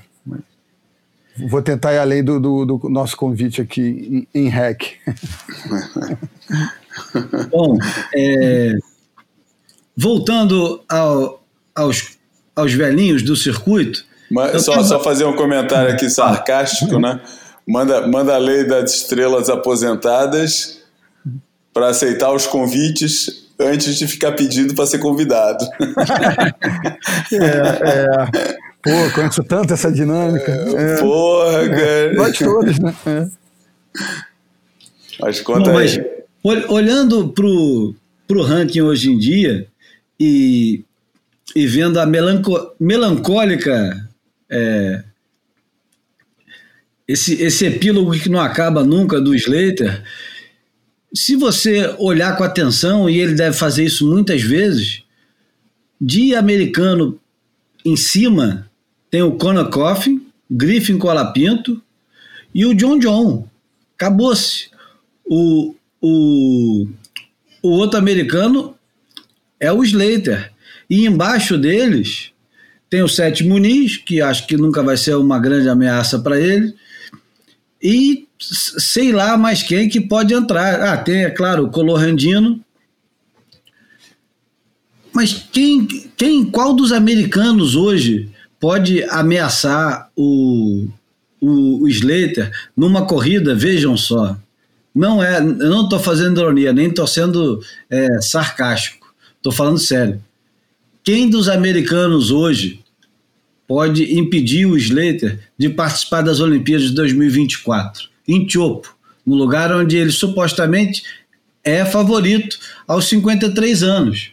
Vou 1.47 1.61
tentar 1.61 1.93
ir 1.93 1.99
além 1.99 2.23
do, 2.23 2.39
do, 2.39 2.65
do 2.65 2.89
nosso 2.89 3.15
convite 3.15 3.61
aqui 3.61 4.27
em, 4.33 4.45
em 4.45 4.49
REC. 4.49 4.97
bom, 7.51 7.77
é, 8.15 8.73
voltando 9.95 10.83
ao, 10.89 11.43
aos, 11.75 12.17
aos 12.55 12.73
velhinhos 12.73 13.21
do 13.21 13.35
circuito. 13.35 14.03
Mas, 14.31 14.65
só, 14.65 14.83
só 14.83 14.99
fazer 14.99 15.25
um 15.25 15.35
comentário 15.35 15.93
aqui 15.93 16.09
sarcástico, 16.09 16.99
né? 16.99 17.21
Manda, 17.67 18.07
manda 18.07 18.35
a 18.35 18.37
lei 18.37 18.63
das 18.65 18.93
estrelas 18.95 19.49
aposentadas 19.49 20.81
para 21.73 21.89
aceitar 21.89 22.31
os 22.31 22.45
convites 22.45 23.47
antes 23.59 23.97
de 23.97 24.07
ficar 24.07 24.33
pedindo 24.33 24.75
para 24.75 24.85
ser 24.85 24.99
convidado. 24.99 25.65
é, 27.31 28.39
é. 28.39 28.57
Pô, 28.83 29.15
conheço 29.15 29.43
tanto 29.43 29.73
essa 29.73 29.91
dinâmica. 29.91 30.51
É, 30.51 30.97
Porra, 30.97 31.69
cara. 31.69 32.13
Nós 32.15 32.37
todos, 32.37 32.79
né? 32.79 32.93
É. 33.05 33.27
Mas 35.19 35.39
conta 35.41 35.71
Bom, 35.71 35.77
aí. 35.77 36.05
mas, 36.43 36.69
olhando 36.69 37.29
pro, 37.29 37.95
pro 38.27 38.43
ranking 38.43 38.81
hoje 38.81 39.11
em 39.11 39.17
dia 39.17 39.67
e, 40.19 40.83
e 41.55 41.65
vendo 41.65 41.99
a 41.99 42.05
melanco, 42.05 42.73
melancólica 42.79 44.09
é, 44.51 45.03
esse, 47.07 47.41
esse 47.41 47.65
epílogo 47.65 48.11
que 48.11 48.29
não 48.29 48.39
acaba 48.39 48.83
nunca 48.83 49.19
do 49.19 49.35
Slater, 49.35 50.03
se 51.13 51.35
você 51.35 51.93
olhar 51.99 52.35
com 52.37 52.43
atenção, 52.43 53.09
e 53.09 53.19
ele 53.19 53.33
deve 53.33 53.55
fazer 53.55 53.85
isso 53.85 54.07
muitas 54.07 54.41
vezes, 54.41 55.03
de 55.99 56.35
americano 56.35 57.19
em 57.85 57.95
cima 57.95 58.69
tem 59.11 59.21
o 59.21 59.33
Conor 59.33 59.69
Coffin, 59.69 60.25
Griffin 60.49 60.97
Colapinto 60.97 61.81
e 62.53 62.65
o 62.65 62.73
John 62.73 62.97
John. 62.97 63.47
Acabou-se. 63.95 64.69
O, 65.25 65.75
o, 66.01 66.87
o 67.61 67.69
outro 67.69 67.99
americano 67.99 68.75
é 69.59 69.71
o 69.71 69.83
Slater. 69.83 70.51
E 70.89 71.05
embaixo 71.05 71.57
deles 71.57 72.31
tem 72.89 73.01
o 73.01 73.07
Sete 73.07 73.43
Muniz, 73.43 73.97
que 73.97 74.21
acho 74.21 74.47
que 74.47 74.57
nunca 74.57 74.81
vai 74.83 74.97
ser 74.97 75.15
uma 75.15 75.39
grande 75.39 75.69
ameaça 75.69 76.19
para 76.19 76.39
ele. 76.39 76.73
E 77.83 78.25
sei 78.39 79.11
lá 79.11 79.37
mais 79.37 79.61
quem 79.61 79.89
que 79.89 79.99
pode 79.99 80.33
entrar. 80.33 80.81
Ah, 80.81 80.97
tem, 80.97 81.25
é 81.25 81.29
claro, 81.29 81.65
o 81.65 81.69
Colorandino. 81.69 82.63
Mas 85.11 85.33
quem, 85.51 85.85
quem, 86.15 86.45
qual 86.45 86.73
dos 86.73 86.93
americanos 86.93 87.75
hoje 87.75 88.31
pode 88.59 89.03
ameaçar 89.03 90.09
o, 90.15 90.87
o, 91.41 91.83
o 91.83 91.87
Slater 91.89 92.51
numa 92.75 93.05
corrida? 93.05 93.53
Vejam 93.53 93.97
só. 93.97 94.37
Não 94.95 95.21
é, 95.21 95.39
eu 95.39 95.43
não 95.43 95.83
estou 95.83 95.99
fazendo 95.99 96.39
ironia, 96.39 96.71
nem 96.71 96.87
estou 96.87 97.05
sendo 97.05 97.61
é, 97.89 98.21
sarcástico. 98.21 99.13
Estou 99.37 99.51
falando 99.51 99.77
sério. 99.77 100.23
Quem 101.03 101.29
dos 101.29 101.49
americanos 101.49 102.31
hoje 102.31 102.82
pode 103.73 104.15
impedir 104.19 104.67
o 104.67 104.77
Slater 104.77 105.39
de 105.57 105.67
participar 105.67 106.21
das 106.21 106.39
Olimpíadas 106.39 106.89
de 106.89 106.93
2024? 106.93 108.07
Em 108.27 108.45
Tiopo, 108.45 108.95
no 109.25 109.33
lugar 109.33 109.71
onde 109.71 109.97
ele 109.97 110.11
supostamente 110.11 111.01
é 111.63 111.83
favorito 111.83 112.59
aos 112.87 113.05
53 113.09 113.81
anos. 113.81 114.31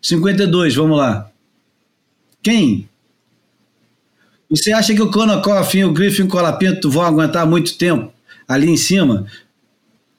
52, 0.00 0.76
vamos 0.76 0.98
lá. 0.98 1.28
Quem? 2.40 2.88
Você 4.48 4.72
acha 4.72 4.94
que 4.94 5.02
o 5.02 5.10
Conor 5.10 5.42
Coffin 5.42 5.78
e 5.78 5.84
o 5.84 5.92
Griffin 5.92 6.28
Colapinto 6.28 6.88
vão 6.88 7.02
aguentar 7.02 7.44
muito 7.44 7.76
tempo 7.76 8.12
ali 8.46 8.70
em 8.70 8.76
cima? 8.76 9.26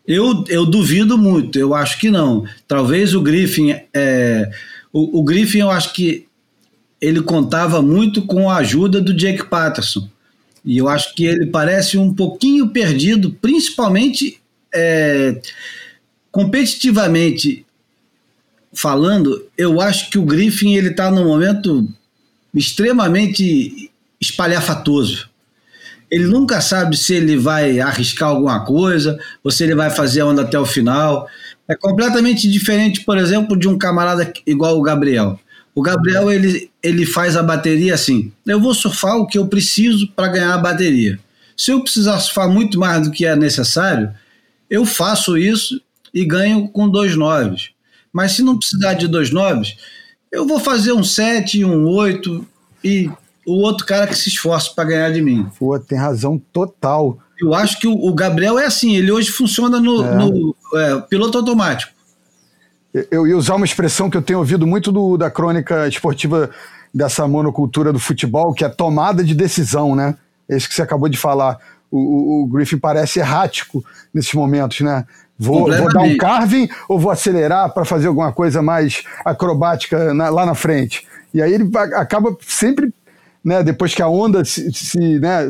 Eu, 0.06 0.44
eu 0.50 0.66
duvido 0.66 1.18
muito, 1.18 1.58
eu 1.58 1.74
acho 1.74 1.98
que 1.98 2.12
não. 2.12 2.46
Talvez 2.68 3.16
o 3.16 3.22
Griffin. 3.22 3.80
É, 3.94 4.52
o, 4.92 5.22
o 5.22 5.24
Griffin, 5.24 5.60
eu 5.60 5.72
acho 5.72 5.94
que 5.94 6.27
ele 7.00 7.22
contava 7.22 7.82
muito 7.82 8.22
com 8.24 8.50
a 8.50 8.58
ajuda 8.58 9.00
do 9.00 9.14
Jake 9.14 9.46
Patterson. 9.46 10.10
E 10.66 10.78
eu 10.78 10.90
acho 10.90 11.14
que 11.16 11.26
ele 11.26 11.46
parece 11.48 11.98
um 11.98 12.14
pouquinho 12.14 12.70
perdido, 12.70 13.32
principalmente 13.42 14.42
é, 14.74 15.40
competitivamente 16.32 17.66
falando. 18.74 19.46
Eu 19.58 19.80
acho 19.80 20.10
que 20.10 20.18
o 20.18 20.26
Griffin 20.26 20.76
ele 20.76 20.90
está 20.90 21.10
num 21.10 21.26
momento 21.26 21.88
extremamente 22.54 23.92
espalhafatoso. 24.20 25.30
Ele 26.10 26.26
nunca 26.26 26.62
sabe 26.62 26.98
se 26.98 27.14
ele 27.14 27.38
vai 27.38 27.80
arriscar 27.80 28.30
alguma 28.30 28.64
coisa 28.66 29.20
ou 29.44 29.52
se 29.52 29.64
ele 29.64 29.76
vai 29.76 29.90
fazer 29.90 30.22
a 30.22 30.26
onda 30.26 30.42
até 30.42 30.58
o 30.58 30.66
final. 30.66 31.28
É 31.68 31.76
completamente 31.76 32.50
diferente, 32.50 33.02
por 33.02 33.18
exemplo, 33.18 33.58
de 33.58 33.68
um 33.68 33.78
camarada 33.78 34.32
igual 34.46 34.78
o 34.78 34.82
Gabriel. 34.82 35.40
O 35.78 35.82
Gabriel 35.84 36.32
ele, 36.32 36.72
ele 36.82 37.06
faz 37.06 37.38
a 37.38 37.44
bateria 37.44 37.94
assim: 37.94 38.32
eu 38.48 38.60
vou 38.60 38.74
surfar 38.74 39.16
o 39.16 39.28
que 39.28 39.38
eu 39.38 39.48
preciso 39.48 40.08
para 40.08 40.28
ganhar 40.28 40.56
a 40.56 40.58
bateria. 40.58 41.20
Se 41.56 41.70
eu 41.70 41.84
precisar 41.84 42.20
surfar 42.20 42.50
muito 42.50 42.80
mais 42.80 43.04
do 43.04 43.12
que 43.12 43.28
é 43.28 43.36
necessário, 43.36 44.12
eu 44.68 44.88
faço 44.88 45.38
isso 45.38 45.80
e 46.12 46.26
ganho 46.26 46.68
com 46.68 46.90
dois 46.90 47.16
noves. 47.16 47.70
Mas 48.12 48.32
se 48.32 48.42
não 48.42 48.58
precisar 48.58 48.96
de 48.96 49.08
dois 49.08 49.30
noves, 49.30 49.78
eu 50.32 50.48
vou 50.48 50.60
fazer 50.60 50.94
um 50.94 51.04
7, 51.04 51.64
um 51.64 51.88
8 51.88 52.44
e 52.84 53.12
o 53.46 53.62
outro 53.62 53.86
cara 53.86 54.08
que 54.08 54.16
se 54.16 54.30
esforça 54.30 54.72
para 54.74 54.90
ganhar 54.90 55.12
de 55.12 55.22
mim. 55.22 55.46
Pô, 55.60 55.80
tem 55.80 56.00
razão 56.00 56.42
total. 56.52 57.20
Eu 57.40 57.54
acho 57.54 57.80
que 57.80 57.88
o, 57.88 57.94
o 57.94 58.16
Gabriel 58.16 58.58
é 58.58 58.66
assim, 58.66 58.96
ele 58.96 59.12
hoje 59.12 59.30
funciona 59.30 59.80
no, 59.80 60.04
É. 60.04 60.16
no, 60.16 60.56
é, 60.74 61.02
piloto 61.02 61.38
automático. 61.38 61.94
Eu 63.12 63.28
ia 63.28 63.38
usar 63.38 63.56
uma 63.56 63.66
expressão 63.66 64.10
que 64.10 64.18
eu 64.18 64.22
tenho 64.22 64.40
ouvido 64.40 64.66
muito 64.66 64.92
do- 64.92 65.18
da 65.18 65.30
crônica 65.30 65.88
esportiva 65.88 66.50
dessa 66.94 67.28
monocultura 67.28 67.92
do 67.94 68.00
futebol, 68.00 68.54
que 68.54 68.64
é 68.66 68.70
tomada 68.70 69.24
de 69.24 69.36
decisão, 69.36 69.96
né? 69.96 70.16
É 70.50 70.56
isso 70.58 70.68
que 70.68 70.74
você 70.76 70.82
acabou 70.82 71.08
de 71.10 71.18
falar. 71.18 71.58
O, 71.92 71.98
o- 72.00 72.44
o 72.44 72.48
Griffin 72.48 72.78
parece 72.78 73.20
errático 73.20 73.84
nesses 74.14 74.34
momentos, 74.34 74.82
né? 74.82 75.06
Vou, 75.38 75.70
vou 75.78 75.94
dar 75.94 76.02
um 76.02 76.18
carving 76.18 76.68
ou 76.90 76.98
vou 76.98 77.12
acelerar 77.12 77.72
para 77.72 77.86
fazer 77.86 78.08
alguma 78.08 78.32
coisa 78.32 78.62
mais 78.62 79.04
acrobática 79.24 80.14
na- 80.14 80.30
lá 80.30 80.46
na 80.46 80.56
frente? 80.56 81.06
E 81.34 81.42
aí 81.42 81.54
ele 81.54 81.70
acaba 81.96 82.36
sempre, 82.42 82.92
né, 83.44 83.62
depois 83.62 83.94
que 83.94 84.02
a 84.02 84.08
onda 84.08 84.44
se, 84.44 84.72
se, 84.74 84.98
né, 85.20 85.42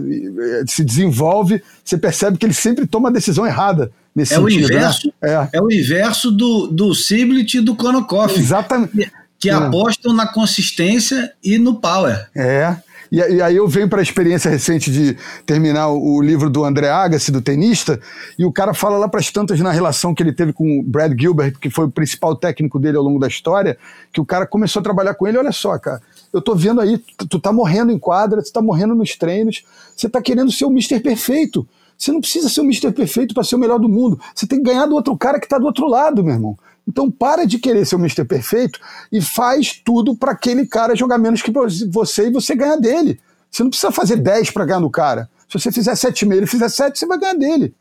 se 0.68 0.84
desenvolve, 0.84 1.64
você 1.86 1.98
percebe 1.98 2.38
que 2.38 2.46
ele 2.46 2.54
sempre 2.54 2.86
toma 2.86 3.08
a 3.10 3.12
decisão 3.12 3.46
errada 3.46 3.90
nesse 4.18 4.34
É 4.34 4.39
o 4.39 4.49
sentido. 4.49 4.68
né? 4.69 4.76
inverso. 4.77 5.14
É, 5.22 5.49
É 5.53 5.61
o 5.61 5.72
inverso 5.72 6.31
do, 6.31 6.68
do 6.68 6.94
Siblit 6.95 7.53
e 7.57 7.61
do 7.61 7.76
Konokoff, 7.76 8.38
exatamente. 8.38 9.11
que 9.39 9.49
É. 9.49 9.53
apostam 9.53 10.11
na 10.14 10.26
consistência 10.27 11.31
e 11.44 11.57
no 11.60 11.76
power. 11.76 12.27
É. 12.35 12.76
E, 13.10 13.18
e 13.19 13.41
aí 13.41 13.56
eu 13.56 13.65
venho 13.69 13.88
para 13.88 13.99
a 13.99 14.03
experiência 14.03 14.49
recente 14.52 14.91
de 14.91 15.15
terminar 15.45 15.88
o, 15.88 16.15
o 16.18 16.22
livro 16.22 16.49
do 16.49 16.65
André 16.65 16.89
Agassi, 16.89 17.31
do 17.31 17.41
tenista, 17.41 18.02
e 18.38 18.44
o 18.44 18.52
cara 18.52 18.73
fala 18.73 18.98
lá 18.98 19.07
para 19.07 19.22
as 19.22 19.31
tantas 19.31 19.60
na 19.61 19.72
relação 19.72 20.14
que 20.14 20.22
ele 20.22 20.34
teve 20.34 20.52
com 20.52 20.80
o 20.80 20.84
Brad 20.84 21.14
Gilbert, 21.18 21.53
que 21.57 21.69
foi 21.69 21.85
o 21.85 21.89
principal 21.89 22.35
técnico 22.35 22.77
dele 22.77 22.98
ao 22.98 23.03
longo 23.03 23.18
da 23.19 23.27
história, 23.27 23.77
que 24.11 24.19
o 24.19 24.26
cara 24.26 24.45
começou 24.45 24.81
a 24.81 24.84
trabalhar 24.84 25.14
com 25.14 25.26
ele, 25.26 25.38
olha 25.38 25.53
só, 25.53 25.77
cara, 25.80 26.02
eu 26.34 26.41
tô 26.41 26.53
vendo 26.53 26.81
aí, 26.81 26.98
tu, 27.18 27.26
tu 27.27 27.39
tá 27.39 27.53
morrendo 27.53 27.94
em 27.94 27.98
quadra, 27.99 28.44
tu 28.44 28.52
tá 28.52 28.61
morrendo 28.61 28.94
nos 28.94 29.15
treinos, 29.15 29.64
você 29.95 30.10
tá 30.10 30.22
querendo 30.22 30.52
ser 30.52 30.65
o 30.65 30.69
Mr. 30.72 30.99
Perfeito. 30.99 31.65
Você 31.98 32.11
não 32.11 32.22
precisa 32.22 32.48
ser 32.48 32.61
o 32.61 32.64
Mr. 32.64 32.91
Perfeito 32.91 33.34
para 33.34 33.44
ser 33.44 33.56
o 33.56 33.60
melhor 33.60 33.80
do 33.80 33.90
mundo. 33.90 34.19
Você 34.36 34.45
tem 34.45 34.60
que 34.60 34.65
ganhar 34.65 34.86
do 34.86 34.95
outro 34.95 35.18
cara 35.18 35.40
que 35.40 35.48
tá 35.48 35.57
do 35.57 35.65
outro 35.65 35.88
lado, 35.88 36.24
meu 36.24 36.34
irmão. 36.34 36.57
Então 36.88 37.10
para 37.11 37.45
de 37.45 37.57
querer 37.60 37.86
ser 37.86 37.95
o 37.95 37.99
Mr. 37.99 38.24
Perfeito 38.24 38.80
e 39.11 39.19
faz 39.22 39.74
tudo 39.84 40.15
para 40.15 40.32
aquele 40.32 40.65
cara 40.65 40.95
jogar 40.95 41.18
menos 41.18 41.41
que 41.41 41.52
você 41.90 42.28
e 42.28 42.32
você 42.32 42.56
ganhar 42.56 42.78
dele. 42.78 43.19
Você 43.49 43.64
não 43.64 43.69
precisa 43.69 43.91
fazer 43.91 44.18
10 44.18 44.52
para 44.52 44.65
ganhar 44.65 44.80
do 44.80 44.90
cara. 44.90 45.30
Se 45.49 45.60
você 45.60 45.72
fizer 45.72 45.94
7,5 45.94 46.34
ele 46.36 46.45
fizer 46.45 46.69
7, 46.69 46.99
você 46.99 47.06
vai 47.06 47.18
ganhar 47.18 47.34
dele. 47.34 47.74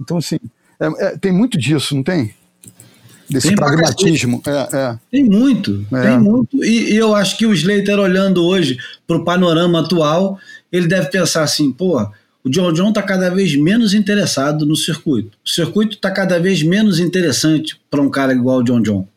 Então, 0.00 0.18
assim, 0.18 0.38
é- 0.78 1.06
é- 1.06 1.16
tem 1.18 1.32
muito 1.32 1.58
disso, 1.58 1.94
não 1.94 2.02
tem? 2.02 2.34
Desse 3.28 3.48
Tem 3.48 3.56
pra 3.56 3.66
pragmatismo. 3.68 4.42
É, 4.46 4.76
é. 4.76 4.98
Tem 5.10 5.24
muito, 5.24 5.86
É. 5.92 6.02
tem 6.02 6.18
muito. 6.20 6.62
E, 6.62 6.92
e 6.92 6.96
eu 6.96 7.14
acho 7.14 7.38
que 7.38 7.46
o 7.46 7.54
Slater, 7.54 7.98
olhando 7.98 8.44
hoje 8.44 8.76
para 9.06 9.16
o 9.16 9.24
panorama 9.24 9.80
atual, 9.80 10.38
ele 10.70 10.86
deve 10.86 11.08
pensar 11.10 11.42
assim: 11.42 11.72
pô, 11.72 12.06
o 12.44 12.50
John 12.50 12.72
John 12.74 12.90
está 12.90 13.02
cada 13.02 13.30
vez 13.30 13.56
menos 13.56 13.94
interessado 13.94 14.66
no 14.66 14.76
circuito. 14.76 15.38
O 15.42 15.48
circuito 15.48 15.94
está 15.96 16.10
cada 16.10 16.38
vez 16.38 16.62
menos 16.62 17.00
interessante 17.00 17.80
para 17.90 18.02
um 18.02 18.10
cara 18.10 18.34
igual 18.34 18.58
o 18.58 18.62
John 18.62 18.82
John. 18.82 19.08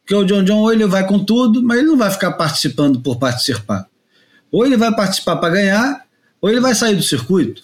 Porque 0.00 0.14
o 0.14 0.24
John 0.24 0.44
John, 0.44 0.58
ou 0.58 0.72
ele 0.72 0.84
vai 0.86 1.06
com 1.06 1.24
tudo, 1.24 1.62
mas 1.62 1.78
ele 1.78 1.88
não 1.88 1.96
vai 1.96 2.10
ficar 2.10 2.32
participando 2.32 3.00
por 3.00 3.18
participar. 3.18 3.88
Ou 4.52 4.66
ele 4.66 4.76
vai 4.76 4.94
participar 4.94 5.36
para 5.36 5.54
ganhar, 5.54 6.04
ou 6.38 6.50
ele 6.50 6.60
vai 6.60 6.74
sair 6.74 6.94
do 6.94 7.02
circuito. 7.02 7.62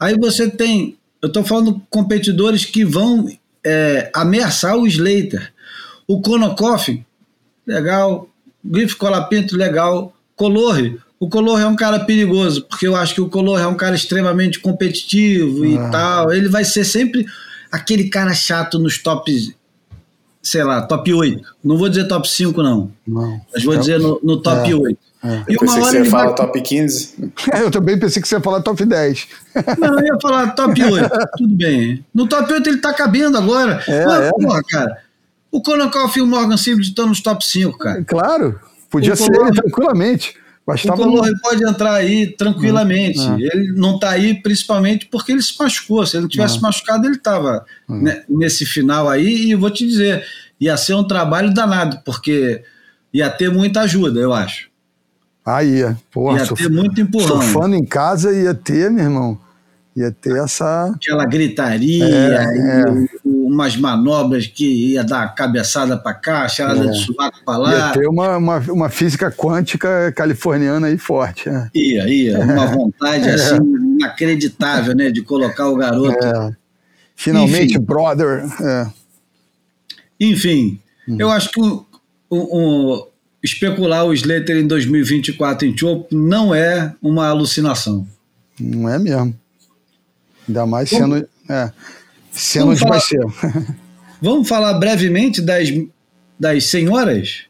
Aí 0.00 0.16
você 0.18 0.48
tem, 0.48 0.96
eu 1.20 1.26
estou 1.26 1.44
falando 1.44 1.82
competidores 1.90 2.64
que 2.64 2.84
vão 2.84 3.28
é, 3.62 4.10
ameaçar 4.14 4.76
o 4.76 4.86
Slater. 4.86 5.52
O 6.06 6.22
Konokoff, 6.22 7.04
legal. 7.66 8.30
Griff 8.64 8.96
Colapinto, 8.96 9.56
legal. 9.56 10.16
Colorre, 10.34 10.98
o 11.20 11.28
Colorre 11.28 11.62
é 11.62 11.66
um 11.66 11.76
cara 11.76 12.00
perigoso, 12.00 12.64
porque 12.64 12.86
eu 12.86 12.96
acho 12.96 13.14
que 13.14 13.20
o 13.20 13.28
Colorre 13.28 13.62
é 13.62 13.66
um 13.66 13.76
cara 13.76 13.94
extremamente 13.94 14.60
competitivo 14.60 15.64
e 15.64 15.76
Ah. 15.78 15.88
tal. 15.90 16.32
Ele 16.32 16.48
vai 16.48 16.64
ser 16.64 16.84
sempre 16.84 17.24
aquele 17.72 18.08
cara 18.08 18.34
chato 18.34 18.78
nos 18.78 18.98
tops, 19.02 19.52
sei 20.42 20.62
lá, 20.64 20.82
top 20.82 21.12
8. 21.12 21.42
Não 21.62 21.78
vou 21.78 21.88
dizer 21.88 22.06
top 22.08 22.28
5, 22.28 22.62
não. 22.62 22.90
Não. 23.06 23.40
Mas 23.52 23.64
vou 23.64 23.76
dizer 23.76 23.98
no, 23.98 24.20
no 24.22 24.36
top 24.42 24.70
É. 24.70 24.74
8. 24.74 24.98
Eu 25.48 25.58
pensei 25.58 25.80
que 25.80 25.86
você 25.88 25.98
ia 26.00 26.04
falar 26.10 26.32
top 26.34 26.60
15. 26.60 27.14
Eu 27.58 27.70
também 27.70 27.98
pensei 27.98 28.20
que 28.20 28.28
você 28.28 28.34
ia 28.34 28.40
falar 28.42 28.60
top 28.60 28.84
10. 28.84 29.26
Não, 29.80 29.98
eu 29.98 30.04
ia 30.04 30.18
falar 30.20 30.48
top 30.48 30.84
8. 30.84 31.10
Tudo 31.38 31.54
bem. 31.56 32.04
No 32.14 32.28
top 32.28 32.52
8 32.52 32.68
ele 32.68 32.76
tá 32.76 32.92
cabendo 32.92 33.38
agora. 33.38 33.82
É, 33.88 34.04
Mas, 34.04 34.20
é. 34.26 34.30
porra, 34.32 34.62
cara. 34.68 34.98
O 35.50 35.62
Konikoff 35.62 36.18
e 36.18 36.20
o 36.22 36.26
Morgan 36.26 36.58
Sibley 36.58 36.82
estão 36.86 37.06
nos 37.06 37.22
top 37.22 37.42
5, 37.42 37.78
cara. 37.78 38.04
Claro, 38.04 38.60
podia 38.90 39.14
O 39.14 39.16
ser 39.16 39.30
Color- 39.32 39.50
tranquilamente. 39.52 40.34
O 40.66 40.70
Bastava 40.72 40.96
Color 40.96 41.30
pode 41.42 41.62
entrar 41.62 41.92
aí 41.94 42.26
tranquilamente. 42.26 43.20
Ah. 43.20 43.36
Ele 43.38 43.72
não 43.72 43.96
está 43.96 44.10
aí 44.10 44.34
principalmente 44.40 45.06
porque 45.06 45.32
ele 45.32 45.42
se 45.42 45.54
machucou. 45.58 46.06
Se 46.06 46.16
ele 46.16 46.22
não 46.22 46.28
tivesse 46.28 46.56
Ah. 46.58 46.60
machucado, 46.62 47.06
ele 47.06 47.16
estava 47.16 47.64
nesse 48.28 48.64
final 48.64 49.08
aí. 49.08 49.46
E 49.46 49.50
eu 49.50 49.58
vou 49.58 49.70
te 49.70 49.86
dizer, 49.86 50.24
ia 50.58 50.76
ser 50.78 50.94
um 50.94 51.04
trabalho 51.06 51.52
danado, 51.52 52.00
porque 52.04 52.62
ia 53.12 53.28
ter 53.28 53.50
muita 53.50 53.82
ajuda, 53.82 54.18
eu 54.18 54.32
acho. 54.32 54.68
Aí, 55.44 55.80
ia. 55.80 55.98
Porra, 56.10 56.38
ia 56.38 56.46
ter 56.54 56.70
muito 56.70 56.98
empurrão. 56.98 57.42
surfando 57.42 57.74
em 57.74 57.84
casa 57.84 58.32
ia 58.32 58.54
ter, 58.54 58.90
meu 58.90 59.04
irmão. 59.04 59.38
Ia 59.94 60.10
ter 60.10 60.36
essa. 60.42 60.86
Aquela 60.96 61.24
gritaria, 61.26 62.04
É, 62.04 62.44
e 62.56 62.60
é. 62.60 62.90
o- 62.90 63.06
umas 63.54 63.76
manobras 63.76 64.46
que 64.46 64.92
ia 64.92 65.02
dar 65.04 65.34
cabeçada 65.34 65.96
para 65.96 66.12
cá, 66.14 66.48
cheirada 66.48 66.84
É. 66.84 66.90
de 66.90 66.98
sovaco 67.04 67.38
para 67.44 67.54
Ia 67.54 67.78
lá. 67.86 67.92
ter 67.92 68.06
uma, 68.08 68.36
uma, 68.36 68.58
uma 68.58 68.88
física 68.90 69.30
quântica 69.30 70.12
californiana 70.12 70.88
aí 70.88 70.98
forte. 70.98 71.48
É. 71.48 71.68
Ia, 71.74 72.08
ia. 72.08 72.38
Uma 72.40 72.66
vontade 72.66 73.28
assim 73.28 73.56
inacreditável, 73.96 74.94
né? 74.94 75.10
De 75.10 75.22
colocar 75.22 75.68
o 75.68 75.76
garoto. 75.76 76.24
É. 76.24 76.52
Finalmente, 77.16 77.74
Enfim. 77.74 77.80
brother. 77.84 78.44
É. 78.60 78.86
Enfim, 80.20 80.78
Uhum. 81.08 81.16
eu 81.20 81.30
acho 81.30 81.50
que 81.50 81.60
o, 81.60 81.84
o- 82.30 82.58
o- 82.94 83.08
especular 83.42 84.04
o 84.06 84.12
Slater 84.14 84.56
em 84.56 84.66
2024 84.66 85.66
em 85.66 85.76
Chopo 85.76 86.08
não 86.14 86.54
é 86.54 86.94
uma 87.02 87.28
alucinação. 87.28 88.06
Não 88.58 88.88
é 88.88 88.98
mesmo. 88.98 89.34
Ainda 90.48 90.66
mais 90.66 90.90
Vamos- 90.90 91.18
sendo. 91.18 91.28
É, 91.48 91.70
sendo 92.34 92.66
Vamos 92.76 92.82
onde 92.82 92.90
vai 92.90 93.00
falar- 93.00 93.52
ser. 93.52 93.76
Vamos 94.22 94.48
falar 94.48 94.74
brevemente 94.74 95.42
das, 95.42 95.68
das 96.38 96.64
senhoras? 96.64 97.42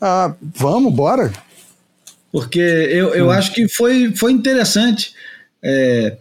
Ah, 0.00 0.34
vamos, 0.40 0.92
bora. 0.94 1.32
Porque 2.32 2.58
eu, 2.58 3.14
eu 3.14 3.30
acho 3.30 3.52
que 3.52 3.68
foi, 3.68 4.14
foi 4.14 4.32
interessante. 4.32 5.14
É, 5.62 6.16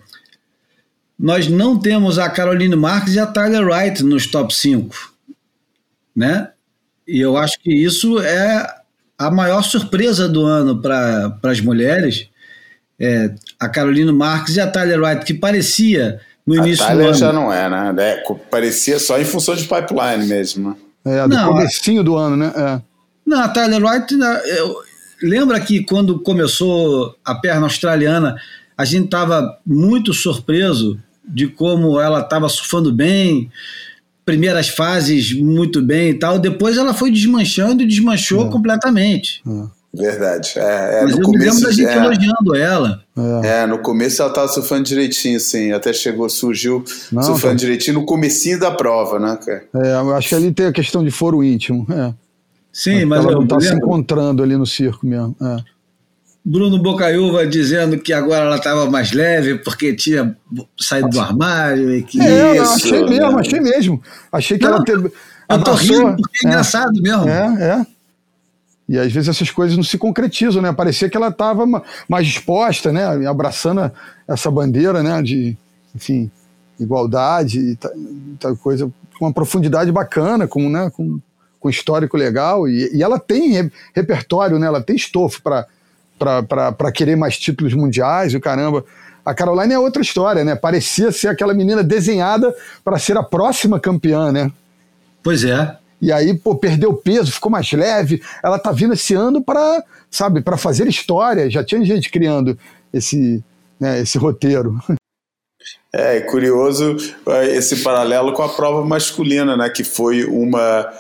nós 1.18 1.48
não 1.48 1.80
temos 1.80 2.20
a 2.20 2.30
Caroline 2.30 2.76
Marques 2.76 3.16
e 3.16 3.20
a 3.20 3.26
Tyler 3.26 3.66
Wright 3.66 4.04
nos 4.04 4.28
top 4.28 4.54
5. 4.54 5.14
Né? 6.14 6.50
E 7.08 7.22
eu 7.22 7.38
acho 7.38 7.58
que 7.62 7.72
isso 7.74 8.20
é 8.20 8.76
a 9.18 9.32
maior 9.32 9.62
surpresa 9.62 10.28
do 10.28 10.44
ano 10.46 10.82
para 10.82 11.38
as 11.44 11.62
mulheres. 11.62 12.28
É, 13.00 13.34
a 13.60 13.70
Caroline 13.70 14.12
Marques 14.12 14.56
e 14.58 14.60
a 14.62 14.70
Tyler 14.70 15.00
Wright, 15.02 15.24
que 15.26 15.34
parecia 15.34 16.20
no 16.46 16.54
A 16.54 16.58
início 16.68 16.84
do 16.86 16.88
Tyler 16.88 17.06
ano. 17.08 17.14
já 17.16 17.34
não 17.34 17.52
é, 17.52 17.70
né? 17.70 17.96
É, 17.98 18.24
parecia 18.50 19.00
só 19.00 19.20
em 19.20 19.26
função 19.26 19.56
de 19.56 19.64
pipeline 19.64 20.26
mesmo. 20.28 20.70
né? 20.70 20.76
É, 21.18 21.28
do 21.28 21.36
Não, 21.36 21.48
comecinho 21.54 22.04
do 22.04 22.16
ano, 22.16 22.36
né? 22.36 22.52
É. 22.56 22.82
Não, 23.26 23.40
a 23.42 23.48
Tyler 23.50 23.84
Wright, 23.84 24.16
né, 24.16 24.42
eu- 24.58 24.76
lembra 25.22 25.60
que 25.60 25.84
quando 25.84 26.20
começou 26.20 27.16
a 27.26 27.34
perna 27.36 27.66
australiana, 27.66 28.36
a 28.78 28.86
gente 28.86 29.06
estava 29.06 29.58
muito 29.66 30.14
surpreso 30.14 31.00
de 31.28 31.48
como 31.48 32.00
ela 32.00 32.20
estava 32.20 32.48
surfando 32.50 32.92
bem, 32.94 33.50
primeiras 34.24 34.68
fases 34.70 35.34
muito 35.34 35.82
bem 35.82 36.10
e 36.10 36.14
tal. 36.16 36.38
Depois 36.38 36.78
ela 36.78 36.94
foi 36.94 37.10
desmanchando 37.12 37.82
e 37.84 37.88
desmanchou 37.88 38.50
completamente. 38.50 39.42
Verdade. 39.96 40.54
É, 40.58 41.00
é, 41.00 41.02
Mas 41.04 41.16
no 41.16 41.24
eu 41.24 41.30
me 41.30 41.38
lembro 41.38 41.56
da 41.56 41.62
começo, 41.62 41.72
gente 41.72 41.88
é, 41.88 41.98
elogiando 41.98 42.56
ela. 42.56 43.04
é, 43.44 43.66
no 43.66 43.80
começo 43.80 44.22
ela 44.22 44.32
tava 44.32 44.48
surfando 44.48 44.84
direitinho, 44.84 45.40
sim. 45.40 45.72
Até 45.72 45.94
chegou, 45.94 46.30
surgiu 46.30 46.84
Não, 47.12 47.24
surfando 47.24 47.54
tá. 47.54 47.60
direitinho 47.60 48.00
no 48.00 48.06
comecinho 48.06 48.60
da 48.60 48.72
prova, 48.72 49.20
né, 49.20 49.38
cara? 49.44 49.64
É, 49.76 49.94
eu 49.94 50.16
acho 50.16 50.30
que 50.30 50.36
ali 50.36 50.52
tem 50.52 50.66
a 50.68 50.72
questão 50.74 51.04
de 51.04 51.12
foro 51.12 51.44
íntimo. 51.44 51.88
É. 51.90 52.14
Sim, 52.72 53.06
mas 53.06 53.24
ela 53.24 53.32
eu 53.32 53.36
não 53.38 53.44
está 53.44 53.60
se 53.60 53.74
encontrando 53.74 54.44
ali 54.44 54.58
no 54.58 54.66
circo 54.66 55.06
mesmo. 55.06 55.36
É. 55.42 55.76
Bruno 56.44 56.78
Bocaiúva 56.78 57.48
dizendo 57.48 57.98
que 57.98 58.14
agora 58.14 58.46
ela 58.46 58.58
estava 58.58 58.90
mais 58.90 59.12
leve 59.12 59.56
porque 59.56 59.96
tinha 59.96 60.38
saído 60.80 61.10
do 61.10 61.20
armário 61.20 61.96
e 61.96 62.04
que. 62.04 62.22
É, 62.22 62.60
eu 62.60 62.64
Isso, 62.64 62.74
achei 62.76 63.04
mesmo, 63.04 63.32
né? 63.32 63.40
achei 63.40 63.60
mesmo. 63.60 64.04
Achei 64.32 64.58
que 64.60 64.64
Não, 64.66 64.74
ela 64.76 64.84
teve. 64.84 65.12
Eu 65.50 65.64
tô 65.64 65.74
rindo 65.74 66.16
porque 66.18 66.46
é, 66.46 66.50
engraçado 66.50 67.02
mesmo. 67.02 67.28
É, 67.28 67.64
é. 67.64 67.86
E 68.88 69.00
às 69.00 69.12
vezes 69.12 69.30
essas 69.30 69.50
coisas 69.50 69.76
não 69.76 69.84
se 69.84 69.98
concretizam, 69.98 70.62
né? 70.62 70.72
Parecia 70.72 71.10
que 71.10 71.18
ela 71.18 71.30
estava 71.30 71.66
mais 72.08 72.28
disposta, 72.28 72.92
né? 72.92 73.28
Abraçando 73.28 73.92
essa 74.28 74.52
bandeira, 74.52 75.02
né? 75.02 75.22
De, 75.24 75.58
enfim, 75.96 76.30
igualdade 76.80 77.60
e 77.60 77.76
ta- 77.76 77.92
tal 78.40 78.56
coisa, 78.56 78.92
com 79.18 79.26
uma 79.26 79.34
profundidade 79.34 79.92
bacana, 79.92 80.48
com, 80.48 80.70
né? 80.70 80.92
com, 80.92 81.20
com 81.60 81.70
histórico 81.70 82.16
legal. 82.16 82.68
E, 82.68 82.96
e 82.96 83.02
ela 83.02 83.18
tem 83.18 83.54
re- 83.54 83.72
repertório, 83.96 84.60
né? 84.60 84.68
Ela 84.68 84.82
tem 84.82 84.96
estofo 84.96 85.42
para 85.42 86.92
querer 86.94 87.16
mais 87.16 87.38
títulos 87.40 87.74
mundiais 87.74 88.36
o 88.36 88.40
caramba. 88.40 88.86
A 89.26 89.34
Caroline 89.34 89.74
é 89.74 89.80
outra 89.80 90.04
história, 90.04 90.44
né? 90.46 90.56
Parecia 90.56 91.12
ser 91.12 91.30
aquela 91.30 91.56
menina 91.56 91.84
desenhada 91.84 92.54
para 92.84 93.00
ser 93.00 93.18
a 93.18 93.24
próxima 93.24 93.80
campeã, 93.80 94.32
né? 94.32 94.52
Pois 95.24 95.44
é. 95.44 95.76
E 96.02 96.12
aí, 96.12 96.34
pô, 96.34 96.56
perdeu 96.56 96.94
peso, 96.94 97.32
ficou 97.32 97.52
mais 97.52 97.72
leve. 97.72 98.22
Ela 98.44 98.60
tá 98.60 98.72
vindo 98.72 98.94
esse 98.94 99.14
ano 99.14 99.44
para, 99.44 99.84
sabe, 100.10 100.42
para 100.42 100.58
fazer 100.58 100.88
história. 100.88 101.50
Já 101.50 101.64
tinha 101.64 101.84
gente 101.86 102.10
criando 102.10 102.58
esse, 102.94 103.44
né, 103.80 104.02
esse 104.02 104.18
roteiro. 104.18 104.78
É, 105.94 106.20
curioso 106.22 106.98
é, 107.28 107.56
esse 107.56 107.78
paralelo 107.78 108.34
com 108.34 108.44
a 108.44 108.50
prova 108.50 108.86
masculina, 108.86 109.56
né? 109.56 109.70
Que 109.70 109.84
foi 109.84 110.26
uma 110.26 110.92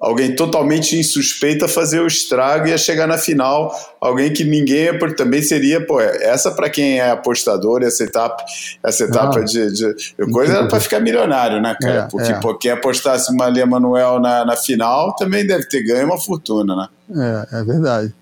alguém 0.00 0.34
totalmente 0.36 0.96
insuspeita 0.96 1.66
fazer 1.66 2.00
o 2.00 2.06
estrago 2.06 2.66
e 2.66 2.70
ia 2.70 2.78
chegar 2.78 3.06
na 3.06 3.18
final, 3.18 3.74
alguém 4.00 4.32
que 4.32 4.44
ninguém 4.44 4.96
porque 4.98 5.16
também 5.16 5.42
seria, 5.42 5.84
pô, 5.84 6.00
essa 6.00 6.50
para 6.52 6.70
quem 6.70 7.00
é 7.00 7.10
apostador, 7.10 7.82
essa 7.82 8.04
etapa, 8.04 8.44
essa 8.82 9.04
etapa 9.04 9.40
Ah. 9.40 9.44
de, 9.44 9.72
de 9.72 9.94
coisa 10.32 10.54
era 10.58 10.68
para 10.68 10.78
ficar 10.80 11.00
milionário, 11.00 11.60
né, 11.60 11.76
cara? 11.80 11.94
É, 11.94 12.02
porque 12.10 12.30
é. 12.30 12.34
pô, 12.40 12.54
quem 12.56 12.70
apostasse 12.70 13.32
uma 13.32 13.46
Lê 13.46 13.64
Manuel 13.64 14.20
na, 14.20 14.44
na 14.44 14.56
final 14.56 15.14
também 15.16 15.46
deve 15.46 15.66
ter 15.68 15.82
ganho 15.82 16.06
uma 16.06 16.20
fortuna, 16.20 16.76
né? 16.76 17.46
É, 17.52 17.60
é 17.60 17.64
verdade. 17.64 18.14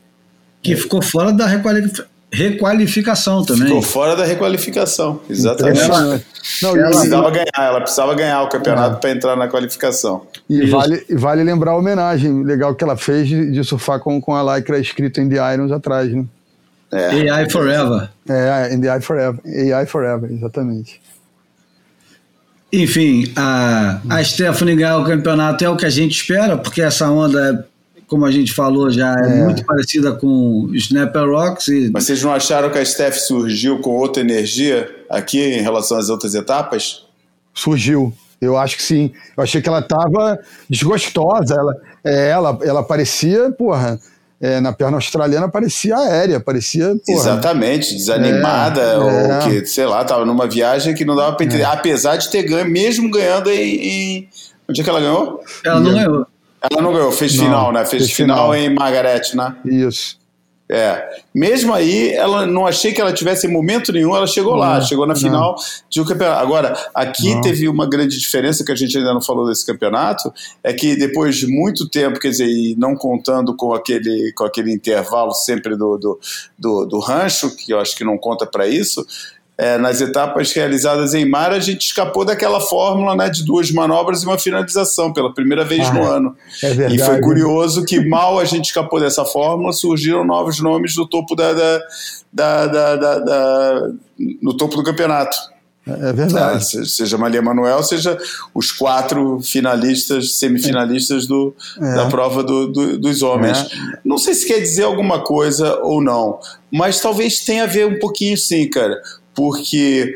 Que 0.62 0.74
ficou 0.76 1.02
fora 1.02 1.32
da 1.32 1.46
requalifi- 1.46 2.04
requalificação 2.32 3.44
também. 3.44 3.66
Ficou 3.68 3.82
fora 3.82 4.16
da 4.16 4.24
requalificação, 4.24 5.20
exatamente. 5.28 5.80
Impressionante. 5.82 6.26
Não, 6.62 6.76
Ela 6.76 6.88
precisava 6.90 7.30
ganhar, 7.30 7.46
ela 7.56 7.80
precisava 7.80 8.14
ganhar 8.14 8.42
o 8.42 8.46
É. 8.46 8.50
campeonato 8.50 9.00
para 9.00 9.10
entrar 9.10 9.36
na 9.36 9.48
qualificação. 9.48 10.26
E 10.48 10.64
Isso. 10.64 10.70
vale, 10.70 11.04
e 11.08 11.14
vale 11.14 11.42
lembrar 11.42 11.72
a 11.72 11.76
homenagem 11.76 12.42
legal 12.44 12.74
que 12.74 12.84
ela 12.84 12.96
fez 12.96 13.28
de, 13.28 13.50
de 13.50 13.64
surfar 13.64 14.00
com, 14.00 14.20
com 14.20 14.34
a 14.34 14.56
lycra 14.56 14.78
escrito 14.78 15.20
em 15.20 15.28
The 15.28 15.54
Irons 15.54 15.72
atrás, 15.72 16.12
né? 16.12 16.24
É. 16.92 17.30
AI 17.30 17.50
Forever. 17.50 18.08
É, 18.28 18.72
in 18.72 18.80
the 18.80 18.86
Eye 18.94 19.00
Forever. 19.00 19.40
AI 19.74 19.86
Forever, 19.86 20.30
exatamente. 20.30 21.00
Enfim, 22.72 23.32
a, 23.36 24.00
a 24.08 24.22
Stephanie 24.24 24.76
ganhar 24.76 24.98
o 24.98 25.04
campeonato 25.04 25.64
é 25.64 25.68
o 25.68 25.76
que 25.76 25.86
a 25.86 25.90
gente 25.90 26.12
espera, 26.20 26.56
porque 26.56 26.82
essa 26.82 27.08
onda, 27.10 27.66
como 28.06 28.24
a 28.24 28.30
gente 28.30 28.52
falou, 28.52 28.90
já 28.90 29.14
é, 29.18 29.40
É. 29.40 29.44
muito 29.44 29.64
parecida 29.64 30.12
com 30.12 30.68
Snapper 30.72 31.28
Rocks. 31.28 31.68
E, 31.68 31.90
Mas 31.92 32.04
vocês 32.04 32.22
não 32.22 32.32
acharam 32.32 32.70
que 32.70 32.78
a 32.78 32.84
Steph 32.84 33.16
surgiu 33.16 33.80
com 33.80 33.90
outra 33.90 34.22
energia 34.22 34.88
aqui 35.10 35.40
em 35.42 35.60
relação 35.62 35.98
às 35.98 36.08
outras 36.08 36.34
etapas? 36.34 37.04
Surgiu. 37.54 38.12
Eu 38.40 38.56
acho 38.58 38.76
que 38.76 38.82
sim. 38.82 39.10
Eu 39.36 39.42
achei 39.42 39.62
que 39.62 39.68
ela 39.68 39.78
estava 39.80 40.38
desgostosa. 40.68 41.54
Ela, 41.54 41.74
é, 42.04 42.28
ela, 42.28 42.58
ela 42.62 42.82
parecia, 42.82 43.50
porra, 43.50 43.98
é, 44.40 44.60
na 44.60 44.72
perna 44.74 44.98
australiana 44.98 45.48
parecia 45.48 45.96
aérea, 45.96 46.38
parecia, 46.38 46.94
porra. 47.06 47.18
Exatamente, 47.18 47.94
desanimada, 47.94 48.80
É, 48.82 48.98
ou 48.98 49.10
é. 49.10 49.38
que, 49.60 49.66
sei 49.66 49.86
lá, 49.86 50.04
tava 50.04 50.26
numa 50.26 50.46
viagem 50.46 50.94
que 50.94 51.04
não 51.04 51.16
dava 51.16 51.34
pra 51.34 51.46
entender. 51.46 51.64
Apesar 51.64 52.16
de 52.16 52.28
ter 52.30 52.42
ganho, 52.42 52.70
mesmo 52.70 53.10
ganhando 53.10 53.50
em, 53.50 53.74
em- 54.18 54.28
Onde 54.68 54.80
é 54.80 54.84
que 54.84 54.90
ela 54.90 55.00
ganhou? 55.00 55.40
ela 55.64 55.80
não 55.80 55.92
ganhou. 55.94 56.26
Ela 56.60 56.82
não 56.82 56.92
ganhou, 56.92 57.12
fez 57.12 57.34
Não, 57.36 57.44
final, 57.44 57.72
né? 57.72 57.84
Fez, 57.84 58.04
fez 58.04 58.16
final, 58.16 58.52
final. 58.52 58.54
em 58.56 58.74
Margaret, 58.74 59.34
né? 59.34 59.56
Isso. 59.64 60.18
É. 60.68 61.20
Mesmo 61.32 61.72
aí, 61.72 62.10
ela 62.12 62.44
não 62.44 62.66
achei 62.66 62.92
que 62.92 63.00
ela 63.00 63.12
tivesse 63.12 63.46
em 63.46 63.52
momento 63.52 63.92
nenhum, 63.92 64.16
ela 64.16 64.26
chegou 64.26 64.56
lá, 64.56 64.80
Não, 64.80 64.84
chegou 64.84 65.06
na 65.06 65.14
não. 65.14 65.20
final 65.20 65.56
de 65.88 66.00
um 66.00 66.04
campeonato. 66.04 66.40
Agora, 66.40 66.90
aqui 66.92 67.40
teve 67.40 67.68
uma 67.68 67.88
grande 67.88 68.18
diferença 68.18 68.64
que 68.64 68.72
a 68.72 68.74
gente 68.74 68.98
ainda 68.98 69.14
não 69.14 69.22
falou 69.22 69.46
desse 69.46 69.64
campeonato, 69.64 70.32
é 70.64 70.72
que 70.72 70.96
depois 70.96 71.36
de 71.36 71.46
muito 71.46 71.88
tempo, 71.88 72.18
quer 72.18 72.30
dizer, 72.30 72.48
e 72.48 72.74
não 72.76 72.96
contando 72.96 73.54
com 73.54 73.74
aquele, 73.74 74.32
com 74.34 74.44
aquele 74.44 74.72
intervalo 74.72 75.32
sempre 75.32 75.76
do, 75.76 75.96
do, 75.98 76.18
do, 76.58 76.84
do 76.84 76.98
rancho, 76.98 77.54
que 77.54 77.72
eu 77.72 77.78
acho 77.78 77.94
que 77.94 78.02
não 78.02 78.18
conta 78.18 78.44
para 78.44 78.66
isso, 78.66 79.06
é, 79.58 79.78
nas 79.78 80.00
etapas 80.00 80.52
realizadas 80.52 81.14
em 81.14 81.24
mar, 81.28 81.50
a 81.52 81.58
gente 81.58 81.86
escapou 81.86 82.24
daquela 82.24 82.60
fórmula 82.60 83.16
né, 83.16 83.30
de 83.30 83.42
duas 83.44 83.70
manobras 83.70 84.22
e 84.22 84.26
uma 84.26 84.38
finalização 84.38 85.12
pela 85.12 85.32
primeira 85.32 85.64
vez 85.64 85.86
Ah, 85.88 85.92
no 85.94 86.04
ano. 86.04 86.36
É 86.62 86.68
verdade. 86.74 86.96
E 86.96 86.98
foi 87.04 87.20
curioso 87.20 87.84
que 87.84 87.98
mal 88.06 88.38
a 88.38 88.44
gente 88.44 88.66
escapou 88.66 89.00
dessa 89.00 89.24
fórmula, 89.24 89.72
surgiram 89.72 90.24
novos 90.24 90.60
nomes 90.60 90.94
no 90.96 91.06
topo 91.08 91.34
da, 91.34 91.52
da, 92.32 92.66
da, 92.66 92.96
da- 92.96 93.90
no 94.42 94.54
topo 94.56 94.76
do 94.76 94.82
campeonato. 94.82 95.36
É 95.88 96.12
verdade. 96.12 96.56
Ah, 96.56 96.84
seja 96.84 97.16
Maria 97.16 97.40
Manuel, 97.40 97.80
seja 97.84 98.18
os 98.52 98.72
quatro 98.72 99.38
finalistas, 99.40 100.32
semifinalistas 100.34 101.28
do, 101.28 101.54
é. 101.80 101.94
da 101.94 102.06
prova 102.06 102.42
do, 102.42 102.66
do, 102.72 102.98
dos 102.98 103.22
homens. 103.22 103.56
É. 103.58 103.98
Não 104.04 104.18
sei 104.18 104.34
se 104.34 104.48
quer 104.48 104.58
dizer 104.58 104.82
alguma 104.82 105.20
coisa 105.20 105.78
ou 105.82 106.02
não, 106.02 106.40
mas 106.72 107.00
talvez 107.00 107.38
tenha 107.38 107.62
a 107.62 107.66
ver 107.68 107.86
um 107.86 108.00
pouquinho 108.00 108.36
sim, 108.36 108.68
cara, 108.68 109.00
porque 109.36 110.14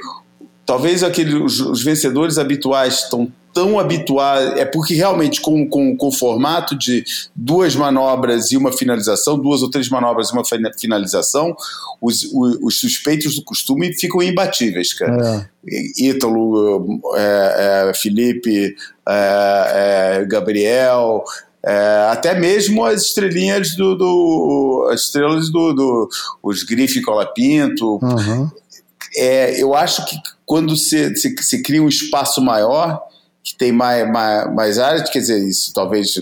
talvez 0.65 1.05
aqueles, 1.05 1.61
os 1.61 1.85
vencedores 1.85 2.39
habituais 2.39 3.05
estão 3.05 3.31
tão 3.53 3.79
habituado, 3.79 4.59
é 4.59 4.65
porque 4.65 4.95
realmente 4.95 5.41
com, 5.41 5.69
com, 5.69 5.97
com 5.97 6.09
o 6.09 6.13
formato 6.13 6.79
de 6.79 7.05
duas 7.35 7.75
manobras 7.75 8.53
e 8.53 8.57
uma 8.57 8.73
finalização, 8.73 9.39
duas 9.39 9.61
ou 9.63 9.69
três 9.69 9.89
manobras 9.89 10.29
e 10.29 10.33
uma 10.33 10.45
finalização, 10.79 11.57
os, 12.01 12.23
os, 12.33 12.59
os 12.63 12.81
suspeitos 12.81 13.35
do 13.35 13.43
costume 13.43 13.93
ficam 13.93 14.23
imbatíveis, 14.23 14.93
cara. 14.93 15.49
É. 15.69 15.81
Ítalo, 15.99 17.01
é, 17.17 17.89
é, 17.91 17.95
Felipe, 17.95 18.75
é, 19.09 20.21
é, 20.21 20.25
Gabriel, 20.27 21.25
é, 21.65 22.09
até 22.11 22.39
mesmo 22.39 22.85
as 22.85 23.03
estrelinhas 23.03 23.75
do, 23.75 23.95
do 23.95 24.89
as 24.93 25.03
estrelas 25.03 25.51
do, 25.51 25.75
do 25.75 26.09
os 26.43 26.63
Grife 26.63 27.03
Colapinto. 27.03 27.99
Uhum. 28.03 28.51
É, 29.17 29.61
eu 29.61 29.75
acho 29.75 30.05
que 30.07 30.17
quando 30.47 30.77
se, 30.77 31.17
se, 31.17 31.35
se 31.41 31.63
cria 31.63 31.83
um 31.83 31.89
espaço 31.89 32.41
maior, 32.41 33.01
que 33.43 33.57
tem 33.57 33.73
mais, 33.73 34.09
mais, 34.11 34.55
mais 34.55 34.79
áreas, 34.79 35.09
quer 35.09 35.21
dizer, 35.21 35.39
isso 35.47 35.73
talvez 35.75 36.21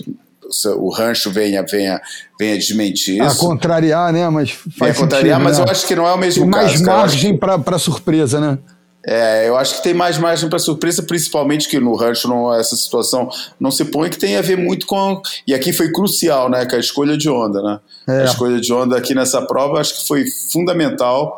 o 0.77 0.89
rancho 0.89 1.31
venha, 1.31 1.63
venha, 1.63 2.01
venha 2.39 2.57
desmentir 2.57 3.23
isso. 3.23 3.43
A 3.43 3.47
contrariar, 3.47 4.11
né? 4.11 4.27
Mas 4.29 4.51
faz 4.77 4.95
é, 4.95 4.99
contrariar, 4.99 5.39
mas 5.39 5.57
né? 5.57 5.65
eu 5.65 5.69
acho 5.69 5.85
que 5.85 5.95
não 5.95 6.07
é 6.07 6.13
o 6.13 6.17
mesmo 6.17 6.43
tem 6.43 6.51
caso. 6.51 6.65
mais 6.65 6.81
margem 6.81 7.37
para 7.37 7.77
surpresa, 7.77 8.39
né? 8.39 8.57
É, 9.05 9.47
eu 9.47 9.55
acho 9.55 9.77
que 9.77 9.83
tem 9.83 9.93
mais 9.93 10.17
margem 10.17 10.49
para 10.49 10.59
surpresa, 10.59 11.01
principalmente 11.01 11.69
que 11.69 11.79
no 11.79 11.95
rancho 11.95 12.27
não, 12.27 12.53
essa 12.53 12.75
situação 12.75 13.29
não 13.59 13.71
se 13.71 13.85
põe, 13.85 14.09
que 14.09 14.17
tem 14.17 14.35
a 14.35 14.41
ver 14.41 14.57
muito 14.57 14.85
com. 14.85 15.21
E 15.47 15.53
aqui 15.53 15.71
foi 15.71 15.91
crucial, 15.91 16.49
né? 16.49 16.65
Com 16.65 16.75
a 16.75 16.79
escolha 16.79 17.17
de 17.17 17.29
onda, 17.29 17.61
né? 17.61 17.79
É. 18.07 18.21
A 18.21 18.25
escolha 18.25 18.59
de 18.59 18.73
onda 18.73 18.97
aqui 18.97 19.15
nessa 19.15 19.41
prova 19.41 19.79
acho 19.79 20.01
que 20.01 20.07
foi 20.07 20.25
fundamental 20.51 21.37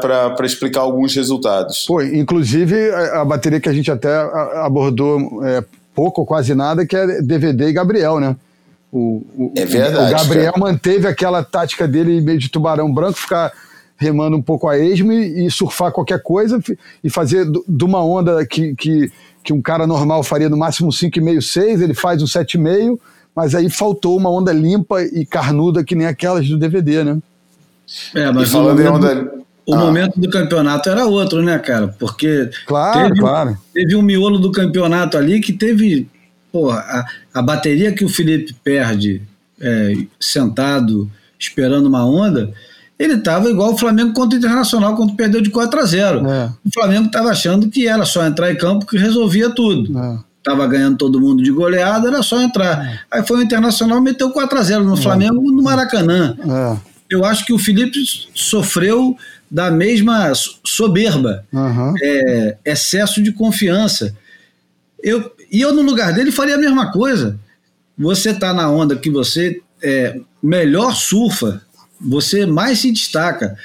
para 0.00 0.46
explicar 0.46 0.80
alguns 0.80 1.14
resultados. 1.14 1.84
Pô, 1.86 2.02
inclusive 2.02 2.90
a, 2.90 3.22
a, 3.22 3.24
bateria 3.24 3.60
que 3.60 3.68
a 3.68 3.72
gente 3.72 3.90
até 3.90 4.14
abordou 4.62 5.44
é, 5.44 5.64
pouco 5.94 6.20
ou 6.20 6.26
quase 6.26 6.54
nada, 6.54 6.86
que 6.86 6.96
é 6.96 7.20
DVD 7.20 7.68
e 7.68 7.72
Gabriel, 7.72 8.20
né? 8.20 8.36
O, 8.92 9.22
o, 9.36 9.52
é 9.56 9.64
verdade. 9.64 10.14
O 10.14 10.16
Gabriel 10.16 10.52
cara. 10.52 10.64
manteve 10.64 11.06
aquela 11.06 11.42
tática 11.44 11.86
dele 11.86 12.20
meio 12.20 12.38
de 12.38 12.48
tubarão 12.48 12.92
branco, 12.92 13.18
ficar 13.18 13.52
remando 13.96 14.36
um 14.36 14.42
pouco 14.42 14.68
a 14.68 14.78
esmo 14.78 15.12
e, 15.12 15.46
e 15.46 15.50
surfar 15.50 15.92
qualquer 15.92 16.22
coisa 16.22 16.60
e 17.02 17.10
fazer 17.10 17.44
de 17.44 17.84
uma 17.84 18.02
onda 18.02 18.46
que, 18.46 18.74
que, 18.76 19.12
que 19.42 19.52
um 19.52 19.60
cara 19.60 19.86
normal 19.86 20.22
faria 20.22 20.48
no 20.48 20.56
máximo 20.56 20.90
5,5, 20.90 21.40
6, 21.42 21.80
ele 21.82 21.94
faz 21.94 22.22
um 22.22 22.26
7,5, 22.26 22.98
mas 23.34 23.54
aí 23.54 23.68
faltou 23.68 24.16
uma 24.16 24.30
onda 24.30 24.52
limpa 24.52 25.02
e 25.02 25.26
carnuda 25.26 25.84
que 25.84 25.96
nem 25.96 26.06
aquelas 26.06 26.48
do 26.48 26.56
DVD, 26.56 27.02
né? 27.02 27.18
É, 28.14 28.30
mas 28.30 28.50
falando 28.50 28.80
em 28.80 28.86
onda 28.86 29.32
o 29.68 29.74
ah. 29.74 29.78
momento 29.78 30.18
do 30.18 30.30
campeonato 30.30 30.88
era 30.88 31.04
outro, 31.04 31.42
né, 31.42 31.58
cara? 31.58 31.88
Porque 31.88 32.48
claro, 32.66 33.08
teve, 33.08 33.20
claro. 33.20 33.58
teve 33.74 33.94
um 33.94 34.00
miolo 34.00 34.38
do 34.38 34.50
campeonato 34.50 35.18
ali 35.18 35.40
que 35.40 35.52
teve 35.52 36.08
porra, 36.50 36.78
a, 36.78 37.06
a 37.38 37.42
bateria 37.42 37.92
que 37.92 38.02
o 38.02 38.08
Felipe 38.08 38.56
perde 38.64 39.20
é, 39.60 39.92
sentado 40.18 41.10
esperando 41.38 41.84
uma 41.84 42.06
onda, 42.06 42.50
ele 42.98 43.14
estava 43.14 43.50
igual 43.50 43.74
o 43.74 43.76
Flamengo 43.76 44.14
contra 44.14 44.36
o 44.36 44.38
Internacional 44.38 44.96
quando 44.96 45.14
perdeu 45.14 45.42
de 45.42 45.50
4 45.50 45.78
a 45.78 45.84
0. 45.84 46.26
É. 46.26 46.50
O 46.64 46.72
Flamengo 46.72 47.06
estava 47.06 47.28
achando 47.28 47.68
que 47.68 47.86
era 47.86 48.06
só 48.06 48.26
entrar 48.26 48.50
em 48.50 48.56
campo 48.56 48.86
que 48.86 48.96
resolvia 48.96 49.50
tudo. 49.50 49.92
Estava 50.38 50.64
é. 50.64 50.68
ganhando 50.68 50.96
todo 50.96 51.20
mundo 51.20 51.42
de 51.42 51.52
goleada, 51.52 52.08
era 52.08 52.22
só 52.22 52.40
entrar. 52.40 52.86
É. 52.86 52.98
Aí 53.10 53.26
foi 53.26 53.40
o 53.40 53.42
Internacional 53.42 54.00
meteu 54.00 54.30
4 54.30 54.58
a 54.58 54.62
0 54.62 54.84
no 54.84 54.94
é. 54.94 54.96
Flamengo 54.96 55.52
no 55.52 55.62
Maracanã. 55.62 56.34
É. 56.40 56.88
Eu 57.10 57.24
acho 57.24 57.44
que 57.44 57.52
o 57.52 57.58
Felipe 57.58 57.98
sofreu 58.34 59.16
da 59.50 59.70
mesma 59.70 60.32
soberba, 60.64 61.44
uhum. 61.52 61.94
é, 62.02 62.56
excesso 62.64 63.22
de 63.22 63.32
confiança. 63.32 64.14
Eu, 65.02 65.32
e 65.50 65.60
eu, 65.60 65.72
no 65.72 65.82
lugar 65.82 66.12
dele, 66.12 66.30
faria 66.30 66.56
a 66.56 66.58
mesma 66.58 66.92
coisa. 66.92 67.38
Você 67.96 68.30
está 68.30 68.52
na 68.52 68.70
onda 68.70 68.96
que 68.96 69.10
você 69.10 69.60
é, 69.82 70.20
melhor 70.42 70.94
surfa, 70.94 71.62
você 72.00 72.46
mais 72.46 72.80
se 72.80 72.92
destaca. 72.92 73.56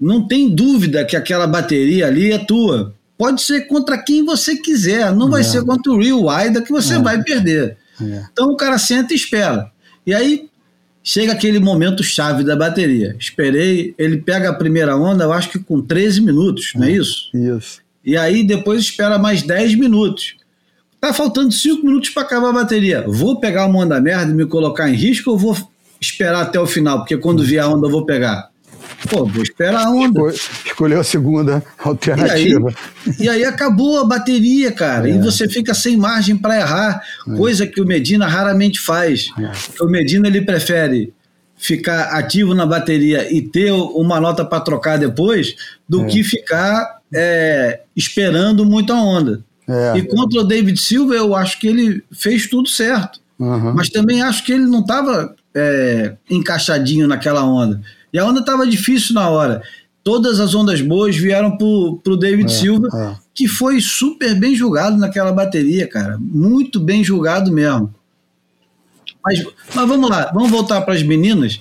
Não 0.00 0.26
tem 0.26 0.48
dúvida 0.54 1.04
que 1.04 1.16
aquela 1.16 1.46
bateria 1.46 2.06
ali 2.06 2.32
é 2.32 2.38
tua. 2.38 2.94
Pode 3.16 3.42
ser 3.42 3.62
contra 3.62 3.98
quem 3.98 4.24
você 4.24 4.56
quiser, 4.56 5.14
não 5.14 5.30
vai 5.30 5.42
é. 5.42 5.44
ser 5.44 5.64
contra 5.64 5.92
o 5.92 6.00
Real 6.00 6.24
Wida 6.24 6.62
que 6.62 6.72
você 6.72 6.94
é. 6.94 6.98
vai 6.98 7.22
perder. 7.22 7.76
É. 8.00 8.24
Então 8.32 8.50
o 8.50 8.56
cara 8.56 8.78
senta 8.78 9.12
e 9.12 9.16
espera. 9.16 9.70
E 10.06 10.14
aí 10.14 10.48
Chega 11.06 11.32
aquele 11.32 11.58
momento 11.58 12.02
chave 12.02 12.42
da 12.42 12.56
bateria. 12.56 13.14
Esperei, 13.18 13.94
ele 13.98 14.16
pega 14.16 14.48
a 14.48 14.54
primeira 14.54 14.96
onda, 14.96 15.24
eu 15.24 15.32
acho 15.34 15.50
que 15.50 15.58
com 15.58 15.82
13 15.82 16.22
minutos, 16.22 16.72
não 16.74 16.84
é 16.84 16.92
isso? 16.92 17.28
Isso. 17.34 17.82
E 18.02 18.16
aí 18.16 18.42
depois 18.42 18.80
espera 18.80 19.18
mais 19.18 19.42
10 19.42 19.74
minutos. 19.74 20.34
Tá 20.98 21.12
faltando 21.12 21.52
5 21.52 21.84
minutos 21.84 22.08
para 22.08 22.22
acabar 22.22 22.48
a 22.48 22.52
bateria. 22.54 23.04
Vou 23.06 23.38
pegar 23.38 23.66
uma 23.66 23.80
onda 23.80 24.00
merda 24.00 24.32
e 24.32 24.34
me 24.34 24.46
colocar 24.46 24.88
em 24.88 24.94
risco 24.94 25.30
ou 25.30 25.38
vou 25.38 25.54
esperar 26.00 26.40
até 26.40 26.58
o 26.58 26.66
final? 26.66 27.00
Porque 27.00 27.18
quando 27.18 27.44
vier 27.44 27.62
a 27.62 27.68
onda 27.68 27.86
eu 27.86 27.90
vou 27.90 28.06
pegar. 28.06 28.48
Pô, 29.08 29.26
vou 29.26 29.42
esperar 29.42 29.86
a 29.86 29.90
onda. 29.90 30.20
Escolheu 30.64 31.00
a 31.00 31.04
segunda 31.04 31.62
alternativa. 31.78 32.74
E 33.06 33.10
aí, 33.10 33.16
e 33.20 33.28
aí 33.28 33.44
acabou 33.44 34.00
a 34.00 34.04
bateria, 34.04 34.72
cara. 34.72 35.08
É. 35.08 35.12
E 35.12 35.18
você 35.18 35.48
fica 35.48 35.74
sem 35.74 35.96
margem 35.96 36.36
para 36.36 36.58
errar, 36.58 37.02
é. 37.28 37.36
coisa 37.36 37.66
que 37.66 37.80
o 37.80 37.86
Medina 37.86 38.26
raramente 38.26 38.80
faz. 38.80 39.30
É. 39.38 39.82
O 39.82 39.88
Medina 39.88 40.26
ele 40.26 40.40
prefere 40.40 41.12
ficar 41.56 42.16
ativo 42.18 42.54
na 42.54 42.66
bateria 42.66 43.32
e 43.32 43.40
ter 43.40 43.72
uma 43.72 44.20
nota 44.20 44.44
para 44.44 44.60
trocar 44.60 44.98
depois 44.98 45.54
do 45.88 46.02
é. 46.02 46.06
que 46.06 46.22
ficar 46.22 46.98
é, 47.12 47.80
esperando 47.96 48.64
muito 48.64 48.92
a 48.92 49.02
onda. 49.02 49.42
É. 49.68 49.98
E 49.98 50.02
contra 50.02 50.40
o 50.40 50.44
David 50.44 50.78
Silva, 50.78 51.14
eu 51.14 51.34
acho 51.34 51.58
que 51.58 51.66
ele 51.66 52.02
fez 52.12 52.48
tudo 52.48 52.68
certo. 52.68 53.20
Uhum. 53.38 53.74
Mas 53.74 53.88
também 53.88 54.22
acho 54.22 54.44
que 54.44 54.52
ele 54.52 54.66
não 54.66 54.80
estava 54.80 55.34
encaixadinho 56.28 57.06
naquela 57.06 57.44
onda. 57.44 57.80
E 58.14 58.18
a 58.18 58.24
onda 58.24 58.38
estava 58.38 58.64
difícil 58.64 59.12
na 59.12 59.28
hora. 59.28 59.60
Todas 60.04 60.38
as 60.38 60.54
ondas 60.54 60.80
boas 60.80 61.16
vieram 61.16 61.58
pro, 61.58 62.00
pro 62.04 62.16
David 62.16 62.48
é, 62.48 62.54
Silva, 62.54 62.88
é. 62.94 63.16
que 63.34 63.48
foi 63.48 63.80
super 63.80 64.38
bem 64.38 64.54
julgado 64.54 64.96
naquela 64.96 65.32
bateria, 65.32 65.88
cara. 65.88 66.16
Muito 66.20 66.78
bem 66.78 67.02
julgado 67.02 67.50
mesmo. 67.50 67.92
Mas, 69.24 69.42
mas 69.74 69.88
vamos 69.88 70.08
lá, 70.08 70.30
vamos 70.32 70.50
voltar 70.50 70.82
para 70.82 70.94
as 70.94 71.02
meninas, 71.02 71.58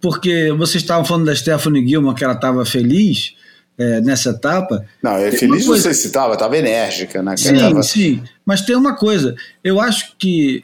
porque 0.00 0.52
vocês 0.58 0.82
estavam 0.82 1.04
falando 1.04 1.26
da 1.26 1.34
Stephanie 1.34 1.86
Gilman, 1.88 2.14
que 2.14 2.24
ela 2.24 2.34
estava 2.34 2.66
feliz 2.66 3.34
é, 3.78 4.00
nessa 4.00 4.30
etapa. 4.30 4.84
Não, 5.02 5.12
é 5.12 5.30
feliz 5.30 5.64
coisa... 5.64 5.84
você 5.84 5.94
citava, 5.94 6.34
estava 6.34 6.58
enérgica, 6.58 7.22
né? 7.22 7.36
Sim, 7.38 7.56
tava... 7.56 7.82
sim. 7.82 8.22
Mas 8.44 8.60
tem 8.60 8.76
uma 8.76 8.94
coisa, 8.94 9.34
eu 9.64 9.80
acho 9.80 10.14
que 10.18 10.62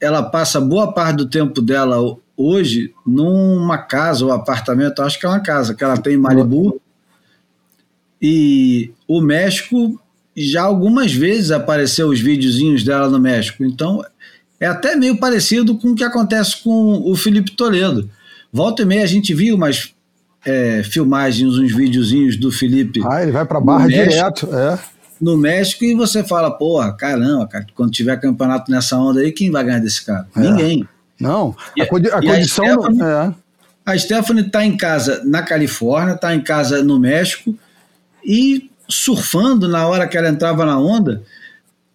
ela 0.00 0.22
passa 0.22 0.60
boa 0.60 0.92
parte 0.92 1.18
do 1.18 1.26
tempo 1.26 1.62
dela 1.62 1.96
hoje 2.36 2.92
numa 3.06 3.78
casa 3.78 4.24
ou 4.24 4.32
apartamento, 4.32 5.02
acho 5.02 5.18
que 5.18 5.26
é 5.26 5.28
uma 5.28 5.40
casa 5.40 5.74
que 5.74 5.84
ela 5.84 5.96
tem 5.96 6.14
em 6.14 6.18
Malibu. 6.18 6.80
E 8.20 8.92
o 9.06 9.20
México 9.20 10.00
já 10.36 10.62
algumas 10.62 11.12
vezes 11.12 11.50
apareceu 11.50 12.08
os 12.08 12.20
videozinhos 12.20 12.82
dela 12.82 13.08
no 13.08 13.20
México. 13.20 13.64
Então 13.64 14.04
é 14.58 14.66
até 14.66 14.96
meio 14.96 15.18
parecido 15.18 15.76
com 15.76 15.90
o 15.90 15.94
que 15.94 16.04
acontece 16.04 16.62
com 16.62 17.02
o 17.04 17.14
Felipe 17.14 17.52
Toledo. 17.52 18.08
Volta 18.52 18.82
e 18.82 18.86
meia 18.86 19.04
a 19.04 19.06
gente 19.06 19.34
viu 19.34 19.56
umas 19.56 19.94
é, 20.44 20.82
filmagens, 20.82 21.56
uns 21.58 21.74
videozinhos 21.74 22.36
do 22.36 22.50
Felipe. 22.50 23.00
Ah, 23.04 23.22
ele 23.22 23.32
vai 23.32 23.44
para 23.44 23.60
barra 23.60 23.86
México, 23.86 24.10
direto, 24.10 24.54
é. 24.54 24.78
No 25.20 25.36
México 25.36 25.84
e 25.84 25.94
você 25.94 26.24
fala, 26.24 26.50
porra, 26.50 26.92
caramba, 26.92 27.46
cara, 27.46 27.66
quando 27.74 27.92
tiver 27.92 28.16
campeonato 28.20 28.70
nessa 28.70 28.96
onda 28.96 29.20
aí, 29.20 29.32
quem 29.32 29.50
vai 29.50 29.64
ganhar 29.64 29.78
desse 29.78 30.04
cara? 30.04 30.26
É. 30.36 30.40
Ninguém. 30.40 30.88
Não, 31.24 31.56
a, 31.78 31.82
a 31.82 31.86
condição. 32.22 32.64
A 32.64 32.68
Stephanie, 32.68 33.02
é. 33.02 33.34
a 33.86 33.98
Stephanie 33.98 34.46
está 34.46 34.64
em 34.64 34.76
casa 34.76 35.22
na 35.24 35.42
Califórnia, 35.42 36.14
está 36.14 36.34
em 36.34 36.40
casa 36.40 36.82
no 36.82 36.98
México 36.98 37.54
e 38.24 38.70
surfando 38.88 39.68
na 39.68 39.86
hora 39.86 40.06
que 40.06 40.16
ela 40.16 40.28
entrava 40.28 40.64
na 40.64 40.78
onda, 40.78 41.22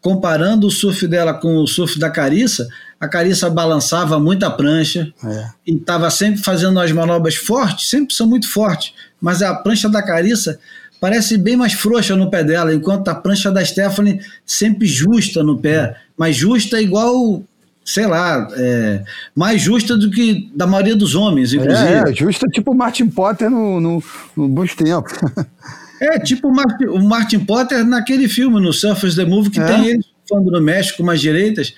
comparando 0.02 0.68
o 0.68 0.72
surf 0.72 1.08
dela 1.08 1.34
com 1.34 1.58
o 1.58 1.68
surf 1.68 2.00
da 2.00 2.10
Carissa, 2.10 2.68
a 3.00 3.08
Carissa 3.08 3.50
balançava 3.50 4.20
muito 4.20 4.46
a 4.46 4.52
prancha 4.52 5.14
é. 5.24 5.50
e 5.66 5.76
estava 5.76 6.10
sempre 6.10 6.42
fazendo 6.42 6.80
as 6.80 6.92
manobras 6.92 7.36
fortes, 7.36 7.90
sempre 7.90 8.14
são 8.14 8.28
muito 8.28 8.50
fortes, 8.50 8.94
mas 9.22 9.42
a 9.42 9.54
prancha 9.54 9.88
da 9.88 10.02
Carissa 10.02 10.60
parece 11.00 11.38
bem 11.38 11.56
mais 11.56 11.74
frouxa 11.74 12.16
no 12.16 12.30
pé 12.30 12.44
dela, 12.44 12.74
enquanto 12.74 13.08
a 13.08 13.16
prancha 13.16 13.52
da 13.52 13.64
Stephanie 13.64 14.20
sempre 14.46 14.86
justa 14.86 15.42
no 15.44 15.58
pé, 15.58 15.96
mas 16.18 16.36
justa 16.36 16.82
igual 16.82 17.42
sei 17.90 18.06
lá, 18.06 18.48
é, 18.56 19.04
mais 19.36 19.60
justa 19.60 19.98
do 19.98 20.12
que 20.12 20.48
da 20.54 20.68
maioria 20.68 20.96
dos 20.96 21.16
homens, 21.16 21.54
inclusive. 21.54 21.90
É, 21.92 22.10
é 22.10 22.14
justa 22.14 22.46
tipo 22.48 22.72
Martin 22.76 23.08
Potter 23.08 23.50
no, 23.50 23.82
no, 23.82 24.04
no 24.38 24.48
bons 24.48 24.76
tempos. 24.76 25.14
É, 26.02 26.18
tipo 26.18 26.48
o 26.48 27.04
Martin, 27.04 27.40
Potter 27.40 27.84
naquele 27.86 28.30
filme, 28.30 28.62
no 28.62 28.72
Surfers 28.72 29.16
the 29.18 29.26
Movie, 29.26 29.50
que 29.50 29.60
É. 29.60 29.66
tem 29.66 29.86
ele 29.86 30.06
surfando 30.26 30.50
no 30.50 30.62
México 30.62 31.04
umas 31.04 31.20
direitas. 31.20 31.74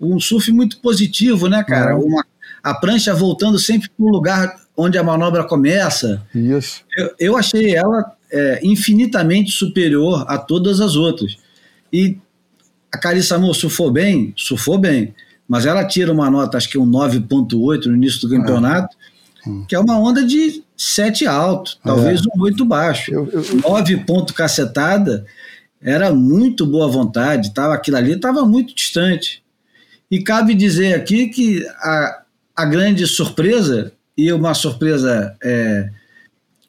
Um 0.00 0.18
surf 0.18 0.50
muito 0.50 0.80
positivo, 0.80 1.46
né, 1.48 1.62
cara? 1.62 1.92
É. 1.92 1.94
Uma, 1.94 2.26
a 2.64 2.74
prancha 2.74 3.14
voltando 3.14 3.60
sempre 3.60 3.88
para 3.88 4.04
o 4.04 4.08
lugar 4.08 4.56
onde 4.76 4.98
a 4.98 5.04
manobra 5.04 5.44
começa. 5.44 6.20
Isso. 6.34 6.82
Eu, 6.96 7.14
eu 7.20 7.36
achei 7.36 7.76
ela 7.76 8.12
é, 8.32 8.58
infinitamente 8.64 9.52
superior 9.52 10.24
a 10.26 10.36
todas 10.36 10.80
as 10.80 10.96
outras. 10.96 11.36
E 11.92 12.18
a 12.92 12.98
Carissa 12.98 13.36
Amor 13.36 13.54
surfou 13.54 13.88
bem? 13.92 14.34
Surfou 14.36 14.78
bem. 14.78 15.14
Mas 15.50 15.66
ela 15.66 15.84
tira 15.84 16.12
uma 16.12 16.30
nota, 16.30 16.56
acho 16.56 16.68
que 16.70 16.78
um 16.78 16.86
9,8 16.86 17.86
no 17.86 17.96
início 17.96 18.20
do 18.20 18.28
campeonato, 18.36 18.96
que 19.66 19.74
é 19.74 19.80
uma 19.80 19.98
onda 19.98 20.24
de 20.24 20.62
7 20.76 21.26
alto, 21.26 21.76
talvez 21.82 22.20
um 22.24 22.40
8 22.40 22.64
baixo. 22.64 23.12
Eu- 23.12 23.28
eu- 23.32 23.44
9 23.68 23.96
ponto 24.04 24.32
cacetada 24.32 25.26
era 25.82 26.14
muito 26.14 26.64
boa 26.64 26.86
vontade, 26.86 27.52
tava, 27.52 27.74
aquilo 27.74 27.96
ali 27.96 28.12
estava 28.12 28.44
muito 28.46 28.72
distante. 28.72 29.42
E 30.08 30.22
cabe 30.22 30.54
dizer 30.54 30.94
aqui 30.94 31.26
que 31.26 31.66
a, 31.80 32.22
a 32.54 32.64
grande 32.64 33.04
surpresa, 33.08 33.92
e 34.16 34.32
uma 34.32 34.54
surpresa 34.54 35.34
é, 35.42 35.88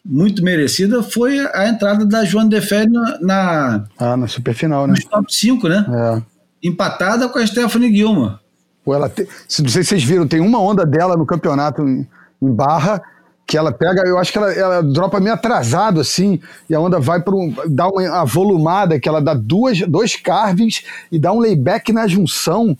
muito 0.03 0.43
merecida, 0.43 1.03
foi 1.03 1.39
a 1.53 1.67
entrada 1.67 2.03
da 2.03 2.25
Joana 2.25 2.49
Defé 2.49 2.87
na, 2.87 3.19
na, 3.21 3.83
Ah, 3.99 4.17
na 4.17 4.27
superfinal, 4.27 4.87
né? 4.87 4.93
nos 4.93 5.05
top 5.05 5.31
5, 5.35 5.67
né? 5.69 5.85
É. 5.87 6.67
Empatada 6.67 7.29
com 7.29 7.37
a 7.37 7.45
Stephanie 7.45 7.95
Gilmore. 7.95 8.40
Pô, 8.83 8.93
ela 8.93 9.09
te... 9.09 9.23
não 9.23 9.69
sei 9.69 9.83
se 9.83 9.89
vocês 9.89 10.03
viram, 10.03 10.27
tem 10.27 10.39
uma 10.39 10.59
onda 10.59 10.85
dela 10.85 11.15
no 11.15 11.25
campeonato 11.25 11.81
em, 11.87 12.07
em 12.41 12.51
barra 12.51 13.01
que 13.45 13.57
ela 13.57 13.71
pega, 13.71 14.03
eu 14.07 14.17
acho 14.17 14.31
que 14.31 14.37
ela, 14.37 14.53
ela 14.53 14.81
dropa 14.81 15.19
meio 15.19 15.33
atrasado 15.33 15.99
assim, 15.99 16.39
e 16.69 16.73
a 16.75 16.79
onda 16.79 16.99
vai 17.01 17.21
para 17.21 17.35
um, 17.35 17.53
dá 17.67 17.85
uma 17.87 18.21
avolumada 18.21 18.97
que 18.97 19.09
ela 19.09 19.21
dá 19.21 19.33
duas, 19.33 19.81
dois 19.81 20.15
carvings 20.15 20.83
e 21.11 21.19
dá 21.19 21.33
um 21.33 21.39
layback 21.39 21.91
na 21.91 22.07
junção. 22.07 22.77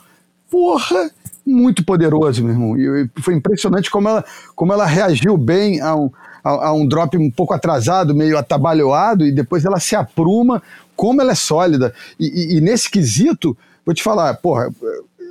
Porra, 0.49 1.11
muito 1.45 1.83
poderoso, 1.83 2.41
meu 2.43 2.53
irmão. 2.53 2.77
E, 2.77 3.09
e 3.17 3.21
foi 3.21 3.33
impressionante 3.33 3.91
como 3.91 4.07
ela, 4.07 4.23
como 4.55 4.71
ela 4.71 4.85
reagiu 4.85 5.35
bem 5.37 5.81
a 5.81 5.93
um, 5.95 6.09
a, 6.43 6.67
a 6.67 6.73
um 6.73 6.87
drop 6.87 7.17
um 7.17 7.29
pouco 7.29 7.53
atrasado, 7.53 8.15
meio 8.15 8.37
atabalhoado, 8.37 9.25
e 9.25 9.31
depois 9.31 9.65
ela 9.65 9.79
se 9.79 9.95
apruma, 9.95 10.63
como 10.95 11.21
ela 11.21 11.33
é 11.33 11.35
sólida. 11.35 11.93
E, 12.17 12.27
e- 12.27 12.57
e 12.57 12.61
nesse 12.61 12.89
quesito, 12.89 13.57
vou 13.85 13.93
te 13.93 14.03
falar, 14.03 14.35
porra, 14.35 14.69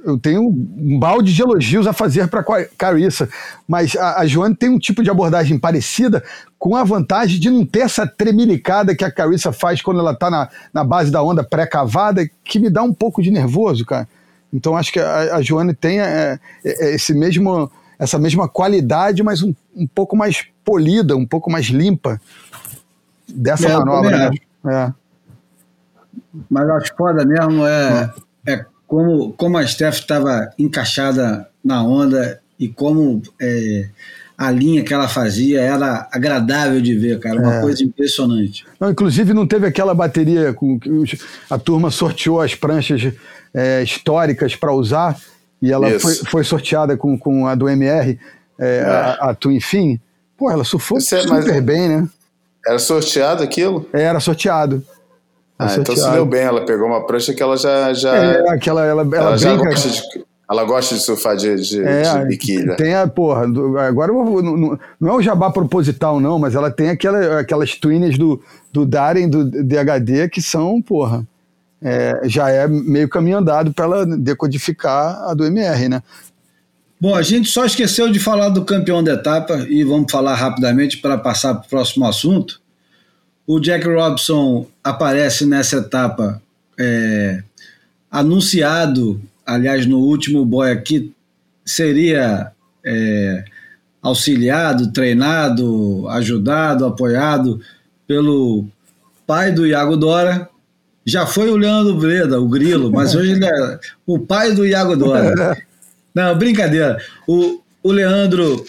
eu 0.04 0.18
tenho 0.18 0.48
um 0.48 0.98
balde 0.98 1.32
de 1.32 1.42
elogios 1.42 1.86
a 1.86 1.92
fazer 1.92 2.28
para 2.28 2.44
Carissa, 2.76 3.28
mas 3.66 3.94
a, 3.96 4.20
a 4.20 4.26
Joane 4.26 4.54
tem 4.54 4.68
um 4.68 4.78
tipo 4.78 5.02
de 5.02 5.10
abordagem 5.10 5.58
parecida, 5.58 6.22
com 6.58 6.76
a 6.76 6.84
vantagem 6.84 7.38
de 7.40 7.50
não 7.50 7.64
ter 7.64 7.80
essa 7.80 8.06
tremilicada 8.06 8.94
que 8.94 9.04
a 9.04 9.10
Carissa 9.10 9.52
faz 9.52 9.80
quando 9.82 10.00
ela 10.00 10.14
tá 10.14 10.30
na, 10.30 10.48
na 10.72 10.84
base 10.84 11.10
da 11.10 11.22
onda 11.22 11.44
pré-cavada, 11.44 12.28
que 12.44 12.58
me 12.58 12.70
dá 12.70 12.82
um 12.82 12.92
pouco 12.92 13.22
de 13.22 13.30
nervoso, 13.30 13.84
cara. 13.84 14.08
Então 14.52 14.76
acho 14.76 14.92
que 14.92 15.00
a, 15.00 15.36
a 15.36 15.42
Joane 15.42 15.74
tem 15.74 16.00
é, 16.00 16.38
é, 16.64 16.94
esse 16.94 17.14
mesmo, 17.14 17.70
essa 17.98 18.18
mesma 18.18 18.48
qualidade, 18.48 19.22
mas 19.22 19.42
um, 19.42 19.54
um 19.74 19.86
pouco 19.86 20.16
mais 20.16 20.46
polida, 20.64 21.16
um 21.16 21.26
pouco 21.26 21.50
mais 21.50 21.66
limpa 21.66 22.20
dessa 23.28 23.68
É, 23.68 23.72
manobra. 23.76 24.30
Né? 24.30 24.36
É. 24.66 24.92
Mas 26.48 26.68
acho 26.70 26.94
foda 26.96 27.24
mesmo 27.24 27.64
é, 27.66 28.12
é 28.46 28.64
como, 28.90 29.32
como 29.34 29.56
a 29.56 29.64
Steph 29.64 30.00
estava 30.00 30.50
encaixada 30.58 31.46
na 31.64 31.80
onda 31.80 32.40
e 32.58 32.66
como 32.68 33.22
é, 33.40 33.86
a 34.36 34.50
linha 34.50 34.82
que 34.82 34.92
ela 34.92 35.06
fazia 35.06 35.60
era 35.60 36.08
agradável 36.10 36.80
de 36.80 36.96
ver, 36.98 37.20
cara. 37.20 37.38
Uma 37.40 37.58
É. 37.58 37.60
coisa 37.60 37.84
impressionante. 37.84 38.66
Não, 38.80 38.90
inclusive 38.90 39.32
não 39.32 39.46
teve 39.46 39.64
aquela 39.64 39.94
bateria 39.94 40.52
com 40.52 40.76
que 40.76 40.90
os- 40.90 41.14
a 41.48 41.56
turma 41.56 41.88
sorteou 41.92 42.40
as 42.40 42.56
pranchas 42.56 43.12
é, 43.54 43.80
históricas 43.82 44.56
para 44.56 44.72
usar 44.72 45.16
e 45.62 45.70
ela 45.70 45.88
foi, 46.00 46.14
foi 46.16 46.44
sorteada 46.44 46.96
com, 46.96 47.16
com 47.16 47.46
a 47.46 47.54
do 47.54 47.68
MR, 47.68 48.18
é, 48.58 48.80
a, 48.82 49.30
a 49.30 49.34
Twin 49.36 49.60
Fin. 49.60 50.00
Pô, 50.36 50.50
ela 50.50 50.64
surfou 50.64 50.98
é- 50.98 51.00
super 51.00 51.28
mas- 51.28 51.60
bem, 51.62 51.88
né? 51.88 52.08
Era 52.66 52.78
sorteado 52.80 53.42
aquilo? 53.44 53.88
É, 53.92 54.02
Era 54.02 54.18
sorteado. 54.18 54.84
Ah, 55.62 55.76
então 55.78 55.96
se 55.96 56.10
deu 56.10 56.24
bem. 56.26 56.40
Ela 56.42 56.64
pegou 56.64 56.86
uma 56.86 57.06
prancha 57.06 57.34
que 57.34 57.42
ela 57.42 57.56
já. 57.56 57.92
já 57.92 58.14
É, 58.16 58.48
aquela, 58.50 58.84
ela, 58.84 59.02
ela, 59.02 59.16
ela 59.16 59.36
já 59.36 59.54
brinca. 59.54 59.70
gosta 59.70 59.88
de. 59.88 60.02
Ela 60.50 60.64
gosta 60.64 60.96
de 60.96 61.00
surfar 61.02 61.36
de, 61.36 61.54
de, 61.56 61.80
É, 61.84 62.02
de 62.18 62.24
biquíni. 62.26 62.74
tem 62.76 62.92
a, 62.92 63.06
porra, 63.06 63.44
agora 63.86 64.10
eu 64.10 64.24
vou- 64.24 64.42
não, 64.42 64.56
não- 64.56 64.78
não 65.00 65.08
é 65.10 65.12
o 65.14 65.22
jabá 65.22 65.48
proposital, 65.48 66.18
não, 66.18 66.40
mas 66.40 66.56
ela 66.56 66.72
tem 66.72 66.90
aquela, 66.90 67.38
aquelas 67.38 67.76
twins 67.76 68.18
do, 68.18 68.42
do 68.72 68.84
Darren, 68.84 69.28
do 69.28 69.44
DHD, 69.44 70.28
que 70.28 70.42
são, 70.42 70.82
porra, 70.82 71.24
é, 71.80 72.22
já 72.24 72.50
é 72.50 72.66
meio 72.66 73.08
caminho 73.08 73.38
andado 73.38 73.72
para 73.72 73.84
ela 73.84 74.04
decodificar 74.04 75.22
a 75.28 75.34
do 75.34 75.44
MR, 75.44 75.88
né? 75.88 76.02
Bom, 77.00 77.14
a 77.14 77.22
gente 77.22 77.48
só 77.48 77.64
esqueceu 77.64 78.10
de 78.10 78.18
falar 78.18 78.48
do 78.48 78.64
campeão 78.64 79.04
da 79.04 79.12
etapa 79.12 79.54
e 79.70 79.84
vamos 79.84 80.10
falar 80.10 80.34
rapidamente 80.34 80.98
para 80.98 81.16
passar 81.16 81.54
para 81.54 81.64
o 81.66 81.68
próximo 81.70 82.04
assunto. 82.06 82.59
O 83.52 83.58
Jack 83.58 83.84
Robson 83.84 84.64
aparece 84.84 85.44
nessa 85.44 85.78
etapa 85.78 86.40
é, 86.78 87.42
anunciado, 88.08 89.20
aliás, 89.44 89.86
no 89.86 89.98
último 89.98 90.44
boy 90.44 90.70
aqui, 90.70 91.12
seria 91.66 92.52
é, 92.86 93.44
auxiliado, 94.00 94.92
treinado, 94.92 96.06
ajudado, 96.10 96.86
apoiado 96.86 97.60
pelo 98.06 98.66
pai 99.26 99.50
do 99.50 99.66
Iago 99.66 99.96
Dora. 99.96 100.48
Já 101.04 101.26
foi 101.26 101.50
o 101.50 101.56
Leandro 101.56 101.96
Breda, 101.96 102.40
o 102.40 102.48
Grilo, 102.48 102.92
mas 102.92 103.16
hoje 103.16 103.32
ele 103.32 103.44
é 103.44 103.80
o 104.06 104.16
pai 104.16 104.52
do 104.52 104.64
Iago 104.64 104.94
Dora. 104.94 105.60
Não, 106.14 106.38
brincadeira. 106.38 107.02
O, 107.26 107.60
o 107.82 107.90
Leandro 107.90 108.64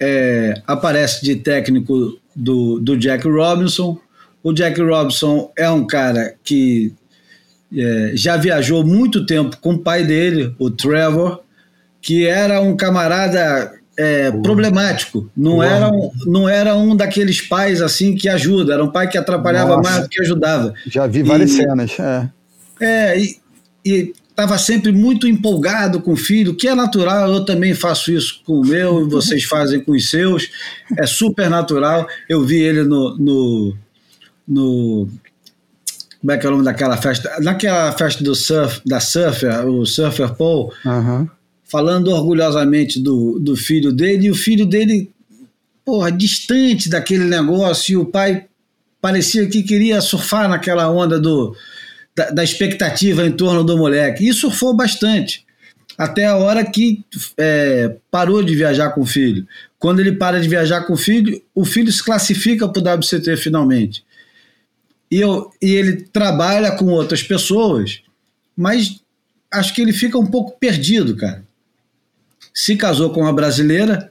é, 0.00 0.60
aparece 0.66 1.24
de 1.24 1.36
técnico 1.36 2.18
do, 2.34 2.80
do 2.80 2.96
Jack 2.96 3.28
Robinson. 3.28 4.00
O 4.46 4.52
Jack 4.52 4.80
Robinson 4.80 5.50
é 5.58 5.68
um 5.68 5.84
cara 5.84 6.36
que 6.44 6.94
é, 7.76 8.12
já 8.14 8.36
viajou 8.36 8.86
muito 8.86 9.26
tempo 9.26 9.56
com 9.56 9.72
o 9.74 9.78
pai 9.80 10.04
dele, 10.04 10.54
o 10.56 10.70
Trevor, 10.70 11.40
que 12.00 12.28
era 12.28 12.60
um 12.60 12.76
camarada 12.76 13.72
é, 13.98 14.30
problemático. 14.30 15.28
Não 15.36 15.60
era, 15.60 15.90
um, 15.90 16.12
não 16.26 16.48
era 16.48 16.76
um 16.76 16.94
daqueles 16.94 17.40
pais 17.40 17.82
assim 17.82 18.14
que 18.14 18.28
ajuda, 18.28 18.74
era 18.74 18.84
um 18.84 18.92
pai 18.92 19.08
que 19.08 19.18
atrapalhava 19.18 19.78
Nossa. 19.78 19.90
mais 19.90 20.02
do 20.04 20.08
que 20.08 20.20
ajudava. 20.22 20.72
Já 20.86 21.08
vi 21.08 21.24
várias 21.24 21.50
E- 21.50 21.56
cenas. 21.56 21.96
É. 21.98 22.28
É, 22.80 23.20
e, 23.84 24.12
estava 24.30 24.58
sempre 24.58 24.92
muito 24.92 25.26
empolgado 25.26 26.00
com 26.00 26.12
o 26.12 26.16
filho, 26.16 26.54
que 26.54 26.68
é 26.68 26.74
natural, 26.76 27.32
eu 27.32 27.44
também 27.44 27.74
faço 27.74 28.12
isso 28.12 28.42
com 28.46 28.60
o 28.60 28.64
meu, 28.64 29.04
e 29.04 29.10
vocês 29.10 29.42
fazem 29.42 29.80
com 29.80 29.90
os 29.90 30.08
seus, 30.08 30.48
é 30.96 31.04
super 31.04 31.50
natural. 31.50 32.06
Eu 32.28 32.44
vi 32.44 32.60
ele 32.60 32.84
no. 32.84 33.18
no, 33.18 33.85
no 34.46 35.08
como 36.20 36.32
é 36.32 36.38
que 36.38 36.44
é 36.46 36.48
o 36.48 36.52
nome 36.52 36.64
daquela 36.64 36.96
festa? 36.96 37.36
Naquela 37.40 37.92
festa 37.92 38.24
do 38.24 38.34
surf, 38.34 38.80
da 38.84 38.98
Surfer, 38.98 39.64
o 39.68 39.86
Surfer 39.86 40.34
Paul, 40.34 40.72
Aham. 40.84 41.30
falando 41.62 42.08
orgulhosamente 42.08 42.98
do, 43.00 43.38
do 43.38 43.54
filho 43.56 43.92
dele, 43.92 44.26
e 44.26 44.30
o 44.30 44.34
filho 44.34 44.66
dele, 44.66 45.10
porra, 45.84 46.10
distante 46.10 46.88
daquele 46.88 47.24
negócio, 47.24 47.92
e 47.92 47.96
o 47.96 48.06
pai 48.06 48.46
parecia 49.00 49.46
que 49.46 49.62
queria 49.62 50.00
surfar 50.00 50.48
naquela 50.48 50.90
onda 50.90 51.20
do, 51.20 51.54
da, 52.16 52.30
da 52.30 52.42
expectativa 52.42 53.24
em 53.24 53.30
torno 53.30 53.62
do 53.62 53.76
moleque. 53.76 54.28
E 54.28 54.32
surfou 54.32 54.74
bastante. 54.74 55.46
Até 55.96 56.24
a 56.24 56.36
hora 56.36 56.64
que 56.64 57.04
é, 57.38 57.96
parou 58.10 58.42
de 58.42 58.54
viajar 58.54 58.90
com 58.90 59.02
o 59.02 59.06
filho. 59.06 59.46
Quando 59.78 60.00
ele 60.00 60.12
para 60.12 60.40
de 60.40 60.48
viajar 60.48 60.82
com 60.82 60.94
o 60.94 60.96
filho, 60.96 61.40
o 61.54 61.64
filho 61.64 61.92
se 61.92 62.02
classifica 62.02 62.68
para 62.68 62.80
o 62.80 62.98
WCT 62.98 63.36
finalmente. 63.36 64.04
E, 65.10 65.20
eu, 65.20 65.50
e 65.62 65.74
ele 65.74 66.02
trabalha 66.02 66.72
com 66.72 66.86
outras 66.86 67.22
pessoas, 67.22 68.02
mas 68.56 69.00
acho 69.52 69.74
que 69.74 69.80
ele 69.80 69.92
fica 69.92 70.18
um 70.18 70.26
pouco 70.26 70.58
perdido, 70.58 71.16
cara. 71.16 71.44
Se 72.52 72.76
casou 72.76 73.10
com 73.10 73.20
uma 73.20 73.32
brasileira. 73.32 74.10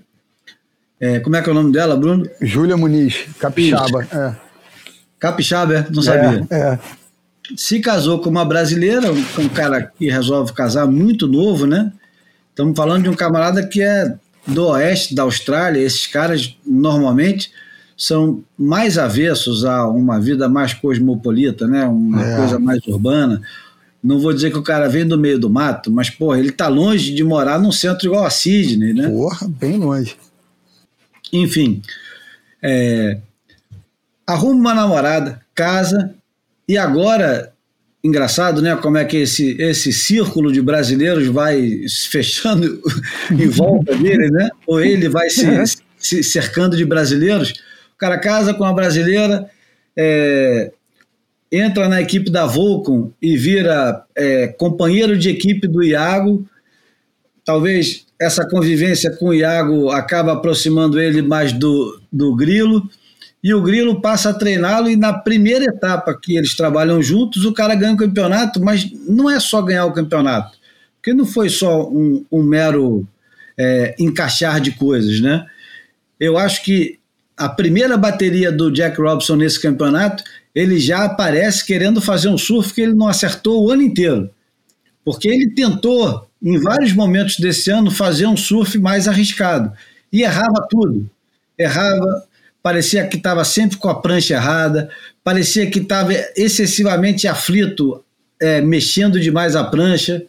é, 0.99 1.19
como 1.19 1.35
é 1.35 1.41
que 1.41 1.49
é 1.49 1.51
o 1.51 1.55
nome 1.55 1.71
dela, 1.71 1.97
Bruno? 1.97 2.29
Júlia 2.41 2.77
Muniz, 2.77 3.25
capixaba. 3.39 4.07
É. 4.11 4.35
Capixaba, 5.19 5.79
é? 5.79 5.87
não 5.91 6.01
sabia. 6.01 6.45
É, 6.49 6.55
é. 6.55 6.79
Se 7.55 7.79
casou 7.79 8.19
com 8.19 8.29
uma 8.29 8.45
brasileira, 8.45 9.11
um, 9.11 9.25
um 9.39 9.49
cara 9.49 9.91
que 9.97 10.09
resolve 10.09 10.53
casar 10.53 10.87
muito 10.87 11.27
novo, 11.27 11.67
né? 11.67 11.91
Estamos 12.49 12.75
falando 12.75 13.03
de 13.03 13.09
um 13.09 13.13
camarada 13.13 13.65
que 13.67 13.81
é 13.81 14.15
do 14.47 14.67
oeste 14.67 15.13
da 15.13 15.23
Austrália. 15.23 15.81
Esses 15.81 16.07
caras 16.07 16.55
normalmente 16.65 17.51
são 17.97 18.43
mais 18.57 18.97
avessos 18.97 19.63
a 19.63 19.87
uma 19.87 20.19
vida 20.19 20.49
mais 20.49 20.73
cosmopolita, 20.73 21.67
né? 21.67 21.85
Uma 21.85 22.25
É. 22.25 22.35
coisa 22.37 22.59
mais 22.59 22.85
urbana. 22.87 23.41
Não 24.03 24.19
vou 24.19 24.33
dizer 24.33 24.51
que 24.51 24.57
o 24.57 24.63
cara 24.63 24.87
vem 24.87 25.07
do 25.07 25.17
meio 25.17 25.39
do 25.39 25.49
mato, 25.49 25.89
mas, 25.91 26.09
porra, 26.09 26.37
ele 26.37 26.51
tá 26.51 26.67
longe 26.67 27.13
de 27.13 27.23
morar 27.23 27.59
num 27.59 27.71
centro 27.71 28.05
igual 28.07 28.25
a 28.25 28.29
Sydney, 28.29 28.93
né? 28.93 29.07
Porra, 29.09 29.47
bem 29.47 29.77
longe. 29.77 30.15
Enfim, 31.33 31.81
é, 32.61 33.17
arruma 34.27 34.59
uma 34.59 34.73
namorada, 34.75 35.41
casa, 35.55 36.13
e 36.67 36.77
agora, 36.77 37.51
engraçado, 38.03 38.61
né? 38.61 38.75
Como 38.75 38.97
é 38.97 39.05
que 39.05 39.17
esse, 39.17 39.55
esse 39.59 39.91
círculo 39.91 40.51
de 40.51 40.61
brasileiros 40.61 41.27
vai 41.27 41.81
se 41.87 42.07
fechando 42.09 42.79
em 43.31 43.47
volta 43.47 43.95
dele, 43.95 44.29
né? 44.29 44.49
Ou 44.67 44.79
ele 44.81 45.09
vai 45.09 45.29
se, 45.29 45.47
se 45.97 46.23
cercando 46.23 46.77
de 46.77 46.85
brasileiros. 46.85 47.53
O 47.95 47.97
cara 47.97 48.19
casa 48.19 48.53
com 48.53 48.63
uma 48.63 48.73
brasileira, 48.73 49.49
é, 49.95 50.71
entra 51.51 51.87
na 51.87 52.01
equipe 52.01 52.29
da 52.29 52.45
Vulcan 52.45 53.09
e 53.21 53.37
vira 53.37 54.03
é, 54.15 54.47
companheiro 54.47 55.17
de 55.17 55.29
equipe 55.29 55.67
do 55.67 55.81
Iago. 55.81 56.45
Talvez 57.45 58.05
essa 58.19 58.47
convivência 58.47 59.11
com 59.11 59.27
o 59.27 59.33
Iago 59.33 59.89
acaba 59.89 60.33
aproximando 60.33 60.99
ele 60.99 61.21
mais 61.21 61.53
do, 61.53 62.01
do 62.11 62.35
Grilo. 62.35 62.89
E 63.41 63.53
o 63.53 63.61
Grilo 63.61 64.01
passa 64.01 64.31
a 64.31 64.33
treiná-lo, 64.33 64.89
e 64.89 64.95
na 64.95 65.13
primeira 65.13 65.65
etapa 65.65 66.17
que 66.19 66.35
eles 66.35 66.55
trabalham 66.55 67.01
juntos, 67.01 67.45
o 67.45 67.53
cara 67.53 67.75
ganha 67.75 67.93
o 67.93 67.97
campeonato, 67.97 68.59
mas 68.59 68.91
não 69.07 69.29
é 69.29 69.39
só 69.39 69.61
ganhar 69.61 69.85
o 69.85 69.93
campeonato, 69.93 70.57
porque 70.95 71.13
não 71.13 71.25
foi 71.25 71.47
só 71.47 71.87
um, 71.87 72.25
um 72.31 72.41
mero 72.41 73.07
é, 73.55 73.95
encaixar 73.99 74.59
de 74.59 74.71
coisas, 74.71 75.21
né? 75.21 75.45
Eu 76.19 76.39
acho 76.39 76.63
que 76.63 76.97
a 77.37 77.49
primeira 77.49 77.97
bateria 77.97 78.51
do 78.51 78.71
Jack 78.71 78.99
Robson 78.99 79.35
nesse 79.35 79.61
campeonato 79.61 80.23
ele 80.55 80.79
já 80.79 81.03
aparece 81.03 81.65
querendo 81.65 82.01
fazer 82.01 82.29
um 82.29 82.37
surf 82.37 82.73
que 82.73 82.81
ele 82.81 82.93
não 82.93 83.09
acertou 83.09 83.65
o 83.65 83.71
ano 83.71 83.81
inteiro. 83.81 84.29
Porque 85.03 85.27
ele 85.27 85.53
tentou, 85.53 86.27
em 86.41 86.57
vários 86.57 86.93
momentos 86.93 87.37
desse 87.37 87.69
ano, 87.69 87.91
fazer 87.91 88.25
um 88.25 88.37
surf 88.37 88.79
mais 88.79 89.07
arriscado. 89.07 89.73
E 90.11 90.23
errava 90.23 90.65
tudo. 90.69 91.09
Errava, 91.59 92.23
parecia 92.63 93.05
que 93.05 93.17
estava 93.17 93.43
sempre 93.43 93.77
com 93.77 93.89
a 93.89 94.01
prancha 94.01 94.35
errada, 94.35 94.89
parecia 95.23 95.69
que 95.69 95.79
estava 95.79 96.13
excessivamente 96.37 97.27
aflito, 97.27 98.01
é, 98.41 98.61
mexendo 98.61 99.19
demais 99.19 99.57
a 99.57 99.63
prancha. 99.63 100.23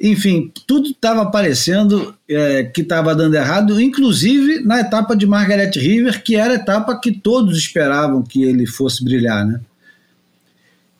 Enfim, 0.00 0.50
tudo 0.66 0.88
estava 0.88 1.30
parecendo 1.30 2.14
é, 2.26 2.64
que 2.64 2.80
estava 2.80 3.14
dando 3.14 3.34
errado, 3.34 3.78
inclusive 3.78 4.60
na 4.60 4.80
etapa 4.80 5.14
de 5.14 5.26
Margaret 5.26 5.72
River, 5.76 6.22
que 6.22 6.36
era 6.36 6.54
a 6.54 6.56
etapa 6.56 6.98
que 6.98 7.12
todos 7.12 7.58
esperavam 7.58 8.22
que 8.22 8.42
ele 8.42 8.66
fosse 8.66 9.04
brilhar. 9.04 9.46
Né? 9.46 9.60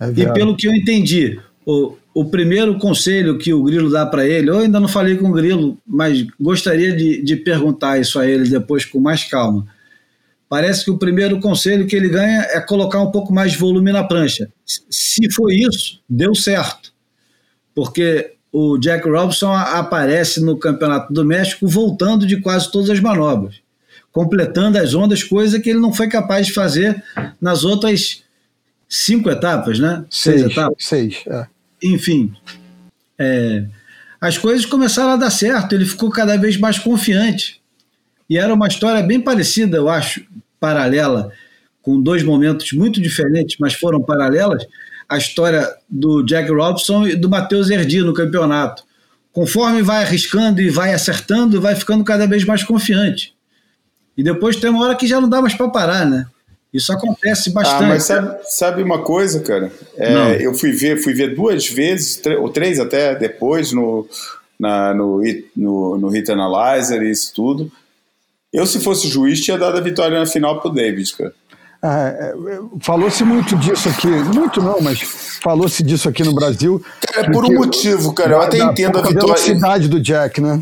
É 0.01 0.09
e 0.09 0.33
pelo 0.35 0.55
que 0.55 0.67
eu 0.67 0.75
entendi, 0.75 1.41
o, 1.65 1.97
o 2.13 2.27
primeiro 2.27 2.79
conselho 2.79 3.39
que 3.39 3.55
o 3.55 3.63
Grilo 3.63 3.91
dá 3.91 4.05
para 4.05 4.27
ele, 4.27 4.51
eu 4.51 4.59
ainda 4.59 4.79
não 4.79 4.89
falei 4.89 5.17
com 5.17 5.31
o 5.31 5.33
Grilo, 5.33 5.79
mas 5.87 6.27
gostaria 6.39 6.95
de, 6.95 7.23
de 7.23 7.37
perguntar 7.37 7.99
isso 7.99 8.19
a 8.19 8.27
ele 8.27 8.51
depois 8.51 8.85
com 8.85 9.01
mais 9.01 9.25
calma. 9.25 9.67
Parece 10.47 10.85
que 10.85 10.91
o 10.91 10.99
primeiro 10.99 11.41
conselho 11.41 11.87
que 11.87 11.97
ele 11.97 12.09
ganha 12.11 12.41
é 12.51 12.61
colocar 12.61 13.01
um 13.01 13.11
pouco 13.11 13.33
mais 13.33 13.53
de 13.53 13.59
volume 13.59 13.93
na 13.93 14.05
prancha. 14.05 14.51
Se 14.67 15.31
foi 15.33 15.55
isso, 15.55 16.01
deu 16.09 16.35
certo. 16.35 16.93
Porque 17.73 18.33
o 18.53 18.79
Jack 18.79 19.09
Robinson 19.09 19.53
aparece 19.53 20.41
no 20.41 20.59
Campeonato 20.59 21.13
do 21.13 21.25
México 21.25 21.69
voltando 21.69 22.27
de 22.27 22.41
quase 22.41 22.71
todas 22.71 22.91
as 22.91 23.01
manobras, 23.01 23.57
completando 24.11 24.79
as 24.79 24.95
ondas, 24.95 25.23
coisa 25.23 25.61
que 25.61 25.71
ele 25.71 25.79
não 25.79 25.93
foi 25.93 26.09
capaz 26.09 26.49
de 26.49 26.53
fazer 26.53 27.03
nas 27.41 27.65
outras 27.65 28.25
cinco 28.89 29.31
etapas, 29.31 29.79
né? 29.79 30.05
Seis, 30.11 30.41
seis 30.41 30.53
etapas. 30.53 30.85
Seis, 30.85 31.23
é. 31.27 31.47
Enfim, 31.83 32.33
é, 33.19 33.65
as 34.21 34.37
coisas 34.37 34.67
começaram 34.67 35.13
a 35.13 35.17
dar 35.17 35.31
certo, 35.31 35.75
ele 35.75 35.87
ficou 35.87 36.11
cada 36.11 36.37
vez 36.37 36.57
mais 36.57 36.79
confiante. 36.79 37.61
E 38.29 38.37
era 38.37 38.53
uma 38.53 38.69
história 38.69 39.03
bem 39.03 39.21
parecida, 39.21 39.77
eu 39.77 39.89
acho, 39.89 40.25
paralela, 40.59 41.33
com 41.83 42.01
dois 42.01 42.23
momentos 42.23 42.73
muito 42.73 43.01
diferentes, 43.01 43.57
mas 43.59 43.75
foram 43.75 44.03
paralelas, 44.03 44.67
a 45.11 45.19
história 45.19 45.69
do 45.89 46.23
Jack 46.23 46.51
Robson 46.53 47.09
e 47.09 47.17
do 47.17 47.29
Matheus 47.29 47.69
Erdi 47.69 48.01
no 48.01 48.15
campeonato. 48.15 48.85
Conforme 49.33 49.83
vai 49.83 50.05
arriscando 50.05 50.63
e 50.63 50.71
vai 50.71 50.95
acertando, 50.95 51.61
vai 51.61 51.75
ficando 51.75 52.05
cada 52.05 52.29
vez 52.29 52.45
mais 52.45 52.63
confiante. 52.63 53.35
E 54.17 54.23
depois 54.23 54.57
tem 54.57 54.71
uma 54.71 54.85
hora 54.85 54.95
que 54.95 55.09
já 55.09 55.21
não 55.21 55.29
dá 55.29 55.41
mais 55.43 55.55
para 55.55 55.69
parar, 55.69 56.07
né? 56.07 56.27
Isso 56.73 56.93
acontece 56.93 57.51
bastante. 57.51 57.85
Ah, 57.85 57.89
mas 57.89 58.05
sabe, 58.05 58.39
sabe 58.45 58.83
uma 58.85 59.03
coisa, 59.03 59.41
cara? 59.41 59.73
É, 59.97 60.47
eu 60.47 60.55
fui 60.55 60.71
ver, 60.71 61.03
fui 61.03 61.13
ver 61.13 61.35
duas 61.35 61.67
vezes, 61.67 62.23
ou 62.39 62.49
três 62.49 62.79
até 62.79 63.15
depois, 63.17 63.73
no, 63.73 64.09
na, 64.59 64.95
no, 64.95 65.21
no, 65.57 65.99
no 65.99 66.09
Hit 66.09 66.31
Analyzer 66.31 67.03
e 67.03 67.11
isso 67.11 67.33
tudo. 67.35 67.73
Eu, 68.53 68.65
se 68.65 68.79
fosse 68.79 69.09
juiz, 69.09 69.41
tinha 69.41 69.59
dado 69.59 69.79
a 69.79 69.81
vitória 69.81 70.19
na 70.19 70.27
final 70.27 70.61
pro 70.61 70.71
David, 70.71 71.13
cara. 71.17 71.35
Ah, 71.83 72.09
é, 72.09 72.35
falou-se 72.81 73.25
muito 73.25 73.57
disso 73.57 73.89
aqui, 73.89 74.07
muito 74.07 74.61
não, 74.61 74.81
mas 74.83 75.01
falou-se 75.43 75.83
disso 75.83 76.09
aqui 76.09 76.23
no 76.23 76.35
Brasil. 76.35 76.85
É 77.15 77.31
por 77.31 77.45
um 77.45 77.55
motivo, 77.55 78.13
cara. 78.13 78.33
Eu 78.33 78.43
até 78.43 78.59
entendo 78.59 78.99
a 78.99 79.03
vitória. 79.03 79.35
Velocidade 79.35 79.89
do 79.89 79.99
Jack, 79.99 80.43
né? 80.43 80.61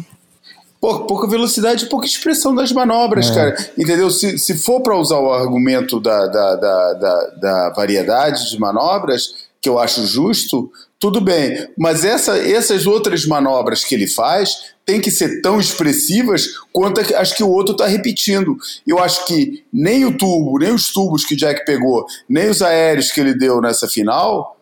Pouca, 0.81 1.07
pouca 1.07 1.27
velocidade 1.27 1.87
e 1.87 1.89
pouca 1.89 2.07
expressão 2.07 2.55
das 2.55 2.71
manobras, 2.71 3.31
é. 3.31 3.35
cara. 3.35 3.57
Entendeu? 3.77 4.11
Se, 4.11 4.39
se 4.39 4.57
for 4.59 4.81
para 4.81 4.97
usar 4.97 5.19
o 5.19 5.33
argumento 5.33 5.99
da, 5.99 6.27
da, 6.29 6.55
da, 6.55 6.93
da, 6.93 7.27
da 7.41 7.71
variedade 7.71 8.49
de 8.49 8.59
manobras, 8.61 9.35
que 9.61 9.69
eu 9.69 9.77
acho 9.77 10.07
justo, 10.07 10.71
tudo 11.01 11.21
bem. 11.21 11.69
Mas 11.79 12.05
essa, 12.05 12.37
essas 12.39 12.87
outras 12.87 13.25
manobras 13.25 13.85
que 13.85 13.95
ele 13.95 14.09
faz 14.09 14.75
tem 14.85 15.01
que 15.01 15.11
ser 15.11 15.41
tão 15.41 15.61
expressivas 15.61 16.47
quanto 16.73 17.01
as 17.15 17.33
que 17.33 17.43
o 17.43 17.51
outro 17.51 17.73
está 17.73 17.87
repetindo. 17.87 18.57
Eu 18.87 18.99
acho 18.99 19.27
que 19.27 19.65
nem 19.73 20.05
o 20.05 20.17
tubo, 20.17 20.59
nem 20.59 20.73
os 20.73 20.93
tubos 20.93 21.25
que 21.25 21.35
o 21.35 21.37
Jack 21.37 21.65
pegou, 21.65 22.05
nem 22.29 22.49
os 22.49 22.63
aéreos 22.63 23.13
que 23.13 23.21
ele 23.21 23.35
deu 23.35 23.61
nessa 23.61 23.87
final 23.87 24.57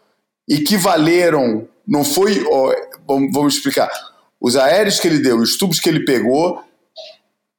equivaleram. 0.49 1.67
Não 1.87 2.05
foi. 2.05 2.45
Ó, 2.47 2.75
vamos, 3.07 3.31
vamos 3.33 3.55
explicar. 3.55 3.91
Os 4.41 4.57
aéreos 4.57 5.01
que 5.01 5.09
ele 5.09 5.19
deu, 5.19 5.39
os 5.39 5.57
tubos 5.57 5.81
que 5.81 5.89
ele 5.89 6.05
pegou, 6.05 6.63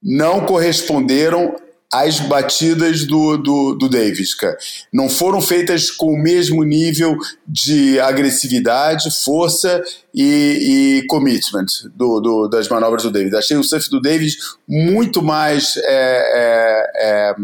não 0.03 0.45
corresponderam 0.45 1.55
as 1.91 2.19
batidas 2.19 3.05
do, 3.05 3.37
do, 3.37 3.73
do 3.75 3.87
Davis, 3.89 4.33
cara. 4.35 4.57
Não 4.91 5.09
foram 5.09 5.41
feitas 5.41 5.89
com 5.89 6.13
o 6.13 6.21
mesmo 6.21 6.63
nível 6.63 7.17
de 7.47 7.99
agressividade, 7.99 9.09
força 9.23 9.81
e, 10.13 11.01
e 11.01 11.07
commitment 11.07 11.65
do, 11.95 12.19
do, 12.19 12.47
das 12.49 12.67
manobras 12.67 13.03
do 13.03 13.11
Davis. 13.11 13.33
Achei 13.33 13.55
o 13.55 13.63
surf 13.63 13.89
do 13.89 14.01
Davis 14.01 14.35
muito 14.67 15.21
mais. 15.21 15.77
É, 15.77 15.81
é, 15.87 16.91
é, 16.95 17.35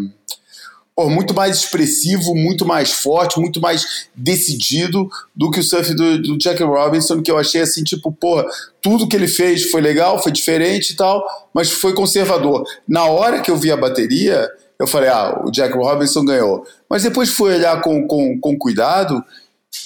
pô, 0.96 1.10
muito 1.10 1.34
mais 1.34 1.58
expressivo, 1.58 2.36
muito 2.36 2.66
mais 2.66 2.92
forte, 2.92 3.40
muito 3.40 3.60
mais 3.60 4.08
decidido 4.16 5.10
do 5.36 5.50
que 5.50 5.60
o 5.60 5.64
surf 5.64 5.94
do, 5.96 6.22
do 6.22 6.38
Jack 6.38 6.62
Robinson, 6.64 7.22
que 7.22 7.32
eu 7.32 7.38
achei 7.38 7.62
assim, 7.62 7.84
tipo, 7.84 8.12
porra, 8.12 8.46
tudo 8.82 9.08
que 9.08 9.16
ele 9.16 9.28
fez 9.28 9.70
foi 9.70 9.82
legal, 9.82 10.22
foi 10.22 10.32
diferente 10.32 10.92
e 10.92 10.96
tal, 10.96 11.24
mas 11.54 11.72
foi 11.72 11.94
conservador. 11.94 12.64
Na 12.88 13.06
hora 13.06 13.42
que 13.42 13.50
eu 13.50 13.58
vi 13.58 13.72
a 13.72 13.78
bateria, 13.78 14.50
eu 14.80 14.88
falei, 14.88 15.10
ah, 15.10 15.42
o 15.46 15.52
Jack 15.52 15.76
Robinson 15.76 16.26
ganhou. 16.26 16.66
Mas 16.90 17.04
depois 17.04 17.30
fui 17.30 17.54
olhar 17.54 17.82
com, 17.82 18.08
com, 18.08 18.40
com 18.40 18.58
cuidado 18.58 19.24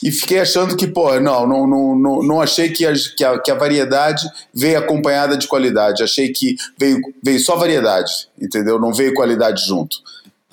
e 0.04 0.12
fiquei 0.12 0.40
achando 0.40 0.76
que, 0.76 0.86
pô, 0.86 1.20
não, 1.20 1.48
não, 1.48 1.68
não, 1.68 2.24
não, 2.24 2.42
achei 2.42 2.70
que 2.70 2.86
a, 2.86 2.94
que, 2.94 3.24
a, 3.24 3.40
que 3.40 3.50
a 3.50 3.56
variedade 3.56 4.28
veio 4.54 4.78
acompanhada 4.78 5.38
de 5.38 5.48
qualidade. 5.48 6.04
Achei 6.04 6.30
que 6.30 6.56
veio, 6.78 7.00
veio 7.24 7.40
só 7.40 7.56
variedade, 7.56 8.12
entendeu? 8.40 8.80
Não 8.80 8.94
veio 8.94 9.14
qualidade 9.14 9.66
junto. 9.66 9.98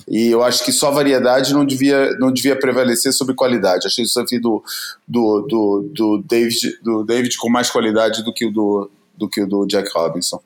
E 0.07 0.27
eu 0.27 0.43
acho 0.43 0.63
que 0.63 0.71
só 0.71 0.91
variedade 0.91 1.53
não 1.53 1.65
devia, 1.65 2.11
não 2.19 2.31
devia 2.31 2.55
prevalecer 2.55 3.11
sobre 3.11 3.33
qualidade. 3.33 3.87
Achei 3.87 4.05
o 4.05 4.07
surf 4.07 4.37
do, 4.39 4.63
do, 5.07 5.41
do, 5.41 5.89
do, 5.91 6.23
David, 6.27 6.79
do 6.83 7.03
David 7.03 7.35
com 7.37 7.49
mais 7.49 7.71
qualidade 7.71 8.23
do 8.23 8.31
que 8.31 8.45
o 8.45 8.51
do, 8.51 8.89
do, 9.17 9.27
que 9.27 9.41
o 9.41 9.47
do 9.47 9.65
Jack 9.65 9.89
Robinson. 9.95 10.39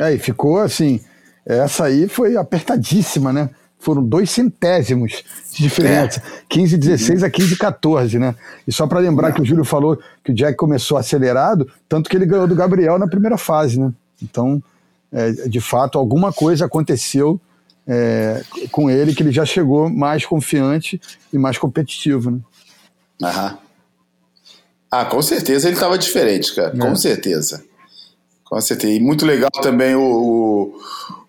É, 0.00 0.14
e 0.14 0.18
ficou 0.18 0.58
assim. 0.58 1.00
Essa 1.44 1.86
aí 1.86 2.06
foi 2.06 2.36
apertadíssima, 2.36 3.32
né? 3.32 3.50
Foram 3.80 4.04
dois 4.04 4.30
centésimos 4.30 5.24
de 5.52 5.62
diferença. 5.62 6.22
É. 6.24 6.42
15 6.48 6.76
16 6.76 7.20
uhum. 7.22 7.26
a 7.26 7.30
15 7.30 7.56
14, 7.56 8.18
né? 8.18 8.34
E 8.68 8.72
só 8.72 8.86
para 8.86 9.00
lembrar 9.00 9.32
que 9.32 9.40
o 9.40 9.44
Júlio 9.44 9.64
falou 9.64 9.98
que 10.22 10.30
o 10.30 10.34
Jack 10.34 10.56
começou 10.56 10.96
acelerado, 10.96 11.66
tanto 11.88 12.08
que 12.08 12.16
ele 12.16 12.26
ganhou 12.26 12.46
do 12.46 12.54
Gabriel 12.54 12.98
na 12.98 13.08
primeira 13.08 13.38
fase, 13.38 13.80
né? 13.80 13.92
Então, 14.22 14.62
é, 15.10 15.32
de 15.32 15.60
fato, 15.60 15.98
alguma 15.98 16.32
coisa 16.32 16.66
aconteceu 16.66 17.40
é, 17.86 18.42
com 18.70 18.90
ele, 18.90 19.14
que 19.14 19.22
ele 19.22 19.32
já 19.32 19.44
chegou 19.44 19.88
mais 19.88 20.24
confiante 20.24 21.00
e 21.32 21.38
mais 21.38 21.58
competitivo. 21.58 22.30
Né? 22.30 22.40
Aham. 23.22 23.58
Ah, 24.90 25.04
com 25.04 25.22
certeza 25.22 25.68
ele 25.68 25.76
estava 25.76 25.96
diferente, 25.96 26.54
cara. 26.54 26.74
É. 26.74 26.78
Com 26.78 26.96
certeza. 26.96 27.64
Com 28.44 28.60
certeza. 28.60 28.92
E 28.92 29.00
muito 29.00 29.24
legal 29.24 29.50
também 29.62 29.94
o, 29.94 30.02
o, 30.02 30.78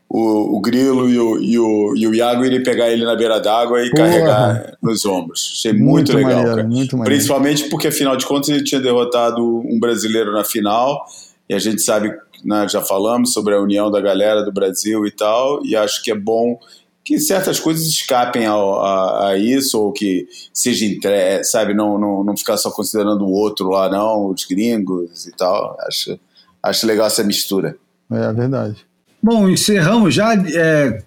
o, 0.10 0.57
o 0.57 0.61
Grilo 0.61 1.07
e 1.07 1.19
o, 1.19 1.38
e, 1.40 1.60
o, 1.60 1.95
e 1.95 2.07
o 2.07 2.15
Iago 2.15 2.44
ele 2.44 2.64
pegar 2.64 2.90
ele 2.90 3.06
na 3.06 3.15
beira 3.15 3.40
d'água 3.40 3.86
e 3.86 3.91
Porra. 3.91 4.03
carregar 4.03 4.78
nos 4.82 5.06
ombros. 5.06 5.52
Achei 5.53 5.73
muito, 5.73 5.86
muito 5.86 6.14
legal, 6.14 6.32
maneiro, 6.38 6.56
cara. 6.56 6.68
Muito 6.68 6.98
Principalmente 6.98 7.69
porque, 7.69 7.88
afinal 7.90 8.18
de 8.18 8.26
contas, 8.26 8.49
ele 8.49 8.64
tinha 8.64 8.82
derrotado 8.82 9.45
um 9.45 9.80
brasileiro 9.80 10.34
na 10.34 10.44
final. 10.44 11.06
E 11.48 11.53
a 11.53 11.60
gente 11.60 11.82
sabe 11.82 12.11
né, 12.43 12.68
já 12.68 12.81
falamos 12.81 13.34
sobre 13.34 13.55
a 13.55 13.61
união 13.61 13.91
da 13.91 14.01
galera 14.01 14.43
do 14.43 14.51
Brasil 14.51 15.05
e 15.05 15.11
tal, 15.11 15.65
e 15.65 15.76
acho 15.76 16.03
que 16.03 16.11
é 16.11 16.15
bom 16.15 16.59
que 17.03 17.19
certas 17.19 17.59
coisas 17.59 17.88
escapem 17.88 18.45
ao, 18.45 18.80
a, 18.80 19.30
a, 19.30 19.38
isso, 19.38 19.80
ou 19.80 19.91
que 19.91 20.27
seja, 20.53 20.85
entre, 20.85 21.43
sabe, 21.43 21.73
não, 21.73 21.97
não, 21.97 22.23
não 22.23 22.38
ficar 22.38 22.57
só 22.57 22.69
considerando 22.69 23.26
o 23.26 23.31
outro 23.31 23.69
lá, 23.69 23.89
não, 23.89 24.27
os 24.27 24.45
gringos 24.45 25.26
e 25.26 25.31
tal. 25.31 25.76
Acho, 25.88 26.19
acho 26.61 26.88
legal 26.88 27.07
essa 27.07 27.23
mistura. 27.23 27.76
É 28.11 28.34
verdade. 28.34 28.85
Bom, 29.22 29.49
encerramos 29.49 30.13
já 30.13 30.34
é, 30.35 31.03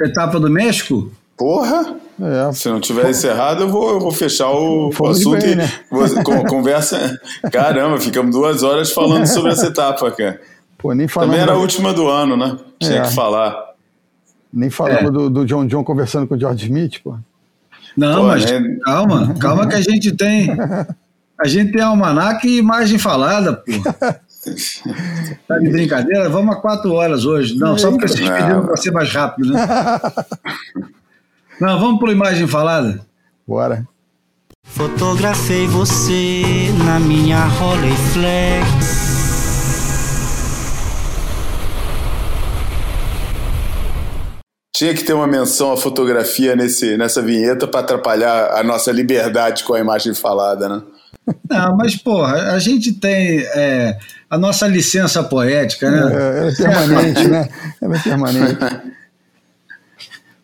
etapa 0.00 0.38
do 0.38 0.50
México? 0.50 1.10
Porra! 1.36 1.96
É. 2.20 2.52
Se 2.52 2.68
não 2.68 2.80
tiver 2.80 3.08
encerrado, 3.10 3.62
eu 3.62 3.68
vou, 3.68 3.90
eu 3.90 4.00
vou 4.00 4.10
fechar 4.10 4.50
o, 4.50 4.88
o 4.88 5.06
assunto 5.06 5.40
bem, 5.40 5.52
e 5.52 5.56
né? 5.56 5.70
conversa. 6.48 7.18
Caramba, 7.52 8.00
ficamos 8.00 8.34
duas 8.34 8.62
horas 8.62 8.92
falando 8.92 9.26
sobre 9.26 9.52
essa 9.52 9.66
etapa, 9.66 10.10
cara. 10.10 10.40
Pô, 10.76 10.92
nem 10.92 11.06
Também 11.06 11.38
era 11.40 11.52
a 11.52 11.56
última 11.56 11.92
do 11.92 12.08
ano, 12.08 12.36
né? 12.36 12.56
Tinha 12.80 12.98
é. 12.98 13.02
que 13.02 13.14
falar. 13.14 13.56
Nem 14.52 14.70
falamos 14.70 15.08
é. 15.08 15.10
do, 15.10 15.30
do, 15.30 15.44
John 15.44 15.66
John 15.66 15.84
conversando 15.84 16.26
com 16.26 16.34
o 16.34 16.40
George 16.40 16.64
Smith, 16.64 17.00
pô. 17.02 17.16
Não, 17.96 18.22
pô, 18.22 18.26
mas 18.28 18.44
é... 18.46 18.60
calma, 18.84 19.34
calma 19.38 19.68
que 19.68 19.74
a 19.74 19.80
gente 19.80 20.12
tem. 20.16 20.48
A 21.40 21.46
gente 21.46 21.70
tem 21.70 21.80
almanac 21.80 22.44
e 22.44 22.58
imagem 22.58 22.98
falada, 22.98 23.52
pô. 23.52 23.72
tá 25.46 25.58
de 25.58 25.70
brincadeira? 25.70 26.28
Vamos 26.28 26.56
a 26.56 26.60
quatro 26.60 26.92
horas 26.94 27.24
hoje. 27.24 27.56
Não, 27.56 27.78
só 27.78 27.92
porque 27.92 28.08
vocês 28.08 28.28
pediram 28.28 28.66
para 28.66 28.76
ser 28.76 28.90
mais 28.90 29.12
rápido, 29.12 29.52
né? 29.52 29.60
Não, 31.60 31.80
vamos 31.80 31.98
para 31.98 32.12
imagem 32.12 32.46
falada. 32.46 33.00
Bora. 33.46 33.86
Fotografei 34.64 35.66
você 35.66 36.70
na 36.84 37.00
minha 37.00 37.44
Rolleiflex. 37.44 39.08
Tinha 44.76 44.94
que 44.94 45.02
ter 45.02 45.12
uma 45.12 45.26
menção 45.26 45.72
à 45.72 45.76
fotografia 45.76 46.54
nesse, 46.54 46.96
nessa 46.96 47.20
vinheta 47.20 47.66
para 47.66 47.80
atrapalhar 47.80 48.52
a 48.52 48.62
nossa 48.62 48.92
liberdade 48.92 49.64
com 49.64 49.74
a 49.74 49.80
imagem 49.80 50.14
falada, 50.14 50.68
né? 50.68 50.82
Não, 51.50 51.76
mas, 51.76 51.96
porra, 51.96 52.52
a 52.52 52.58
gente 52.60 52.92
tem 52.92 53.40
é, 53.40 53.98
a 54.30 54.38
nossa 54.38 54.68
licença 54.68 55.24
poética, 55.24 55.90
né? 55.90 56.12
É, 56.14 56.48
é 56.48 56.54
permanente, 56.54 57.26
né? 57.26 57.48
É 57.82 57.98
permanente. 57.98 58.58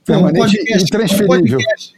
permanente 0.05 0.39
um 0.39 0.65
podcast, 0.65 1.23
um 1.23 1.27
podcast 1.27 1.95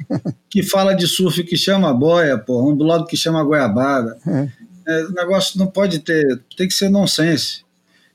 que 0.49 0.63
fala 0.63 0.95
de 0.95 1.07
surf 1.07 1.43
que 1.45 1.57
chama 1.57 1.93
boia, 1.93 2.39
porra, 2.39 2.69
um 2.69 2.77
blog 2.77 3.07
que 3.07 3.17
chama 3.17 3.43
goiabada. 3.43 4.17
É. 4.27 4.49
É, 4.89 5.05
o 5.05 5.13
negócio 5.13 5.59
não 5.59 5.67
pode 5.67 5.99
ter, 5.99 6.41
tem 6.57 6.69
que 6.69 6.75
ser 6.75 6.89
nonsense. 6.89 7.65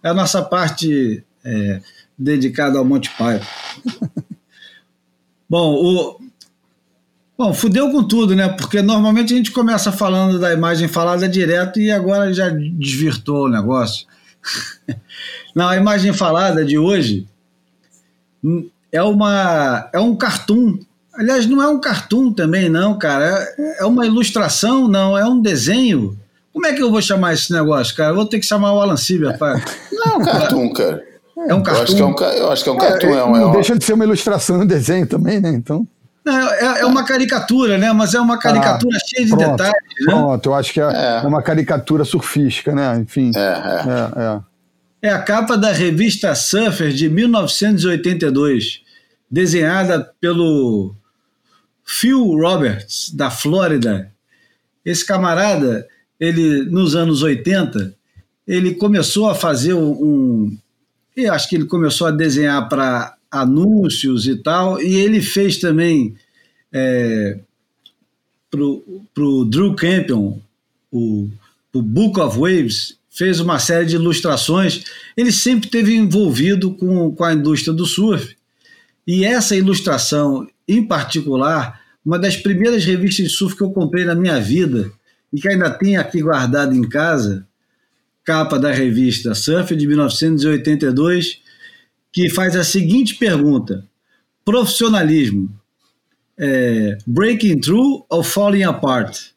É 0.01 0.09
a 0.09 0.13
nossa 0.13 0.41
parte 0.41 1.23
é, 1.43 1.81
dedicado 2.17 2.77
ao 2.77 2.85
Monte 2.85 3.09
Pai. 3.17 3.41
Bom, 5.49 5.73
o, 5.73 6.21
bom, 7.37 7.53
fudeu 7.53 7.91
com 7.91 8.01
tudo, 8.05 8.33
né? 8.33 8.47
Porque 8.47 8.81
normalmente 8.81 9.33
a 9.33 9.35
gente 9.35 9.51
começa 9.51 9.91
falando 9.91 10.39
da 10.39 10.53
imagem 10.53 10.87
falada 10.87 11.27
direto 11.27 11.77
e 11.77 11.91
agora 11.91 12.33
já 12.33 12.47
desvirtou 12.47 13.47
o 13.47 13.49
negócio. 13.49 14.07
Não, 15.53 15.67
a 15.67 15.75
imagem 15.75 16.13
falada 16.13 16.63
de 16.63 16.77
hoje 16.77 17.27
é 18.91 19.01
uma 19.01 19.89
é 19.93 19.99
um 19.99 20.15
cartoon. 20.15 20.77
Aliás, 21.13 21.45
não 21.45 21.61
é 21.61 21.67
um 21.67 21.79
cartoon 21.79 22.31
também, 22.31 22.69
não, 22.69 22.97
cara. 22.97 23.47
É, 23.57 23.83
é 23.83 23.85
uma 23.85 24.05
ilustração, 24.05 24.87
não, 24.87 25.17
é 25.17 25.25
um 25.25 25.41
desenho. 25.41 26.17
Como 26.53 26.65
é 26.65 26.73
que 26.73 26.81
eu 26.81 26.91
vou 26.91 27.01
chamar 27.01 27.33
esse 27.33 27.51
negócio, 27.51 27.95
cara? 27.95 28.11
Eu 28.11 28.15
vou 28.15 28.25
ter 28.25 28.39
que 28.39 28.45
chamar 28.45 28.73
o 28.73 28.81
Alan 28.81 28.97
Silva, 28.97 29.33
pai. 29.37 29.61
Não 29.91 30.13
é 30.13 30.17
um 30.17 30.25
cartoon, 30.25 30.73
cara. 30.73 31.03
É 31.47 31.53
um 31.53 31.63
cartoon. 31.63 31.77
Eu 31.77 31.83
acho 31.83 31.95
que 31.95 32.01
é 32.01 32.05
um, 32.05 32.37
eu 32.37 32.51
acho 32.51 32.63
que 32.63 32.69
é 32.69 32.73
um 32.73 32.75
é, 32.75 32.79
cartoon. 32.79 33.35
É, 33.35 33.39
não 33.39 33.51
deixa 33.51 33.77
de 33.77 33.83
ser 33.83 33.93
uma 33.93 34.03
ilustração 34.03 34.59
e 34.59 34.63
um 34.63 34.67
desenho 34.67 35.07
também, 35.07 35.39
né? 35.39 35.49
Então. 35.49 35.87
É, 36.27 36.81
é, 36.81 36.85
uma 36.85 37.03
caricatura, 37.03 37.77
né? 37.77 37.91
Mas 37.93 38.13
é 38.13 38.19
uma 38.19 38.37
caricatura 38.37 38.95
ah, 38.95 39.07
cheia 39.07 39.25
de 39.25 39.31
pronto, 39.31 39.51
detalhes. 39.51 40.05
Né? 40.05 40.13
Pronto, 40.13 40.49
eu 40.49 40.53
acho 40.53 40.73
que 40.73 40.79
é, 40.79 40.83
é, 40.83 41.27
uma 41.27 41.41
caricatura 41.41 42.05
surfística, 42.05 42.75
né? 42.75 42.99
Enfim. 42.99 43.31
É, 43.35 43.39
é. 43.39 44.21
é, 44.21 44.39
é. 45.01 45.09
a 45.09 45.21
capa 45.21 45.57
da 45.57 45.71
revista 45.71 46.33
Surfer 46.35 46.91
de 46.91 47.09
1982, 47.09 48.81
desenhada 49.29 50.13
pelo 50.19 50.95
Phil 51.85 52.23
Roberts, 52.37 53.11
da 53.13 53.29
Flórida. 53.31 54.11
Esse 54.85 55.05
camarada, 55.05 55.87
ele 56.19 56.65
nos 56.65 56.95
anos 56.95 57.21
80, 57.21 57.95
ele 58.47 58.75
começou 58.75 59.29
a 59.29 59.35
fazer 59.35 59.73
um, 59.73 60.57
e 61.15 61.27
acho 61.27 61.49
que 61.49 61.55
ele 61.55 61.65
começou 61.65 62.07
a 62.07 62.11
desenhar 62.11 62.67
para 62.69 63.15
anúncios 63.29 64.27
e 64.27 64.35
tal, 64.35 64.81
e 64.81 64.95
ele 64.95 65.21
fez 65.21 65.57
também 65.57 66.15
é, 66.71 67.39
para 68.49 69.23
o 69.23 69.45
Drew 69.45 69.75
Campion, 69.75 70.39
o, 70.91 71.29
o 71.73 71.81
Book 71.81 72.19
of 72.19 72.37
Waves, 72.37 72.97
fez 73.11 73.41
uma 73.41 73.59
série 73.59 73.85
de 73.85 73.95
ilustrações. 73.95 74.85
Ele 75.15 75.31
sempre 75.31 75.69
teve 75.69 75.93
envolvido 75.93 76.73
com, 76.73 77.13
com 77.13 77.23
a 77.23 77.33
indústria 77.33 77.73
do 77.73 77.85
surf. 77.85 78.35
E 79.05 79.25
essa 79.25 79.55
ilustração, 79.55 80.47
em 80.67 80.87
particular, 80.87 81.81
uma 82.03 82.17
das 82.17 82.37
primeiras 82.37 82.85
revistas 82.85 83.27
de 83.27 83.33
surf 83.33 83.55
que 83.55 83.61
eu 83.61 83.71
comprei 83.71 84.05
na 84.05 84.15
minha 84.15 84.39
vida 84.39 84.91
e 85.31 85.39
que 85.39 85.47
ainda 85.47 85.69
tenho 85.69 85.99
aqui 85.99 86.21
guardado 86.21 86.73
em 86.73 86.87
casa, 86.87 87.45
capa 88.23 88.59
da 88.59 88.71
revista 88.71 89.33
Surf 89.33 89.75
de 89.75 89.87
1982, 89.87 91.41
que 92.11 92.29
faz 92.29 92.55
a 92.55 92.63
seguinte 92.63 93.15
pergunta: 93.15 93.85
profissionalismo, 94.43 95.49
é, 96.37 96.97
breaking 97.05 97.59
through 97.59 98.05
ou 98.09 98.23
falling 98.23 98.63
apart? 98.63 99.31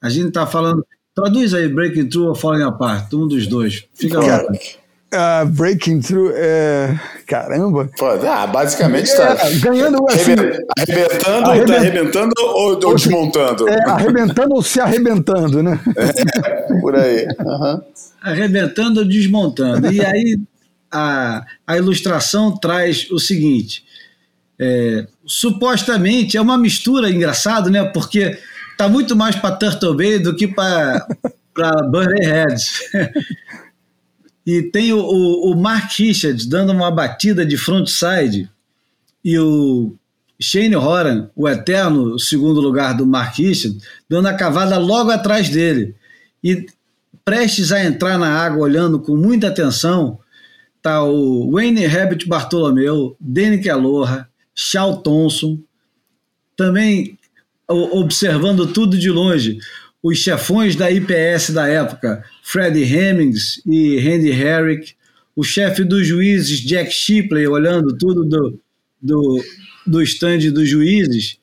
A 0.00 0.10
gente 0.10 0.28
está 0.28 0.46
falando. 0.46 0.84
Traduz 1.16 1.54
aí, 1.54 1.68
breaking 1.68 2.08
through 2.08 2.28
ou 2.28 2.34
falling 2.34 2.62
apart, 2.62 3.12
um 3.14 3.26
dos 3.26 3.46
dois. 3.46 3.84
Fica 3.94 4.20
lá. 4.20 4.42
Uh, 4.42 5.46
breaking 5.46 6.00
through, 6.00 6.32
é... 6.34 6.94
caramba. 7.26 7.88
Pô, 7.98 8.06
ah, 8.06 8.46
basicamente 8.46 9.06
está 9.06 9.32
é, 9.32 9.54
ganhando 9.58 10.04
assim, 10.10 10.32
arrebentando, 10.76 11.50
arrebent... 11.50 11.68
tá 11.68 11.76
arrebentando 11.76 12.32
ou, 12.38 12.84
ou 12.84 12.94
desmontando? 12.94 13.68
É, 13.68 13.90
arrebentando 13.90 14.54
ou 14.54 14.62
se 14.62 14.78
arrebentando, 14.78 15.62
né? 15.62 15.80
É, 15.96 16.80
por 16.80 16.94
aí. 16.94 17.26
Uhum 17.40 17.80
arrebentando 18.26 19.00
ou 19.00 19.06
desmontando. 19.06 19.92
E 19.92 20.04
aí 20.04 20.38
a, 20.90 21.44
a 21.66 21.76
ilustração 21.76 22.56
traz 22.56 23.08
o 23.10 23.18
seguinte: 23.18 23.84
é, 24.58 25.06
supostamente 25.24 26.36
é 26.36 26.40
uma 26.40 26.58
mistura 26.58 27.08
engraçado, 27.08 27.70
né? 27.70 27.84
Porque 27.84 28.36
tá 28.76 28.88
muito 28.88 29.16
mais 29.16 29.36
para 29.36 29.56
Turtle 29.56 29.96
Bay 29.96 30.18
do 30.18 30.36
que 30.36 30.46
para 30.46 31.06
Burning 31.90 32.26
Heads. 32.26 32.80
e 34.46 34.62
tem 34.62 34.92
o, 34.92 34.98
o, 34.98 35.52
o, 35.52 35.56
Mark 35.56 35.90
Richards 35.98 36.46
dando 36.46 36.72
uma 36.72 36.90
batida 36.90 37.44
de 37.44 37.56
frontside 37.56 38.50
e 39.24 39.38
o 39.38 39.96
Shane 40.40 40.76
Horan, 40.76 41.30
o 41.34 41.48
eterno 41.48 42.18
segundo 42.18 42.60
lugar 42.60 42.94
do 42.94 43.06
Mark 43.06 43.36
Richards, 43.38 43.82
dando 44.08 44.26
a 44.26 44.34
cavada 44.34 44.78
logo 44.78 45.10
atrás 45.10 45.48
dele. 45.48 45.94
E 46.44 46.66
prestes 47.24 47.72
a 47.72 47.84
entrar 47.84 48.18
na 48.18 48.28
água, 48.28 48.62
olhando 48.62 49.00
com 49.00 49.16
muita 49.16 49.48
atenção, 49.48 50.18
tá 50.80 51.02
o 51.02 51.50
Wayne 51.50 51.82
Herbert 51.82 52.26
Bartolomeu, 52.28 53.16
Danny 53.18 53.58
Kelloha, 53.60 54.28
Shaw 54.54 54.98
Thompson, 54.98 55.58
também 56.56 57.18
observando 57.68 58.66
tudo 58.66 58.98
de 58.98 59.10
longe, 59.10 59.58
os 60.02 60.18
chefões 60.18 60.76
da 60.76 60.90
IPS 60.90 61.50
da 61.50 61.66
época, 61.66 62.24
Fred 62.42 62.80
Hemmings 62.82 63.62
e 63.66 63.98
Randy 63.98 64.30
Herrick, 64.30 64.94
o 65.34 65.42
chefe 65.42 65.84
dos 65.84 66.06
juízes, 66.06 66.60
Jack 66.60 66.90
Shipley, 66.90 67.46
olhando 67.46 67.96
tudo 67.96 68.24
do, 68.24 68.60
do, 69.02 69.44
do 69.86 70.02
stand 70.02 70.50
dos 70.52 70.68
juízes, 70.68 71.38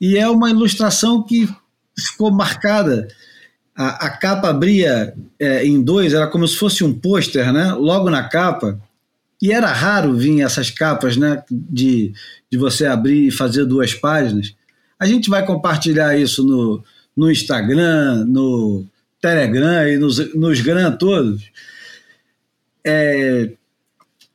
e 0.00 0.18
é 0.18 0.28
uma 0.28 0.50
ilustração 0.50 1.22
que 1.22 1.48
ficou 1.96 2.30
marcada 2.30 3.08
a, 3.76 4.06
a 4.06 4.10
capa 4.10 4.48
abria 4.50 5.14
é, 5.38 5.66
em 5.66 5.82
dois, 5.82 6.14
era 6.14 6.28
como 6.28 6.46
se 6.46 6.56
fosse 6.56 6.84
um 6.84 6.92
pôster, 6.92 7.52
né? 7.52 7.72
Logo 7.72 8.08
na 8.08 8.28
capa. 8.28 8.78
E 9.42 9.52
era 9.52 9.72
raro 9.72 10.14
vir 10.14 10.42
essas 10.42 10.70
capas, 10.70 11.16
né? 11.16 11.42
De, 11.50 12.12
de 12.50 12.56
você 12.56 12.86
abrir 12.86 13.26
e 13.26 13.32
fazer 13.32 13.64
duas 13.64 13.92
páginas. 13.92 14.54
A 15.04 15.06
gente 15.06 15.28
vai 15.28 15.44
compartilhar 15.44 16.18
isso 16.18 16.42
no, 16.42 16.82
no 17.14 17.30
Instagram, 17.30 18.24
no 18.24 18.86
Telegram 19.20 19.86
e 19.86 19.98
nos, 19.98 20.34
nos 20.34 20.62
Gran 20.62 20.92
todos. 20.92 21.42
É, 22.82 23.50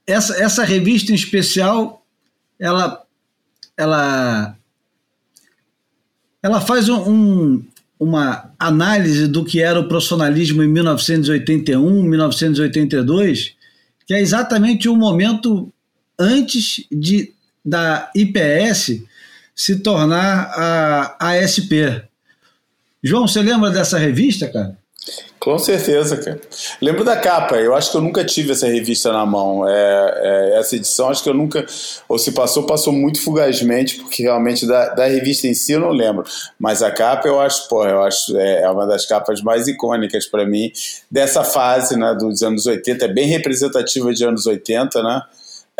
essa, 0.06 0.40
essa 0.40 0.64
revista 0.64 1.12
em 1.12 1.16
especial, 1.16 2.06
ela, 2.60 3.04
ela, 3.76 4.56
ela 6.44 6.62
faz 6.62 6.88
um, 6.88 7.02
um, 7.02 7.66
uma 8.00 8.52
análise 8.60 9.28
do 9.28 9.44
que 9.44 9.64
era 9.64 9.80
o 9.80 9.88
profissionalismo 9.88 10.62
em 10.62 10.68
1981, 10.68 12.04
1982, 12.04 13.56
que 14.06 14.14
é 14.14 14.22
exatamente 14.22 14.88
o 14.88 14.96
momento 14.96 15.74
antes 16.20 16.86
de 16.92 17.34
da 17.66 18.12
IPS 18.16 19.09
se 19.60 19.76
tornar 19.76 20.54
a 21.20 21.32
ASP. 21.32 22.02
João, 23.04 23.28
você 23.28 23.42
lembra 23.42 23.70
dessa 23.70 23.98
revista, 23.98 24.48
cara? 24.48 24.78
Com 25.38 25.60
certeza, 25.60 26.16
cara. 26.16 26.40
Lembro 26.82 27.04
da 27.04 27.18
capa, 27.18 27.58
eu 27.58 27.76
acho 27.76 27.92
que 27.92 27.98
eu 27.98 28.02
nunca 28.02 28.24
tive 28.24 28.54
essa 28.54 28.68
revista 28.68 29.12
na 29.12 29.26
mão. 29.26 29.68
É, 29.68 29.74
é, 29.76 30.60
essa 30.60 30.78
edição, 30.78 31.10
acho 31.10 31.22
que 31.22 31.30
eu 31.30 31.34
nunca. 31.34 31.66
Ou 32.08 32.18
se 32.18 32.32
passou, 32.32 32.66
passou 32.66 32.94
muito 32.94 33.22
fugazmente, 33.22 33.98
porque 33.98 34.24
realmente 34.24 34.66
da, 34.66 34.94
da 34.94 35.06
revista 35.08 35.46
em 35.46 35.54
si 35.54 35.74
eu 35.74 35.82
não 35.82 35.90
lembro. 35.90 36.24
Mas 36.58 36.82
a 36.82 36.90
capa 36.90 37.28
eu 37.28 37.42
acho, 37.42 37.68
pô, 37.68 37.86
eu 37.86 38.02
acho 38.02 38.38
é, 38.38 38.62
é 38.62 38.70
uma 38.70 38.88
das 38.88 39.06
capas 39.06 39.42
mais 39.42 39.68
icônicas 39.68 40.26
para 40.26 40.46
mim 40.46 40.72
dessa 41.12 41.44
fase 41.44 41.98
né, 41.98 42.16
dos 42.18 42.42
anos 42.44 42.66
80. 42.66 43.04
É 43.04 43.08
bem 43.10 43.28
representativa 43.28 44.14
de 44.14 44.24
anos 44.24 44.46
80, 44.46 45.04
né? 45.04 45.22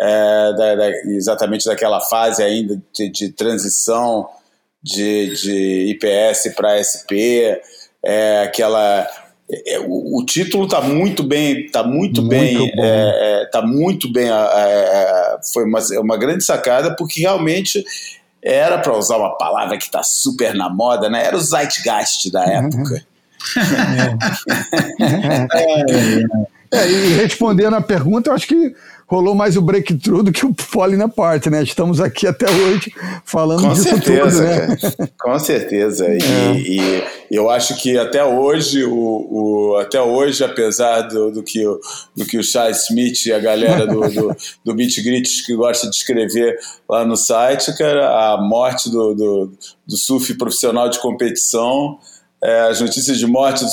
É, 0.02 0.52
da, 0.54 0.74
da, 0.76 0.90
exatamente 1.08 1.66
daquela 1.66 2.00
fase 2.00 2.42
ainda 2.42 2.80
de, 2.94 3.10
de 3.10 3.28
transição 3.32 4.26
de, 4.82 5.34
de 5.34 5.90
IPS 5.90 6.54
para 6.56 6.80
SP, 6.80 7.60
é, 8.02 8.44
aquela 8.44 9.06
é, 9.66 9.80
o, 9.80 10.18
o, 10.18 10.24
título 10.24 10.64
está 10.64 10.80
muito 10.80 11.22
bem, 11.22 11.66
está 11.66 11.82
muito, 11.82 12.22
muito, 12.22 12.24
bem, 12.28 12.72
é, 12.78 13.42
é, 13.42 13.46
tá 13.46 13.60
muito 13.60 14.10
bem. 14.12 14.28
É, 14.30 15.38
foi 15.52 15.64
uma, 15.64 15.80
uma 15.98 16.16
grande 16.16 16.44
sacada 16.44 16.94
porque 16.94 17.20
realmente 17.20 17.84
era 18.42 18.78
para 18.78 18.96
usar 18.96 19.16
uma 19.16 19.36
palavra 19.36 19.76
que 19.76 19.84
está 19.84 20.02
super 20.02 20.54
na 20.54 20.70
moda, 20.70 21.10
né? 21.10 21.26
Era 21.26 21.36
o 21.36 21.40
zeitgeist 21.40 22.30
da 22.30 22.44
época. 22.44 23.04
é, 26.72 26.90
e 26.90 27.14
respondendo 27.14 27.74
a 27.74 27.80
pergunta, 27.80 28.30
eu 28.30 28.34
acho 28.34 28.46
que 28.46 28.74
rolou 29.10 29.34
mais 29.34 29.56
o 29.56 29.60
breakthrough 29.60 30.22
do 30.22 30.30
que 30.30 30.46
o 30.46 30.54
Falling 30.56 31.02
Apart, 31.02 31.44
né? 31.46 31.64
Estamos 31.64 32.00
aqui 32.00 32.28
até 32.28 32.48
hoje 32.48 32.92
falando 33.24 33.62
Com 33.62 33.72
disso 33.72 33.82
certeza, 33.82 34.30
tudo, 34.30 34.40
né? 34.40 34.76
Cara. 34.76 35.12
Com 35.20 35.38
certeza. 35.40 36.06
É. 36.06 36.16
E, 36.16 36.78
e, 36.78 37.04
eu 37.28 37.50
acho 37.50 37.74
que 37.74 37.98
até 37.98 38.24
hoje, 38.24 38.84
o, 38.84 38.92
o 38.94 39.76
até 39.80 40.00
hoje, 40.00 40.44
apesar 40.44 41.02
do, 41.02 41.32
do, 41.32 41.42
que, 41.42 41.66
o, 41.66 41.80
do 42.16 42.24
que 42.24 42.38
o 42.38 42.44
Charles 42.44 42.84
Smith 42.88 43.26
e 43.26 43.32
a 43.32 43.40
galera 43.40 43.84
do, 43.84 44.00
do, 44.00 44.36
do 44.64 44.74
Beat 44.74 45.02
Grits 45.02 45.44
que 45.44 45.56
gosta 45.56 45.90
de 45.90 45.96
escrever 45.96 46.56
lá 46.88 47.04
no 47.04 47.16
site, 47.16 47.76
cara, 47.76 48.34
a 48.34 48.40
morte 48.40 48.88
do, 48.88 49.12
do, 49.12 49.52
do 49.88 49.96
surf 49.96 50.32
profissional 50.34 50.88
de 50.88 51.00
competição 51.00 51.98
é, 52.42 52.60
as 52.62 52.80
notícias 52.80 53.18
de 53.18 53.26
morte 53.26 53.64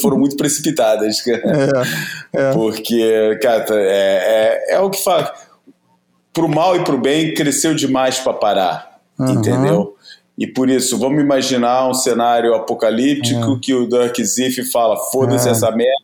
foram 0.00 0.18
muito 0.18 0.36
precipitadas. 0.36 1.22
É, 1.26 2.40
é. 2.40 2.52
Porque, 2.52 3.38
cara, 3.42 3.66
é, 3.70 4.62
é, 4.70 4.74
é 4.74 4.80
o 4.80 4.90
que 4.90 5.02
fala. 5.02 5.32
Pro 6.32 6.48
mal 6.48 6.76
e 6.76 6.84
pro 6.84 6.98
bem, 6.98 7.34
cresceu 7.34 7.74
demais 7.74 8.18
para 8.18 8.32
parar. 8.32 9.00
Uhum. 9.18 9.32
Entendeu? 9.32 9.96
E 10.38 10.46
por 10.46 10.70
isso, 10.70 10.98
vamos 10.98 11.22
imaginar 11.22 11.88
um 11.88 11.94
cenário 11.94 12.54
apocalíptico 12.54 13.54
é. 13.54 13.58
que 13.60 13.74
o 13.74 13.86
Dirk 13.86 14.24
Ziff 14.24 14.64
fala: 14.70 14.96
foda-se 15.10 15.48
é. 15.48 15.52
essa 15.52 15.70
merda, 15.70 16.01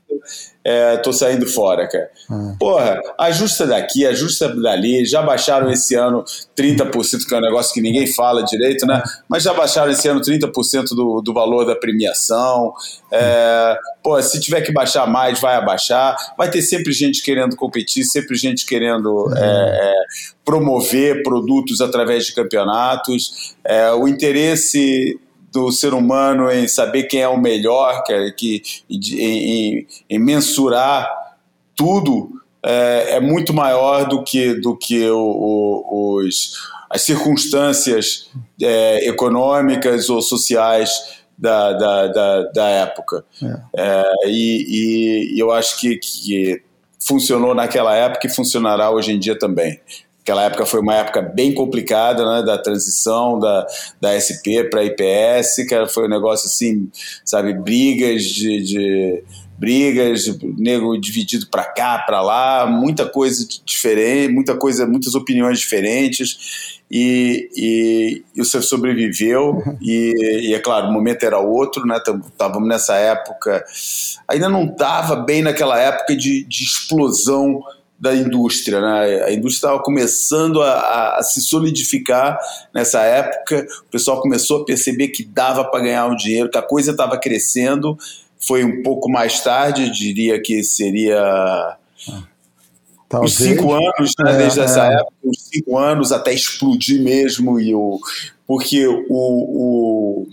é, 0.65 0.97
tô 0.99 1.13
saindo 1.13 1.47
fora, 1.47 1.89
cara. 1.89 2.11
Hum. 2.31 2.55
Porra, 2.59 3.01
ajusta 3.19 3.67
daqui, 3.67 4.05
ajusta 4.05 4.55
dali. 4.55 5.05
Já 5.07 5.23
baixaram 5.23 5.71
esse 5.71 5.95
ano 5.95 6.25
30%, 6.57 7.27
que 7.27 7.35
é 7.35 7.39
um 7.39 7.41
negócio 7.41 7.73
que 7.73 7.81
ninguém 7.81 8.07
fala 8.07 8.43
direito, 8.43 8.85
né? 8.87 9.03
Mas 9.29 9.45
já 9.45 9.55
baixaram 9.55 9.91
esse 9.91 10.07
ano 10.09 10.21
30% 10.21 10.89
do, 10.91 11.23
do 11.23 11.33
valor 11.33 11.65
da 11.65 11.75
premiação. 11.75 12.75
É, 13.11 13.79
pô, 14.03 14.21
se 14.21 14.39
tiver 14.41 14.61
que 14.61 14.73
baixar 14.73 15.07
mais, 15.07 15.41
vai 15.41 15.57
abaixar. 15.57 16.17
Vai 16.37 16.51
ter 16.51 16.61
sempre 16.61 16.93
gente 16.93 17.23
querendo 17.23 17.57
competir, 17.57 18.05
sempre 18.05 18.37
gente 18.37 18.67
querendo 18.67 19.27
hum. 19.29 19.35
é, 19.37 19.95
promover 20.45 21.23
produtos 21.23 21.81
através 21.81 22.27
de 22.27 22.35
campeonatos. 22.35 23.55
É, 23.65 23.91
o 23.93 24.07
interesse 24.07 25.19
do 25.53 25.71
ser 25.73 25.95
humano 25.95 26.51
em 26.51 26.69
saber 26.69 27.05
quem 27.05 27.21
é 27.21 27.29
o 27.29 27.41
melhor, 27.41 28.03
que, 28.05 28.33
que 28.33 28.63
em, 28.91 29.87
em 30.09 30.19
mensurar 30.19 31.09
tudo 31.75 32.31
é, 32.65 33.17
é, 33.17 33.21
muito 33.21 33.55
maior 33.55 34.09
do 34.09 34.23
que, 34.23 34.55
do 34.55 34.77
que 34.77 35.09
o, 35.09 35.17
o, 35.19 36.17
os, 36.17 36.55
as 36.91 37.03
circunstâncias 37.03 38.31
é, 38.61 39.09
econômicas 39.09 40.11
ou 40.11 40.21
sociais 40.21 41.19
da, 41.37 41.73
da, 41.73 42.07
da, 42.09 42.43
da 42.53 42.69
época. 42.69 43.25
É. 43.43 43.61
é 43.77 44.29
e, 44.29 45.35
e, 45.35 45.41
eu 45.41 45.53
acho 45.53 45.81
que, 45.81 45.97
que 45.97 46.63
funcionou 46.99 47.55
naquela 47.55 47.95
época 47.95 48.27
e 48.27 48.31
funcionará 48.31 48.91
hoje 48.91 49.13
em 49.13 49.19
dia 49.19 49.39
também. 49.39 49.81
Aquela 50.29 50.45
época 50.45 50.67
foi 50.67 50.81
uma 50.81 50.95
época 50.95 51.23
bem 51.23 51.55
complicada, 51.55 52.23
né, 52.23 52.43
da 52.43 52.59
transição 52.59 53.39
da, 53.39 53.67
da 53.99 54.21
SP 54.21 54.61
para 54.69 54.85
IPS, 54.85 55.67
que 55.67 55.87
foi 55.87 56.05
um 56.05 56.11
negócio 56.11 56.47
assim, 56.47 56.91
sabe, 57.25 57.55
brigas 57.55 58.25
de, 58.25 58.63
de 58.63 59.25
brigas, 59.57 60.27
nego 60.59 60.99
dividido 60.99 61.47
para 61.51 61.65
cá, 61.65 62.01
para 62.01 62.21
lá, 62.21 62.67
muita 62.67 63.07
coisa 63.07 63.43
diferente, 63.65 64.31
muita 64.31 64.55
coisa, 64.55 64.87
muitas 64.87 65.15
opiniões 65.15 65.61
diferentes. 65.61 66.79
E, 66.91 67.49
e, 67.57 68.25
e 68.35 68.45
você 68.45 68.61
sobreviveu 68.61 69.63
e, 69.81 70.49
e, 70.49 70.55
é 70.55 70.59
claro 70.59 70.89
o 70.89 70.93
momento 70.93 71.23
era 71.23 71.39
outro 71.39 71.85
né 71.85 71.99
estávamos 71.99 72.67
nessa 72.67 72.97
época 72.97 73.63
ainda 74.27 74.49
não 74.49 74.65
estava 74.65 75.15
bem 75.15 75.43
naquela 75.43 75.79
época 75.79 76.17
de, 76.17 76.45
de 76.45 76.65
explosão 76.65 77.61
da 77.99 78.15
indústria. 78.15 78.81
Né? 78.81 79.25
A 79.25 79.33
indústria 79.33 79.69
estava 79.69 79.83
começando 79.83 80.63
a, 80.63 81.19
a, 81.19 81.23
se 81.23 81.41
solidificar 81.41 82.39
nessa 82.73 83.03
época, 83.03 83.67
o 83.87 83.91
pessoal 83.91 84.21
começou 84.21 84.63
a 84.63 84.65
perceber 84.65 85.09
que 85.09 85.25
dava 85.25 85.65
para 85.65 85.81
ganhar 85.81 86.07
um 86.07 86.17
dinheiro, 86.17 86.51
que 86.51 86.59
a 86.59 86.63
coisa 86.63 86.93
estava 86.93 87.19
crescendo. 87.19 87.99
Foi 88.39 88.63
um 88.63 88.83
pouco 88.83 89.11
mais 89.11 89.41
tarde, 89.43 89.91
diria 89.91 90.41
que 90.41 90.63
seria. 90.63 91.77
Talvez. 93.09 93.33
Uns 93.33 93.39
cinco 93.39 93.73
anos, 93.73 94.13
né, 94.21 94.35
é, 94.35 94.37
desde 94.37 94.61
é. 94.61 94.65
essa 94.65 94.85
época, 94.85 95.13
uns 95.25 95.39
cinco 95.43 95.79
anos 95.79 96.13
até 96.13 96.33
explodir 96.33 97.03
mesmo, 97.03 97.59
e 97.59 97.75
o, 97.75 97.99
porque 98.47 98.87
o, 98.87 99.05
o, 99.09 100.29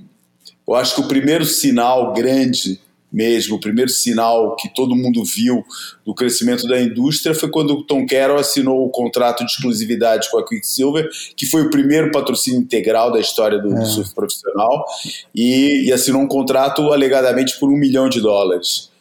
eu 0.68 0.76
acho 0.76 0.96
que 0.96 1.02
o 1.02 1.08
primeiro 1.08 1.46
sinal 1.46 2.14
grande 2.14 2.80
mesmo, 3.16 3.56
o 3.56 3.60
primeiro 3.60 3.90
sinal 3.90 4.58
que 4.58 4.68
todo 4.76 4.94
mundo 4.94 5.24
viu 5.24 5.64
do 6.06 6.14
crescimento 6.14 6.68
da 6.68 6.80
indústria 6.82 7.34
foi 7.34 7.50
quando 7.50 7.72
o 7.72 7.84
Tom 7.84 8.06
Carroll 8.06 8.38
assinou 8.38 8.86
o 8.86 8.90
contrato 8.90 9.46
de 9.46 9.52
exclusividade 9.52 10.30
com 10.30 10.38
a 10.38 10.46
Quicksilver, 10.46 11.10
que 11.38 11.46
foi 11.46 11.62
o 11.62 11.70
primeiro 11.70 12.12
patrocínio 12.12 12.60
integral 12.60 13.14
da 13.14 13.20
história 13.22 13.58
do, 13.58 13.72
é. 13.74 13.80
do 13.80 13.86
surf 13.86 14.14
profissional, 14.14 14.86
e, 15.34 15.88
e, 15.88 15.94
assinou 15.94 16.22
um 16.22 16.28
contrato 16.28 16.92
alegadamente 16.92 17.58
por 17.58 17.70
um 17.70 17.78
milhão 17.78 18.10
de 18.10 18.20
dólares. 18.20 18.92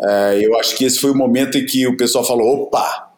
É, 0.00 0.40
eu 0.44 0.58
acho 0.58 0.76
que 0.76 0.84
esse 0.84 0.98
foi 0.98 1.10
o 1.10 1.16
momento 1.16 1.56
em 1.56 1.66
que 1.66 1.86
o 1.86 1.96
pessoal 1.96 2.24
falou: 2.24 2.64
opa, 2.64 3.12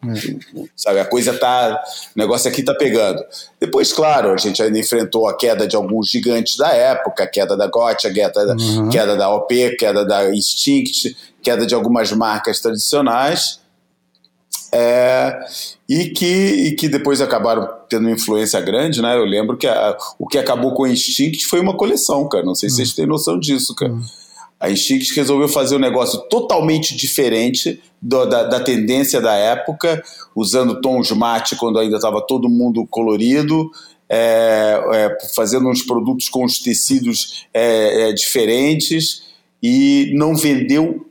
Sabe, 0.75 0.99
a 0.99 1.05
coisa 1.05 1.33
tá. 1.33 1.81
O 2.15 2.19
negócio 2.19 2.49
aqui 2.49 2.63
tá 2.63 2.73
pegando. 2.73 3.21
Depois, 3.59 3.91
claro, 3.91 4.31
a 4.31 4.37
gente 4.37 4.61
ainda 4.61 4.77
enfrentou 4.77 5.27
a 5.27 5.35
queda 5.35 5.67
de 5.67 5.75
alguns 5.75 6.09
gigantes 6.09 6.57
da 6.57 6.69
época, 6.69 7.23
a 7.23 7.27
queda 7.27 7.55
da 7.57 7.67
GOT, 7.67 8.07
a 8.07 8.13
queda, 8.13 8.55
uhum. 8.55 8.89
queda 8.89 9.15
da 9.15 9.29
OP, 9.29 9.75
queda 9.77 10.05
da 10.05 10.33
Instinct, 10.33 11.15
queda 11.41 11.65
de 11.65 11.73
algumas 11.73 12.11
marcas 12.11 12.59
tradicionais. 12.59 13.63
É, 14.71 15.39
e, 15.87 16.09
que, 16.09 16.25
e 16.25 16.75
que 16.75 16.89
depois 16.89 17.21
acabaram 17.21 17.65
tendo 17.87 18.07
uma 18.07 18.11
influência 18.11 18.59
grande, 18.59 19.01
né? 19.01 19.15
Eu 19.15 19.23
lembro 19.23 19.55
que 19.55 19.67
a, 19.67 19.97
o 20.19 20.27
que 20.27 20.37
acabou 20.37 20.73
com 20.73 20.83
o 20.83 20.87
Instinct 20.87 21.45
foi 21.45 21.61
uma 21.61 21.77
coleção, 21.77 22.27
cara. 22.27 22.43
Não 22.43 22.55
sei 22.55 22.69
se 22.69 22.77
vocês 22.77 22.93
têm 22.93 23.05
noção 23.05 23.39
disso, 23.39 23.73
cara. 23.73 23.93
Uhum. 23.93 24.03
A 24.65 24.71
Instinct 24.71 25.15
resolveu 25.15 25.47
fazer 25.47 25.75
um 25.75 25.79
negócio 25.79 26.19
totalmente 26.21 26.95
diferente 26.95 27.79
do, 28.01 28.25
da, 28.25 28.43
da, 28.45 28.59
tendência 28.59 29.21
da 29.21 29.35
época, 29.35 30.03
usando 30.35 30.81
tons 30.81 31.11
mate 31.11 31.55
quando 31.55 31.77
ainda 31.77 31.97
estava 31.97 32.19
todo 32.19 32.49
mundo 32.49 32.85
colorido, 32.87 33.69
é, 34.09 34.81
é, 34.91 35.17
fazendo 35.35 35.69
uns 35.69 35.83
produtos 35.83 36.29
com 36.29 36.43
os 36.43 36.57
tecidos 36.57 37.45
é, 37.53 38.09
é 38.09 38.13
diferentes 38.13 39.23
e 39.61 40.11
não 40.15 40.35
vendeu 40.35 41.05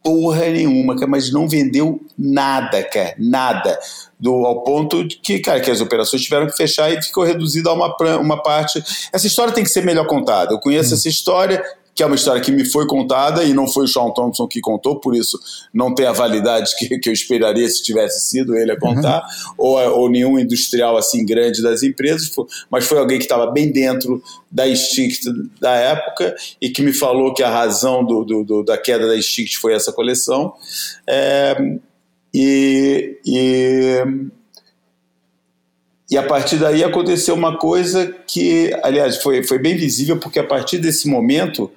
porra 0.00 0.48
nenhuma, 0.48 0.94
mas 1.08 1.32
não 1.32 1.48
vendeu 1.48 2.00
nada, 2.16 2.84
cara, 2.84 3.14
nada. 3.18 3.78
Do, 4.18 4.46
ao 4.46 4.62
ponto 4.62 5.06
que, 5.22 5.40
cara, 5.40 5.60
que 5.60 5.70
as 5.70 5.80
operações 5.80 6.22
tiveram 6.22 6.46
que 6.46 6.56
fechar 6.56 6.92
e 6.92 7.02
ficou 7.02 7.24
reduzido 7.24 7.68
a 7.68 7.72
uma, 7.72 7.96
uma 8.20 8.40
parte. 8.40 8.82
Essa 9.12 9.26
história 9.26 9.52
tem 9.52 9.64
que 9.64 9.70
ser 9.70 9.84
melhor 9.84 10.06
contada. 10.06 10.52
Eu 10.52 10.60
conheço 10.60 10.92
hum. 10.92 10.94
essa 10.94 11.08
história, 11.08 11.62
que 11.94 12.02
é 12.02 12.06
uma 12.06 12.16
história 12.16 12.40
que 12.40 12.50
me 12.50 12.64
foi 12.64 12.86
contada 12.86 13.44
e 13.44 13.52
não 13.52 13.68
foi 13.68 13.84
o 13.84 13.88
Sean 13.88 14.10
Thompson 14.10 14.46
que 14.46 14.60
contou, 14.60 14.98
por 14.98 15.14
isso 15.14 15.38
não 15.72 15.94
tem 15.94 16.06
a 16.06 16.12
validade 16.12 16.74
que, 16.78 16.98
que 16.98 17.08
eu 17.08 17.12
esperaria 17.12 17.68
se 17.68 17.82
tivesse 17.82 18.28
sido 18.28 18.56
ele 18.56 18.72
a 18.72 18.78
contar, 18.78 19.18
uhum. 19.18 19.54
ou, 19.58 19.78
ou 20.00 20.10
nenhum 20.10 20.38
industrial 20.38 20.96
assim 20.96 21.24
grande 21.26 21.62
das 21.62 21.82
empresas, 21.82 22.30
mas 22.70 22.86
foi 22.86 22.98
alguém 22.98 23.18
que 23.18 23.24
estava 23.24 23.50
bem 23.50 23.70
dentro 23.70 24.22
da 24.50 24.66
Instinct 24.66 25.26
da 25.60 25.72
época 25.74 26.34
e 26.60 26.70
que 26.70 26.82
me 26.82 26.92
falou 26.92 27.34
que 27.34 27.42
a 27.42 27.50
razão 27.50 28.04
do, 28.04 28.24
do, 28.24 28.44
do 28.44 28.62
da 28.64 28.78
queda 28.78 29.06
da 29.06 29.16
Instinct 29.16 29.58
foi 29.58 29.74
essa 29.74 29.92
coleção. 29.92 30.54
É, 31.06 31.56
e, 32.34 33.18
e 33.26 34.30
e 36.12 36.18
a 36.18 36.22
partir 36.22 36.58
daí 36.58 36.84
aconteceu 36.84 37.34
uma 37.34 37.56
coisa 37.56 38.14
que, 38.26 38.70
aliás, 38.82 39.16
foi, 39.16 39.42
foi 39.42 39.58
bem 39.58 39.74
visível, 39.74 40.18
porque 40.18 40.38
a 40.38 40.44
partir 40.44 40.76
desse 40.76 41.08
momento, 41.08 41.72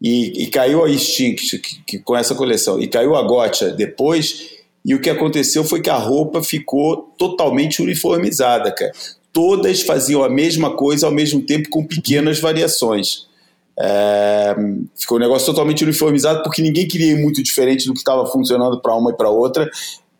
e, 0.00 0.44
e 0.44 0.46
caiu 0.48 0.84
a 0.84 0.90
Instinct 0.90 1.58
que, 1.58 1.82
que, 1.84 1.98
com 1.98 2.16
essa 2.16 2.34
coleção, 2.34 2.80
e 2.80 2.86
caiu 2.86 3.14
a 3.14 3.22
Gotcha 3.22 3.70
depois, 3.70 4.50
e 4.84 4.94
o 4.94 5.00
que 5.00 5.08
aconteceu 5.08 5.64
foi 5.64 5.80
que 5.80 5.88
a 5.88 5.96
roupa 5.96 6.42
ficou 6.42 7.14
totalmente 7.16 7.80
uniformizada, 7.80 8.70
cara. 8.70 8.92
Todas 9.32 9.80
faziam 9.82 10.22
a 10.22 10.28
mesma 10.28 10.76
coisa 10.76 11.06
ao 11.06 11.12
mesmo 11.12 11.40
tempo 11.40 11.68
com 11.68 11.84
pequenas 11.84 12.38
variações. 12.38 13.26
É, 13.76 14.54
ficou 14.96 15.16
um 15.16 15.20
negócio 15.20 15.46
totalmente 15.46 15.82
uniformizado 15.82 16.42
porque 16.44 16.62
ninguém 16.62 16.86
queria 16.86 17.12
ir 17.12 17.20
muito 17.20 17.42
diferente 17.42 17.86
do 17.86 17.92
que 17.92 17.98
estava 17.98 18.24
funcionando 18.26 18.80
para 18.80 18.94
uma 18.94 19.10
e 19.10 19.16
para 19.16 19.28
outra. 19.30 19.68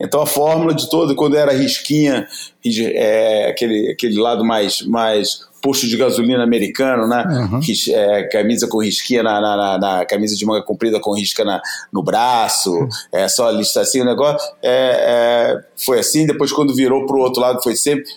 Então 0.01 0.20
a 0.20 0.26
fórmula 0.26 0.74
de 0.74 0.88
todo, 0.90 1.14
quando 1.14 1.36
era 1.36 1.52
risquinha, 1.52 2.26
é, 2.66 3.48
aquele, 3.48 3.92
aquele 3.92 4.18
lado 4.18 4.44
mais, 4.44 4.80
mais 4.82 5.40
posto 5.65 5.89
de 5.89 5.97
gasolina 5.97 6.45
americano, 6.45 7.09
né? 7.09 7.24
Uhum. 7.27 7.61
É, 7.89 8.24
camisa 8.24 8.69
com 8.69 8.82
risquinha 8.82 9.23
na, 9.23 9.41
na, 9.41 9.57
na, 9.57 9.78
na, 9.78 10.05
camisa 10.05 10.36
de 10.36 10.45
manga 10.45 10.62
comprida 10.62 11.01
com 11.01 11.15
risca 11.15 11.43
na, 11.43 11.59
no 11.91 12.03
braço, 12.03 12.70
uhum. 12.70 12.89
é 13.11 13.27
só 13.28 13.51
lista 13.51 13.81
assim 13.81 14.03
o 14.03 14.05
negócio. 14.05 14.47
É, 14.62 15.57
é, 15.57 15.65
foi 15.74 16.01
assim, 16.01 16.27
depois 16.27 16.53
quando 16.53 16.74
virou 16.74 17.07
para 17.07 17.16
o 17.16 17.20
outro 17.20 17.41
lado 17.41 17.62
foi 17.62 17.74
sempre. 17.74 18.12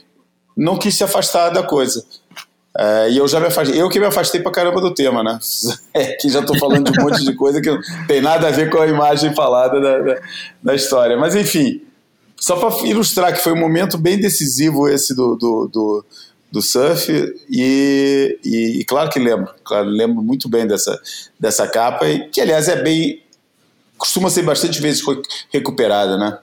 Não 0.57 0.77
quis 0.77 0.97
se 0.97 1.05
afastar 1.05 1.49
da 1.49 1.63
coisa. 1.63 2.03
É, 2.77 3.11
e 3.11 3.17
eu 3.17 3.27
já 3.29 3.39
me 3.39 3.47
afastei, 3.47 3.81
eu 3.81 3.89
que 3.89 3.99
me 3.99 4.07
afastei 4.07 4.41
pra 4.41 4.51
caramba 4.51 4.81
do 4.81 4.93
tema, 4.93 5.23
né? 5.23 5.39
É, 5.93 6.11
que 6.17 6.29
já 6.29 6.43
tô 6.43 6.55
falando 6.59 6.91
de 6.91 6.99
um 6.99 7.03
monte 7.03 7.23
de 7.23 7.33
coisa 7.33 7.61
que 7.61 7.71
não 7.71 7.79
tem 8.07 8.21
nada 8.21 8.49
a 8.49 8.51
ver 8.51 8.69
com 8.69 8.79
a 8.79 8.85
imagem 8.85 9.33
falada 9.33 9.79
da, 9.79 9.99
da, 9.99 10.21
da 10.61 10.75
história. 10.75 11.17
Mas 11.17 11.33
enfim, 11.33 11.81
só 12.35 12.55
para 12.55 12.85
ilustrar 12.85 13.33
que 13.33 13.39
foi 13.39 13.53
um 13.53 13.59
momento 13.59 13.97
bem 13.97 14.19
decisivo 14.19 14.87
esse 14.87 15.15
do, 15.15 15.35
do, 15.35 15.69
do, 15.73 16.05
do 16.51 16.61
surf, 16.61 17.11
e, 17.49 18.39
e, 18.43 18.79
e, 18.79 18.85
claro 18.85 19.09
que 19.09 19.19
lembro, 19.19 19.53
claro, 19.63 19.89
lembro 19.89 20.23
muito 20.23 20.47
bem 20.47 20.65
dessa, 20.65 20.99
dessa 21.39 21.67
capa, 21.67 22.07
e, 22.07 22.29
que 22.29 22.41
aliás 22.41 22.67
é 22.67 22.81
bem. 22.81 23.21
costuma 23.97 24.29
ser 24.29 24.43
bastante 24.43 24.81
vezes 24.81 25.03
recuperada, 25.51 26.17
né? 26.17 26.37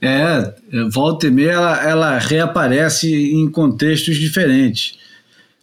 É, 0.00 0.52
volta 0.90 1.28
e 1.28 1.30
meia 1.30 1.52
ela, 1.52 1.88
ela 1.88 2.18
reaparece 2.18 3.08
em 3.08 3.48
contextos 3.48 4.16
diferentes. 4.16 4.98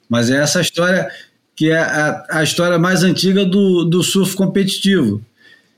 Mas 0.08 0.30
é 0.30 0.38
essa 0.38 0.62
história 0.62 1.12
que 1.56 1.70
é 1.70 1.78
a, 1.78 2.26
a 2.30 2.44
história 2.44 2.80
mais 2.80 3.04
antiga 3.04 3.44
do, 3.44 3.84
do 3.84 4.02
surf 4.02 4.34
competitivo. 4.36 5.22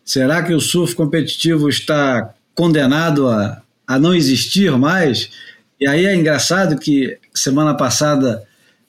Será 0.05 0.43
que 0.43 0.53
o 0.53 0.61
surf 0.61 0.93
competitivo 0.93 1.67
está 1.67 2.35
condenado 2.53 3.27
a, 3.27 3.63
a 3.87 3.97
não 3.97 4.13
existir 4.13 4.71
mais? 4.77 5.31
E 5.79 5.87
aí 5.87 6.05
é 6.05 6.15
engraçado 6.15 6.77
que 6.77 7.17
semana 7.33 7.75
passada 7.75 8.43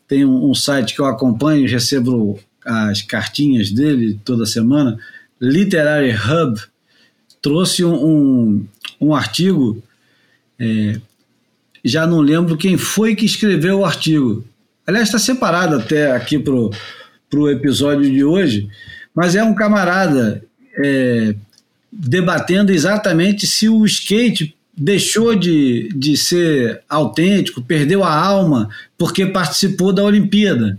tem 0.09 0.25
um, 0.25 0.51
um 0.51 0.55
site 0.55 0.95
que 0.95 1.01
eu 1.01 1.07
acompanho, 1.07 1.69
recebo 1.69 2.39
as 2.65 3.03
cartinhas 3.03 3.71
dele 3.71 4.21
toda 4.25 4.47
semana, 4.47 4.99
Literary 5.41 6.15
Hub, 6.15 6.61
trouxe 7.41 7.85
um, 7.85 7.95
um, 7.95 8.67
um 9.01 9.15
artigo, 9.15 9.83
é, 10.59 11.01
já 11.85 12.07
não 12.07 12.21
lembro 12.21 12.57
quem 12.57 12.77
foi 12.77 13.17
que 13.17 13.25
escreveu 13.25 13.81
o 13.81 13.85
artigo, 13.85 14.45
Aliás, 14.87 15.09
está 15.09 15.19
separado 15.19 15.77
até 15.77 16.11
aqui 16.11 16.39
para 16.39 16.55
o 16.55 17.49
episódio 17.49 18.11
de 18.11 18.25
hoje, 18.25 18.69
mas 19.15 19.37
é 19.37 19.45
um 19.45 19.55
camarada 19.55 20.43
é, 20.83 21.35
debatendo 21.91 22.73
exatamente 22.73 23.47
se 23.47 23.69
o 23.69 23.85
skate 23.87 24.57
deixou 24.77 25.35
de, 25.35 25.89
de 25.95 26.17
ser 26.17 26.83
autêntico, 26.89 27.63
perdeu 27.63 28.03
a 28.03 28.15
alma 28.15 28.69
porque 28.97 29.27
participou 29.27 29.93
da 29.93 30.03
Olimpíada. 30.03 30.79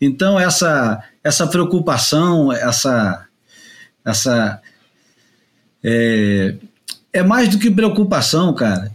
Então, 0.00 0.38
essa, 0.38 1.02
essa 1.22 1.46
preocupação, 1.46 2.52
essa. 2.52 3.26
essa 4.04 4.60
é, 5.82 6.54
é 7.12 7.22
mais 7.22 7.48
do 7.48 7.58
que 7.58 7.70
preocupação, 7.70 8.54
cara. 8.54 8.92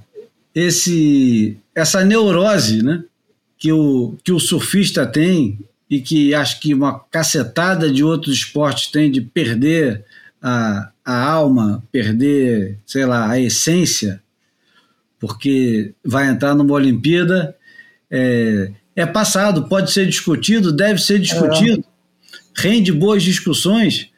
Esse, 0.53 1.57
essa 1.73 2.03
neurose, 2.03 2.84
né? 2.84 3.03
que 3.61 3.72
o, 3.72 4.18
que 4.23 4.31
o 4.31 4.39
surfista 4.39 5.05
tem 5.05 5.59
e 5.88 6.01
que 6.01 6.34
acho 6.34 6.59
que 6.59 6.73
uma 6.73 6.99
cacetada 7.11 7.91
de 7.91 8.03
outros 8.03 8.38
esportes 8.38 8.88
tem 8.89 9.11
de 9.11 9.22
perder 9.22 10.03
a, 10.41 10.89
a 11.05 11.30
alma, 11.30 11.84
perder, 11.91 12.80
sei 12.88 13.05
lá, 13.05 13.30
a 13.30 13.39
essência, 13.39 14.19
porque 15.22 15.93
vai 16.03 16.27
entrar 16.27 16.56
numa 16.56 16.73
Olimpíada, 16.73 17.56
é, 18.10 18.72
é 18.95 19.06
passado, 19.06 19.69
pode 19.69 19.91
ser 19.91 20.07
discutido, 20.07 20.73
deve 20.73 20.99
ser 20.99 21.19
discutido, 21.19 21.80
é. 21.80 22.61
rende 22.61 22.91
boas 22.91 23.22
discussões, 23.22 24.10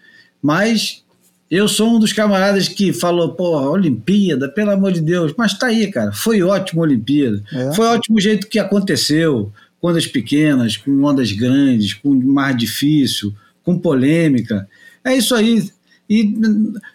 mas 0.41 1.03
eu 1.51 1.67
sou 1.67 1.97
um 1.97 1.99
dos 1.99 2.13
camaradas 2.13 2.69
que 2.69 2.93
falou, 2.93 3.33
pô, 3.33 3.59
Olimpíada, 3.69 4.49
pelo 4.49 4.71
amor 4.71 4.91
de 4.91 5.01
Deus. 5.01 5.33
Mas 5.37 5.55
tá 5.55 5.67
aí, 5.67 5.91
cara. 5.91 6.11
Foi 6.11 6.41
ótimo 6.41 6.81
a 6.81 6.85
Olimpíada. 6.85 7.43
É. 7.53 7.73
Foi 7.73 7.85
ótimo 7.85 8.17
o 8.17 8.19
jeito 8.19 8.47
que 8.47 8.57
aconteceu. 8.57 9.51
Com 9.79 9.89
ondas 9.89 10.07
pequenas, 10.07 10.77
com 10.77 11.03
ondas 11.03 11.31
grandes, 11.31 11.93
com 11.93 12.09
mar 12.15 12.55
difícil, 12.55 13.35
com 13.61 13.77
polêmica. 13.77 14.67
É 15.03 15.15
isso 15.15 15.35
aí. 15.35 15.69
E 16.09 16.35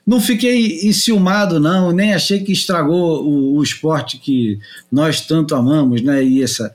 não 0.07 0.21
fiquei 0.21 0.87
enciumado, 0.87 1.59
não, 1.59 1.93
nem 1.93 2.13
achei 2.13 2.41
que 2.41 2.53
estragou 2.53 3.25
o, 3.25 3.57
o 3.57 3.63
esporte 3.63 4.19
que 4.19 4.59
nós 4.93 5.23
tanto 5.23 5.55
amamos, 5.55 6.03
né? 6.03 6.23
E 6.23 6.43
essa, 6.43 6.75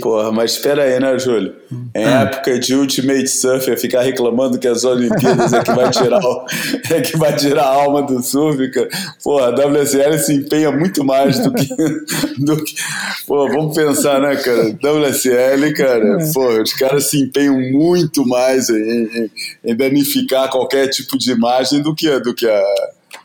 Porra, 0.00 0.30
mas 0.30 0.52
espera 0.52 0.84
aí, 0.84 1.00
né, 1.00 1.18
Júlio? 1.18 1.52
Em 1.92 2.04
ah. 2.04 2.20
época 2.20 2.60
de 2.60 2.76
Ultimate 2.76 3.26
Surfer, 3.26 3.76
ficar 3.76 4.02
reclamando 4.02 4.56
que 4.56 4.68
as 4.68 4.84
Olimpíadas 4.84 5.52
é 5.52 5.64
que 5.64 5.72
vai 5.72 5.90
tirar, 5.90 6.24
o, 6.24 6.46
é 6.94 7.00
que 7.00 7.16
vai 7.16 7.34
tirar 7.34 7.64
a 7.64 7.74
alma 7.74 8.02
do 8.02 8.22
surf, 8.22 8.70
cara. 8.70 8.88
Porra, 9.22 9.46
a 9.48 9.50
WSL 9.50 10.18
se 10.18 10.34
empenha 10.34 10.70
muito 10.70 11.04
mais 11.04 11.40
do 11.40 11.52
que. 11.52 11.64
Do 12.38 12.62
que 12.62 12.74
porra, 13.26 13.52
vamos 13.52 13.76
pensar, 13.76 14.20
né, 14.20 14.36
cara? 14.36 14.76
WSL, 14.82 15.72
cara, 15.74 16.22
é. 16.22 16.32
porra, 16.32 16.62
os 16.62 16.72
caras 16.72 17.04
se 17.10 17.20
empenham 17.20 17.58
muito 17.58 18.26
mais 18.26 18.68
em, 18.68 18.74
em, 18.74 19.30
em 19.64 19.76
danificar 19.76 20.50
qualquer 20.50 20.88
tipo 20.88 21.16
de 21.16 21.30
imagem 21.30 21.80
do 21.80 21.94
que, 21.94 22.18
do 22.20 22.34
que 22.34 22.46
a 22.46 22.62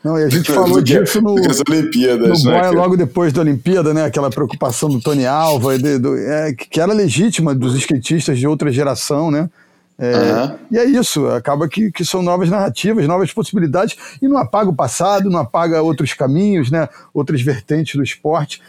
não, 0.02 0.18
e 0.18 0.24
a 0.24 0.28
gente 0.28 0.50
falou 0.50 0.80
disso 0.80 1.20
no, 1.20 1.34
Olimpíadas, 1.68 2.42
no 2.42 2.50
né, 2.50 2.70
logo 2.70 2.96
depois 2.96 3.32
da 3.32 3.42
Olimpíada, 3.42 3.92
né? 3.92 4.04
Aquela 4.04 4.30
preocupação 4.30 4.88
do 4.88 4.98
Tony 4.98 5.26
Alva, 5.26 5.78
de, 5.78 5.98
do, 5.98 6.16
é, 6.16 6.54
que 6.54 6.80
era 6.80 6.92
legítima 6.92 7.54
dos 7.54 7.74
skatistas 7.74 8.38
de 8.38 8.46
outra 8.46 8.72
geração, 8.72 9.30
né? 9.30 9.50
É, 9.98 10.14
uhum. 10.14 10.58
E 10.70 10.78
é 10.78 10.84
isso, 10.86 11.26
acaba 11.26 11.68
que, 11.68 11.92
que 11.92 12.06
são 12.06 12.22
novas 12.22 12.48
narrativas, 12.48 13.06
novas 13.06 13.30
possibilidades, 13.30 13.94
e 14.22 14.26
não 14.26 14.38
apaga 14.38 14.70
o 14.70 14.74
passado, 14.74 15.28
não 15.28 15.38
apaga 15.38 15.82
outros 15.82 16.14
caminhos, 16.14 16.70
né? 16.70 16.88
outras 17.12 17.42
vertentes 17.42 17.96
do 17.96 18.02
esporte. 18.02 18.62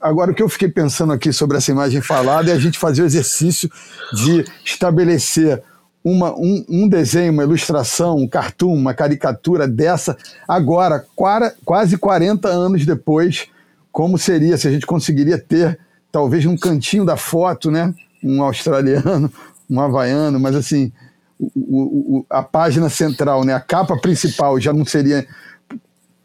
Agora, 0.00 0.30
o 0.30 0.34
que 0.34 0.42
eu 0.42 0.48
fiquei 0.48 0.68
pensando 0.68 1.12
aqui 1.12 1.34
sobre 1.34 1.58
essa 1.58 1.70
imagem 1.70 2.00
falada 2.00 2.50
é 2.50 2.54
a 2.54 2.58
gente 2.58 2.78
fazer 2.78 3.02
o 3.02 3.04
exercício 3.04 3.70
de 4.14 4.42
estabelecer 4.64 5.62
uma, 6.02 6.34
um, 6.34 6.64
um, 6.68 6.88
desenho, 6.88 7.32
uma 7.32 7.42
ilustração, 7.42 8.16
um 8.16 8.28
cartoon, 8.28 8.74
uma 8.74 8.94
caricatura 8.94 9.68
dessa, 9.68 10.16
agora, 10.48 11.04
quase 11.64 11.98
40 11.98 12.48
anos 12.48 12.86
depois, 12.86 13.48
como 13.92 14.16
seria 14.16 14.56
se 14.56 14.66
a 14.66 14.70
gente 14.70 14.86
conseguiria 14.86 15.38
ter, 15.38 15.78
talvez 16.10 16.44
num 16.44 16.56
cantinho 16.56 17.04
da 17.04 17.16
foto, 17.16 17.70
né? 17.70 17.94
Um 18.22 18.42
australiano, 18.42 19.30
um 19.68 19.80
havaiano, 19.80 20.40
mas 20.40 20.54
assim, 20.54 20.90
o, 21.38 22.18
o, 22.18 22.26
a 22.30 22.42
página 22.42 22.88
central, 22.88 23.44
né? 23.44 23.52
A 23.52 23.60
capa 23.60 23.96
principal 23.96 24.58
já 24.58 24.72
não 24.72 24.84
seria 24.84 25.26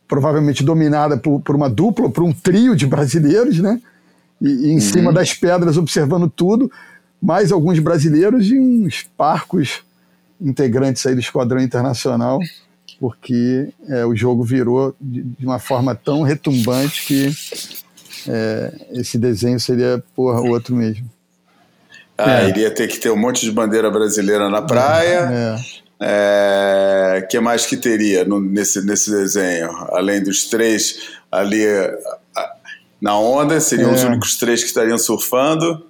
provavelmente 0.08 0.64
dominada 0.64 1.18
por, 1.18 1.42
por 1.42 1.56
uma 1.56 1.70
dupla, 1.70 2.10
por 2.10 2.24
um 2.24 2.32
trio 2.32 2.76
de 2.76 2.86
brasileiros, 2.86 3.60
né? 3.60 3.82
E, 4.42 4.48
e 4.48 4.72
em 4.72 4.76
uhum. 4.76 4.82
cima 4.82 5.14
das 5.14 5.34
pedras 5.34 5.78
observando 5.78 6.30
tudo, 6.30 6.72
mais 7.26 7.52
alguns 7.52 7.80
brasileiros 7.80 8.52
e 8.52 8.60
uns 8.60 9.04
parcos 9.18 9.82
integrantes 10.40 11.04
aí 11.08 11.16
do 11.16 11.20
Esquadrão 11.20 11.60
Internacional, 11.60 12.40
porque 13.00 13.70
é, 13.90 14.06
o 14.06 14.16
jogo 14.16 14.44
virou 14.44 14.96
de, 15.02 15.24
de, 15.24 15.46
uma 15.46 15.58
forma 15.58 15.96
tão 15.96 16.22
retumbante 16.22 17.08
que 17.08 17.32
é, 18.30 18.74
esse 18.92 19.18
desenho 19.18 19.60
seria 19.60 20.04
porra, 20.16 20.40
outro 20.42 20.76
mesmo. 20.76 21.10
Ah, 22.16 22.44
é. 22.44 22.50
iria 22.50 22.70
ter 22.70 22.88
que 22.88 23.00
ter 23.00 23.10
um 23.10 23.18
monte 23.18 23.42
de 23.44 23.52
bandeira 23.52 23.90
brasileira 23.90 24.48
na 24.48 24.62
praia. 24.62 25.28
É. 25.32 25.86
É, 25.98 27.28
que 27.28 27.40
mais 27.40 27.66
que 27.66 27.76
teria 27.76 28.24
no, 28.24 28.40
nesse, 28.40 28.86
nesse 28.86 29.10
desenho? 29.10 29.72
Além 29.92 30.22
dos 30.22 30.46
três 30.46 31.10
ali 31.32 31.66
na 33.02 33.18
onda, 33.18 33.60
seriam 33.60 33.94
os 33.94 34.04
é. 34.04 34.06
únicos 34.06 34.38
três 34.38 34.62
que 34.62 34.68
estariam 34.68 34.98
surfando. 34.98 35.86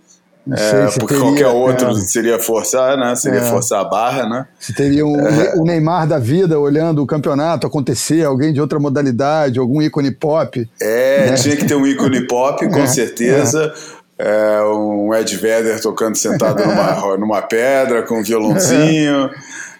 É, 0.51 0.87
se 0.89 0.99
porque 0.99 1.15
teria, 1.15 1.29
qualquer 1.29 1.47
outro 1.47 1.89
é. 1.89 2.01
seria 2.01 2.39
forçar, 2.39 2.95
né? 2.97 3.15
Seria 3.15 3.39
é. 3.39 3.43
forçar 3.43 3.81
a 3.81 3.83
barra, 3.83 4.29
né? 4.29 4.45
Se 4.59 4.73
teria 4.73 5.05
um, 5.05 5.19
é. 5.19 5.55
o 5.55 5.63
Neymar 5.63 6.07
da 6.07 6.19
vida 6.19 6.59
olhando 6.59 7.01
o 7.01 7.07
campeonato 7.07 7.65
acontecer, 7.65 8.23
alguém 8.23 8.53
de 8.53 8.61
outra 8.61 8.79
modalidade, 8.79 9.57
algum 9.57 9.81
ícone 9.81 10.11
pop. 10.11 10.69
É, 10.79 11.31
né? 11.31 11.33
tinha 11.33 11.55
que 11.55 11.65
ter 11.65 11.75
um 11.75 11.85
ícone 11.85 12.27
pop, 12.27 12.67
com 12.67 12.77
é, 12.79 12.87
certeza. 12.87 13.73
É. 14.17 14.61
um 14.63 15.13
Ed 15.13 15.35
Vedder 15.35 15.81
tocando 15.81 16.15
sentado 16.15 16.63
numa, 16.63 17.17
numa 17.17 17.41
pedra 17.41 18.03
com 18.03 18.19
um 18.19 18.23
violãozinho. 18.23 19.29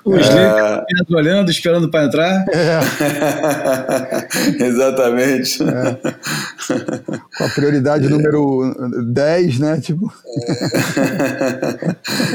Os 0.06 0.30
é... 0.30 0.86
olhando, 1.10 1.50
esperando 1.50 1.90
para 1.90 2.06
entrar. 2.06 2.46
É. 2.50 2.80
Exatamente. 4.64 5.64
É. 5.64 5.98
Com 7.36 7.44
a 7.44 7.50
prioridade 7.50 8.08
número 8.08 8.72
10, 9.12 9.60
né? 9.60 9.82
Tipo. 9.82 10.14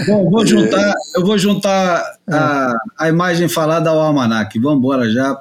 Bom, 0.09 0.29
vou 0.29 0.45
juntar, 0.45 0.93
eu 1.15 1.25
vou 1.25 1.39
juntar 1.39 2.03
a, 2.29 2.75
a 2.99 3.09
imagem 3.09 3.49
falada 3.49 3.89
ao 3.89 4.01
almanac. 4.01 4.59
Vamos 4.59 4.79
embora 4.79 5.09
já. 5.09 5.41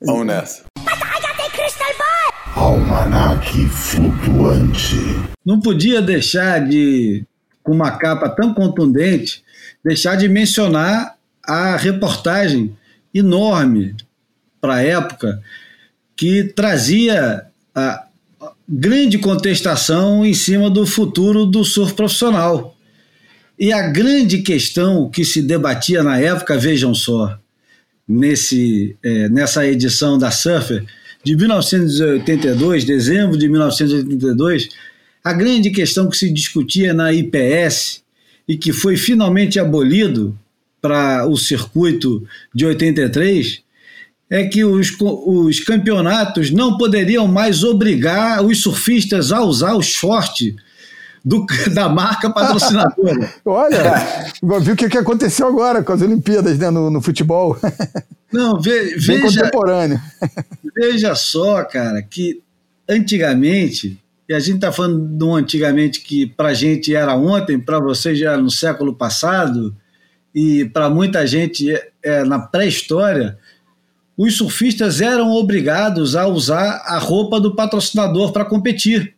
Vamos 0.00 0.26
nessa. 0.26 0.62
Almanac 2.56 3.68
flutuante. 3.68 4.96
Não 5.44 5.60
podia 5.60 6.00
deixar 6.00 6.66
de, 6.66 7.26
com 7.62 7.72
uma 7.72 7.90
capa 7.90 8.30
tão 8.30 8.54
contundente, 8.54 9.44
deixar 9.84 10.16
de 10.16 10.30
mencionar 10.30 11.17
a 11.48 11.76
reportagem 11.76 12.76
enorme 13.14 13.96
para 14.60 14.74
a 14.74 14.82
época 14.82 15.42
que 16.14 16.44
trazia 16.44 17.46
a 17.74 18.04
grande 18.68 19.16
contestação 19.18 20.26
em 20.26 20.34
cima 20.34 20.68
do 20.68 20.84
futuro 20.84 21.46
do 21.46 21.64
surf 21.64 21.94
profissional. 21.94 22.76
E 23.58 23.72
a 23.72 23.88
grande 23.88 24.38
questão 24.38 25.08
que 25.08 25.24
se 25.24 25.40
debatia 25.40 26.02
na 26.02 26.20
época, 26.20 26.58
vejam 26.58 26.94
só, 26.94 27.38
nesse, 28.06 28.96
é, 29.02 29.28
nessa 29.28 29.66
edição 29.66 30.18
da 30.18 30.30
Surfer 30.30 30.84
de 31.24 31.36
1982, 31.36 32.84
dezembro 32.84 33.38
de 33.38 33.48
1982, 33.48 34.68
a 35.24 35.32
grande 35.32 35.70
questão 35.70 36.08
que 36.08 36.16
se 36.16 36.32
discutia 36.32 36.94
na 36.94 37.12
IPS 37.12 38.02
e 38.46 38.56
que 38.56 38.72
foi 38.72 38.96
finalmente 38.96 39.58
abolido 39.58 40.38
para 40.80 41.26
o 41.26 41.36
circuito 41.36 42.26
de 42.54 42.66
83 42.66 43.62
é 44.30 44.44
que 44.44 44.64
os, 44.64 44.94
os 45.00 45.60
campeonatos 45.60 46.50
não 46.50 46.76
poderiam 46.76 47.26
mais 47.26 47.64
obrigar 47.64 48.44
os 48.44 48.60
surfistas 48.60 49.32
a 49.32 49.42
usar 49.42 49.74
o 49.74 49.82
short 49.82 50.54
do, 51.24 51.46
da 51.72 51.88
marca 51.88 52.30
patrocinadora. 52.30 53.32
Olha, 53.44 54.26
viu 54.60 54.74
o 54.74 54.76
que, 54.76 54.88
que 54.88 54.98
aconteceu 54.98 55.46
agora 55.46 55.82
com 55.82 55.92
as 55.92 56.02
Olimpíadas 56.02 56.58
né, 56.58 56.70
no, 56.70 56.90
no 56.90 57.00
futebol? 57.00 57.56
Não, 58.30 58.60
ve, 58.60 58.96
veja. 58.96 59.22
contemporâneo. 59.22 59.98
Veja 60.76 61.14
só, 61.14 61.64
cara, 61.64 62.02
que 62.02 62.42
antigamente, 62.86 63.98
e 64.28 64.34
a 64.34 64.38
gente 64.38 64.56
está 64.56 64.70
falando 64.70 65.16
de 65.16 65.24
um 65.24 65.34
antigamente 65.34 66.02
que 66.02 66.26
para 66.26 66.50
a 66.50 66.54
gente 66.54 66.94
era 66.94 67.16
ontem, 67.16 67.58
para 67.58 67.80
vocês 67.80 68.18
já 68.18 68.32
era 68.32 68.42
no 68.42 68.50
século 68.50 68.94
passado, 68.94 69.74
e 70.34 70.64
para 70.66 70.90
muita 70.90 71.26
gente 71.26 71.70
é, 71.70 71.90
é 72.02 72.24
na 72.24 72.38
pré-história, 72.38 73.38
os 74.16 74.36
surfistas 74.36 75.00
eram 75.00 75.30
obrigados 75.30 76.16
a 76.16 76.26
usar 76.26 76.82
a 76.86 76.98
roupa 76.98 77.40
do 77.40 77.54
patrocinador 77.54 78.32
para 78.32 78.44
competir. 78.44 79.14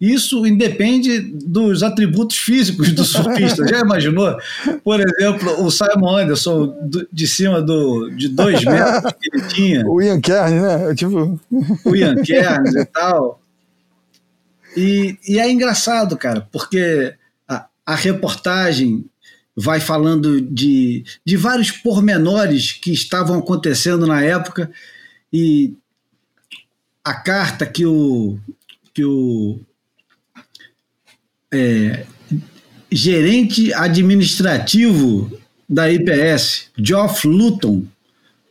Isso 0.00 0.46
independe 0.46 1.18
dos 1.20 1.82
atributos 1.82 2.36
físicos 2.36 2.92
do 2.92 3.02
surfista. 3.04 3.66
Já 3.66 3.80
imaginou? 3.80 4.36
Por 4.82 5.00
exemplo, 5.00 5.64
o 5.64 5.70
Simon 5.70 6.16
Anderson, 6.16 6.74
de 7.12 7.26
cima 7.26 7.62
do, 7.62 8.10
de 8.10 8.28
dois 8.28 8.62
metros 8.66 9.12
que 9.20 9.36
ele 9.36 9.46
tinha. 9.48 9.86
O 9.86 10.02
Ian 10.02 10.20
Kernes, 10.20 10.62
né? 10.62 10.94
Tipo... 10.94 11.40
O 11.84 11.96
Ian 11.96 12.16
Kernes 12.16 12.74
e 12.74 12.84
tal. 12.84 13.40
E, 14.76 15.16
e 15.26 15.38
é 15.38 15.50
engraçado, 15.50 16.16
cara, 16.16 16.46
porque 16.52 17.14
a, 17.48 17.66
a 17.86 17.94
reportagem 17.94 19.04
vai 19.56 19.80
falando 19.80 20.40
de, 20.40 21.04
de 21.24 21.36
vários 21.36 21.70
pormenores 21.70 22.72
que 22.72 22.92
estavam 22.92 23.38
acontecendo 23.38 24.06
na 24.06 24.22
época. 24.22 24.70
E 25.32 25.74
a 27.04 27.14
carta 27.14 27.66
que 27.66 27.86
o, 27.86 28.38
que 28.92 29.04
o 29.04 29.60
é, 31.52 32.04
gerente 32.90 33.72
administrativo 33.74 35.30
da 35.68 35.90
IPS, 35.90 36.70
Geoff 36.76 37.26
Luton, 37.26 37.84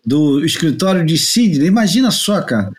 do 0.05 0.43
escritório 0.43 1.05
de 1.05 1.17
Sydney, 1.17 1.67
imagina 1.67 2.11
só, 2.11 2.41
cara. 2.41 2.71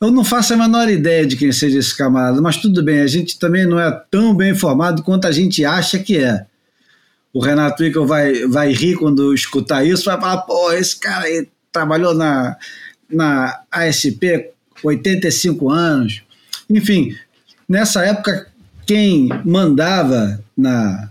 Eu 0.00 0.10
não 0.10 0.24
faço 0.24 0.54
a 0.54 0.56
menor 0.56 0.88
ideia 0.88 1.26
de 1.26 1.36
quem 1.36 1.52
seja 1.52 1.78
esse 1.78 1.94
camarada, 1.96 2.40
mas 2.40 2.56
tudo 2.56 2.82
bem, 2.82 3.00
a 3.00 3.06
gente 3.06 3.38
também 3.38 3.66
não 3.66 3.78
é 3.78 3.90
tão 4.10 4.34
bem 4.34 4.52
informado 4.52 5.02
quanto 5.02 5.26
a 5.26 5.32
gente 5.32 5.62
acha 5.64 5.98
que 5.98 6.16
é 6.16 6.46
o 7.32 7.40
Renato 7.40 7.82
Wickel 7.82 8.06
vai, 8.06 8.46
vai 8.46 8.72
rir 8.72 8.96
quando 8.96 9.32
escutar 9.34 9.84
isso, 9.84 10.04
vai 10.04 10.20
falar, 10.20 10.38
pô, 10.38 10.72
esse 10.72 10.98
cara 10.98 11.24
aí 11.24 11.48
trabalhou 11.70 12.14
na, 12.14 12.56
na 13.08 13.60
ASP 13.70 14.50
85 14.82 15.70
anos. 15.70 16.22
Enfim, 16.68 17.16
nessa 17.68 18.04
época, 18.04 18.48
quem 18.86 19.28
mandava 19.44 20.42
na, 20.56 21.10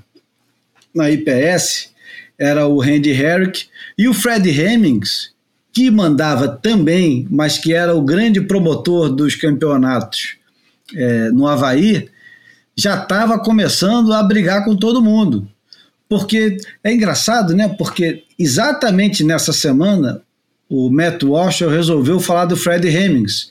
na 0.94 1.10
IPS 1.10 1.94
era 2.38 2.68
o 2.68 2.80
Randy 2.80 3.12
Herrick 3.12 3.68
e 3.98 4.08
o 4.08 4.14
Fred 4.14 4.50
Hemmings, 4.50 5.32
que 5.72 5.92
mandava 5.92 6.48
também, 6.48 7.28
mas 7.30 7.58
que 7.58 7.74
era 7.74 7.96
o 7.96 8.02
grande 8.02 8.42
promotor 8.42 9.10
dos 9.10 9.36
campeonatos 9.36 10.38
é, 10.96 11.30
no 11.30 11.48
Havaí, 11.48 12.10
já 12.76 13.02
estava 13.02 13.38
começando 13.40 14.14
a 14.14 14.24
brigar 14.24 14.64
com 14.64 14.76
todo 14.76 15.02
mundo. 15.02 15.48
Porque 16.10 16.58
é 16.84 16.92
engraçado, 16.92 17.56
né? 17.56 17.70
Porque 17.70 18.24
exatamente 18.38 19.24
nessa 19.24 19.54
semana 19.54 20.24
o 20.68 20.90
Matt 20.90 21.24
Walsh 21.24 21.62
resolveu 21.62 22.20
falar 22.20 22.46
do 22.46 22.58
Fred 22.58 22.88
Hemmings, 22.88 23.50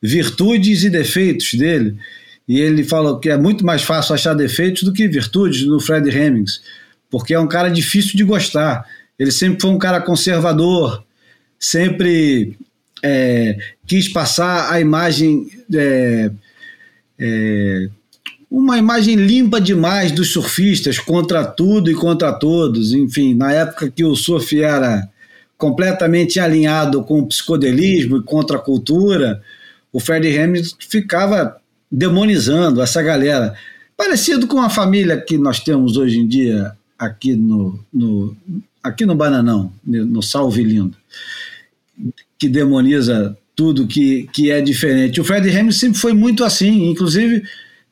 virtudes 0.00 0.84
e 0.84 0.90
defeitos 0.90 1.54
dele. 1.54 1.96
E 2.48 2.60
ele 2.60 2.84
falou 2.84 3.18
que 3.18 3.28
é 3.28 3.36
muito 3.36 3.66
mais 3.66 3.82
fácil 3.82 4.14
achar 4.14 4.34
defeitos 4.34 4.84
do 4.84 4.92
que 4.92 5.06
virtudes 5.08 5.66
no 5.66 5.80
Fred 5.80 6.08
Hemmings, 6.08 6.62
porque 7.10 7.34
é 7.34 7.40
um 7.40 7.48
cara 7.48 7.68
difícil 7.68 8.16
de 8.16 8.24
gostar. 8.24 8.86
Ele 9.18 9.32
sempre 9.32 9.60
foi 9.60 9.70
um 9.70 9.78
cara 9.78 10.00
conservador, 10.00 11.04
sempre 11.58 12.56
é, 13.02 13.58
quis 13.86 14.08
passar 14.08 14.72
a 14.72 14.80
imagem 14.80 15.48
é, 15.74 16.30
é, 17.18 17.88
uma 18.50 18.78
imagem 18.78 19.14
limpa 19.14 19.60
demais 19.60 20.10
dos 20.10 20.32
surfistas 20.32 20.98
contra 20.98 21.44
tudo 21.44 21.90
e 21.90 21.94
contra 21.94 22.32
todos. 22.32 22.92
Enfim, 22.92 23.34
na 23.34 23.52
época 23.52 23.90
que 23.90 24.04
o 24.04 24.16
surf 24.16 24.60
era 24.60 25.08
completamente 25.56 26.40
alinhado 26.40 27.02
com 27.02 27.20
o 27.20 27.26
psicodelismo 27.26 28.18
e 28.18 28.22
contra 28.22 28.56
a 28.56 28.60
cultura, 28.60 29.42
o 29.92 30.00
Fred 30.00 30.26
Hamilton 30.38 30.76
ficava 30.88 31.56
demonizando 31.90 32.80
essa 32.80 33.02
galera. 33.02 33.54
Parecido 33.96 34.46
com 34.46 34.60
a 34.60 34.70
família 34.70 35.20
que 35.20 35.36
nós 35.36 35.60
temos 35.60 35.96
hoje 35.96 36.18
em 36.18 36.26
dia 36.26 36.72
aqui 36.98 37.34
no, 37.34 37.78
no, 37.92 38.36
aqui 38.82 39.04
no 39.04 39.14
Bananão, 39.14 39.72
no 39.84 40.22
Salve 40.22 40.62
Lindo, 40.62 40.96
que 42.38 42.48
demoniza 42.48 43.36
tudo 43.54 43.88
que, 43.88 44.28
que 44.32 44.50
é 44.50 44.60
diferente. 44.60 45.20
O 45.20 45.24
Fred 45.24 45.48
Hamilton 45.50 45.72
sempre 45.72 45.98
foi 45.98 46.12
muito 46.12 46.44
assim, 46.44 46.88
inclusive 46.88 47.42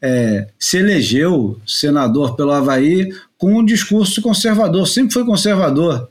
é, 0.01 0.49
se 0.59 0.79
elegeu 0.79 1.61
senador 1.67 2.37
pelo 2.37 2.53
Havaí 2.53 3.13
com 3.39 3.59
um 3.59 3.65
discurso 3.65 4.21
conservador, 4.23 4.87
sempre 4.87 5.13
foi 5.13 5.25
conservador. 5.25 6.09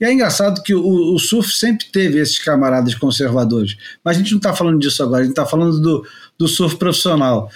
E 0.00 0.04
é 0.04 0.12
engraçado 0.12 0.62
que 0.62 0.74
o, 0.74 1.14
o 1.14 1.18
surf 1.18 1.52
sempre 1.52 1.86
teve 1.86 2.18
esses 2.18 2.38
camaradas 2.38 2.94
conservadores, 2.94 3.76
mas 4.04 4.16
a 4.16 4.18
gente 4.18 4.32
não 4.32 4.38
está 4.38 4.52
falando 4.52 4.80
disso 4.80 5.02
agora, 5.02 5.20
a 5.20 5.22
gente 5.22 5.32
está 5.32 5.46
falando 5.46 5.80
do, 5.80 6.06
do 6.36 6.48
surf 6.48 6.76
profissional. 6.76 7.50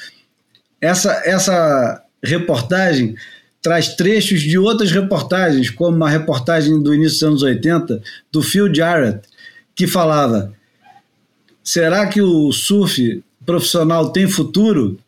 Essa, 0.81 1.23
essa 1.25 2.03
reportagem 2.23 3.17
traz 3.61 3.97
trechos 3.97 4.43
de 4.43 4.57
outras 4.57 4.93
reportagens, 4.93 5.71
como 5.71 5.97
uma 5.97 6.09
reportagem 6.09 6.81
do 6.81 6.95
início 6.95 7.19
dos 7.19 7.23
anos 7.25 7.43
80 7.43 8.01
do 8.31 8.41
Phil 8.41 8.73
Jarrett, 8.73 9.23
que 9.75 9.89
falava: 9.89 10.53
será 11.65 12.07
que 12.07 12.23
o 12.23 12.53
surf 12.53 13.25
profissional 13.45 14.11
tem 14.11 14.29
futuro? 14.29 14.99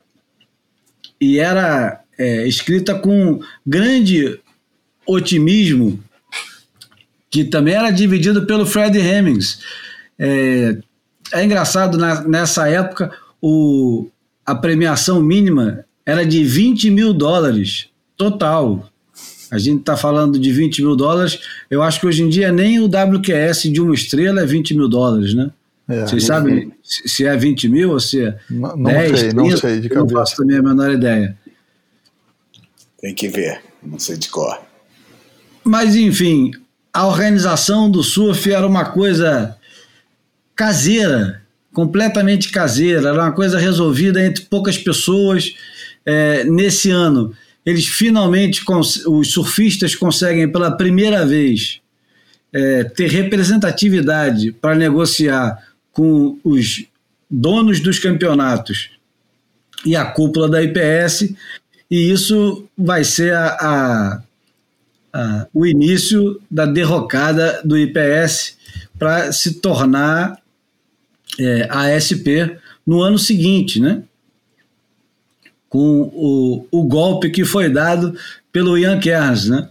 E 1.20 1.38
era 1.38 2.00
é, 2.18 2.46
escrita 2.46 2.94
com 2.94 3.40
grande 3.66 4.38
otimismo, 5.06 5.98
que 7.30 7.44
também 7.44 7.74
era 7.74 7.90
dividido 7.90 8.46
pelo 8.46 8.66
Fred 8.66 8.98
Hemmings. 8.98 9.60
É, 10.18 10.78
é 11.32 11.44
engraçado, 11.44 11.96
na, 11.96 12.22
nessa 12.22 12.68
época, 12.68 13.12
o, 13.40 14.08
a 14.44 14.54
premiação 14.54 15.22
mínima 15.22 15.84
era 16.04 16.24
de 16.24 16.44
20 16.44 16.90
mil 16.90 17.12
dólares 17.12 17.88
total. 18.16 18.88
A 19.50 19.58
gente 19.58 19.80
está 19.80 19.96
falando 19.96 20.38
de 20.38 20.52
20 20.52 20.82
mil 20.82 20.96
dólares. 20.96 21.38
Eu 21.70 21.82
acho 21.82 22.00
que 22.00 22.06
hoje 22.06 22.22
em 22.22 22.28
dia 22.28 22.52
nem 22.52 22.80
o 22.80 22.86
WQS 22.86 23.62
de 23.72 23.80
uma 23.80 23.94
estrela 23.94 24.40
é 24.40 24.46
20 24.46 24.74
mil 24.74 24.88
dólares, 24.88 25.34
né? 25.34 25.50
É, 25.89 26.02
Vocês 26.02 26.24
sabem 26.24 26.70
se 26.82 27.24
é 27.24 27.35
20 27.35 27.69
mil 27.69 27.93
ou 27.93 28.01
se 28.01 28.23
é 28.23 28.39
não, 28.51 28.77
não 28.77 28.90
10, 28.90 29.20
sei, 29.20 29.28
30, 29.31 29.35
não 29.36 29.56
sei 29.56 29.81
de 29.81 29.89
cabeça. 29.89 30.05
Não 30.05 30.20
faço 30.20 30.36
também 30.36 30.56
a 30.59 30.62
menor 30.62 30.93
ideia. 30.93 31.36
Tem 33.01 33.15
que 33.15 33.28
ver, 33.28 33.62
não 33.82 33.98
sei 33.98 34.16
de 34.19 34.28
cor. 34.28 34.60
Mas, 35.65 35.97
enfim, 35.97 36.51
a 36.93 37.06
organização 37.06 37.90
do 37.90 38.02
surf 38.02 38.51
era 38.52 38.66
uma 38.66 38.85
coisa 38.86 39.56
caseira, 40.55 41.43
completamente 41.73 42.51
caseira, 42.51 43.09
era 43.09 43.23
uma 43.23 43.32
coisa 43.32 43.59
resolvida 43.59 44.24
entre 44.24 44.44
poucas 44.44 44.77
pessoas. 44.77 45.55
É, 46.05 46.44
nesse 46.44 46.90
ano, 46.90 47.35
eles 47.65 47.86
finalmente, 47.86 48.62
os 49.06 49.31
surfistas 49.31 49.94
conseguem 49.94 50.51
pela 50.51 50.70
primeira 50.70 51.24
vez 51.24 51.81
é, 52.52 52.85
ter 52.85 53.09
representatividade 53.10 54.52
para 54.52 54.74
negociar 54.74 55.67
com 55.98 56.38
os 56.44 56.84
donos 57.28 57.80
dos 57.80 57.98
campeonatos 57.98 58.90
e 59.84 59.96
a 59.96 60.04
cúpula 60.04 60.48
da 60.48 60.62
IPS, 60.62 61.34
e 61.90 62.12
isso 62.12 62.68
vai 62.78 63.02
ser 63.02 63.34
a, 63.34 63.48
a, 63.60 64.22
a, 65.12 65.46
o 65.52 65.66
início 65.66 66.40
da 66.48 66.66
derrocada 66.66 67.60
do 67.64 67.76
IPS 67.76 68.56
para 68.96 69.32
se 69.32 69.54
tornar 69.54 70.40
é, 71.36 71.66
ASP 71.68 72.56
no 72.86 73.02
ano 73.02 73.18
seguinte, 73.18 73.80
né? 73.80 74.04
com 75.68 76.02
o, 76.14 76.64
o 76.70 76.84
golpe 76.84 77.28
que 77.28 77.44
foi 77.44 77.68
dado 77.68 78.16
pelo 78.52 78.78
Ian 78.78 79.00
Kerns, 79.00 79.48
né? 79.48 79.68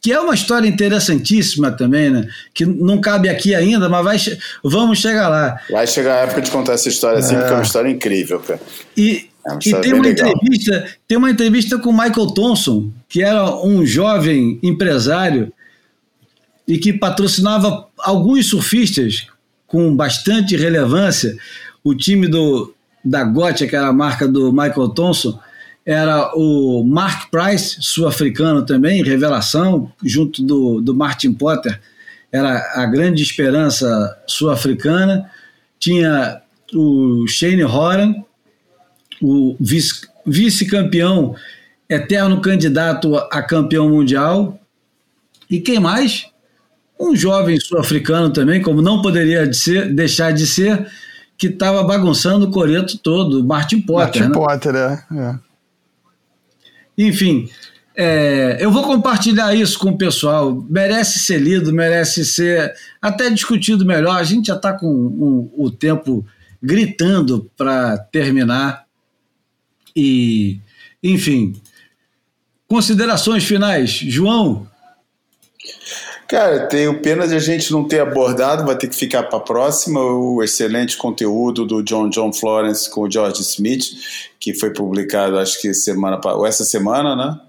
Que 0.00 0.12
é 0.12 0.18
uma 0.18 0.34
história 0.34 0.66
interessantíssima 0.66 1.70
também, 1.70 2.08
né? 2.10 2.26
Que 2.54 2.64
não 2.64 3.00
cabe 3.00 3.28
aqui 3.28 3.54
ainda, 3.54 3.88
mas 3.88 4.04
vai, 4.04 4.38
vamos 4.64 4.98
chegar 4.98 5.28
lá. 5.28 5.60
Vai 5.70 5.86
chegar 5.86 6.14
a 6.14 6.18
época 6.20 6.40
de 6.40 6.50
contar 6.50 6.72
essa 6.72 6.88
história 6.88 7.18
assim, 7.18 7.34
é. 7.34 7.38
porque 7.38 7.52
é 7.52 7.56
uma 7.56 7.62
história 7.62 7.90
incrível, 7.90 8.40
cara. 8.40 8.60
E, 8.96 9.28
é 9.46 9.68
e 9.68 9.74
tem 9.80 9.92
uma 9.92 10.02
legal. 10.02 10.30
entrevista, 10.30 10.86
tem 11.06 11.18
uma 11.18 11.30
entrevista 11.30 11.78
com 11.78 11.90
o 11.90 11.92
Michael 11.92 12.28
Thompson, 12.28 12.90
que 13.08 13.22
era 13.22 13.54
um 13.56 13.84
jovem 13.84 14.58
empresário 14.62 15.52
e 16.66 16.78
que 16.78 16.92
patrocinava 16.92 17.86
alguns 17.98 18.48
surfistas 18.48 19.26
com 19.66 19.94
bastante 19.94 20.56
relevância. 20.56 21.36
O 21.84 21.94
time 21.94 22.26
do, 22.26 22.74
da 23.04 23.22
Gotia, 23.22 23.66
que 23.66 23.76
era 23.76 23.88
a 23.88 23.92
marca 23.92 24.26
do 24.26 24.50
Michael 24.50 24.88
Thompson, 24.90 25.38
era 25.84 26.32
o 26.34 26.84
Mark 26.84 27.30
Price, 27.30 27.76
sul-africano 27.80 28.64
também, 28.64 29.02
revelação, 29.02 29.90
junto 30.04 30.42
do, 30.42 30.80
do 30.80 30.94
Martin 30.94 31.32
Potter, 31.32 31.80
era 32.32 32.72
a 32.74 32.86
grande 32.86 33.22
esperança 33.22 34.16
sul-africana. 34.26 35.30
Tinha 35.78 36.40
o 36.72 37.26
Shane 37.26 37.64
Horan, 37.64 38.14
o 39.20 39.56
vice-campeão, 40.26 41.34
eterno 41.88 42.40
candidato 42.40 43.16
a 43.16 43.42
campeão 43.42 43.88
mundial. 43.88 44.60
E 45.48 45.58
quem 45.58 45.80
mais? 45.80 46.26
Um 46.98 47.16
jovem 47.16 47.58
sul-africano 47.58 48.30
também, 48.30 48.62
como 48.62 48.80
não 48.80 49.02
poderia 49.02 49.46
de 49.46 49.56
ser, 49.56 49.92
deixar 49.92 50.32
de 50.32 50.46
ser, 50.46 50.86
que 51.36 51.48
estava 51.48 51.82
bagunçando 51.82 52.46
o 52.46 52.50
coreto 52.50 52.98
todo, 52.98 53.44
Martin 53.44 53.80
Potter. 53.80 54.22
Martin 54.22 54.38
né? 54.38 54.46
Potter, 54.46 54.74
é. 54.76 55.04
é. 55.18 55.49
Enfim, 57.00 57.48
é, 57.96 58.58
eu 58.60 58.70
vou 58.70 58.82
compartilhar 58.82 59.54
isso 59.54 59.78
com 59.78 59.90
o 59.90 59.98
pessoal. 59.98 60.54
Merece 60.68 61.20
ser 61.20 61.38
lido, 61.38 61.72
merece 61.72 62.24
ser 62.26 62.74
até 63.00 63.30
discutido 63.30 63.86
melhor. 63.86 64.16
A 64.16 64.24
gente 64.24 64.48
já 64.48 64.56
está 64.56 64.72
com 64.72 64.86
um, 64.86 65.50
o 65.56 65.70
tempo 65.70 66.26
gritando 66.62 67.50
para 67.56 67.96
terminar. 67.96 68.84
E, 69.96 70.60
enfim, 71.02 71.54
considerações 72.68 73.44
finais. 73.44 73.90
João? 73.90 74.68
Cara, 76.30 76.68
tenho 76.68 77.02
pena 77.02 77.26
de 77.26 77.34
a 77.34 77.40
gente 77.40 77.72
não 77.72 77.82
ter 77.82 77.98
abordado, 77.98 78.64
vai 78.64 78.78
ter 78.78 78.86
que 78.86 78.94
ficar 78.94 79.24
para 79.24 79.38
a 79.38 79.42
próxima, 79.42 80.00
o 80.00 80.40
excelente 80.44 80.96
conteúdo 80.96 81.66
do 81.66 81.82
John 81.82 82.08
John 82.08 82.32
Florence 82.32 82.88
com 82.88 83.00
o 83.00 83.10
George 83.10 83.42
Smith, 83.42 83.86
que 84.38 84.54
foi 84.54 84.72
publicado 84.72 85.36
acho 85.40 85.60
que 85.60 85.74
semana 85.74 86.20
ou 86.24 86.46
essa 86.46 86.64
semana, 86.64 87.16
né? 87.16 87.40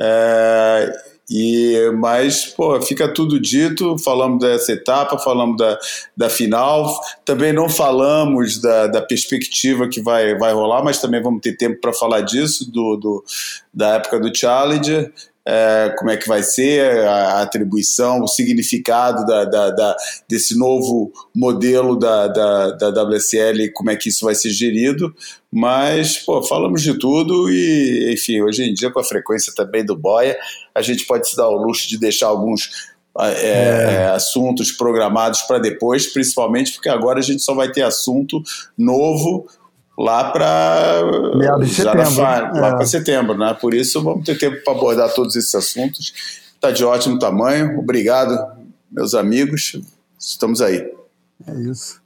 É, 0.00 0.92
e 1.30 1.88
mas 2.00 2.46
pô, 2.46 2.82
fica 2.82 3.06
tudo 3.14 3.38
dito, 3.38 3.96
falamos 3.98 4.40
dessa 4.40 4.72
etapa, 4.72 5.16
falamos 5.18 5.56
da, 5.56 5.78
da 6.16 6.28
final, 6.28 7.00
também 7.24 7.52
não 7.52 7.68
falamos 7.68 8.60
da, 8.60 8.88
da 8.88 9.02
perspectiva 9.02 9.88
que 9.88 10.00
vai, 10.00 10.36
vai 10.36 10.52
rolar, 10.52 10.82
mas 10.82 11.00
também 11.00 11.22
vamos 11.22 11.42
ter 11.42 11.56
tempo 11.56 11.80
para 11.80 11.92
falar 11.92 12.22
disso, 12.22 12.68
do, 12.72 12.96
do, 12.96 13.24
da 13.72 13.94
época 13.94 14.18
do 14.18 14.36
Challenger 14.36 15.12
é, 15.46 15.94
como 15.96 16.10
é 16.10 16.16
que 16.16 16.26
vai 16.26 16.42
ser 16.42 17.06
a, 17.06 17.40
atribuição, 17.40 18.20
o 18.20 18.26
significado 18.26 19.24
da, 19.24 19.44
da, 19.44 19.70
da, 19.70 19.96
desse 20.28 20.58
novo 20.58 21.12
modelo 21.32 21.96
da, 21.96 22.26
da, 22.26 22.70
da 22.72 23.04
WSL, 23.04 23.70
como 23.72 23.90
é 23.90 23.96
que 23.96 24.08
isso 24.08 24.24
vai 24.24 24.34
ser 24.34 24.50
gerido. 24.50 25.14
Mas, 25.52 26.18
pô, 26.18 26.42
falamos 26.42 26.82
de 26.82 26.98
tudo 26.98 27.48
e, 27.48 28.12
enfim, 28.12 28.42
hoje 28.42 28.64
em 28.64 28.74
dia, 28.74 28.90
com 28.90 28.98
a 28.98 29.04
frequência 29.04 29.52
também 29.54 29.86
do 29.86 29.96
Boia, 29.96 30.36
a 30.74 30.82
gente 30.82 31.06
pode 31.06 31.30
se 31.30 31.36
dar 31.36 31.48
o 31.48 31.56
luxo 31.56 31.88
de 31.88 31.96
deixar 31.96 32.26
alguns 32.26 32.96
é, 33.18 33.28
é. 33.28 33.94
É, 33.94 34.06
assuntos 34.08 34.72
programados 34.72 35.42
para 35.42 35.58
depois, 35.58 36.12
principalmente 36.12 36.72
porque 36.72 36.88
agora 36.88 37.20
a 37.20 37.22
gente 37.22 37.42
só 37.42 37.54
vai 37.54 37.70
ter 37.70 37.82
assunto 37.82 38.42
novo 38.76 39.46
lá 39.98 40.30
para 40.30 41.02
meados 41.36 41.68
de 41.68 41.74
setembro, 41.74 42.22
lá 42.22 42.68
é. 42.68 42.70
para 42.76 42.86
setembro, 42.86 43.38
né? 43.38 43.56
Por 43.60 43.72
isso 43.74 44.02
vamos 44.02 44.24
ter 44.24 44.38
tempo 44.38 44.62
para 44.62 44.74
abordar 44.74 45.14
todos 45.14 45.34
esses 45.36 45.54
assuntos. 45.54 46.12
Está 46.54 46.70
de 46.70 46.84
ótimo 46.84 47.18
tamanho. 47.18 47.78
Obrigado, 47.78 48.38
meus 48.90 49.14
amigos. 49.14 49.80
Estamos 50.18 50.60
aí. 50.60 50.90
É 51.46 51.54
isso. 51.70 52.00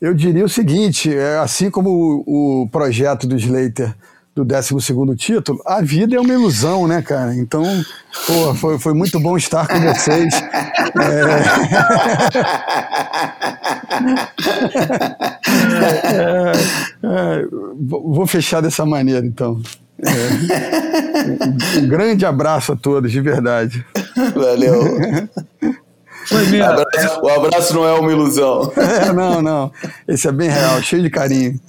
Eu 0.00 0.12
diria 0.14 0.44
o 0.44 0.48
seguinte, 0.48 1.14
é, 1.14 1.38
assim 1.38 1.70
como 1.70 2.24
o, 2.26 2.62
o 2.62 2.68
projeto 2.68 3.26
do 3.26 3.36
Slater 3.36 3.94
do 4.34 4.44
12 4.44 4.74
título, 5.16 5.60
a 5.66 5.82
vida 5.82 6.16
é 6.16 6.20
uma 6.20 6.32
ilusão, 6.32 6.88
né, 6.88 7.02
cara? 7.02 7.34
Então, 7.34 7.62
pô, 8.26 8.54
foi, 8.54 8.78
foi 8.78 8.94
muito 8.94 9.20
bom 9.20 9.36
estar 9.36 9.68
com 9.68 9.78
vocês. 9.80 10.34
É... 10.98 11.22
é, 16.08 16.52
é, 17.04 17.46
vou 17.78 18.26
fechar 18.26 18.62
dessa 18.62 18.86
maneira, 18.86 19.26
então. 19.26 19.60
É. 20.04 20.12
Um, 21.80 21.84
um 21.84 21.88
grande 21.88 22.24
abraço 22.24 22.72
a 22.72 22.76
todos, 22.76 23.12
de 23.12 23.20
verdade. 23.20 23.84
Valeu. 24.34 24.82
Foi 26.26 26.46
mesmo. 26.46 26.64
Abraço, 26.64 27.20
o 27.20 27.28
abraço 27.28 27.74
não 27.74 27.84
é 27.86 27.92
uma 27.92 28.10
ilusão. 28.10 28.72
É, 28.76 29.12
não, 29.12 29.42
não. 29.42 29.72
Esse 30.08 30.28
é 30.28 30.32
bem 30.32 30.48
real, 30.48 30.80
cheio 30.82 31.02
de 31.02 31.10
carinho. 31.10 31.60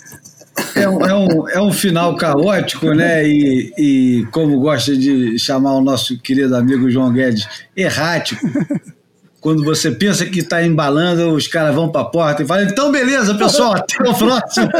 É 0.76 0.88
um, 0.88 1.06
é, 1.06 1.14
um, 1.14 1.50
é 1.50 1.62
um 1.62 1.72
final 1.72 2.16
caótico, 2.16 2.94
né? 2.94 3.28
E, 3.28 3.74
e, 3.78 4.26
como 4.32 4.60
gosta 4.60 4.96
de 4.96 5.38
chamar 5.40 5.74
o 5.74 5.82
nosso 5.82 6.18
querido 6.20 6.56
amigo 6.56 6.90
João 6.90 7.12
Guedes, 7.12 7.48
errático. 7.76 8.46
Quando 9.42 9.64
você 9.64 9.92
pensa 9.92 10.26
que 10.26 10.40
está 10.40 10.64
embalando, 10.64 11.34
os 11.34 11.48
caras 11.48 11.76
vão 11.76 11.90
para 11.90 12.02
a 12.02 12.06
porta 12.06 12.44
e 12.44 12.46
falam: 12.46 12.64
então, 12.66 12.92
beleza, 12.92 13.36
pessoal, 13.36 13.76
até 13.76 13.96
o 14.08 14.14
próximo. 14.14 14.70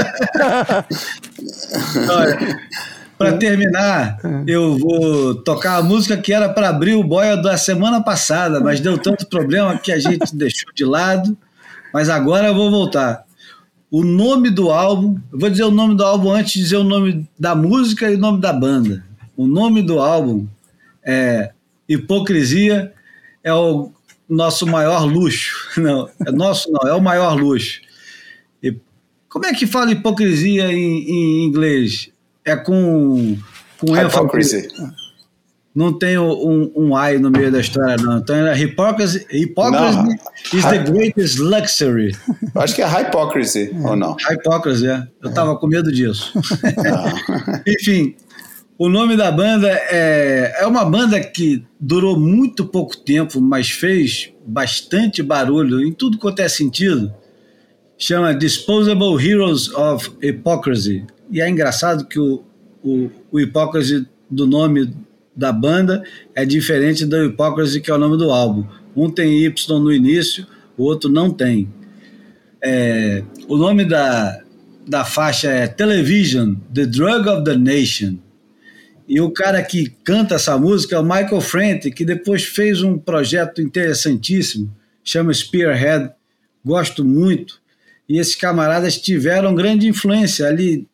para 3.18 3.34
terminar, 3.38 4.20
eu 4.48 4.78
vou 4.78 5.36
tocar 5.36 5.78
a 5.78 5.84
música 5.84 6.16
que 6.18 6.32
era 6.32 6.48
para 6.50 6.70
abrir 6.70 6.94
o 6.96 7.04
boia 7.04 7.36
da 7.36 7.58
semana 7.58 8.02
passada, 8.02 8.60
mas 8.60 8.80
deu 8.80 8.98
tanto 8.98 9.26
problema 9.28 9.78
que 9.78 9.92
a 9.92 10.00
gente 10.00 10.36
deixou 10.36 10.72
de 10.74 10.86
lado. 10.86 11.36
Mas 11.94 12.10
agora 12.10 12.48
eu 12.48 12.56
vou 12.56 12.72
voltar 12.72 13.24
o 13.94 14.04
nome 14.04 14.50
do 14.50 14.72
álbum. 14.72 15.20
Eu 15.32 15.38
vou 15.38 15.52
dizer 15.52 15.66
o 15.66 15.70
nome 15.70 15.96
do 15.96 16.04
álbum 16.04 16.32
antes 16.32 16.54
de 16.54 16.60
dizer 16.62 16.78
o 16.78 16.84
nome 16.84 17.30
da 17.38 17.54
música 17.54 18.10
e 18.10 18.16
o 18.16 18.18
nome 18.18 18.42
da 18.42 18.52
banda. 18.52 19.06
O 19.38 19.46
nome 19.46 19.84
do 19.84 20.00
álbum 20.00 20.48
é 21.06 21.52
Hipocrisia 21.88 22.92
é 23.44 23.54
o 23.54 23.92
nosso 24.28 24.66
maior 24.66 25.06
luxo. 25.06 25.70
Não, 25.80 26.10
é 26.26 26.32
nosso 26.32 26.72
não, 26.72 26.90
é 26.90 26.96
o 26.96 27.02
maior 27.02 27.40
luxo. 27.40 27.82
E 28.64 28.76
como 29.30 29.46
é 29.46 29.54
que 29.54 29.68
fala 29.68 29.92
hipocrisia 29.92 30.74
em, 30.74 31.10
em 31.10 31.44
inglês? 31.46 32.10
É 32.44 32.56
com, 32.56 33.38
com 33.78 33.96
ênfase. 33.96 34.70
Não 35.76 35.92
tem 35.92 36.20
um, 36.20 36.72
um 36.76 36.98
I 36.98 37.18
no 37.18 37.32
meio 37.32 37.52
da 37.52 37.60
história, 37.60 37.98
não. 37.98 38.20
Então 38.20 38.36
era 38.36 38.56
hypocrisy, 38.56 39.26
hypocrisy 39.32 39.98
Não. 39.98 40.16
is 40.54 40.66
the 40.66 40.78
greatest 40.78 41.40
luxury. 41.40 42.16
Acho 42.56 42.76
que 42.76 42.82
é 42.84 42.88
hypocrisy, 42.88 43.72
ou 43.84 43.96
não? 43.96 44.16
Hypocrisy, 44.30 44.88
é. 44.88 45.08
Eu 45.22 45.34
tava 45.34 45.58
com 45.58 45.66
medo 45.66 45.92
disso. 45.92 46.32
Enfim, 47.66 48.16
o 48.78 48.88
nome 48.88 49.18
da 49.18 49.32
banda 49.32 49.68
é, 49.68 50.58
é 50.60 50.68
uma 50.68 50.86
banda 50.86 51.20
que 51.20 51.66
durou 51.80 52.20
muito 52.20 52.66
pouco 52.66 52.96
tempo, 52.96 53.42
mas 53.42 53.72
fez 53.72 54.32
bastante 54.46 55.24
barulho 55.24 55.82
em 55.82 55.92
tudo 55.92 56.20
quanto 56.20 56.40
é 56.42 56.48
sentido. 56.48 57.12
Chama 57.98 58.36
Disposable 58.36 59.16
Heroes 59.26 59.74
of 59.74 60.12
Hypocrisy. 60.22 61.06
E 61.32 61.42
é 61.42 61.50
engraçado 61.50 62.06
que 62.06 62.20
o, 62.20 62.44
o, 62.84 63.10
o 63.32 63.40
Hypocrisy 63.40 64.08
do 64.30 64.46
nome 64.46 64.94
da 65.36 65.52
banda 65.52 66.04
é 66.36 66.46
diferente 66.46 67.06
do 67.06 67.18
Hypocrisy, 67.18 67.82
que 67.82 67.90
é 67.90 67.94
o 67.94 67.98
nome 67.98 68.18
do 68.18 68.32
álbum. 68.32 68.66
Um 68.96 69.10
tem 69.10 69.44
Y 69.46 69.80
no 69.80 69.92
início, 69.92 70.46
o 70.78 70.84
outro 70.84 71.10
não 71.10 71.32
tem. 71.32 71.68
É, 72.64 73.24
o 73.48 73.58
nome 73.58 73.86
da, 73.86 74.42
da 74.88 75.04
faixa 75.04 75.50
é 75.50 75.68
Television, 75.68 76.56
The 76.74 76.86
Drug 76.86 77.28
of 77.28 77.44
the 77.44 77.58
Nation. 77.58 78.18
E 79.08 79.20
o 79.20 79.32
cara 79.32 79.62
que 79.62 79.90
canta 80.04 80.36
essa 80.36 80.58
música 80.58 80.96
é 80.96 81.00
o 81.00 81.04
Michael 81.04 81.42
Franti, 81.42 81.92
que 81.92 82.06
depois 82.06 82.44
fez 82.44 82.82
um 82.82 82.98
projeto 82.98 83.62
interessantíssimo, 83.62 84.74
chama 85.04 85.34
Spearhead. 85.34 86.12
Gosto 86.64 87.04
muito. 87.04 87.62
E 88.08 88.18
esses 88.18 88.36
camaradas 88.36 88.98
tiveram 88.98 89.56
grande 89.56 89.88
influência 89.88 90.48
ali 90.48 90.88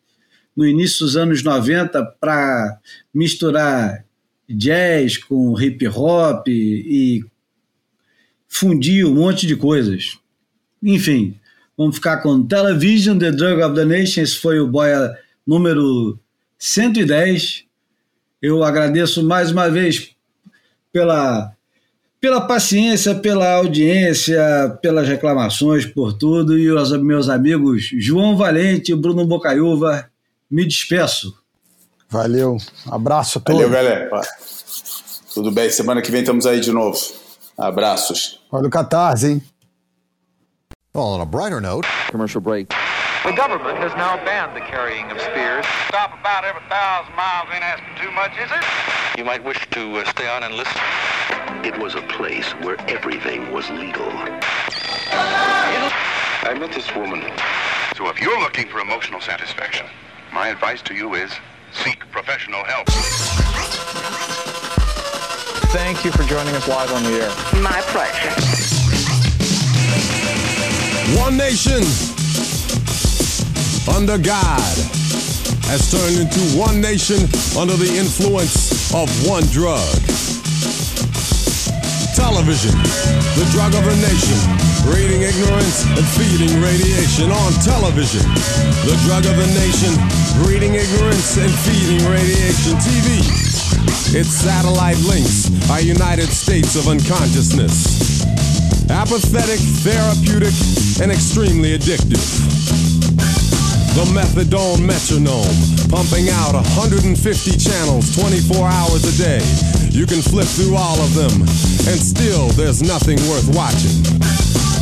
no 0.56 0.66
início 0.66 1.06
dos 1.06 1.16
anos 1.16 1.44
90 1.44 2.04
para 2.20 2.80
misturar 3.14 4.04
jazz 4.50 5.18
com 5.18 5.60
hip 5.60 5.88
hop 5.88 6.48
e 6.48 7.24
fundir 8.48 9.06
um 9.06 9.14
monte 9.14 9.46
de 9.46 9.56
coisas. 9.56 10.18
Enfim, 10.82 11.36
vamos 11.78 11.96
ficar 11.96 12.18
com 12.18 12.44
Television, 12.44 13.18
The 13.18 13.32
Drug 13.32 13.62
of 13.62 13.76
the 13.76 13.86
Nation. 13.86 14.22
Esse 14.22 14.38
foi 14.38 14.60
o 14.60 14.68
Boia 14.68 15.16
número 15.46 16.20
110. 16.58 17.66
Eu 18.42 18.64
agradeço 18.64 19.24
mais 19.24 19.52
uma 19.52 19.70
vez 19.70 20.12
pela, 20.92 21.54
pela 22.20 22.42
paciência, 22.42 23.14
pela 23.16 23.54
audiência, 23.54 24.42
pelas 24.82 25.08
reclamações, 25.08 25.86
por 25.86 26.14
tudo. 26.14 26.58
E 26.58 26.72
os 26.72 26.92
meus 27.02 27.30
amigos 27.30 27.90
João 27.98 28.36
Valente 28.36 28.92
e 28.92 28.96
Bruno 28.96 29.26
Bocaiúva, 29.26 30.10
me 30.50 30.66
despeço. 30.66 31.39
Valeu. 32.10 32.58
Abraço 32.92 33.38
a 33.38 33.42
todos. 33.42 33.62
Valeu, 33.62 33.74
galera. 33.74 34.22
Tudo 35.34 35.52
bem, 35.52 35.70
semana 35.70 36.02
que 36.02 36.12
vem 36.12 36.22
estamos 36.22 36.46
aí 36.46 36.60
de 36.60 36.72
novo. 36.72 36.98
Abraços. 37.58 38.42
Olha 38.52 38.68
o 38.68 38.70
Catarse, 38.70 39.28
hein? 39.28 39.44
Well, 40.96 41.06
on 41.06 41.22
a 41.22 41.26
brighter 41.26 41.62
note, 41.62 41.88
commercial 42.10 42.42
break. 42.42 42.74
The 43.24 43.34
government 43.34 43.78
has 43.78 43.94
now 43.96 44.18
banned 44.26 44.56
the 44.56 44.62
carrying 44.62 45.12
of 45.12 45.22
spears. 45.22 45.66
Stop 45.88 46.14
about 46.20 46.46
every 46.46 46.62
thousand 46.68 47.14
miles 47.16 47.48
ain't 47.54 47.64
asking 47.64 47.96
too 48.02 48.12
much, 48.12 48.32
is 48.40 48.50
it? 48.50 48.64
You 49.20 49.26
might 49.26 49.44
wish 49.44 49.60
to 49.72 49.98
uh, 50.00 50.06
stay 50.10 50.28
on 50.28 50.44
and 50.44 50.56
listen. 50.56 50.82
It 51.64 51.78
was 51.78 51.96
a 51.96 52.02
place 52.18 52.50
where 52.64 52.78
everything 52.90 53.52
was 53.52 53.70
legal. 53.70 54.10
I 55.12 56.56
met 56.58 56.72
this 56.72 56.90
woman. 56.96 57.22
So 57.96 58.10
if 58.10 58.20
you're 58.20 58.40
looking 58.40 58.68
for 58.68 58.80
emotional 58.80 59.22
satisfaction, 59.22 59.86
my 60.34 60.48
advice 60.48 60.82
to 60.84 60.96
you 60.96 61.14
is 61.16 61.32
seek 61.84 62.00
professional 62.12 62.64
help. 62.64 62.88
Thank 65.72 66.04
you 66.04 66.12
for 66.12 66.24
joining 66.24 66.56
us 66.56 66.68
live 66.68 66.92
on 66.92 67.04
the 67.04 67.12
air. 67.12 67.30
My 67.62 67.80
pleasure. 67.94 68.34
One 71.20 71.38
nation 71.38 71.84
under 73.96 74.18
God 74.18 74.62
has 75.70 75.92
turned 75.92 76.18
into 76.18 76.40
one 76.58 76.82
nation 76.82 77.22
under 77.58 77.76
the 77.76 77.92
influence 77.98 78.94
of 78.94 79.10
one 79.28 79.44
drug. 79.48 79.86
Television, 82.16 82.72
the 83.38 83.48
drug 83.52 83.74
of 83.76 83.86
the 83.86 83.96
nation, 84.02 84.38
breeding 84.84 85.22
ignorance 85.22 85.86
and 85.86 86.06
feeding 86.18 86.62
radiation 86.62 87.32
on 87.32 87.52
television. 87.62 88.26
The 88.86 88.98
drug 89.06 89.26
of 89.26 89.36
the 89.38 89.50
nation, 89.54 89.94
breeding 90.42 90.74
ignorance 90.74 91.38
and 91.38 91.52
feeding 91.64 92.02
radiation. 92.10 92.76
TV, 92.82 93.22
its 94.16 94.30
satellite 94.30 94.98
links 95.06 95.50
are 95.70 95.82
United 95.82 96.30
States 96.30 96.76
of 96.76 96.88
unconsciousness. 96.88 98.26
Apathetic, 98.90 99.60
therapeutic, 99.86 100.56
and 101.02 101.12
extremely 101.12 101.78
addictive. 101.78 102.26
The 103.94 104.06
methadone 104.14 104.82
metronome, 104.82 105.54
pumping 105.90 106.30
out 106.30 106.54
150 106.54 107.12
channels 107.58 108.16
24 108.16 108.68
hours 108.68 109.04
a 109.06 109.16
day. 109.22 109.79
You 109.90 110.06
can 110.06 110.22
flip 110.22 110.46
through 110.46 110.76
all 110.76 111.02
of 111.02 111.14
them, 111.14 111.42
and 111.90 111.98
still 111.98 112.50
there's 112.54 112.82
nothing 112.82 113.18
worth 113.26 113.50
watching. 113.56 113.98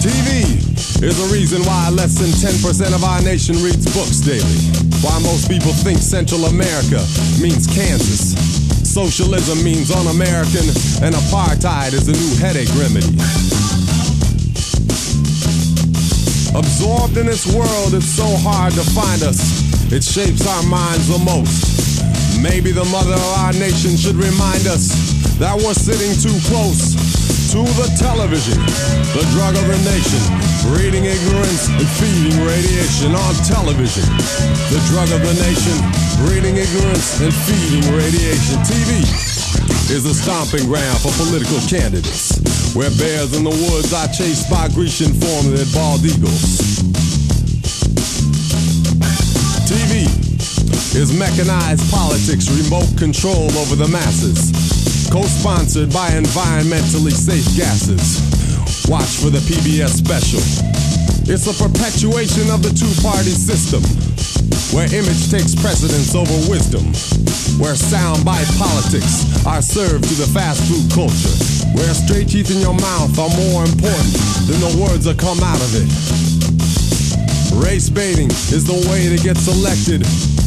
TV 0.03 0.59
is 1.01 1.15
the 1.17 1.29
reason 1.31 1.63
why 1.63 1.89
less 1.89 2.19
than 2.19 2.29
10% 2.29 2.93
of 2.93 3.03
our 3.03 3.21
nation 3.21 3.55
reads 3.63 3.87
books 3.95 4.19
daily. 4.19 4.59
Why 5.01 5.17
most 5.23 5.49
people 5.49 5.71
think 5.71 5.99
Central 5.99 6.45
America 6.45 6.99
means 7.41 7.65
Kansas. 7.65 8.35
Socialism 8.83 9.63
means 9.63 9.91
un-American, 9.91 10.67
and 11.01 11.15
apartheid 11.15 11.93
is 11.93 12.05
the 12.05 12.13
new 12.13 12.33
headache 12.43 12.69
remedy. 12.75 13.15
Absorbed 16.57 17.17
in 17.17 17.27
this 17.27 17.45
world, 17.53 17.93
it's 17.93 18.05
so 18.05 18.27
hard 18.43 18.73
to 18.73 18.83
find 18.91 19.23
us. 19.23 19.39
It 19.91 20.03
shapes 20.03 20.45
our 20.45 20.63
minds 20.63 21.07
the 21.07 21.19
most. 21.23 21.76
Maybe 22.41 22.71
the 22.71 22.85
mother 22.85 23.17
of 23.17 23.31
our 23.41 23.53
nation 23.53 23.97
should 23.97 24.15
remind 24.15 24.67
us 24.67 24.93
that 25.41 25.53
we're 25.57 25.77
sitting 25.77 26.13
too 26.17 26.33
close 26.49 26.97
to 27.53 27.63
the 27.79 27.87
television, 27.95 28.59
the 29.15 29.23
drug 29.33 29.55
of 29.55 29.65
the 29.65 29.79
nation, 29.87 30.21
breeding 30.69 31.05
ignorance 31.07 31.71
and 31.71 31.87
feeding 31.95 32.37
radiation 32.43 33.15
on 33.15 33.33
television. 33.47 34.03
The 34.69 34.81
drug 34.91 35.09
of 35.15 35.21
the 35.23 35.35
nation, 35.41 35.77
breeding 36.25 36.59
ignorance 36.59 37.21
and 37.23 37.31
feeding 37.47 37.87
radiation. 37.95 38.59
TV 38.67 38.99
is 39.89 40.05
a 40.05 40.13
stomping 40.13 40.67
ground 40.67 40.99
for 40.99 41.13
political 41.23 41.61
candidates, 41.71 42.35
where 42.75 42.91
bears 42.99 43.31
in 43.31 43.43
the 43.45 43.55
woods 43.71 43.93
are 43.93 44.11
chased 44.11 44.49
by 44.51 44.67
Grecian 44.75 45.13
formed 45.15 45.55
bald 45.71 46.03
eagles. 46.03 46.77
Is 50.97 51.13
mechanized 51.13 51.85
politics, 51.93 52.49
remote 52.49 52.89
control 52.97 53.53
over 53.61 53.77
the 53.77 53.85
masses, 53.85 54.49
co-sponsored 55.13 55.93
by 55.93 56.09
environmentally 56.17 57.13
safe 57.13 57.45
gases. 57.53 58.17
Watch 58.89 59.21
for 59.21 59.29
the 59.29 59.37
PBS 59.45 59.93
special. 60.01 60.41
It's 61.29 61.45
a 61.45 61.53
perpetuation 61.53 62.49
of 62.49 62.65
the 62.65 62.73
two-party 62.73 63.29
system, 63.37 63.85
where 64.73 64.89
image 64.89 65.29
takes 65.29 65.53
precedence 65.53 66.17
over 66.17 66.33
wisdom, 66.49 66.89
where 67.61 67.77
soundbite 67.77 68.49
politics 68.57 69.21
are 69.45 69.61
served 69.61 70.09
to 70.09 70.15
the 70.17 70.29
fast 70.33 70.65
food 70.65 70.89
culture, 70.97 71.37
where 71.77 71.93
straight 71.93 72.33
teeth 72.33 72.49
in 72.49 72.57
your 72.57 72.73
mouth 72.73 73.13
are 73.21 73.29
more 73.37 73.69
important 73.69 74.17
than 74.49 74.57
the 74.65 74.73
words 74.81 75.05
that 75.05 75.21
come 75.21 75.37
out 75.45 75.61
of 75.61 75.71
it. 75.77 75.89
Race 77.61 77.85
baiting 77.85 78.33
is 78.49 78.65
the 78.65 78.81
way 78.89 79.13
to 79.13 79.21
get 79.21 79.37
selected. 79.37 80.01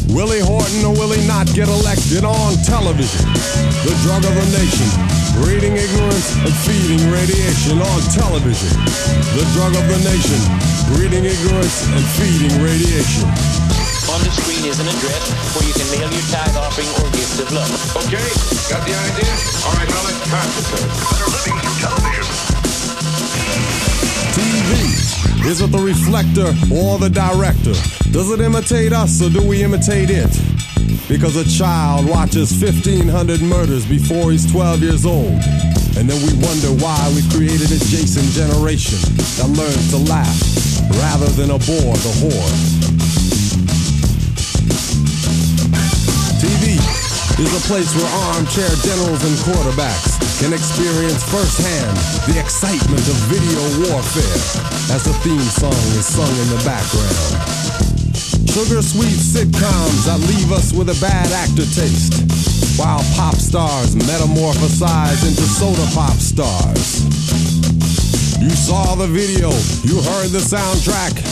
Willie 0.09 0.41
Horton 0.41 0.81
or 0.85 0.93
will 0.97 1.13
he 1.13 1.21
not 1.27 1.45
get 1.53 1.69
elected 1.69 2.25
on 2.25 2.57
television? 2.65 3.21
The 3.85 3.93
drug 4.01 4.25
of 4.25 4.33
the 4.33 4.47
nation, 4.57 4.89
breeding 5.37 5.77
ignorance 5.77 6.33
and 6.41 6.53
feeding 6.65 7.01
radiation 7.13 7.77
on 7.77 7.99
television. 8.09 8.73
The 9.37 9.45
drug 9.53 9.77
of 9.77 9.85
the 9.85 9.99
nation, 10.01 10.39
breeding 10.93 11.25
ignorance 11.29 11.85
and 11.93 12.03
feeding 12.17 12.53
radiation. 12.65 13.29
On 14.09 14.19
the 14.25 14.31
screen 14.33 14.65
is 14.65 14.81
an 14.81 14.89
address 14.89 15.23
where 15.55 15.65
you 15.69 15.73
can 15.77 15.87
mail 15.93 16.09
your 16.11 16.27
tithe 16.33 16.57
offering 16.57 16.89
or 16.99 17.07
gift 17.13 17.39
of 17.39 17.51
love. 17.53 17.71
Okay, 18.09 18.27
got 18.67 18.81
the 18.83 18.97
idea? 18.97 19.33
All 19.63 19.73
right, 19.77 19.87
now 19.87 20.01
let's 20.03 20.19
concentrate. 20.27 20.89
Better 21.13 21.29
living 21.29 21.57
through 21.61 21.77
television. 21.79 22.50
Is 25.41 25.59
it 25.59 25.73
the 25.73 25.81
reflector 25.81 26.53
or 26.69 27.01
the 27.01 27.09
director? 27.09 27.73
Does 28.13 28.29
it 28.29 28.41
imitate 28.41 28.93
us 28.93 29.21
or 29.25 29.29
do 29.29 29.41
we 29.41 29.63
imitate 29.63 30.13
it? 30.13 30.29
Because 31.09 31.35
a 31.35 31.43
child 31.49 32.05
watches 32.05 32.53
1,500 32.61 33.41
murders 33.41 33.83
before 33.89 34.31
he's 34.31 34.45
12 34.45 34.85
years 34.85 35.03
old. 35.03 35.41
And 35.97 36.05
then 36.05 36.21
we 36.21 36.31
wonder 36.45 36.69
why 36.77 36.95
we 37.17 37.25
created 37.33 37.73
a 37.73 37.81
Jason 37.89 38.23
generation 38.37 39.01
that 39.41 39.49
learns 39.57 39.89
to 39.89 39.99
laugh 40.05 40.39
rather 41.01 41.27
than 41.33 41.49
abhor 41.49 41.89
the 41.89 42.13
horror. 42.21 42.55
TV 46.37 46.77
is 47.41 47.49
a 47.49 47.63
place 47.65 47.89
where 47.97 48.11
armchair 48.37 48.69
generals 48.85 49.25
and 49.25 49.35
quarterbacks 49.41 50.21
can 50.37 50.53
experience 50.53 51.25
firsthand 51.33 51.97
the 52.29 52.39
excitement 52.39 53.01
of 53.09 53.17
video 53.25 53.89
warfare 53.89 54.80
as 54.91 55.03
the 55.05 55.13
theme 55.23 55.39
song 55.39 55.71
is 55.95 56.05
sung 56.05 56.27
in 56.27 56.49
the 56.51 56.61
background. 56.67 57.39
Sugar 58.51 58.81
sweet 58.81 59.15
sitcoms 59.15 60.03
that 60.05 60.19
leave 60.27 60.51
us 60.51 60.73
with 60.73 60.89
a 60.89 60.99
bad 60.99 61.31
actor 61.31 61.63
taste, 61.71 62.19
while 62.77 62.99
pop 63.15 63.35
stars 63.35 63.95
metamorphosize 63.95 65.23
into 65.23 65.43
soda 65.43 65.87
pop 65.95 66.17
stars. 66.19 67.07
You 68.41 68.49
saw 68.49 68.95
the 68.95 69.07
video, 69.07 69.51
you 69.87 70.01
heard 70.03 70.29
the 70.35 70.43
soundtrack. 70.43 71.30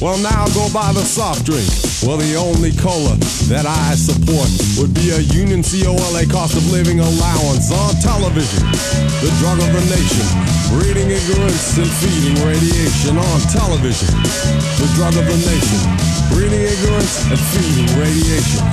Well, 0.00 0.16
now 0.16 0.48
go 0.56 0.64
buy 0.72 0.96
the 0.96 1.04
soft 1.04 1.44
drink. 1.44 1.68
Well, 2.00 2.16
the 2.16 2.32
only 2.32 2.72
cola 2.72 3.20
that 3.52 3.68
I 3.68 3.92
support 4.00 4.48
would 4.80 4.96
be 4.96 5.12
a 5.12 5.20
Union 5.36 5.60
COLA 5.60 6.24
cost 6.32 6.56
of 6.56 6.64
living 6.72 7.04
allowance 7.04 7.68
on 7.68 7.92
television. 8.00 8.64
The 9.20 9.28
drug 9.44 9.60
of 9.60 9.68
the 9.68 9.84
nation, 9.92 10.24
breeding 10.72 11.12
ignorance 11.12 11.76
and 11.76 11.90
feeding 12.00 12.32
radiation 12.48 13.20
on 13.20 13.36
television. 13.52 14.08
The 14.80 14.88
drug 14.96 15.12
of 15.20 15.28
the 15.28 15.36
nation, 15.44 15.80
breeding 16.32 16.64
ignorance 16.64 17.20
and 17.28 17.36
feeding 17.52 17.92
radiation. 18.00 18.64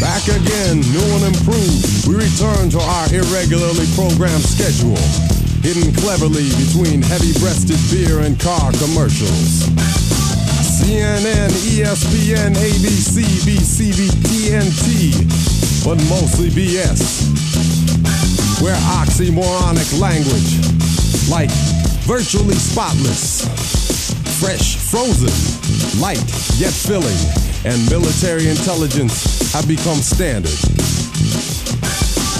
Back 0.00 0.22
again, 0.30 0.78
new 0.94 1.08
and 1.18 1.34
improved. 1.34 2.06
We 2.06 2.14
return 2.14 2.70
to 2.70 2.78
our 2.78 3.06
irregularly 3.10 3.86
programmed 3.98 4.46
schedule, 4.46 4.98
hidden 5.62 5.94
cleverly 5.94 6.50
between 6.54 7.02
heavy 7.02 7.34
breasted 7.42 7.78
beer 7.90 8.20
and 8.20 8.38
car 8.38 8.70
commercials. 8.78 9.66
CNN, 10.78 11.50
ESPN, 11.74 12.54
ABC, 12.54 13.22
BCB, 13.42 14.08
TNT, 14.26 15.84
but 15.84 15.98
mostly 16.08 16.50
BS. 16.50 17.02
Where 18.62 18.78
oxymoronic 18.98 19.98
language, 20.00 20.58
like 21.28 21.50
virtually 22.06 22.54
spotless, 22.54 23.46
fresh, 24.40 24.76
frozen, 24.76 25.34
light 26.00 26.22
yet 26.58 26.72
filling, 26.72 27.18
and 27.64 27.78
military 27.90 28.48
intelligence 28.48 29.37
have 29.52 29.66
become 29.66 30.00
standard. 30.04 30.58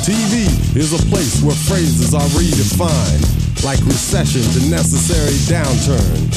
TV 0.05 0.49
is 0.77 0.93
a 0.93 1.03
place 1.09 1.41
where 1.43 1.57
phrases 1.69 2.13
are 2.13 2.29
redefined, 2.37 3.25
like 3.65 3.81
recession 3.85 4.43
to 4.53 4.61
necessary 4.69 5.37
downturn, 5.49 6.29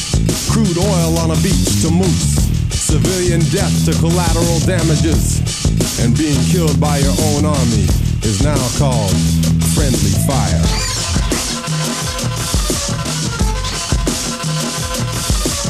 crude 0.52 0.77
oil 0.77 1.18
on 1.19 1.31
a 1.31 1.39
beach 1.43 1.81
to 1.84 1.91
moose, 1.91 2.39
civilian 2.72 3.41
death 3.52 3.73
to 3.85 3.91
collateral 3.99 4.60
damages, 4.64 5.43
and 5.99 6.18
being 6.18 6.39
killed 6.52 6.80
by 6.80 6.98
your 6.99 7.15
own 7.35 7.45
army 7.45 7.88
is 8.23 8.43
now 8.43 8.60
called 8.80 9.15
friendly 9.76 10.15
fire. 10.27 10.65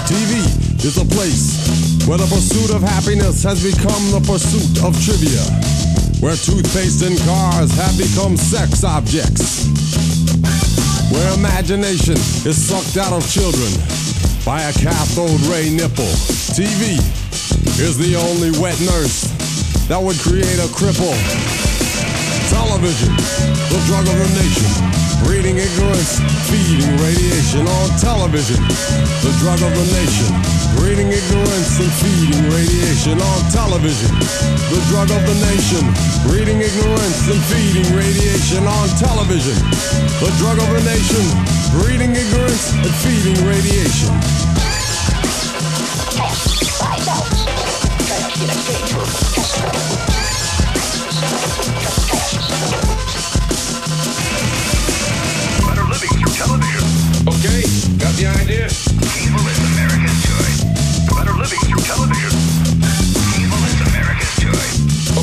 TV 0.05 0.45
is 0.85 0.97
a 0.97 1.05
place 1.05 1.80
where 2.07 2.17
the 2.17 2.27
pursuit 2.27 2.73
of 2.73 2.81
happiness 2.81 3.43
has 3.43 3.61
become 3.61 4.01
the 4.11 4.21
pursuit 4.25 4.81
of 4.81 4.91
trivia, 5.05 5.43
where 6.21 6.35
toothpaste 6.35 7.05
and 7.05 7.17
cars 7.27 7.71
have 7.77 7.93
become 7.97 8.35
sex 8.35 8.83
objects, 8.83 9.67
where 11.13 11.29
imagination 11.37 12.17
is 12.47 12.57
sucked 12.57 12.97
out 12.97 13.13
of 13.13 13.21
children 13.29 13.69
by 14.45 14.61
a 14.61 14.73
cathode 14.73 15.41
ray 15.51 15.69
nipple. 15.69 16.09
TV 16.57 16.97
is 17.77 17.97
the 17.97 18.17
only 18.17 18.51
wet 18.57 18.79
nurse 18.81 19.29
that 19.87 20.01
would 20.01 20.17
create 20.19 20.57
a 20.57 20.69
cripple. 20.73 21.13
Television, 22.49 23.13
the 23.69 23.79
drug 23.85 24.05
of 24.07 24.17
the 24.17 24.29
nation, 24.41 25.00
breeding 25.23 25.57
ignorance, 25.57 26.19
feeding 26.49 26.85
radiation 26.97 27.67
on 27.67 27.87
television, 27.99 28.59
the 29.21 29.33
drug 29.41 29.61
of 29.61 29.71
the 29.73 29.87
nation, 29.93 30.29
breeding 30.77 31.09
ignorance 31.09 31.79
and 31.79 31.91
feeding 32.01 32.43
radiation 32.49 33.17
on 33.19 33.39
television, 33.51 34.11
the 34.71 34.81
drug 34.89 35.09
of 35.11 35.21
the 35.27 35.37
nation, 35.51 35.83
breeding 36.27 36.61
ignorance 36.61 37.21
and 37.29 37.41
feeding 37.49 37.87
radiation 37.95 38.63
on 38.65 38.87
television, 38.97 39.57
the 40.21 40.31
drug 40.39 40.57
of 40.57 40.69
the 40.73 40.83
nation, 40.85 41.23
breeding 41.79 42.15
ignorance 42.15 42.73
and 42.73 42.93
feeding 43.03 43.37
radiation. 43.45 44.11
Okay, 56.41 57.61
got 58.01 58.13
the 58.17 58.25
idea? 58.25 58.65
Evil 59.21 59.45
is 59.45 59.59
America's 59.77 60.17
choice. 60.25 60.63
Better 61.13 61.33
living 61.37 61.59
through 61.69 61.83
television. 61.85 62.33
Evil 63.37 63.61
is 63.61 63.77
America's 63.93 64.35
choice. 64.41 64.75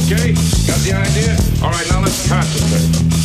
Okay, 0.07 0.33
got 0.71 0.79
the 0.87 0.93
idea? 0.95 1.37
All 1.61 1.71
right, 1.71 1.91
now 1.91 2.03
let's 2.03 2.29
concentrate. 2.29 3.18